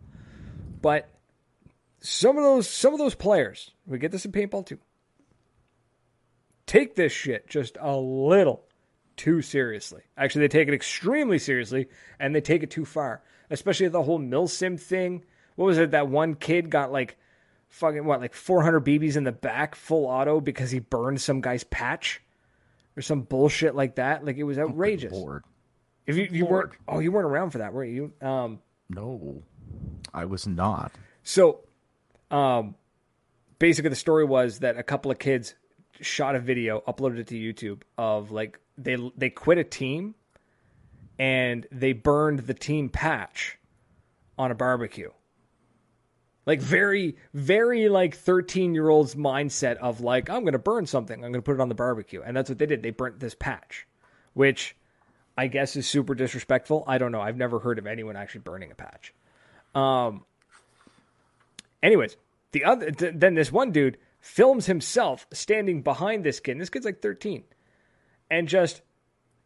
But 0.80 1.08
some 2.00 2.36
of 2.36 2.42
those 2.42 2.68
some 2.68 2.92
of 2.92 2.98
those 2.98 3.14
players, 3.14 3.70
we 3.86 3.98
get 3.98 4.10
this 4.10 4.24
in 4.24 4.32
paintball 4.32 4.66
too. 4.66 4.78
Take 6.66 6.96
this 6.96 7.12
shit 7.12 7.48
just 7.48 7.76
a 7.80 7.96
little 7.96 8.64
too 9.16 9.42
seriously. 9.42 10.02
Actually, 10.16 10.42
they 10.42 10.48
take 10.48 10.68
it 10.68 10.74
extremely 10.74 11.38
seriously 11.38 11.88
and 12.18 12.34
they 12.34 12.40
take 12.40 12.62
it 12.62 12.70
too 12.70 12.84
far. 12.84 13.22
Especially 13.50 13.88
the 13.88 14.02
whole 14.02 14.18
milsim 14.18 14.80
thing. 14.80 15.24
What 15.54 15.66
was 15.66 15.78
it? 15.78 15.90
That 15.90 16.08
one 16.08 16.34
kid 16.34 16.70
got 16.70 16.90
like 16.90 17.18
fucking 17.72 18.04
what, 18.04 18.20
like 18.20 18.34
400 18.34 18.84
BBs 18.84 19.16
in 19.16 19.24
the 19.24 19.32
back, 19.32 19.74
full 19.74 20.06
auto 20.06 20.40
because 20.40 20.70
he 20.70 20.78
burned 20.78 21.20
some 21.20 21.40
guy's 21.40 21.64
patch 21.64 22.22
or 22.96 23.02
some 23.02 23.22
bullshit 23.22 23.74
like 23.74 23.96
that. 23.96 24.24
Like 24.24 24.36
it 24.36 24.44
was 24.44 24.58
outrageous. 24.58 25.12
Oh 25.16 25.40
if 26.06 26.16
you, 26.16 26.28
you 26.30 26.46
weren't, 26.46 26.72
oh, 26.86 26.98
you 26.98 27.10
weren't 27.10 27.26
around 27.26 27.50
for 27.50 27.58
that, 27.58 27.72
were 27.72 27.84
you? 27.84 28.12
Um, 28.20 28.60
no, 28.90 29.42
I 30.12 30.26
was 30.26 30.46
not. 30.46 30.92
So, 31.22 31.60
um, 32.30 32.74
basically 33.58 33.90
the 33.90 33.96
story 33.96 34.24
was 34.24 34.58
that 34.58 34.76
a 34.76 34.82
couple 34.82 35.10
of 35.10 35.18
kids 35.18 35.54
shot 36.00 36.34
a 36.34 36.40
video, 36.40 36.82
uploaded 36.86 37.20
it 37.20 37.28
to 37.28 37.34
YouTube 37.36 37.82
of 37.96 38.30
like 38.30 38.60
they 38.76 38.96
they 39.16 39.30
quit 39.30 39.58
a 39.58 39.64
team 39.64 40.14
and 41.18 41.66
they 41.70 41.92
burned 41.92 42.40
the 42.40 42.54
team 42.54 42.88
patch 42.88 43.58
on 44.36 44.50
a 44.50 44.54
barbecue. 44.54 45.10
Like 46.44 46.60
very, 46.60 47.16
very 47.34 47.88
like 47.88 48.16
13 48.16 48.74
year 48.74 48.88
olds 48.88 49.14
mindset 49.14 49.76
of 49.76 50.00
like, 50.00 50.28
I'm 50.28 50.42
to 50.52 50.58
burn 50.58 50.86
something. 50.86 51.24
I'm 51.24 51.32
to 51.32 51.42
put 51.42 51.54
it 51.54 51.60
on 51.60 51.68
the 51.68 51.74
barbecue. 51.74 52.20
And 52.22 52.36
that's 52.36 52.48
what 52.48 52.58
they 52.58 52.66
did. 52.66 52.82
They 52.82 52.90
burnt 52.90 53.20
this 53.20 53.34
patch, 53.34 53.86
which 54.34 54.74
I 55.38 55.46
guess 55.46 55.76
is 55.76 55.86
super 55.86 56.14
disrespectful. 56.14 56.84
I 56.86 56.98
don't 56.98 57.12
know. 57.12 57.20
I've 57.20 57.36
never 57.36 57.58
heard 57.58 57.78
of 57.78 57.86
anyone 57.86 58.16
actually 58.16 58.40
burning 58.40 58.72
a 58.72 58.74
patch. 58.74 59.14
Um, 59.74 60.24
anyways, 61.82 62.16
the 62.50 62.64
other, 62.64 62.90
th- 62.90 63.14
then 63.16 63.34
this 63.34 63.52
one 63.52 63.70
dude 63.70 63.98
films 64.20 64.66
himself 64.66 65.26
standing 65.32 65.82
behind 65.82 66.24
this 66.24 66.40
kid. 66.40 66.52
And 66.52 66.60
this 66.60 66.70
kid's 66.70 66.84
like 66.84 67.00
13 67.00 67.44
and 68.30 68.48
just 68.48 68.82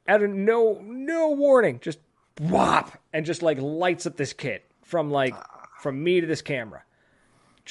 out 0.08 0.22
of 0.22 0.30
no, 0.30 0.80
no 0.82 1.30
warning, 1.30 1.78
just 1.80 1.98
whop 2.40 2.98
and 3.12 3.26
just 3.26 3.42
like 3.42 3.58
lights 3.60 4.06
up 4.06 4.16
this 4.16 4.32
kid 4.32 4.62
from 4.82 5.10
like, 5.10 5.34
from 5.80 6.02
me 6.02 6.20
to 6.20 6.26
this 6.26 6.42
camera. 6.42 6.82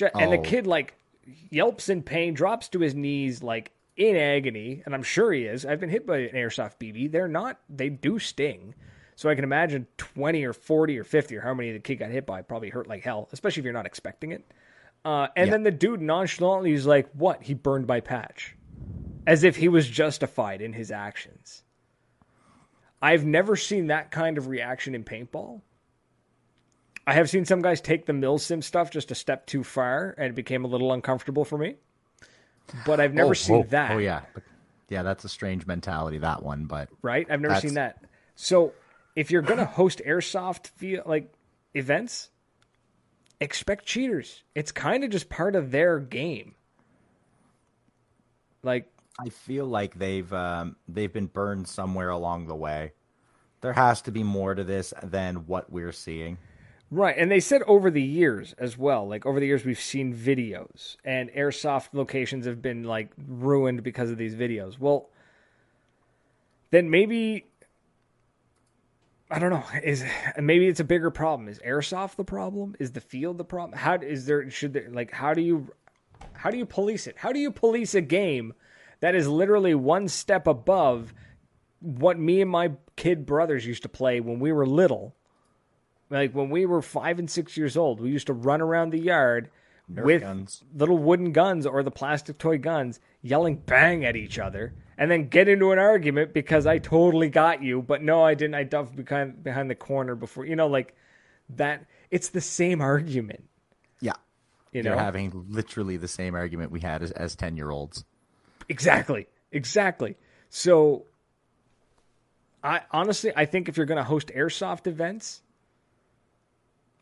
And 0.02 0.28
oh. 0.28 0.32
the 0.32 0.38
kid 0.38 0.68
like 0.68 0.96
yelps 1.50 1.90
in 1.90 2.04
pain, 2.04 2.34
drops 2.34 2.68
to 2.70 2.80
his 2.80 2.96
knees 2.96 3.42
like 3.42 3.72
in 3.98 4.16
agony, 4.16 4.84
and 4.86 4.94
I'm 4.94 5.04
sure 5.04 5.32
he 5.32 5.44
is. 5.44 5.66
I've 5.66 5.80
been 5.80 5.90
hit 5.90 6.06
by 6.06 6.18
an 6.18 6.36
airsoft 6.36 6.78
BB. 6.80 7.12
They're 7.12 7.28
not 7.28 7.60
they 7.70 7.90
do 7.90 8.20
sting. 8.20 8.76
So 9.18 9.30
I 9.30 9.36
can 9.36 9.46
imagine 9.46 9.88
20 9.98 10.44
or 10.44 10.52
40 10.52 11.00
or 11.00 11.06
50 11.06 11.38
or 11.38 11.42
how 11.42 11.54
many 11.54 11.72
the 11.72 11.80
kid 11.80 11.96
got 11.96 12.12
hit 12.12 12.26
by 12.26 12.42
probably 12.42 12.70
hurt 12.70 12.88
like 12.88 13.04
hell, 13.04 13.30
especially 13.32 13.62
if 13.62 13.64
you're 13.64 13.74
not 13.74 13.86
expecting 13.86 14.34
it. 14.34 14.46
Uh, 15.06 15.28
and 15.38 15.48
yeah. 15.48 15.52
then 15.52 15.64
the 15.64 15.72
dude 15.72 16.02
nonchalantly 16.02 16.74
is 16.74 16.86
like, 16.86 17.10
"What? 17.14 17.44
He 17.44 17.54
burned 17.54 17.88
my 17.88 18.00
patch," 18.00 18.56
as 19.26 19.44
if 19.44 19.56
he 19.56 19.70
was 19.70 19.88
justified 19.88 20.62
in 20.62 20.74
his 20.74 20.92
actions. 20.92 21.64
I've 23.02 23.24
never 23.24 23.56
seen 23.56 23.88
that 23.88 24.10
kind 24.10 24.38
of 24.38 24.48
reaction 24.48 24.96
in 24.96 25.04
paintball. 25.04 25.62
I 27.08 27.14
have 27.14 27.30
seen 27.30 27.46
some 27.46 27.62
guys 27.62 27.82
take 27.82 28.06
the 28.06 28.14
milsim 28.14 28.64
stuff 28.64 28.90
just 28.90 29.12
a 29.12 29.16
step 29.16 29.46
too 29.46 29.64
far, 29.64 30.16
and 30.18 30.28
it 30.28 30.36
became 30.36 30.66
a 30.66 30.68
little 30.68 30.92
uncomfortable 30.92 31.46
for 31.46 31.58
me. 31.58 31.76
But 32.86 33.00
I've 33.00 33.14
never 33.14 33.32
oh, 33.32 33.34
seen 33.34 33.68
that. 33.68 33.92
Oh 33.92 34.00
yeah, 34.00 34.22
yeah, 34.90 35.04
that's 35.04 35.24
a 35.24 35.30
strange 35.30 35.68
mentality 35.68 36.18
that 36.20 36.42
one. 36.42 36.66
But 36.66 36.90
right, 37.02 37.28
I've 37.30 37.42
never 37.42 37.54
that's... 37.54 37.66
seen 37.66 37.76
that. 37.76 38.04
So 38.36 38.74
if 39.16 39.30
you're 39.30 39.44
gonna 39.44 39.66
host 39.66 40.02
airsoft 40.06 40.72
via 40.78 41.04
like 41.06 41.32
events, 41.76 42.30
expect 43.40 43.86
cheaters. 43.86 44.44
It's 44.56 44.72
kind 44.72 45.04
of 45.04 45.12
just 45.12 45.30
part 45.30 45.56
of 45.56 45.70
their 45.70 46.00
game. 46.00 46.56
Like 48.64 48.92
I 49.20 49.30
feel 49.30 49.68
like 49.68 49.94
they've 50.00 50.32
um, 50.34 50.76
they've 50.88 51.14
been 51.14 51.28
burned 51.28 51.68
somewhere 51.68 52.10
along 52.10 52.48
the 52.48 52.56
way. 52.56 52.94
There 53.62 53.74
has 53.74 54.02
to 54.04 54.12
be 54.12 54.24
more 54.24 54.56
to 54.56 54.64
this 54.64 54.94
than 55.04 55.48
what 55.48 55.72
we're 55.72 55.92
seeing. 55.92 56.38
Right, 56.92 57.16
and 57.18 57.32
they 57.32 57.40
said 57.40 57.64
over 57.64 57.90
the 57.90 58.02
years 58.02 58.54
as 58.60 58.78
well. 58.78 59.08
Like 59.08 59.26
over 59.26 59.40
the 59.40 59.48
years, 59.48 59.66
we've 59.66 59.80
seen 59.80 60.14
videos, 60.14 60.98
and 61.04 61.30
airsoft 61.32 61.90
locations 61.94 62.46
have 62.46 62.62
been 62.62 62.84
like 62.84 63.10
ruined 63.28 63.84
because 63.84 64.12
of 64.12 64.18
these 64.18 64.36
videos. 64.36 64.80
Well, 64.80 65.10
then 66.70 66.90
maybe 66.90 67.46
I 69.32 69.40
don't 69.40 69.50
know. 69.50 69.64
Is 69.84 70.06
maybe 70.38 70.68
it's 70.68 70.80
a 70.80 70.86
bigger 70.86 71.10
problem? 71.10 71.50
Is 71.50 71.60
airsoft 71.60 72.16
the 72.16 72.24
problem? 72.24 72.76
Is 72.80 72.92
the 72.92 73.02
field 73.02 73.40
the 73.40 73.46
problem? 73.46 73.78
How 73.78 73.96
is 73.96 74.28
there? 74.28 74.50
Should 74.52 74.74
there 74.74 74.88
like 74.92 75.12
how 75.12 75.34
do 75.34 75.42
you 75.42 75.74
how 76.34 76.52
do 76.52 76.58
you 76.58 76.66
police 76.66 77.08
it? 77.08 77.16
How 77.18 77.32
do 77.32 77.40
you 77.40 77.52
police 77.52 77.96
a 77.96 78.02
game 78.02 78.54
that 79.00 79.16
is 79.16 79.28
literally 79.28 79.74
one 79.74 80.08
step 80.08 80.46
above 80.46 81.14
what 81.80 82.20
me 82.20 82.42
and 82.42 82.50
my 82.50 82.72
kid 82.96 83.26
brothers 83.26 83.66
used 83.66 83.84
to 83.84 83.90
play 83.90 84.20
when 84.20 84.40
we 84.40 84.52
were 84.52 84.68
little? 84.68 85.16
Like 86.10 86.34
when 86.34 86.50
we 86.50 86.66
were 86.66 86.82
five 86.82 87.20
and 87.20 87.30
six 87.30 87.58
years 87.58 87.76
old, 87.76 88.00
we 88.00 88.10
used 88.10 88.28
to 88.28 88.34
run 88.34 88.62
around 88.62 88.92
the 88.92 89.00
yard 89.00 89.50
Nerf 89.92 90.04
with 90.04 90.22
guns. 90.22 90.64
little 90.74 90.98
wooden 90.98 91.32
guns 91.32 91.66
or 91.66 91.84
the 91.84 91.92
plastic 91.92 92.38
toy 92.38 92.58
guns, 92.58 93.00
yelling 93.22 93.56
bang 93.58 94.06
at 94.06 94.16
each 94.16 94.40
other, 94.40 94.74
and 94.98 95.10
then 95.10 95.28
get 95.28 95.48
into 95.48 95.72
an 95.72 95.80
argument 95.80 96.34
because 96.34 96.66
I 96.66 96.78
totally 96.78 97.30
got 97.30 97.62
you, 97.62 97.82
but 97.82 98.02
no, 98.02 98.24
I 98.24 98.34
didn't. 98.34 98.56
I 98.56 98.64
ducked 98.64 98.96
behind 98.96 99.44
behind 99.44 99.70
the 99.70 99.76
corner 99.76 100.16
before. 100.16 100.46
You 100.46 100.56
know, 100.56 100.68
like 100.68 100.96
that. 101.50 101.86
It's 102.12 102.30
the 102.30 102.42
same 102.42 102.82
argument. 102.82 103.44
Yeah, 104.00 104.14
you 104.72 104.84
know, 104.84 104.92
You're 104.92 105.00
having 105.00 105.46
literally 105.50 105.98
the 105.98 106.08
same 106.08 106.36
argument 106.36 106.72
we 106.72 106.82
had 106.82 107.02
as 107.02 107.12
as 107.12 107.36
ten 107.36 107.58
year 107.58 107.72
olds. 107.72 108.06
Exactly. 108.70 109.28
Exactly. 109.52 110.18
So 110.50 111.06
I 112.64 112.82
honestly, 112.92 113.32
I 113.36 113.46
think 113.46 113.70
if 113.70 113.78
you're 113.78 113.86
going 113.86 113.98
to 113.98 114.04
host 114.04 114.32
airsoft 114.36 114.88
events, 114.88 115.42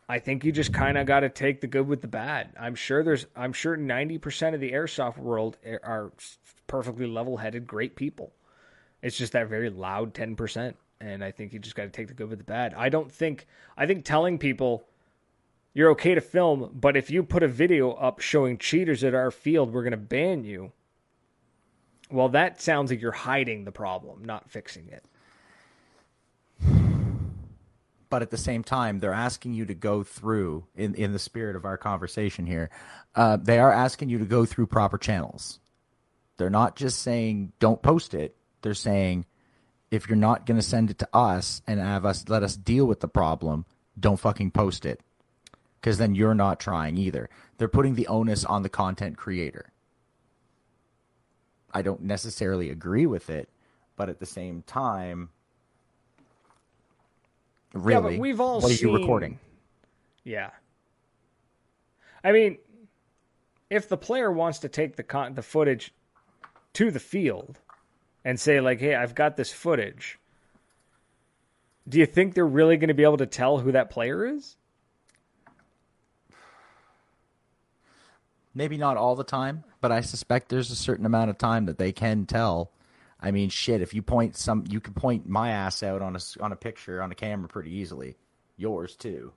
I 0.07 0.19
think 0.19 0.43
you 0.43 0.51
just 0.51 0.73
kind 0.73 0.97
of 0.97 1.05
got 1.07 1.21
to 1.21 1.29
take 1.29 1.61
the 1.61 1.67
good 1.67 1.87
with 1.87 2.01
the 2.01 2.07
bad. 2.07 2.49
I'm 2.59 2.75
sure 2.75 3.03
there's, 3.03 3.25
I'm 3.35 3.53
sure 3.53 3.77
90% 3.77 4.53
of 4.53 4.59
the 4.59 4.71
airsoft 4.71 5.17
world 5.17 5.57
are 5.83 6.11
perfectly 6.67 7.07
level-headed, 7.07 7.65
great 7.65 7.95
people. 7.95 8.33
It's 9.01 9.17
just 9.17 9.33
that 9.33 9.47
very 9.47 9.69
loud 9.69 10.13
10%, 10.13 10.73
and 11.01 11.23
I 11.23 11.31
think 11.31 11.53
you 11.53 11.59
just 11.59 11.75
got 11.75 11.83
to 11.83 11.89
take 11.89 12.07
the 12.07 12.13
good 12.13 12.29
with 12.29 12.39
the 12.39 12.43
bad. 12.43 12.73
I 12.73 12.89
don't 12.89 13.11
think, 13.11 13.47
I 13.77 13.85
think 13.85 14.05
telling 14.05 14.37
people 14.37 14.85
you're 15.73 15.91
okay 15.91 16.15
to 16.15 16.21
film, 16.21 16.71
but 16.73 16.95
if 16.95 17.09
you 17.09 17.23
put 17.23 17.43
a 17.43 17.47
video 17.47 17.91
up 17.91 18.19
showing 18.19 18.57
cheaters 18.57 19.03
at 19.03 19.13
our 19.13 19.31
field, 19.31 19.73
we're 19.73 19.83
going 19.83 19.91
to 19.91 19.97
ban 19.97 20.43
you. 20.43 20.71
Well, 22.11 22.29
that 22.29 22.61
sounds 22.61 22.91
like 22.91 23.01
you're 23.01 23.11
hiding 23.11 23.63
the 23.63 23.71
problem, 23.71 24.23
not 24.23 24.49
fixing 24.49 24.87
it. 24.89 25.03
But 28.14 28.22
at 28.22 28.30
the 28.30 28.38
same 28.38 28.64
time, 28.64 28.99
they're 28.99 29.11
asking 29.11 29.55
you 29.55 29.66
to 29.66 29.74
go 29.74 30.03
through, 30.03 30.68
in, 30.76 30.93
in 30.93 31.14
the 31.14 31.18
spirit 31.18 31.55
of 31.55 31.66
our 31.66 31.78
conversation 31.78 32.45
here, 32.45 32.70
uh, 33.16 33.38
they 33.38 33.57
are 33.57 33.72
asking 33.72 34.09
you 34.09 34.20
to 34.20 34.26
go 34.26 34.45
through 34.45 34.68
proper 34.68 34.99
channels. 34.99 35.59
They're 36.38 36.51
not 36.51 36.76
just 36.76 37.01
saying, 37.01 37.53
don't 37.57 37.82
post 37.82 38.14
it. 38.14 38.36
They're 38.61 38.76
saying, 38.76 39.26
if 39.89 40.07
you're 40.07 40.16
not 40.16 40.45
going 40.45 40.59
to 40.59 40.61
send 40.61 40.91
it 40.91 40.99
to 40.99 41.09
us 41.11 41.64
and 41.66 41.80
have 41.80 42.05
us 42.05 42.30
let 42.30 42.43
us 42.43 42.55
deal 42.55 42.86
with 42.86 42.99
the 42.99 43.07
problem, 43.07 43.66
don't 43.99 44.20
fucking 44.20 44.51
post 44.51 44.86
it 44.86 45.01
because 45.82 45.97
then 45.97 46.14
you're 46.14 46.36
not 46.36 46.59
trying 46.59 46.97
either. 46.97 47.32
They're 47.57 47.68
putting 47.68 47.95
the 47.95 48.05
onus 48.05 48.45
on 48.45 48.61
the 48.61 48.70
content 48.70 49.18
creator. 49.18 49.74
I 51.74 51.82
don't 51.82 52.03
necessarily 52.03 52.70
agree 52.70 53.07
with 53.07 53.32
it, 53.32 53.49
but 53.95 54.09
at 54.09 54.20
the 54.20 54.28
same 54.28 54.61
time, 54.61 55.30
really, 57.74 58.15
yeah, 58.15 58.19
we've 58.21 58.39
all 58.39 58.61
what 58.61 58.71
seen... 58.71 58.88
are 58.88 58.91
you 58.91 58.97
recording? 58.97 59.39
Yeah. 60.24 60.51
I 62.24 62.32
mean, 62.32 62.57
if 63.69 63.89
the 63.89 63.97
player 63.97 64.32
wants 64.32 64.59
to 64.59 64.69
take 64.69 64.95
the 64.95 65.03
con- 65.03 65.34
the 65.34 65.41
footage 65.41 65.93
to 66.74 66.91
the 66.91 66.99
field 66.99 67.59
and 68.24 68.39
say 68.39 68.61
like, 68.61 68.80
"Hey, 68.80 68.95
I've 68.95 69.15
got 69.15 69.36
this 69.36 69.51
footage," 69.51 70.19
do 71.88 71.99
you 71.99 72.05
think 72.05 72.34
they're 72.34 72.45
really 72.45 72.78
going 72.78 72.88
to 72.88 72.93
be 72.93 73.03
able 73.03 73.17
to 73.17 73.26
tell 73.26 73.59
who 73.59 73.71
that 73.74 73.89
player 73.89 74.26
is? 74.26 74.55
Maybe 78.55 78.78
not 78.78 78.97
all 78.97 79.15
the 79.15 79.24
time, 79.24 79.63
but 79.82 79.91
I 79.91 80.01
suspect 80.01 80.49
there's 80.49 80.69
a 80.69 80.76
certain 80.76 81.05
amount 81.05 81.32
of 81.32 81.38
time 81.38 81.65
that 81.65 81.80
they 81.80 81.91
can 81.91 82.26
tell. 82.26 82.71
I 83.24 83.32
mean, 83.32 83.49
shit, 83.49 83.82
if 83.82 83.93
you 83.93 84.01
point 84.01 84.36
some, 84.36 84.65
you 84.69 84.82
can 84.82 84.93
point 84.93 85.28
my 85.28 85.51
ass 85.51 85.82
out 85.82 86.01
on 86.01 86.15
a 86.17 86.19
on 86.41 86.51
a 86.51 86.57
picture 86.57 87.01
on 87.01 87.09
a 87.11 87.15
camera 87.15 87.47
pretty 87.47 87.74
easily. 87.74 88.17
Yours 88.57 88.97
too. 88.97 89.32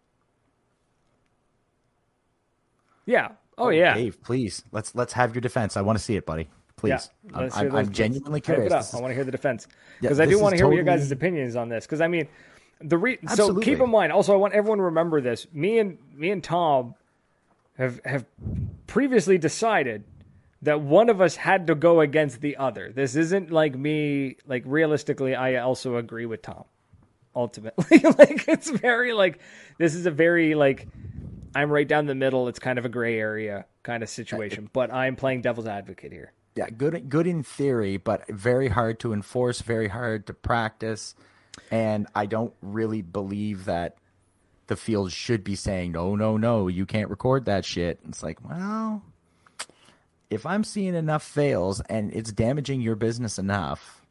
Yeah. 3.06 3.28
Oh, 3.56 3.66
oh 3.66 3.68
yeah. 3.68 3.94
Dave, 3.94 4.20
please 4.22 4.64
let's 4.72 4.94
let's 4.96 5.12
have 5.12 5.34
your 5.34 5.40
defense. 5.40 5.76
I 5.76 5.82
want 5.82 5.98
to 5.98 6.04
see 6.04 6.16
it, 6.16 6.26
buddy. 6.26 6.48
Please. 6.76 7.08
Yeah, 7.30 7.38
I'm, 7.38 7.50
I'm, 7.54 7.76
I'm 7.76 7.92
genuinely 7.92 8.40
curious. 8.40 8.92
I 8.92 9.00
want 9.00 9.12
to 9.12 9.14
hear 9.14 9.24
the 9.24 9.30
defense 9.30 9.68
because 10.00 10.18
yeah, 10.18 10.24
I 10.24 10.26
do 10.26 10.40
want 10.40 10.52
to 10.52 10.56
hear 10.56 10.64
totally... 10.64 10.82
what 10.82 10.86
your 10.86 10.96
guys' 10.98 11.10
opinions 11.12 11.54
on 11.54 11.68
this. 11.68 11.86
Because 11.86 12.00
I 12.00 12.08
mean, 12.08 12.26
the 12.80 12.98
re- 12.98 13.18
so 13.34 13.54
keep 13.54 13.80
in 13.80 13.88
mind. 13.88 14.10
Also, 14.10 14.34
I 14.34 14.36
want 14.36 14.52
everyone 14.52 14.78
to 14.78 14.84
remember 14.84 15.20
this. 15.20 15.46
Me 15.52 15.78
and 15.78 15.96
me 16.12 16.32
and 16.32 16.42
Tom 16.42 16.96
have 17.78 18.00
have 18.04 18.26
previously 18.88 19.38
decided 19.38 20.02
that 20.66 20.80
one 20.80 21.08
of 21.10 21.20
us 21.20 21.36
had 21.36 21.68
to 21.68 21.76
go 21.76 22.00
against 22.00 22.40
the 22.40 22.56
other. 22.56 22.90
This 22.92 23.14
isn't 23.14 23.52
like 23.52 23.76
me 23.76 24.36
like 24.46 24.64
realistically 24.66 25.34
I 25.34 25.56
also 25.56 25.96
agree 25.96 26.26
with 26.26 26.42
Tom. 26.42 26.64
Ultimately, 27.34 27.98
like 28.18 28.48
it's 28.48 28.68
very 28.70 29.12
like 29.12 29.40
this 29.78 29.94
is 29.94 30.06
a 30.06 30.10
very 30.10 30.54
like 30.54 30.88
I'm 31.54 31.70
right 31.70 31.86
down 31.86 32.06
the 32.06 32.14
middle. 32.14 32.48
It's 32.48 32.58
kind 32.58 32.78
of 32.78 32.84
a 32.84 32.88
gray 32.88 33.18
area 33.18 33.66
kind 33.82 34.02
of 34.02 34.08
situation, 34.08 34.64
uh, 34.64 34.70
but 34.72 34.92
I'm 34.92 35.14
playing 35.14 35.42
devil's 35.42 35.66
advocate 35.66 36.12
here. 36.12 36.32
Yeah, 36.56 36.68
good 36.70 37.08
good 37.08 37.26
in 37.26 37.42
theory, 37.42 37.96
but 37.96 38.26
very 38.28 38.68
hard 38.68 38.98
to 39.00 39.12
enforce, 39.12 39.60
very 39.60 39.88
hard 39.88 40.26
to 40.26 40.34
practice, 40.34 41.14
and 41.70 42.08
I 42.14 42.26
don't 42.26 42.54
really 42.60 43.02
believe 43.02 43.66
that 43.66 43.98
the 44.66 44.76
field 44.76 45.12
should 45.12 45.44
be 45.44 45.54
saying, 45.54 45.92
no, 45.92 46.16
no, 46.16 46.36
no, 46.36 46.66
you 46.66 46.86
can't 46.86 47.08
record 47.08 47.44
that 47.44 47.64
shit. 47.64 48.00
It's 48.08 48.22
like, 48.22 48.42
well, 48.48 49.02
if 50.30 50.46
I'm 50.46 50.64
seeing 50.64 50.94
enough 50.94 51.22
fails 51.22 51.80
and 51.82 52.12
it's 52.12 52.32
damaging 52.32 52.80
your 52.80 52.96
business 52.96 53.38
enough 53.38 54.02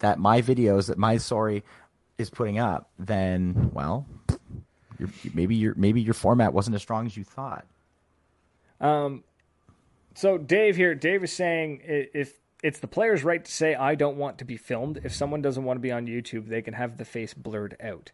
that 0.00 0.18
my 0.18 0.42
videos 0.42 0.88
that 0.88 0.98
my 0.98 1.16
story 1.16 1.62
is 2.18 2.30
putting 2.30 2.58
up, 2.58 2.90
then, 2.98 3.70
well, 3.72 4.06
maybe 5.34 5.54
your 5.54 5.74
maybe 5.76 6.00
your 6.00 6.14
format 6.14 6.52
wasn't 6.52 6.74
as 6.74 6.82
strong 6.82 7.06
as 7.06 7.16
you 7.16 7.24
thought. 7.24 7.66
Um, 8.80 9.24
so 10.14 10.38
Dave 10.38 10.76
here, 10.76 10.94
Dave 10.94 11.22
is 11.24 11.32
saying 11.32 11.80
if 11.84 12.38
it's 12.62 12.78
the 12.78 12.86
player's 12.86 13.24
right 13.24 13.44
to 13.44 13.50
say 13.50 13.74
I 13.74 13.94
don't 13.94 14.16
want 14.16 14.38
to 14.38 14.44
be 14.44 14.56
filmed. 14.56 15.00
If 15.04 15.14
someone 15.14 15.42
doesn't 15.42 15.64
want 15.64 15.76
to 15.76 15.80
be 15.80 15.92
on 15.92 16.06
YouTube, 16.06 16.48
they 16.48 16.62
can 16.62 16.74
have 16.74 16.96
the 16.96 17.04
face 17.04 17.34
blurred 17.34 17.76
out. 17.80 18.12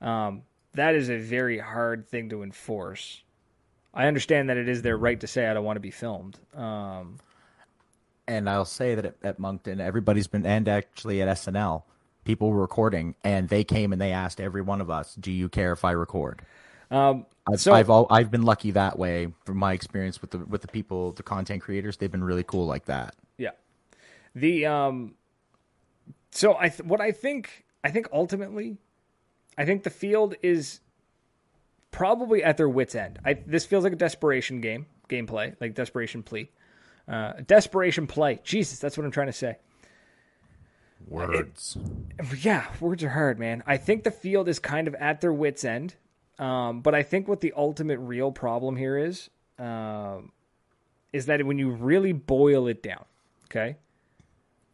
Um, 0.00 0.42
that 0.74 0.94
is 0.94 1.08
a 1.08 1.18
very 1.18 1.58
hard 1.58 2.08
thing 2.08 2.28
to 2.30 2.42
enforce. 2.42 3.22
I 3.98 4.06
understand 4.06 4.48
that 4.48 4.56
it 4.56 4.68
is 4.68 4.82
their 4.82 4.96
right 4.96 5.18
to 5.18 5.26
say 5.26 5.48
I 5.48 5.54
don't 5.54 5.64
want 5.64 5.76
to 5.76 5.80
be 5.80 5.90
filmed. 5.90 6.38
Um, 6.54 7.18
and 8.28 8.48
I'll 8.48 8.64
say 8.64 8.94
that 8.94 9.04
at, 9.04 9.16
at, 9.24 9.38
Moncton, 9.40 9.80
everybody's 9.80 10.28
been, 10.28 10.46
and 10.46 10.68
actually 10.68 11.20
at 11.20 11.28
SNL, 11.28 11.82
people 12.24 12.50
were 12.50 12.60
recording, 12.60 13.16
and 13.24 13.48
they 13.48 13.64
came 13.64 13.92
and 13.92 14.00
they 14.00 14.12
asked 14.12 14.40
every 14.40 14.62
one 14.62 14.80
of 14.80 14.88
us, 14.88 15.16
"Do 15.16 15.32
you 15.32 15.48
care 15.48 15.72
if 15.72 15.84
I 15.84 15.90
record?" 15.90 16.42
Um, 16.92 17.26
I've, 17.52 17.60
so, 17.60 17.72
I've 17.72 17.90
all, 17.90 18.06
I've 18.08 18.30
been 18.30 18.42
lucky 18.42 18.70
that 18.70 18.96
way 18.98 19.32
from 19.44 19.56
my 19.56 19.72
experience 19.72 20.20
with 20.20 20.30
the 20.30 20.38
with 20.38 20.62
the 20.62 20.68
people, 20.68 21.10
the 21.12 21.24
content 21.24 21.62
creators. 21.62 21.96
They've 21.96 22.10
been 22.10 22.22
really 22.22 22.44
cool 22.44 22.66
like 22.66 22.84
that. 22.84 23.16
Yeah. 23.36 23.50
The 24.32 24.66
um, 24.66 25.14
so 26.30 26.56
I 26.56 26.68
th- 26.68 26.82
what 26.82 27.00
I 27.00 27.10
think 27.10 27.64
I 27.82 27.90
think 27.90 28.08
ultimately 28.12 28.76
I 29.56 29.64
think 29.64 29.82
the 29.82 29.90
field 29.90 30.36
is 30.40 30.80
probably 31.90 32.42
at 32.42 32.56
their 32.56 32.68
wits' 32.68 32.94
end. 32.94 33.18
I, 33.24 33.34
this 33.34 33.66
feels 33.66 33.84
like 33.84 33.92
a 33.92 33.96
desperation 33.96 34.60
game, 34.60 34.86
gameplay, 35.08 35.54
like 35.60 35.74
desperation 35.74 36.22
plea, 36.22 36.50
uh, 37.06 37.34
desperation 37.46 38.06
play. 38.06 38.40
Jesus, 38.44 38.78
that's 38.78 38.96
what 38.96 39.04
I'm 39.04 39.10
trying 39.12 39.28
to 39.28 39.32
say. 39.32 39.56
Words. 41.06 41.78
It, 42.18 42.44
yeah, 42.44 42.66
words 42.80 43.02
are 43.04 43.08
hard, 43.08 43.38
man. 43.38 43.62
I 43.66 43.76
think 43.76 44.04
the 44.04 44.10
field 44.10 44.48
is 44.48 44.58
kind 44.58 44.88
of 44.88 44.94
at 44.96 45.20
their 45.20 45.32
wits' 45.32 45.64
end, 45.64 45.94
um, 46.38 46.80
but 46.80 46.94
I 46.94 47.02
think 47.02 47.28
what 47.28 47.40
the 47.40 47.52
ultimate 47.56 47.98
real 47.98 48.32
problem 48.32 48.76
here 48.76 48.98
is, 48.98 49.30
um, 49.58 50.32
is 51.12 51.26
that 51.26 51.44
when 51.46 51.58
you 51.58 51.70
really 51.70 52.12
boil 52.12 52.66
it 52.66 52.82
down, 52.82 53.04
okay. 53.46 53.76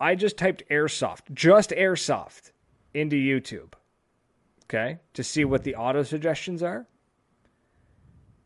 I 0.01 0.17
just 0.17 0.37
typed 0.37 0.69
airsoft, 0.69 1.33
just 1.33 1.71
airsoft, 1.71 2.51
into 2.93 3.17
YouTube 3.17 3.75
okay, 4.65 4.99
to 5.13 5.23
see 5.23 5.45
what 5.45 5.63
the 5.65 5.77
auto 5.77 6.03
suggestions 6.03 6.63
are. 6.63 6.87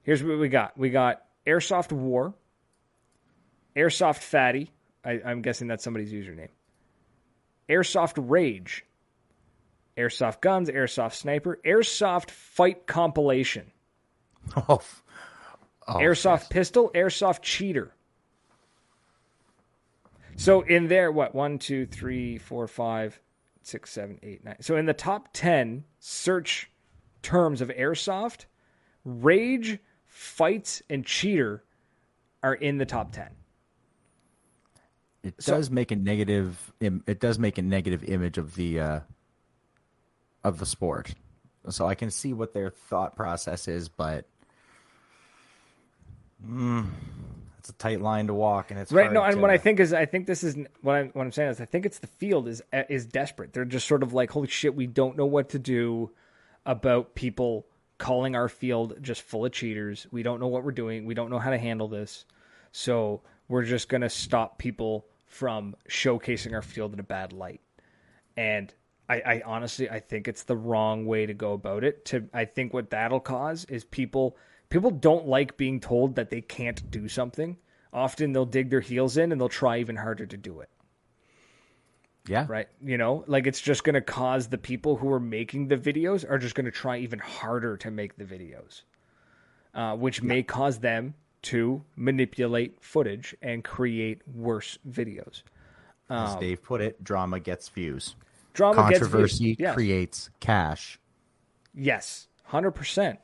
Here's 0.09 0.25
what 0.25 0.39
we 0.39 0.49
got 0.49 0.79
we 0.79 0.89
got 0.89 1.21
Airsoft 1.47 1.93
War, 1.93 2.33
Airsoft 3.77 4.23
Fatty. 4.23 4.71
I, 5.05 5.21
I'm 5.23 5.43
guessing 5.43 5.69
that's 5.69 5.85
somebody's 5.85 6.15
username. 6.15 6.49
Airsoft 7.69 8.15
Rage, 8.17 8.87
Airsoft 9.99 10.41
Guns, 10.41 10.71
Airsoft 10.71 11.13
Sniper, 11.13 11.61
Airsoft 11.63 12.31
Fight 12.31 12.87
Compilation, 12.87 13.71
oh. 14.57 14.81
Oh, 15.87 15.95
Airsoft 15.97 16.39
yes. 16.39 16.49
Pistol, 16.49 16.91
Airsoft 16.95 17.43
Cheater. 17.43 17.93
So 20.37 20.63
in 20.63 20.89
there, 20.89 21.13
what 21.13 21.35
one, 21.35 21.59
two, 21.59 21.85
three, 21.85 22.39
four, 22.39 22.67
five, 22.67 23.21
six, 23.63 23.91
seven, 23.91 24.19
eight, 24.23 24.43
nine. 24.43 24.57
So 24.61 24.77
in 24.77 24.87
the 24.87 24.95
top 24.95 25.29
10 25.35 25.85
search 25.99 26.71
terms 27.21 27.61
of 27.61 27.69
airsoft, 27.69 28.47
rage, 29.05 29.79
fights, 30.19 30.82
and 30.90 31.07
cheater 31.07 31.62
are 32.43 32.55
in 32.55 32.78
the 32.78 32.85
top 32.85 33.12
10. 33.12 33.28
It 35.23 35.36
does 35.36 35.66
so, 35.66 35.73
make 35.73 35.93
a 35.93 35.97
negative. 35.97 36.73
It 36.81 37.20
does 37.20 37.39
make 37.39 37.59
a 37.59 37.62
negative 37.62 38.03
image 38.05 38.36
of 38.39 38.55
the 38.55 38.81
uh, 38.81 39.01
of 40.43 40.59
the 40.59 40.66
sport. 40.66 41.15
So 41.69 41.86
I 41.86 41.95
can 41.95 42.11
see 42.11 42.32
what 42.32 42.53
their 42.53 42.70
thought 42.70 43.15
process 43.15 43.69
is, 43.69 43.89
but 43.89 44.27
mm, 46.45 46.86
it's 47.59 47.69
a 47.69 47.73
tight 47.74 48.01
line 48.01 48.28
to 48.28 48.35
walk, 48.35 48.70
and 48.70 48.81
it's 48.81 48.90
right. 48.90 49.12
No, 49.12 49.23
and 49.23 49.35
to... 49.35 49.40
what 49.40 49.51
I 49.51 49.59
think 49.59 49.81
is, 49.81 49.93
I 49.93 50.07
think 50.07 50.27
this 50.27 50.43
is 50.43 50.57
what 50.82 50.95
I'm 50.95 51.09
what 51.11 51.24
I'm 51.24 51.32
saying 51.32 51.51
is, 51.51 51.61
I 51.61 51.65
think 51.65 51.85
it's 51.85 51.99
the 51.99 52.07
field 52.07 52.49
is 52.49 52.62
is 52.73 53.07
desperate. 53.07 53.53
They're 53.53 53.65
just 53.65 53.86
sort 53.86 54.03
of 54.03 54.12
like, 54.12 54.31
holy 54.31 54.49
shit, 54.49 54.74
we 54.74 54.86
don't 54.86 55.16
know 55.16 55.27
what 55.27 55.51
to 55.51 55.59
do 55.59 56.11
about 56.65 57.15
people 57.15 57.66
calling 57.99 58.37
our 58.37 58.49
field 58.49 58.95
just 59.03 59.23
full 59.23 59.45
of 59.45 59.53
cheaters. 59.53 60.07
We 60.11 60.23
don't 60.23 60.41
know 60.41 60.47
what 60.47 60.65
we're 60.65 60.73
doing. 60.73 61.05
We 61.05 61.15
don't 61.15 61.31
know 61.31 61.39
how 61.39 61.51
to 61.51 61.59
handle 61.59 61.89
this. 61.89 62.25
So 62.73 63.23
we're 63.49 63.65
just 63.65 63.89
gonna 63.89 64.09
stop 64.09 64.59
people 64.59 65.07
from 65.27 65.77
showcasing 65.89 66.55
our 66.55 66.62
field 66.62 66.93
in 66.93 67.01
a 67.01 67.05
bad 67.05 67.33
light. 67.33 67.61
And 68.37 68.73
I, 69.09 69.20
I 69.20 69.43
honestly 69.45 69.91
I 69.91 70.01
think 70.01 70.29
it's 70.29 70.45
the 70.45 70.57
wrong 70.57 71.07
way 71.07 71.27
to 71.27 71.35
go 71.35 71.53
about 71.53 71.85
it. 71.85 72.05
To 72.07 72.29
I 72.33 72.45
think 72.45 72.73
what 72.73 72.91
that'll 72.91 73.20
cause 73.20 73.65
is 73.66 73.85
people 73.85 74.37
people 74.70 74.91
don't 74.91 75.27
like 75.27 75.57
being 75.57 75.81
told 75.81 76.15
that 76.16 76.31
they 76.31 76.41
can't 76.41 76.91
do 76.91 77.09
something. 77.09 77.57
Often 77.93 78.33
they'll 78.33 78.45
dig 78.45 78.70
their 78.70 78.81
heels 78.81 79.16
in 79.16 79.33
and 79.33 79.41
they'll 79.41 79.49
try 79.49 79.79
even 79.79 79.97
harder 79.97 80.27
to 80.27 80.37
do 80.37 80.61
it. 80.61 80.70
Yeah. 82.29 82.47
Right. 82.49 82.69
You 82.85 82.99
know, 82.99 83.25
like 83.27 83.47
it's 83.47 83.61
just 83.61 83.85
going 83.85 83.95
to 83.95 84.01
cause 84.01 84.49
the 84.49 84.59
people 84.59 84.97
who 84.97 85.13
are 85.13 85.21
making 85.21 85.69
the 85.69 85.77
videos 85.77 86.29
are 86.29 86.39
just 86.39 86.55
going 86.55 86.67
to 86.67 86.71
try 86.71 86.99
even 86.99 87.19
harder 87.19 87.77
to 87.79 87.91
make 87.91 88.17
the 88.17 88.25
videos, 88.25 88.83
uh, 89.75 89.97
which 89.97 90.23
may 90.23 90.43
cause 90.43 90.79
them 90.79 91.15
to 91.43 91.83
manipulate 91.97 92.83
footage 92.83 93.35
and 93.41 93.65
create 93.65 94.21
worse 94.27 94.79
videos. 94.89 95.43
As 96.11 96.37
Dave 96.37 96.63
put 96.63 96.81
it, 96.81 97.03
drama 97.05 97.39
gets 97.39 97.69
views. 97.69 98.17
Drama 98.55 98.83
Controversy 98.83 99.29
gets 99.29 99.39
views. 99.39 99.57
Yes. 99.59 99.75
creates 99.75 100.31
cash. 100.41 100.99
Yes, 101.75 102.29
100%. 102.51 103.19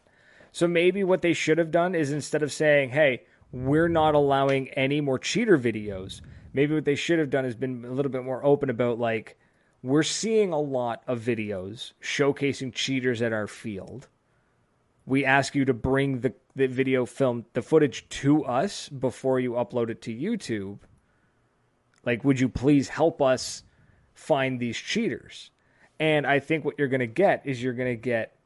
So 0.52 0.68
maybe 0.68 1.02
what 1.02 1.22
they 1.22 1.32
should 1.32 1.58
have 1.58 1.70
done 1.70 1.94
is 1.94 2.12
instead 2.12 2.42
of 2.42 2.52
saying, 2.52 2.90
hey, 2.90 3.22
we're 3.50 3.88
not 3.88 4.14
allowing 4.14 4.68
any 4.70 5.00
more 5.00 5.18
cheater 5.18 5.58
videos, 5.58 6.20
maybe 6.54 6.74
what 6.74 6.86
they 6.86 6.94
should 6.94 7.18
have 7.18 7.28
done 7.28 7.44
is 7.44 7.54
been 7.54 7.84
a 7.84 7.92
little 7.92 8.10
bit 8.10 8.24
more 8.24 8.42
open 8.44 8.70
about, 8.70 8.98
like, 8.98 9.36
we're 9.82 10.02
seeing 10.02 10.52
a 10.52 10.58
lot 10.58 11.02
of 11.06 11.20
videos 11.20 11.92
showcasing 12.00 12.72
cheaters 12.72 13.20
at 13.20 13.34
our 13.34 13.46
field. 13.46 14.08
We 15.04 15.26
ask 15.26 15.54
you 15.54 15.66
to 15.66 15.74
bring 15.74 16.20
the, 16.20 16.32
the 16.56 16.66
video 16.66 17.04
film, 17.04 17.44
the 17.52 17.60
footage 17.60 18.08
to 18.08 18.44
us 18.44 18.88
before 18.88 19.38
you 19.38 19.52
upload 19.52 19.90
it 19.90 20.00
to 20.02 20.14
YouTube. 20.14 20.78
Like, 22.06 22.24
would 22.24 22.40
you 22.40 22.48
please 22.48 22.88
help 22.88 23.20
us 23.20 23.64
find 24.14 24.58
these 24.58 24.78
cheaters? 24.78 25.50
And 26.00 26.26
I 26.26 26.38
think 26.38 26.64
what 26.64 26.76
you're 26.78 26.88
going 26.88 27.00
to 27.00 27.06
get 27.06 27.42
is 27.44 27.62
you're 27.62 27.74
going 27.74 27.92
to 27.92 28.00
get 28.00 28.38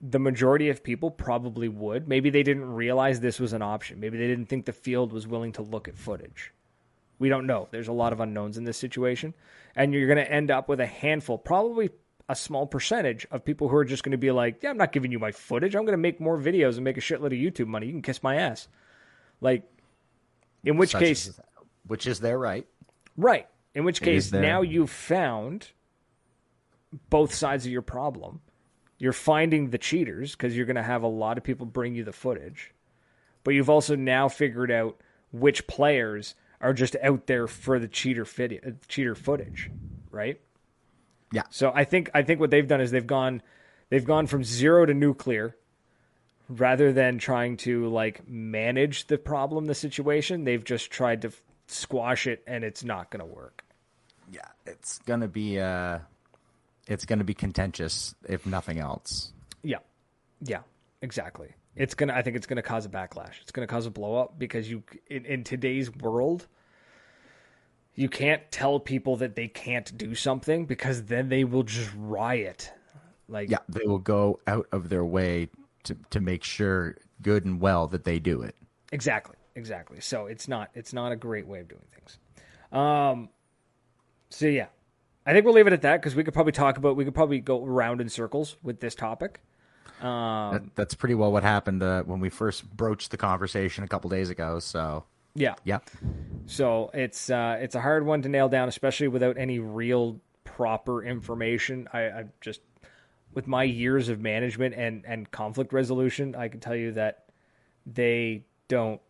the 0.00 0.18
majority 0.18 0.70
of 0.70 0.82
people 0.82 1.10
probably 1.10 1.68
would. 1.68 2.08
Maybe 2.08 2.30
they 2.30 2.42
didn't 2.42 2.72
realize 2.72 3.20
this 3.20 3.40
was 3.40 3.52
an 3.52 3.62
option. 3.62 4.00
Maybe 4.00 4.16
they 4.16 4.28
didn't 4.28 4.46
think 4.46 4.64
the 4.64 4.72
field 4.72 5.12
was 5.12 5.26
willing 5.26 5.52
to 5.52 5.62
look 5.62 5.88
at 5.88 5.96
footage. 5.98 6.52
We 7.18 7.28
don't 7.28 7.46
know. 7.46 7.68
There's 7.70 7.88
a 7.88 7.92
lot 7.92 8.12
of 8.12 8.20
unknowns 8.20 8.58
in 8.58 8.64
this 8.64 8.76
situation. 8.76 9.34
And 9.74 9.92
you're 9.92 10.06
going 10.06 10.24
to 10.24 10.30
end 10.30 10.50
up 10.50 10.68
with 10.68 10.80
a 10.80 10.86
handful, 10.86 11.38
probably 11.38 11.90
a 12.28 12.36
small 12.36 12.66
percentage 12.66 13.26
of 13.30 13.44
people 13.44 13.68
who 13.68 13.76
are 13.76 13.84
just 13.84 14.02
going 14.02 14.12
to 14.12 14.18
be 14.18 14.30
like, 14.30 14.62
yeah, 14.62 14.70
I'm 14.70 14.76
not 14.76 14.92
giving 14.92 15.10
you 15.10 15.18
my 15.18 15.32
footage. 15.32 15.74
I'm 15.74 15.84
going 15.84 15.94
to 15.94 15.98
make 15.98 16.20
more 16.20 16.38
videos 16.38 16.74
and 16.74 16.84
make 16.84 16.96
a 16.96 17.00
shitload 17.00 17.26
of 17.26 17.32
YouTube 17.32 17.66
money. 17.66 17.86
You 17.86 17.92
can 17.92 18.02
kiss 18.02 18.22
my 18.22 18.36
ass. 18.36 18.68
Like, 19.40 19.64
in 20.64 20.76
which 20.76 20.90
Such 20.90 21.00
case, 21.00 21.28
as- 21.28 21.40
which 21.86 22.06
is 22.06 22.20
their 22.20 22.38
right. 22.38 22.66
Right. 23.16 23.48
In 23.74 23.84
which 23.84 24.00
case, 24.00 24.26
is 24.26 24.32
now 24.32 24.62
you've 24.62 24.90
found 24.90 25.68
both 27.10 27.34
sides 27.34 27.66
of 27.66 27.72
your 27.72 27.82
problem. 27.82 28.40
You're 28.98 29.12
finding 29.12 29.70
the 29.70 29.78
cheaters 29.78 30.32
because 30.32 30.56
you're 30.56 30.66
going 30.66 30.76
to 30.76 30.82
have 30.82 31.02
a 31.02 31.08
lot 31.08 31.38
of 31.38 31.44
people 31.44 31.66
bring 31.66 31.94
you 31.94 32.04
the 32.04 32.12
footage. 32.12 32.72
But 33.44 33.54
you've 33.54 33.70
also 33.70 33.94
now 33.94 34.28
figured 34.28 34.70
out 34.70 35.00
which 35.30 35.66
players 35.66 36.34
are 36.60 36.72
just 36.72 36.96
out 37.02 37.26
there 37.26 37.46
for 37.46 37.78
the 37.78 37.88
cheater 37.88 38.24
fit, 38.24 38.62
uh, 38.66 38.70
cheater 38.88 39.14
footage, 39.14 39.70
right? 40.10 40.40
Yeah. 41.32 41.42
So 41.50 41.72
I 41.74 41.84
think 41.84 42.10
I 42.14 42.22
think 42.22 42.40
what 42.40 42.50
they've 42.50 42.66
done 42.66 42.80
is 42.80 42.90
they've 42.90 43.06
gone 43.06 43.42
they've 43.90 44.04
gone 44.04 44.26
from 44.26 44.42
zero 44.44 44.86
to 44.86 44.94
nuclear 44.94 45.56
rather 46.48 46.92
than 46.92 47.18
trying 47.18 47.56
to 47.58 47.88
like 47.88 48.26
manage 48.28 49.06
the 49.06 49.18
problem, 49.18 49.66
the 49.66 49.74
situation. 49.74 50.44
They've 50.44 50.64
just 50.64 50.90
tried 50.90 51.22
to 51.22 51.28
f- 51.28 51.42
squash 51.66 52.26
it, 52.26 52.42
and 52.46 52.64
it's 52.64 52.82
not 52.82 53.10
going 53.10 53.20
to 53.20 53.26
work. 53.26 53.62
Yeah, 54.30 54.40
it's 54.66 54.98
gonna 55.00 55.28
be 55.28 55.58
uh, 55.58 55.98
it's 56.86 57.04
gonna 57.04 57.24
be 57.24 57.34
contentious 57.34 58.14
if 58.28 58.46
nothing 58.46 58.78
else. 58.78 59.32
Yeah, 59.62 59.78
yeah, 60.42 60.60
exactly. 61.02 61.48
It's 61.78 61.94
gonna. 61.94 62.12
I 62.12 62.22
think 62.22 62.36
it's 62.36 62.46
gonna 62.46 62.62
cause 62.62 62.86
a 62.86 62.88
backlash. 62.88 63.40
It's 63.40 63.52
gonna 63.52 63.66
cause 63.66 63.86
a 63.86 63.90
blow 63.90 64.16
up 64.16 64.38
because 64.38 64.70
you 64.70 64.82
in, 65.06 65.24
in 65.24 65.44
today's 65.44 65.94
world, 65.94 66.46
you 67.94 68.08
can't 68.08 68.42
tell 68.50 68.80
people 68.80 69.16
that 69.16 69.36
they 69.36 69.48
can't 69.48 69.96
do 69.96 70.14
something 70.14 70.66
because 70.66 71.04
then 71.04 71.28
they 71.28 71.44
will 71.44 71.62
just 71.62 71.90
riot. 71.96 72.72
Like 73.28 73.50
Yeah, 73.50 73.58
they 73.68 73.86
will 73.86 73.98
go 73.98 74.40
out 74.46 74.66
of 74.72 74.88
their 74.88 75.04
way 75.04 75.48
to 75.84 75.96
to 76.10 76.20
make 76.20 76.44
sure 76.44 76.96
good 77.22 77.44
and 77.44 77.60
well 77.60 77.86
that 77.88 78.04
they 78.04 78.18
do 78.18 78.42
it. 78.42 78.54
Exactly, 78.92 79.36
exactly. 79.54 80.00
So 80.00 80.26
it's 80.26 80.48
not 80.48 80.70
it's 80.74 80.92
not 80.92 81.12
a 81.12 81.16
great 81.16 81.46
way 81.46 81.60
of 81.60 81.68
doing 81.68 81.82
things. 81.94 82.18
Um, 82.72 83.28
so 84.30 84.46
yeah, 84.46 84.66
I 85.26 85.32
think 85.32 85.44
we'll 85.44 85.54
leave 85.54 85.66
it 85.66 85.72
at 85.72 85.82
that 85.82 86.00
because 86.00 86.14
we 86.14 86.24
could 86.24 86.34
probably 86.34 86.52
talk 86.52 86.76
about 86.76 86.96
we 86.96 87.04
could 87.04 87.14
probably 87.14 87.40
go 87.40 87.64
around 87.64 88.00
in 88.00 88.08
circles 88.08 88.56
with 88.62 88.80
this 88.80 88.94
topic. 88.94 89.40
Um, 90.00 90.52
That, 90.52 90.62
that's 90.76 90.94
pretty 90.94 91.14
well 91.14 91.32
what 91.32 91.42
happened 91.42 91.82
uh, 91.82 92.02
when 92.04 92.20
we 92.20 92.28
first 92.28 92.68
broached 92.76 93.10
the 93.10 93.16
conversation 93.16 93.84
a 93.84 93.88
couple 93.88 94.10
days 94.10 94.30
ago. 94.30 94.58
So 94.58 95.04
yeah, 95.34 95.54
yeah, 95.64 95.78
So 96.46 96.90
it's 96.94 97.30
uh, 97.30 97.58
it's 97.60 97.74
a 97.74 97.80
hard 97.80 98.04
one 98.04 98.22
to 98.22 98.28
nail 98.28 98.48
down, 98.48 98.68
especially 98.68 99.08
without 99.08 99.36
any 99.38 99.58
real 99.58 100.20
proper 100.44 101.04
information. 101.04 101.88
I, 101.92 102.00
I 102.00 102.24
just 102.40 102.60
with 103.34 103.46
my 103.46 103.62
years 103.62 104.08
of 104.08 104.20
management 104.20 104.74
and 104.74 105.04
and 105.06 105.30
conflict 105.30 105.72
resolution, 105.72 106.34
I 106.34 106.48
can 106.48 106.60
tell 106.60 106.74
you 106.74 106.92
that 106.92 107.26
they 107.86 108.44
don't 108.66 109.00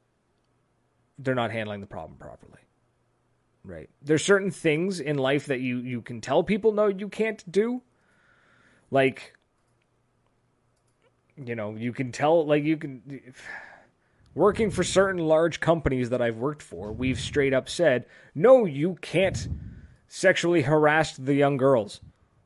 they're 1.19 1.35
not 1.35 1.51
handling 1.51 1.81
the 1.81 1.87
problem 1.87 2.19
properly. 2.19 2.61
Right. 3.65 3.89
There's 4.03 4.25
certain 4.25 4.51
things 4.51 5.01
in 5.01 5.19
life 5.19 5.47
that 5.47 5.61
you 5.61 5.79
you 5.79 6.03
can 6.03 6.21
tell 6.21 6.43
people 6.43 6.73
no 6.73 6.89
you 6.89 7.09
can't 7.09 7.51
do. 7.51 7.83
Like 8.91 9.35
you 11.47 11.55
know, 11.55 11.75
you 11.75 11.93
can 11.93 12.13
tell 12.13 12.47
like 12.47 12.65
you 12.65 12.77
can 12.77 13.23
working 14.35 14.71
for 14.71 14.85
certain 14.85 15.27
large 15.27 15.61
companies 15.61 16.11
that 16.11 16.23
I've 16.23 16.37
worked 16.37 16.63
for, 16.63 16.93
we've 16.93 17.19
straight 17.19 17.53
up 17.53 17.69
said, 17.69 18.07
no, 18.35 18.65
you 18.65 18.97
can't 19.01 19.49
sexually 20.07 20.63
harass 20.63 21.17
the 21.17 21.35
young 21.35 21.57
girls. 21.57 22.01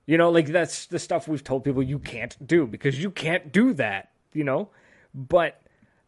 You 0.07 0.19
know, 0.19 0.31
like 0.31 0.49
that's 0.49 0.87
the 0.87 0.99
stuff 0.99 1.29
we've 1.29 1.45
told 1.45 1.65
people 1.65 1.83
you 1.83 1.99
can't 1.99 2.37
do 2.45 2.67
because 2.67 3.01
you 3.01 3.11
can't 3.11 3.53
do 3.53 3.75
that, 3.75 4.11
you 4.33 4.43
know? 4.43 4.71
But 5.15 5.61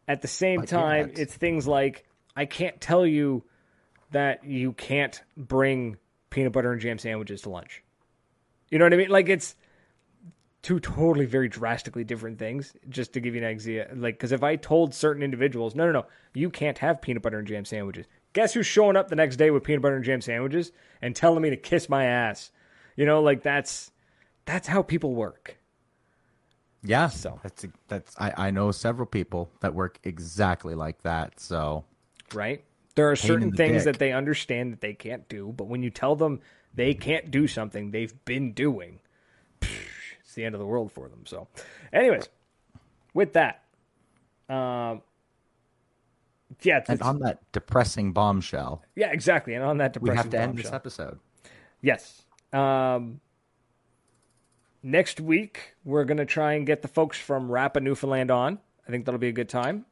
at 0.08 0.22
the 0.22 0.28
same 0.28 0.60
But 0.60 0.68
time, 0.68 1.12
it's 1.16 1.34
things 1.34 1.66
like 1.66 2.04
I 2.34 2.46
can't 2.46 2.80
tell 2.80 3.06
you 3.06 3.44
that 4.10 4.44
you 4.44 4.72
can't 4.72 5.22
bring 5.36 5.98
peanut 6.30 6.52
butter 6.52 6.72
and 6.72 6.80
jam 6.80 6.98
sandwiches 6.98 7.42
to 7.42 7.50
lunch. 7.50 7.82
You 8.70 8.78
know 8.78 8.86
what 8.86 8.94
I 8.94 8.96
mean? 8.96 9.10
Like 9.10 9.28
it's 9.28 9.54
two 10.64 10.80
totally 10.80 11.26
very 11.26 11.48
drastically 11.48 12.02
different 12.02 12.38
things 12.38 12.74
just 12.88 13.12
to 13.12 13.20
give 13.20 13.34
you 13.34 13.42
an 13.42 13.46
idea 13.46 13.88
like 13.94 14.14
because 14.14 14.32
if 14.32 14.42
i 14.42 14.56
told 14.56 14.92
certain 14.94 15.22
individuals 15.22 15.74
no 15.74 15.86
no 15.86 15.92
no 15.92 16.06
you 16.32 16.50
can't 16.50 16.78
have 16.78 17.00
peanut 17.00 17.22
butter 17.22 17.38
and 17.38 17.46
jam 17.46 17.64
sandwiches 17.64 18.06
guess 18.32 18.54
who's 18.54 18.66
showing 18.66 18.96
up 18.96 19.08
the 19.08 19.14
next 19.14 19.36
day 19.36 19.50
with 19.50 19.62
peanut 19.62 19.82
butter 19.82 19.96
and 19.96 20.04
jam 20.04 20.20
sandwiches 20.20 20.72
and 21.02 21.14
telling 21.14 21.42
me 21.42 21.50
to 21.50 21.56
kiss 21.56 21.88
my 21.88 22.06
ass 22.06 22.50
you 22.96 23.04
know 23.04 23.22
like 23.22 23.42
that's 23.42 23.92
that's 24.46 24.66
how 24.66 24.82
people 24.82 25.14
work 25.14 25.58
yeah. 26.86 27.08
So. 27.08 27.40
that's 27.42 27.64
that's 27.88 28.14
I, 28.18 28.48
I 28.48 28.50
know 28.50 28.70
several 28.70 29.06
people 29.06 29.50
that 29.60 29.74
work 29.74 29.98
exactly 30.04 30.74
like 30.74 31.00
that. 31.00 31.40
So 31.40 31.86
right 32.34 32.62
there 32.94 33.10
are 33.10 33.16
certain 33.16 33.50
the 33.50 33.56
things 33.56 33.84
dick. 33.84 33.94
that 33.94 33.98
they 33.98 34.12
understand 34.12 34.72
that 34.72 34.80
they 34.80 34.94
can't 34.94 35.28
do 35.28 35.52
but 35.56 35.66
when 35.66 35.82
you 35.82 35.90
tell 35.90 36.16
them 36.16 36.40
they 36.74 36.94
can't 36.94 37.30
do 37.30 37.46
something 37.46 37.90
they've 37.90 38.24
been 38.24 38.52
doing 38.52 39.00
it's 40.34 40.36
the 40.36 40.44
end 40.44 40.54
of 40.54 40.58
the 40.58 40.66
world 40.66 40.90
for 40.90 41.08
them 41.08 41.20
so 41.24 41.46
anyways 41.92 42.28
with 43.14 43.34
that 43.34 43.62
um 44.48 45.00
yeah 46.62 46.78
it's- 46.78 46.88
and 46.88 47.02
on 47.02 47.20
that 47.20 47.38
depressing 47.52 48.12
bombshell, 48.12 48.82
Yeah, 48.96 49.10
exactly. 49.12 49.54
And 49.54 49.64
on 49.64 49.78
that 49.78 49.92
depressing, 49.92 50.30
bombshell, 50.30 50.30
we 50.30 50.36
have 50.38 50.54
to 50.54 50.58
end 50.58 50.58
this 50.58 50.72
episode. 50.72 51.18
Yes. 51.80 52.22
Um, 52.52 53.20
next 54.82 55.20
week 55.20 55.74
we're 55.84 56.04
gonna 56.04 56.26
try 56.26 56.52
and 56.54 56.66
get 56.66 56.82
the 56.82 56.88
folks 56.88 57.18
from 57.18 57.48
Rapa 57.48 57.80
Newfoundland 57.82 58.30
on. 58.30 58.58
I 58.86 58.90
think 58.90 59.04
that'll 59.04 59.18
be 59.18 59.28
a 59.28 59.32
good 59.32 59.48
time. 59.48 59.86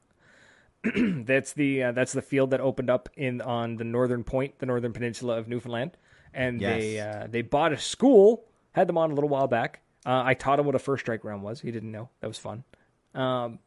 that's 1.24 1.52
the 1.52 1.84
uh, 1.84 1.92
that's 1.92 2.12
the 2.12 2.22
field 2.22 2.50
that 2.50 2.60
opened 2.60 2.90
up 2.90 3.08
in 3.16 3.40
on 3.40 3.76
the 3.76 3.84
northern 3.84 4.22
point, 4.24 4.58
the 4.58 4.66
northern 4.66 4.92
peninsula 4.92 5.38
of 5.38 5.48
Newfoundland, 5.48 5.96
and 6.34 6.60
they 6.60 7.00
uh, 7.00 7.26
they 7.28 7.42
bought 7.42 7.72
a 7.72 7.78
school. 7.78 8.44
Had 8.72 8.88
them 8.88 8.96
on 8.98 9.10
a 9.10 9.14
little 9.14 9.28
while 9.30 9.48
back. 9.48 9.80
Uh, 10.04 10.22
I 10.24 10.34
taught 10.34 10.58
him 10.58 10.66
what 10.66 10.74
a 10.74 10.80
first 10.80 11.04
strike 11.04 11.24
round 11.24 11.42
was. 11.42 11.60
He 11.60 11.70
didn't 11.70 11.92
know. 11.92 12.08
That 12.20 12.26
was 12.26 12.38
fun. 12.38 12.64
Um, 13.14 13.58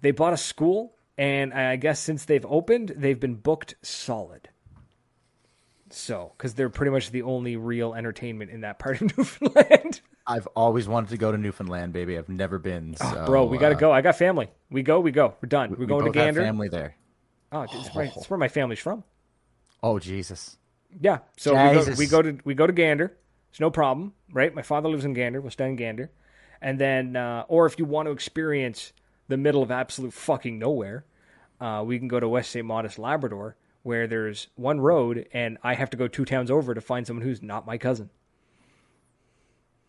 they 0.00 0.10
bought 0.10 0.32
a 0.32 0.36
school, 0.36 0.94
and 1.16 1.52
I 1.52 1.76
guess 1.76 2.00
since 2.00 2.24
they've 2.24 2.46
opened, 2.46 2.94
they've 2.96 3.18
been 3.18 3.34
booked 3.34 3.74
solid. 3.82 4.48
So, 5.90 6.32
because 6.36 6.54
they're 6.54 6.68
pretty 6.68 6.90
much 6.90 7.10
the 7.10 7.22
only 7.22 7.56
real 7.56 7.94
entertainment 7.94 8.50
in 8.50 8.60
that 8.62 8.78
part 8.78 9.00
of 9.00 9.16
Newfoundland. 9.16 10.00
I've 10.26 10.46
always 10.48 10.86
wanted 10.86 11.10
to 11.10 11.16
go 11.16 11.32
to 11.32 11.38
Newfoundland, 11.38 11.94
baby. 11.94 12.18
I've 12.18 12.28
never 12.28 12.58
been. 12.58 12.94
So, 12.96 13.24
Bro, 13.24 13.46
we 13.46 13.56
got 13.56 13.70
to 13.70 13.76
uh, 13.76 13.78
go. 13.78 13.92
I 13.92 14.02
got 14.02 14.16
family. 14.16 14.50
We 14.70 14.82
go, 14.82 15.00
we 15.00 15.10
go. 15.10 15.34
We're 15.40 15.48
done. 15.48 15.70
We're 15.70 15.76
we 15.76 15.86
going 15.86 16.04
to 16.04 16.10
Gander. 16.10 16.42
family 16.42 16.68
there. 16.68 16.96
Oh, 17.50 17.64
dude, 17.64 17.80
it's, 17.80 17.94
where, 17.94 18.04
it's 18.04 18.28
where 18.28 18.38
my 18.38 18.48
family's 18.48 18.78
from. 18.78 19.04
Oh 19.82 19.98
Jesus! 19.98 20.58
Yeah. 21.00 21.18
So 21.38 21.52
we 21.52 21.74
go, 21.74 21.94
we 21.96 22.06
go 22.06 22.22
to 22.22 22.38
we 22.44 22.54
go 22.54 22.66
to 22.66 22.72
Gander. 22.72 23.16
It's 23.50 23.60
no 23.60 23.70
problem, 23.70 24.14
right? 24.32 24.54
My 24.54 24.62
father 24.62 24.88
lives 24.88 25.04
in 25.04 25.14
Gander. 25.14 25.40
We'll 25.40 25.50
stay 25.50 25.68
in 25.68 25.76
Gander, 25.76 26.10
and 26.60 26.78
then, 26.78 27.16
uh, 27.16 27.44
or 27.48 27.66
if 27.66 27.78
you 27.78 27.84
want 27.84 28.06
to 28.06 28.12
experience 28.12 28.92
the 29.28 29.36
middle 29.36 29.62
of 29.62 29.70
absolute 29.70 30.12
fucking 30.12 30.58
nowhere, 30.58 31.04
uh, 31.60 31.82
we 31.86 31.98
can 31.98 32.08
go 32.08 32.20
to 32.20 32.28
West 32.28 32.50
St. 32.50 32.64
Modeste, 32.64 32.98
Labrador, 32.98 33.56
where 33.82 34.06
there's 34.06 34.48
one 34.56 34.80
road, 34.80 35.26
and 35.32 35.58
I 35.62 35.74
have 35.74 35.90
to 35.90 35.96
go 35.96 36.08
two 36.08 36.24
towns 36.24 36.50
over 36.50 36.74
to 36.74 36.80
find 36.80 37.06
someone 37.06 37.24
who's 37.24 37.42
not 37.42 37.66
my 37.66 37.78
cousin. 37.78 38.10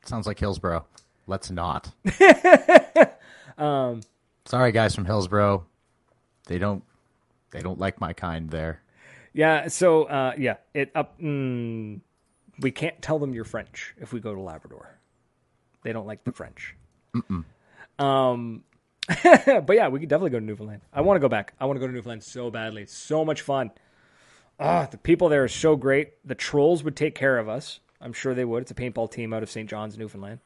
Sounds 0.06 0.26
like 0.26 0.40
Hillsboro. 0.40 0.86
Let's 1.27 1.52
not. 1.52 1.91
um, 3.57 4.02
Sorry, 4.45 4.72
guys 4.72 4.95
from 4.95 5.06
Hillsboro. 5.06 5.65
They 6.48 6.57
don't. 6.57 6.84
They 7.52 7.61
don't 7.61 7.80
like 7.80 7.99
my 7.99 8.14
kind 8.14 8.49
there. 8.49 8.81
Yeah. 9.34 9.68
So 9.68 10.06
uh, 10.06 10.34
yeah, 10.38 10.56
it 10.73 10.91
up. 10.95 11.19
Mm, 11.22 11.99
we 12.61 12.72
can't 12.72 13.02
tell 13.02 13.19
them 13.19 13.34
you're 13.34 13.45
French 13.45 13.95
if 13.99 14.14
we 14.14 14.19
go 14.19 14.34
to 14.34 14.41
Labrador. 14.41 14.98
They 15.84 15.94
don't 15.94 16.07
like 16.07 16.23
the 16.23 16.31
French. 16.31 16.76
Mm-mm. 17.15 17.45
Um, 18.03 18.64
but 19.23 19.76
yeah, 19.76 19.88
we 19.88 19.99
could 19.99 20.10
definitely 20.10 20.31
go 20.31 20.40
to 20.40 20.45
Newfoundland. 20.45 20.81
I 20.94 21.02
want 21.02 21.15
to 21.15 21.22
go 21.22 21.30
back. 21.30 21.53
I 21.60 21.65
want 21.65 21.77
to 21.77 21.80
go 21.80 21.88
to 21.88 21.94
Newfoundland 21.94 22.23
so 22.23 22.52
badly. 22.52 22.84
It's 22.84 22.95
so 22.95 23.26
much 23.26 23.41
fun. 23.41 23.72
Ah, 24.60 24.88
the 24.90 24.98
people 24.98 25.30
there 25.30 25.44
are 25.44 25.49
so 25.49 25.76
great. 25.76 26.14
The 26.26 26.36
trolls 26.36 26.84
would 26.84 26.95
take 26.95 27.15
care 27.15 27.38
of 27.38 27.48
us. 27.48 27.80
I'm 28.02 28.14
sure 28.14 28.34
they 28.34 28.45
would. 28.45 28.64
It's 28.64 28.72
a 28.72 28.76
paintball 28.76 29.11
team 29.11 29.34
out 29.34 29.44
of 29.44 29.49
St. 29.49 29.69
John's, 29.69 29.98
Newfoundland. 29.98 30.40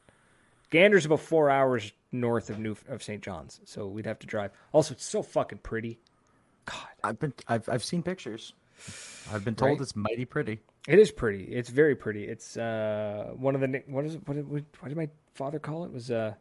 Gander's 0.70 1.06
about 1.06 1.20
four 1.20 1.50
hours 1.50 1.92
north 2.10 2.50
of 2.50 2.58
New 2.58 2.76
of 2.88 3.02
St. 3.02 3.22
John's, 3.22 3.60
so 3.64 3.86
we'd 3.86 4.06
have 4.06 4.18
to 4.20 4.26
drive. 4.26 4.50
Also, 4.72 4.94
it's 4.94 5.04
so 5.04 5.22
fucking 5.22 5.58
pretty. 5.58 5.98
God, 6.64 6.88
I've 7.02 7.18
been 7.18 7.34
I've 7.46 7.68
I've 7.68 7.84
seen 7.84 8.02
pictures. 8.02 8.54
I've 9.32 9.44
been 9.44 9.54
told 9.54 9.78
right? 9.78 9.80
it's 9.82 9.94
mighty 9.94 10.24
pretty. 10.24 10.60
It 10.86 10.98
is 10.98 11.10
pretty. 11.10 11.44
It's 11.44 11.70
very 11.70 11.96
pretty. 11.96 12.24
It's 12.24 12.56
uh 12.56 13.32
one 13.36 13.54
of 13.54 13.60
the 13.60 13.82
what 13.86 14.04
is 14.04 14.16
it? 14.16 14.28
What 14.28 14.34
did, 14.34 14.50
what 14.50 14.88
did 14.88 14.96
my 14.96 15.08
father 15.34 15.58
call 15.58 15.84
it? 15.84 15.88
it 15.88 15.92
was 15.92 16.10
uh 16.10 16.34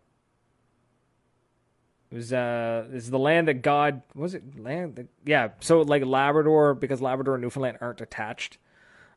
it 2.11 2.15
was 2.15 2.34
uh 2.34 2.88
is 2.91 3.10
the 3.10 3.20
land 3.20 3.48
that 3.48 3.61
God 3.61 4.02
was 4.14 4.34
it 4.36 4.60
land 4.60 4.98
that, 4.98 5.07
yeah 5.26 5.49
so 5.61 5.82
like 5.82 6.06
Labrador 6.06 6.74
because 6.74 7.02
Labrador 7.02 7.36
and 7.36 7.41
Newfoundland 7.41 7.78
aren't 7.80 8.02
attached. 8.02 8.57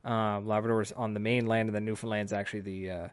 Um, 0.04 0.46
Labrador 0.46 0.82
is 0.82 0.92
on 0.92 1.14
the 1.14 1.20
mainland 1.20 1.68
and 1.68 1.74
then 1.74 1.84
Newfoundland's 1.84 2.32
actually 2.32 2.60
the 2.60 2.90
uh, 2.90 3.08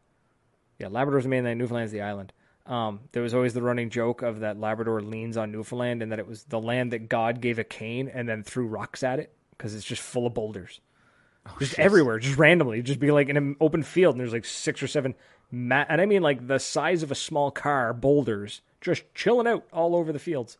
yeah 0.77 0.89
Labrador's 0.89 1.23
the 1.23 1.29
mainland, 1.29 1.57
Newfoundland's 1.57 1.91
the 1.91 2.01
island. 2.01 2.31
Um, 2.67 3.01
there 3.11 3.23
was 3.23 3.33
always 3.33 3.53
the 3.53 3.61
running 3.61 3.89
joke 3.89 4.21
of 4.21 4.39
that 4.41 4.59
Labrador 4.59 5.01
leans 5.01 5.35
on 5.35 5.51
Newfoundland 5.51 6.01
and 6.01 6.11
that 6.11 6.19
it 6.19 6.27
was 6.27 6.43
the 6.43 6.61
land 6.61 6.93
that 6.93 7.09
God 7.09 7.41
gave 7.41 7.59
a 7.59 7.63
cane 7.63 8.09
and 8.13 8.29
then 8.29 8.43
threw 8.43 8.67
rocks 8.67 9.03
at 9.03 9.19
it 9.19 9.33
because 9.57 9.73
it's 9.73 9.83
just 9.83 10.01
full 10.01 10.27
of 10.27 10.33
boulders. 10.33 10.79
Oh, 11.45 11.55
just 11.59 11.77
everywhere, 11.77 12.19
just 12.19 12.37
randomly, 12.37 12.81
just 12.81 12.99
be 12.99 13.11
like 13.11 13.29
in 13.29 13.35
an 13.35 13.55
open 13.59 13.83
field, 13.83 14.15
and 14.15 14.21
there's 14.21 14.31
like 14.31 14.45
six 14.45 14.81
or 14.81 14.87
seven, 14.87 15.13
ma- 15.51 15.85
and 15.89 15.99
I 15.99 16.05
mean 16.05 16.21
like 16.21 16.47
the 16.47 16.57
size 16.57 17.03
of 17.03 17.11
a 17.11 17.15
small 17.15 17.51
car, 17.51 17.93
boulders, 17.93 18.61
just 18.79 19.03
chilling 19.13 19.47
out 19.47 19.65
all 19.73 19.95
over 19.95 20.13
the 20.13 20.19
fields. 20.19 20.57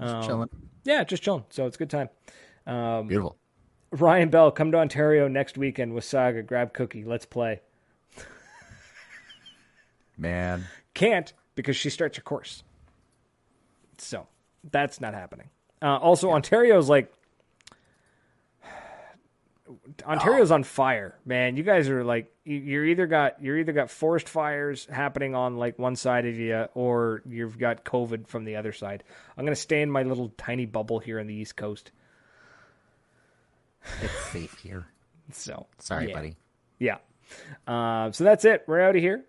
Just 0.00 0.14
um, 0.14 0.22
chilling. 0.24 0.48
Yeah, 0.84 1.04
just 1.04 1.22
chilling. 1.22 1.44
So 1.50 1.66
it's 1.66 1.76
a 1.76 1.78
good 1.78 1.90
time. 1.90 2.08
Um, 2.66 3.06
Beautiful. 3.06 3.36
Ryan 3.90 4.28
Bell, 4.28 4.50
come 4.50 4.72
to 4.72 4.78
Ontario 4.78 5.28
next 5.28 5.56
weekend 5.56 5.94
with 5.94 6.04
Saga. 6.04 6.42
Grab 6.42 6.74
cookie. 6.74 7.04
Let's 7.04 7.24
play. 7.24 7.60
Man, 10.16 10.66
can't 10.94 11.32
because 11.54 11.76
she 11.76 11.90
starts 11.90 12.16
her 12.16 12.22
course. 12.22 12.64
So 13.98 14.26
that's 14.70 15.00
not 15.00 15.14
happening. 15.14 15.48
Uh, 15.80 15.96
also, 15.96 16.28
yeah. 16.28 16.34
Ontario's 16.34 16.88
like 16.88 17.12
Ontario's 20.04 20.50
oh. 20.50 20.56
on 20.56 20.64
fire, 20.64 21.18
man. 21.24 21.56
You 21.56 21.62
guys 21.62 21.88
are 21.88 22.04
like 22.04 22.32
you're 22.44 22.84
either 22.84 23.06
got 23.06 23.42
you're 23.42 23.58
either 23.58 23.72
got 23.72 23.90
forest 23.90 24.28
fires 24.28 24.86
happening 24.86 25.34
on 25.34 25.56
like 25.56 25.78
one 25.78 25.96
side 25.96 26.26
of 26.26 26.38
you, 26.38 26.66
or 26.74 27.22
you've 27.28 27.58
got 27.58 27.84
COVID 27.84 28.28
from 28.28 28.44
the 28.44 28.56
other 28.56 28.72
side. 28.72 29.04
I'm 29.36 29.44
gonna 29.44 29.56
stay 29.56 29.82
in 29.82 29.90
my 29.90 30.02
little 30.02 30.32
tiny 30.36 30.66
bubble 30.66 30.98
here 30.98 31.18
on 31.20 31.26
the 31.26 31.34
East 31.34 31.56
Coast. 31.56 31.90
It's 34.02 34.24
safe 34.26 34.58
here. 34.58 34.86
So 35.30 35.66
sorry, 35.78 36.08
yeah. 36.08 36.14
buddy. 36.14 36.36
Yeah. 36.78 36.96
Uh, 37.66 38.10
so 38.12 38.24
that's 38.24 38.46
it. 38.46 38.64
We're 38.66 38.80
out 38.80 38.96
of 38.96 39.02
here. 39.02 39.26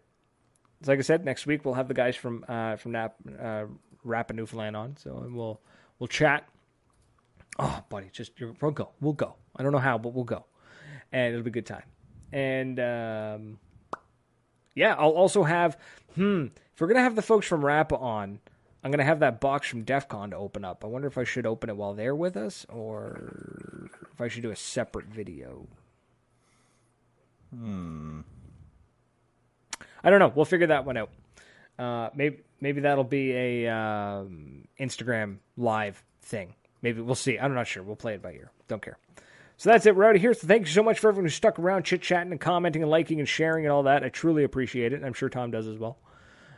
So 0.81 0.93
like 0.93 0.99
I 0.99 1.01
said, 1.01 1.25
next 1.25 1.45
week 1.45 1.65
we'll 1.65 1.73
have 1.73 1.89
the 1.89 1.93
guys 1.93 2.15
from 2.15 2.45
uh, 2.47 2.77
from 2.77 2.93
Nap 2.93 3.15
uh, 3.37 3.65
Newfoundland 4.05 4.77
on. 4.77 4.95
So 4.95 5.27
we'll 5.29 5.59
we'll 5.99 6.07
chat. 6.07 6.47
Oh, 7.57 7.83
buddy, 7.89 8.09
just 8.13 8.31
we'll 8.61 8.71
go. 8.71 8.91
We'll 9.01 9.11
go. 9.11 9.35
I 9.55 9.63
don't 9.63 9.73
know 9.73 9.79
how, 9.79 9.97
but 9.97 10.13
we'll 10.13 10.23
go, 10.23 10.45
and 11.11 11.33
it'll 11.33 11.43
be 11.43 11.49
a 11.49 11.53
good 11.53 11.65
time. 11.65 11.83
And 12.31 12.79
um, 12.79 13.59
yeah, 14.75 14.95
I'll 14.97 15.11
also 15.11 15.43
have. 15.43 15.77
Hmm. 16.15 16.47
If 16.73 16.81
we're 16.81 16.87
gonna 16.87 17.01
have 17.01 17.15
the 17.15 17.21
folks 17.21 17.47
from 17.47 17.65
Rappa 17.65 17.97
on, 17.97 18.39
I'm 18.83 18.91
gonna 18.91 19.03
have 19.03 19.19
that 19.19 19.41
box 19.41 19.67
from 19.67 19.83
DEF 19.83 20.07
CON 20.07 20.31
to 20.31 20.37
open 20.37 20.63
up. 20.63 20.83
I 20.83 20.87
wonder 20.87 21.07
if 21.07 21.17
I 21.17 21.23
should 21.23 21.45
open 21.45 21.69
it 21.69 21.75
while 21.75 21.93
they're 21.93 22.15
with 22.15 22.37
us, 22.37 22.65
or 22.69 23.89
if 24.13 24.21
I 24.21 24.27
should 24.27 24.43
do 24.43 24.51
a 24.51 24.55
separate 24.55 25.07
video. 25.07 25.67
Hmm. 27.53 28.21
I 30.03 30.09
don't 30.09 30.19
know. 30.19 30.31
We'll 30.33 30.45
figure 30.45 30.67
that 30.67 30.85
one 30.85 30.97
out. 30.97 31.09
Uh, 31.77 32.09
maybe 32.15 32.41
maybe 32.61 32.81
that'll 32.81 33.03
be 33.03 33.33
a 33.33 33.67
um, 33.73 34.67
Instagram 34.79 35.37
live 35.57 36.03
thing. 36.21 36.53
Maybe 36.81 37.01
we'll 37.01 37.15
see. 37.15 37.37
I'm 37.37 37.53
not 37.53 37.67
sure. 37.67 37.83
We'll 37.83 37.95
play 37.95 38.13
it 38.13 38.21
by 38.21 38.33
ear. 38.33 38.51
Don't 38.67 38.81
care. 38.81 38.97
So 39.59 39.71
that's 39.71 39.85
it. 39.85 39.93
We're 39.93 40.05
out 40.05 40.15
of 40.15 40.21
here. 40.21 40.33
So 40.33 40.47
thank 40.47 40.67
you 40.67 40.71
so 40.71 40.81
much 40.81 40.99
for 40.99 41.09
everyone 41.09 41.25
who 41.25 41.31
stuck 41.31 41.59
around, 41.59 41.83
chit 41.83 42.01
chatting 42.01 42.31
and 42.31 42.39
commenting 42.39 42.81
and 42.81 42.89
liking 42.89 43.19
and 43.19 43.27
sharing 43.27 43.65
and 43.65 43.73
all 43.73 43.83
that. 43.83 44.05
I 44.05 44.09
truly 44.09 44.45
appreciate 44.45 44.93
it. 44.93 44.95
And 44.95 45.05
I'm 45.05 45.11
sure 45.11 45.27
Tom 45.27 45.51
does 45.51 45.67
as 45.67 45.77
well. 45.77 45.97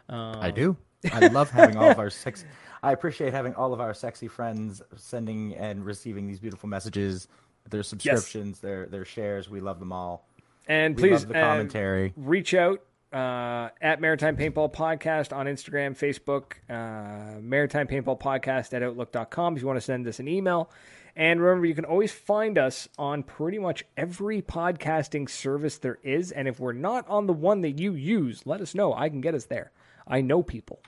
Uh, 0.07 0.37
I 0.39 0.51
do. 0.51 0.77
I 1.11 1.25
love 1.29 1.49
having 1.49 1.77
all 1.77 1.89
of 1.89 1.97
our 1.97 2.11
sex. 2.11 2.45
I 2.83 2.91
appreciate 2.91 3.33
having 3.33 3.55
all 3.55 3.73
of 3.73 3.81
our 3.81 3.95
sexy 3.95 4.27
friends 4.27 4.83
sending 4.97 5.55
and 5.55 5.83
receiving 5.83 6.27
these 6.27 6.39
beautiful 6.39 6.69
messages, 6.69 7.27
their 7.67 7.81
subscriptions, 7.81 8.57
yes. 8.57 8.59
their 8.59 8.85
their 8.85 9.05
shares. 9.05 9.49
We 9.49 9.61
love 9.61 9.79
them 9.79 9.91
all. 9.91 10.27
And 10.67 10.95
we 10.95 11.09
please, 11.09 11.25
the 11.25 11.33
commentary. 11.33 12.09
Uh, 12.09 12.21
reach 12.21 12.53
out 12.53 12.83
uh, 13.11 13.69
at 13.81 13.99
Maritime 13.99 14.37
Paintball 14.37 14.71
Podcast 14.71 15.35
on 15.35 15.47
Instagram, 15.47 15.97
Facebook, 15.97 16.53
uh, 16.69 17.39
Maritime 17.41 17.87
Paintball 17.87 18.19
Podcast 18.19 18.75
at 18.75 18.83
Outlook.com 18.83 19.55
if 19.55 19.61
you 19.61 19.67
want 19.67 19.77
to 19.77 19.81
send 19.81 20.07
us 20.07 20.19
an 20.19 20.27
email. 20.27 20.69
And 21.15 21.41
remember, 21.41 21.65
you 21.65 21.75
can 21.75 21.85
always 21.85 22.11
find 22.11 22.57
us 22.57 22.87
on 22.97 23.23
pretty 23.23 23.59
much 23.59 23.83
every 23.97 24.41
podcasting 24.41 25.29
service 25.29 25.77
there 25.77 25.99
is. 26.03 26.31
And 26.31 26.47
if 26.47 26.59
we're 26.59 26.73
not 26.73 27.07
on 27.07 27.27
the 27.27 27.33
one 27.33 27.61
that 27.61 27.79
you 27.79 27.93
use, 27.93 28.41
let 28.45 28.61
us 28.61 28.73
know. 28.73 28.93
I 28.93 29.09
can 29.09 29.21
get 29.21 29.35
us 29.35 29.45
there. 29.45 29.71
I 30.07 30.21
know 30.21 30.41
people. 30.41 30.81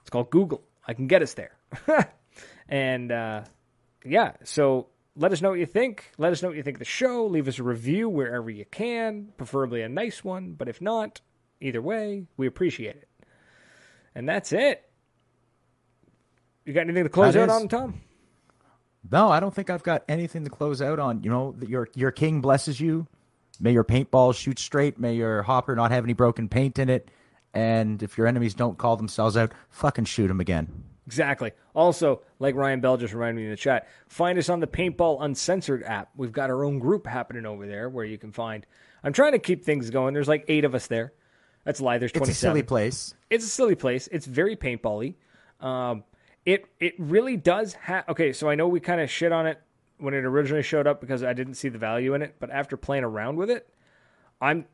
It's 0.00 0.10
called 0.10 0.30
Google. 0.30 0.62
I 0.86 0.94
can 0.94 1.06
get 1.06 1.22
us 1.22 1.34
there. 1.34 1.56
and 2.68 3.10
uh, 3.10 3.42
yeah, 4.04 4.32
so 4.44 4.88
let 5.16 5.32
us 5.32 5.40
know 5.40 5.50
what 5.50 5.58
you 5.58 5.66
think. 5.66 6.12
Let 6.18 6.32
us 6.32 6.42
know 6.42 6.48
what 6.48 6.56
you 6.56 6.62
think 6.62 6.76
of 6.76 6.80
the 6.80 6.84
show. 6.84 7.26
Leave 7.26 7.48
us 7.48 7.58
a 7.58 7.62
review 7.62 8.08
wherever 8.08 8.50
you 8.50 8.66
can, 8.70 9.32
preferably 9.36 9.82
a 9.82 9.88
nice 9.88 10.22
one. 10.22 10.52
But 10.52 10.68
if 10.68 10.80
not, 10.80 11.20
either 11.60 11.80
way, 11.80 12.26
we 12.36 12.46
appreciate 12.46 12.96
it. 12.96 13.08
And 14.14 14.28
that's 14.28 14.52
it. 14.52 14.88
You 16.64 16.72
got 16.72 16.82
anything 16.82 17.04
to 17.04 17.10
close 17.10 17.34
that 17.34 17.48
out 17.48 17.56
is. 17.56 17.62
on, 17.62 17.68
Tom? 17.68 18.00
No, 19.10 19.30
I 19.30 19.40
don't 19.40 19.54
think 19.54 19.70
I've 19.70 19.82
got 19.82 20.04
anything 20.08 20.44
to 20.44 20.50
close 20.50 20.82
out 20.82 20.98
on. 20.98 21.22
You 21.22 21.30
know, 21.30 21.54
your 21.66 21.88
your 21.94 22.10
king 22.10 22.40
blesses 22.40 22.80
you. 22.80 23.06
May 23.60 23.72
your 23.72 23.84
paintball 23.84 24.34
shoot 24.34 24.58
straight. 24.58 24.98
May 24.98 25.14
your 25.14 25.42
hopper 25.42 25.74
not 25.74 25.90
have 25.90 26.04
any 26.04 26.12
broken 26.12 26.48
paint 26.48 26.78
in 26.78 26.88
it. 26.88 27.10
And 27.54 28.02
if 28.02 28.18
your 28.18 28.26
enemies 28.26 28.54
don't 28.54 28.76
call 28.76 28.96
themselves 28.96 29.36
out, 29.36 29.52
fucking 29.70 30.04
shoot 30.04 30.28
them 30.28 30.40
again. 30.40 30.84
Exactly. 31.06 31.52
Also, 31.74 32.20
like 32.38 32.54
Ryan 32.54 32.80
Bell 32.80 32.96
just 32.96 33.14
reminded 33.14 33.40
me 33.40 33.44
in 33.44 33.50
the 33.50 33.56
chat, 33.56 33.88
find 34.08 34.38
us 34.38 34.48
on 34.48 34.60
the 34.60 34.66
Paintball 34.66 35.22
Uncensored 35.22 35.82
app. 35.84 36.10
We've 36.16 36.32
got 36.32 36.50
our 36.50 36.64
own 36.64 36.80
group 36.80 37.06
happening 37.06 37.46
over 37.46 37.66
there 37.66 37.88
where 37.88 38.04
you 38.04 38.18
can 38.18 38.32
find. 38.32 38.66
I'm 39.02 39.12
trying 39.12 39.32
to 39.32 39.38
keep 39.38 39.64
things 39.64 39.88
going. 39.90 40.14
There's 40.14 40.28
like 40.28 40.44
eight 40.48 40.64
of 40.64 40.74
us 40.74 40.88
there. 40.88 41.12
That's 41.64 41.80
a 41.80 41.84
lie. 41.84 41.98
There's 41.98 42.12
27. 42.12 42.30
It's 42.30 42.38
a 42.38 42.40
silly 42.40 42.62
place. 42.62 43.14
It's 43.30 43.44
a 43.44 43.48
silly 43.48 43.74
place. 43.74 44.08
It's 44.10 44.26
very 44.26 44.56
paintbally. 44.56 45.14
Um, 45.60 46.04
it 46.46 46.66
it 46.80 46.94
really 46.98 47.36
does 47.36 47.74
have. 47.74 48.08
Okay, 48.08 48.32
so 48.32 48.48
I 48.48 48.54
know 48.54 48.68
we 48.68 48.80
kind 48.80 49.00
of 49.00 49.10
shit 49.10 49.32
on 49.32 49.46
it 49.46 49.60
when 49.98 50.14
it 50.14 50.24
originally 50.24 50.62
showed 50.62 50.86
up 50.86 51.00
because 51.00 51.22
I 51.22 51.32
didn't 51.32 51.54
see 51.54 51.68
the 51.68 51.78
value 51.78 52.14
in 52.14 52.22
it, 52.22 52.36
but 52.38 52.50
after 52.50 52.76
playing 52.76 53.04
around 53.04 53.36
with 53.36 53.50
it, 53.50 53.68
I'm 54.40 54.64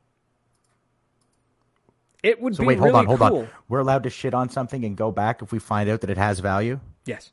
it 2.22 2.40
would 2.40 2.54
so 2.54 2.60
be 2.60 2.68
wait, 2.68 2.78
hold 2.78 2.88
really 2.88 2.98
on, 3.00 3.06
hold 3.06 3.18
cool. 3.18 3.38
on. 3.40 3.48
We're 3.68 3.80
allowed 3.80 4.04
to 4.04 4.10
shit 4.10 4.34
on 4.34 4.50
something 4.50 4.84
and 4.84 4.96
go 4.96 5.10
back 5.10 5.42
if 5.42 5.50
we 5.50 5.58
find 5.58 5.88
out 5.88 6.02
that 6.02 6.10
it 6.10 6.18
has 6.18 6.38
value. 6.38 6.78
Yes. 7.04 7.32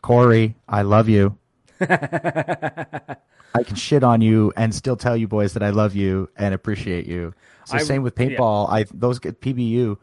Corey, 0.00 0.54
I 0.68 0.82
love 0.82 1.08
you. 1.08 1.36
I 1.80 3.62
can 3.64 3.74
shit 3.74 4.04
on 4.04 4.20
you 4.20 4.52
and 4.56 4.74
still 4.74 4.96
tell 4.96 5.16
you 5.16 5.26
boys 5.26 5.54
that 5.54 5.62
I 5.62 5.70
love 5.70 5.94
you 5.94 6.30
and 6.36 6.54
appreciate 6.54 7.06
you. 7.06 7.34
So 7.64 7.76
I, 7.76 7.82
same 7.82 8.02
with 8.02 8.14
paintball. 8.14 8.68
Yeah. 8.68 8.74
I 8.74 8.84
those 8.94 9.18
PBU. 9.18 9.98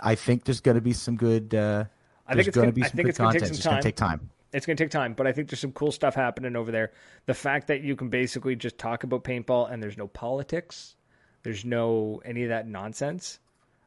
I 0.00 0.14
think 0.14 0.44
there's 0.44 0.60
going 0.60 0.74
to 0.74 0.80
be 0.80 0.92
some 0.92 1.16
good. 1.16 1.54
Uh, 1.54 1.84
I 2.28 2.34
think 2.34 2.48
it's 2.48 2.56
going 2.56 2.68
to 2.68 2.72
be 2.72 2.82
some 2.82 3.02
good 3.02 3.16
content. 3.16 3.42
It's 3.44 3.64
going 3.64 3.76
to 3.76 3.82
take 3.82 3.96
time. 3.96 4.30
It's 4.52 4.66
going 4.66 4.76
to 4.76 4.84
take 4.84 4.90
time, 4.90 5.14
but 5.14 5.26
I 5.26 5.32
think 5.32 5.48
there's 5.50 5.60
some 5.60 5.72
cool 5.72 5.92
stuff 5.92 6.14
happening 6.14 6.56
over 6.56 6.70
there. 6.70 6.92
The 7.26 7.34
fact 7.34 7.66
that 7.68 7.82
you 7.82 7.96
can 7.96 8.08
basically 8.08 8.56
just 8.56 8.78
talk 8.78 9.02
about 9.04 9.24
paintball 9.24 9.70
and 9.70 9.82
there's 9.82 9.96
no 9.98 10.06
politics 10.08 10.96
There's 11.42 11.64
no 11.64 12.20
any 12.24 12.42
of 12.44 12.50
that 12.50 12.66
nonsense. 12.66 13.38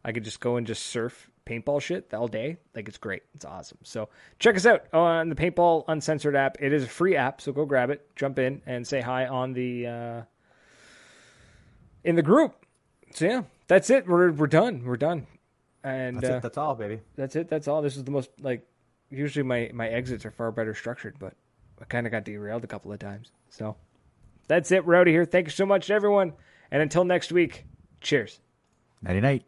I 0.03 0.11
could 0.11 0.23
just 0.23 0.39
go 0.39 0.55
and 0.57 0.65
just 0.65 0.87
surf 0.87 1.29
paintball 1.45 1.81
shit 1.81 2.13
all 2.13 2.27
day. 2.27 2.57
Like 2.75 2.87
it's 2.87 2.97
great. 2.97 3.23
It's 3.35 3.45
awesome. 3.45 3.77
So 3.83 4.09
check 4.39 4.55
us 4.55 4.65
out 4.65 4.85
on 4.93 5.29
the 5.29 5.35
Paintball 5.35 5.85
Uncensored 5.87 6.35
app. 6.35 6.57
It 6.59 6.73
is 6.73 6.83
a 6.83 6.87
free 6.87 7.15
app, 7.15 7.41
so 7.41 7.51
go 7.51 7.65
grab 7.65 7.89
it, 7.89 8.07
jump 8.15 8.39
in, 8.39 8.61
and 8.65 8.87
say 8.87 9.01
hi 9.01 9.27
on 9.27 9.53
the 9.53 9.87
uh, 9.87 10.21
in 12.03 12.15
the 12.15 12.23
group. 12.23 12.65
So 13.13 13.25
yeah, 13.25 13.43
that's 13.67 13.89
it. 13.89 14.07
We're 14.07 14.31
we're 14.31 14.47
done. 14.47 14.83
We're 14.85 14.97
done. 14.97 15.27
And 15.83 16.17
that's 16.17 16.29
uh, 16.29 16.33
it. 16.35 16.41
That's 16.43 16.57
all, 16.57 16.75
baby. 16.75 17.01
That's 17.15 17.35
it. 17.35 17.49
That's 17.49 17.67
all. 17.67 17.81
This 17.81 17.97
is 17.97 18.03
the 18.03 18.11
most 18.11 18.29
like. 18.39 18.67
Usually 19.09 19.43
my 19.43 19.71
my 19.73 19.89
exits 19.89 20.25
are 20.25 20.31
far 20.31 20.51
better 20.51 20.73
structured, 20.73 21.15
but 21.19 21.33
I 21.81 21.85
kind 21.85 22.05
of 22.05 22.11
got 22.11 22.23
derailed 22.23 22.63
a 22.63 22.67
couple 22.67 22.93
of 22.93 22.99
times. 22.99 23.31
So 23.49 23.75
that's 24.47 24.71
it. 24.71 24.85
We're 24.85 24.95
out 24.95 25.07
of 25.07 25.13
here. 25.13 25.25
Thank 25.25 25.47
you 25.47 25.51
so 25.51 25.65
much, 25.65 25.89
everyone. 25.89 26.33
And 26.71 26.81
until 26.81 27.03
next 27.03 27.31
week, 27.31 27.65
cheers. 27.99 28.39
Nighty 29.01 29.19
night. 29.19 29.43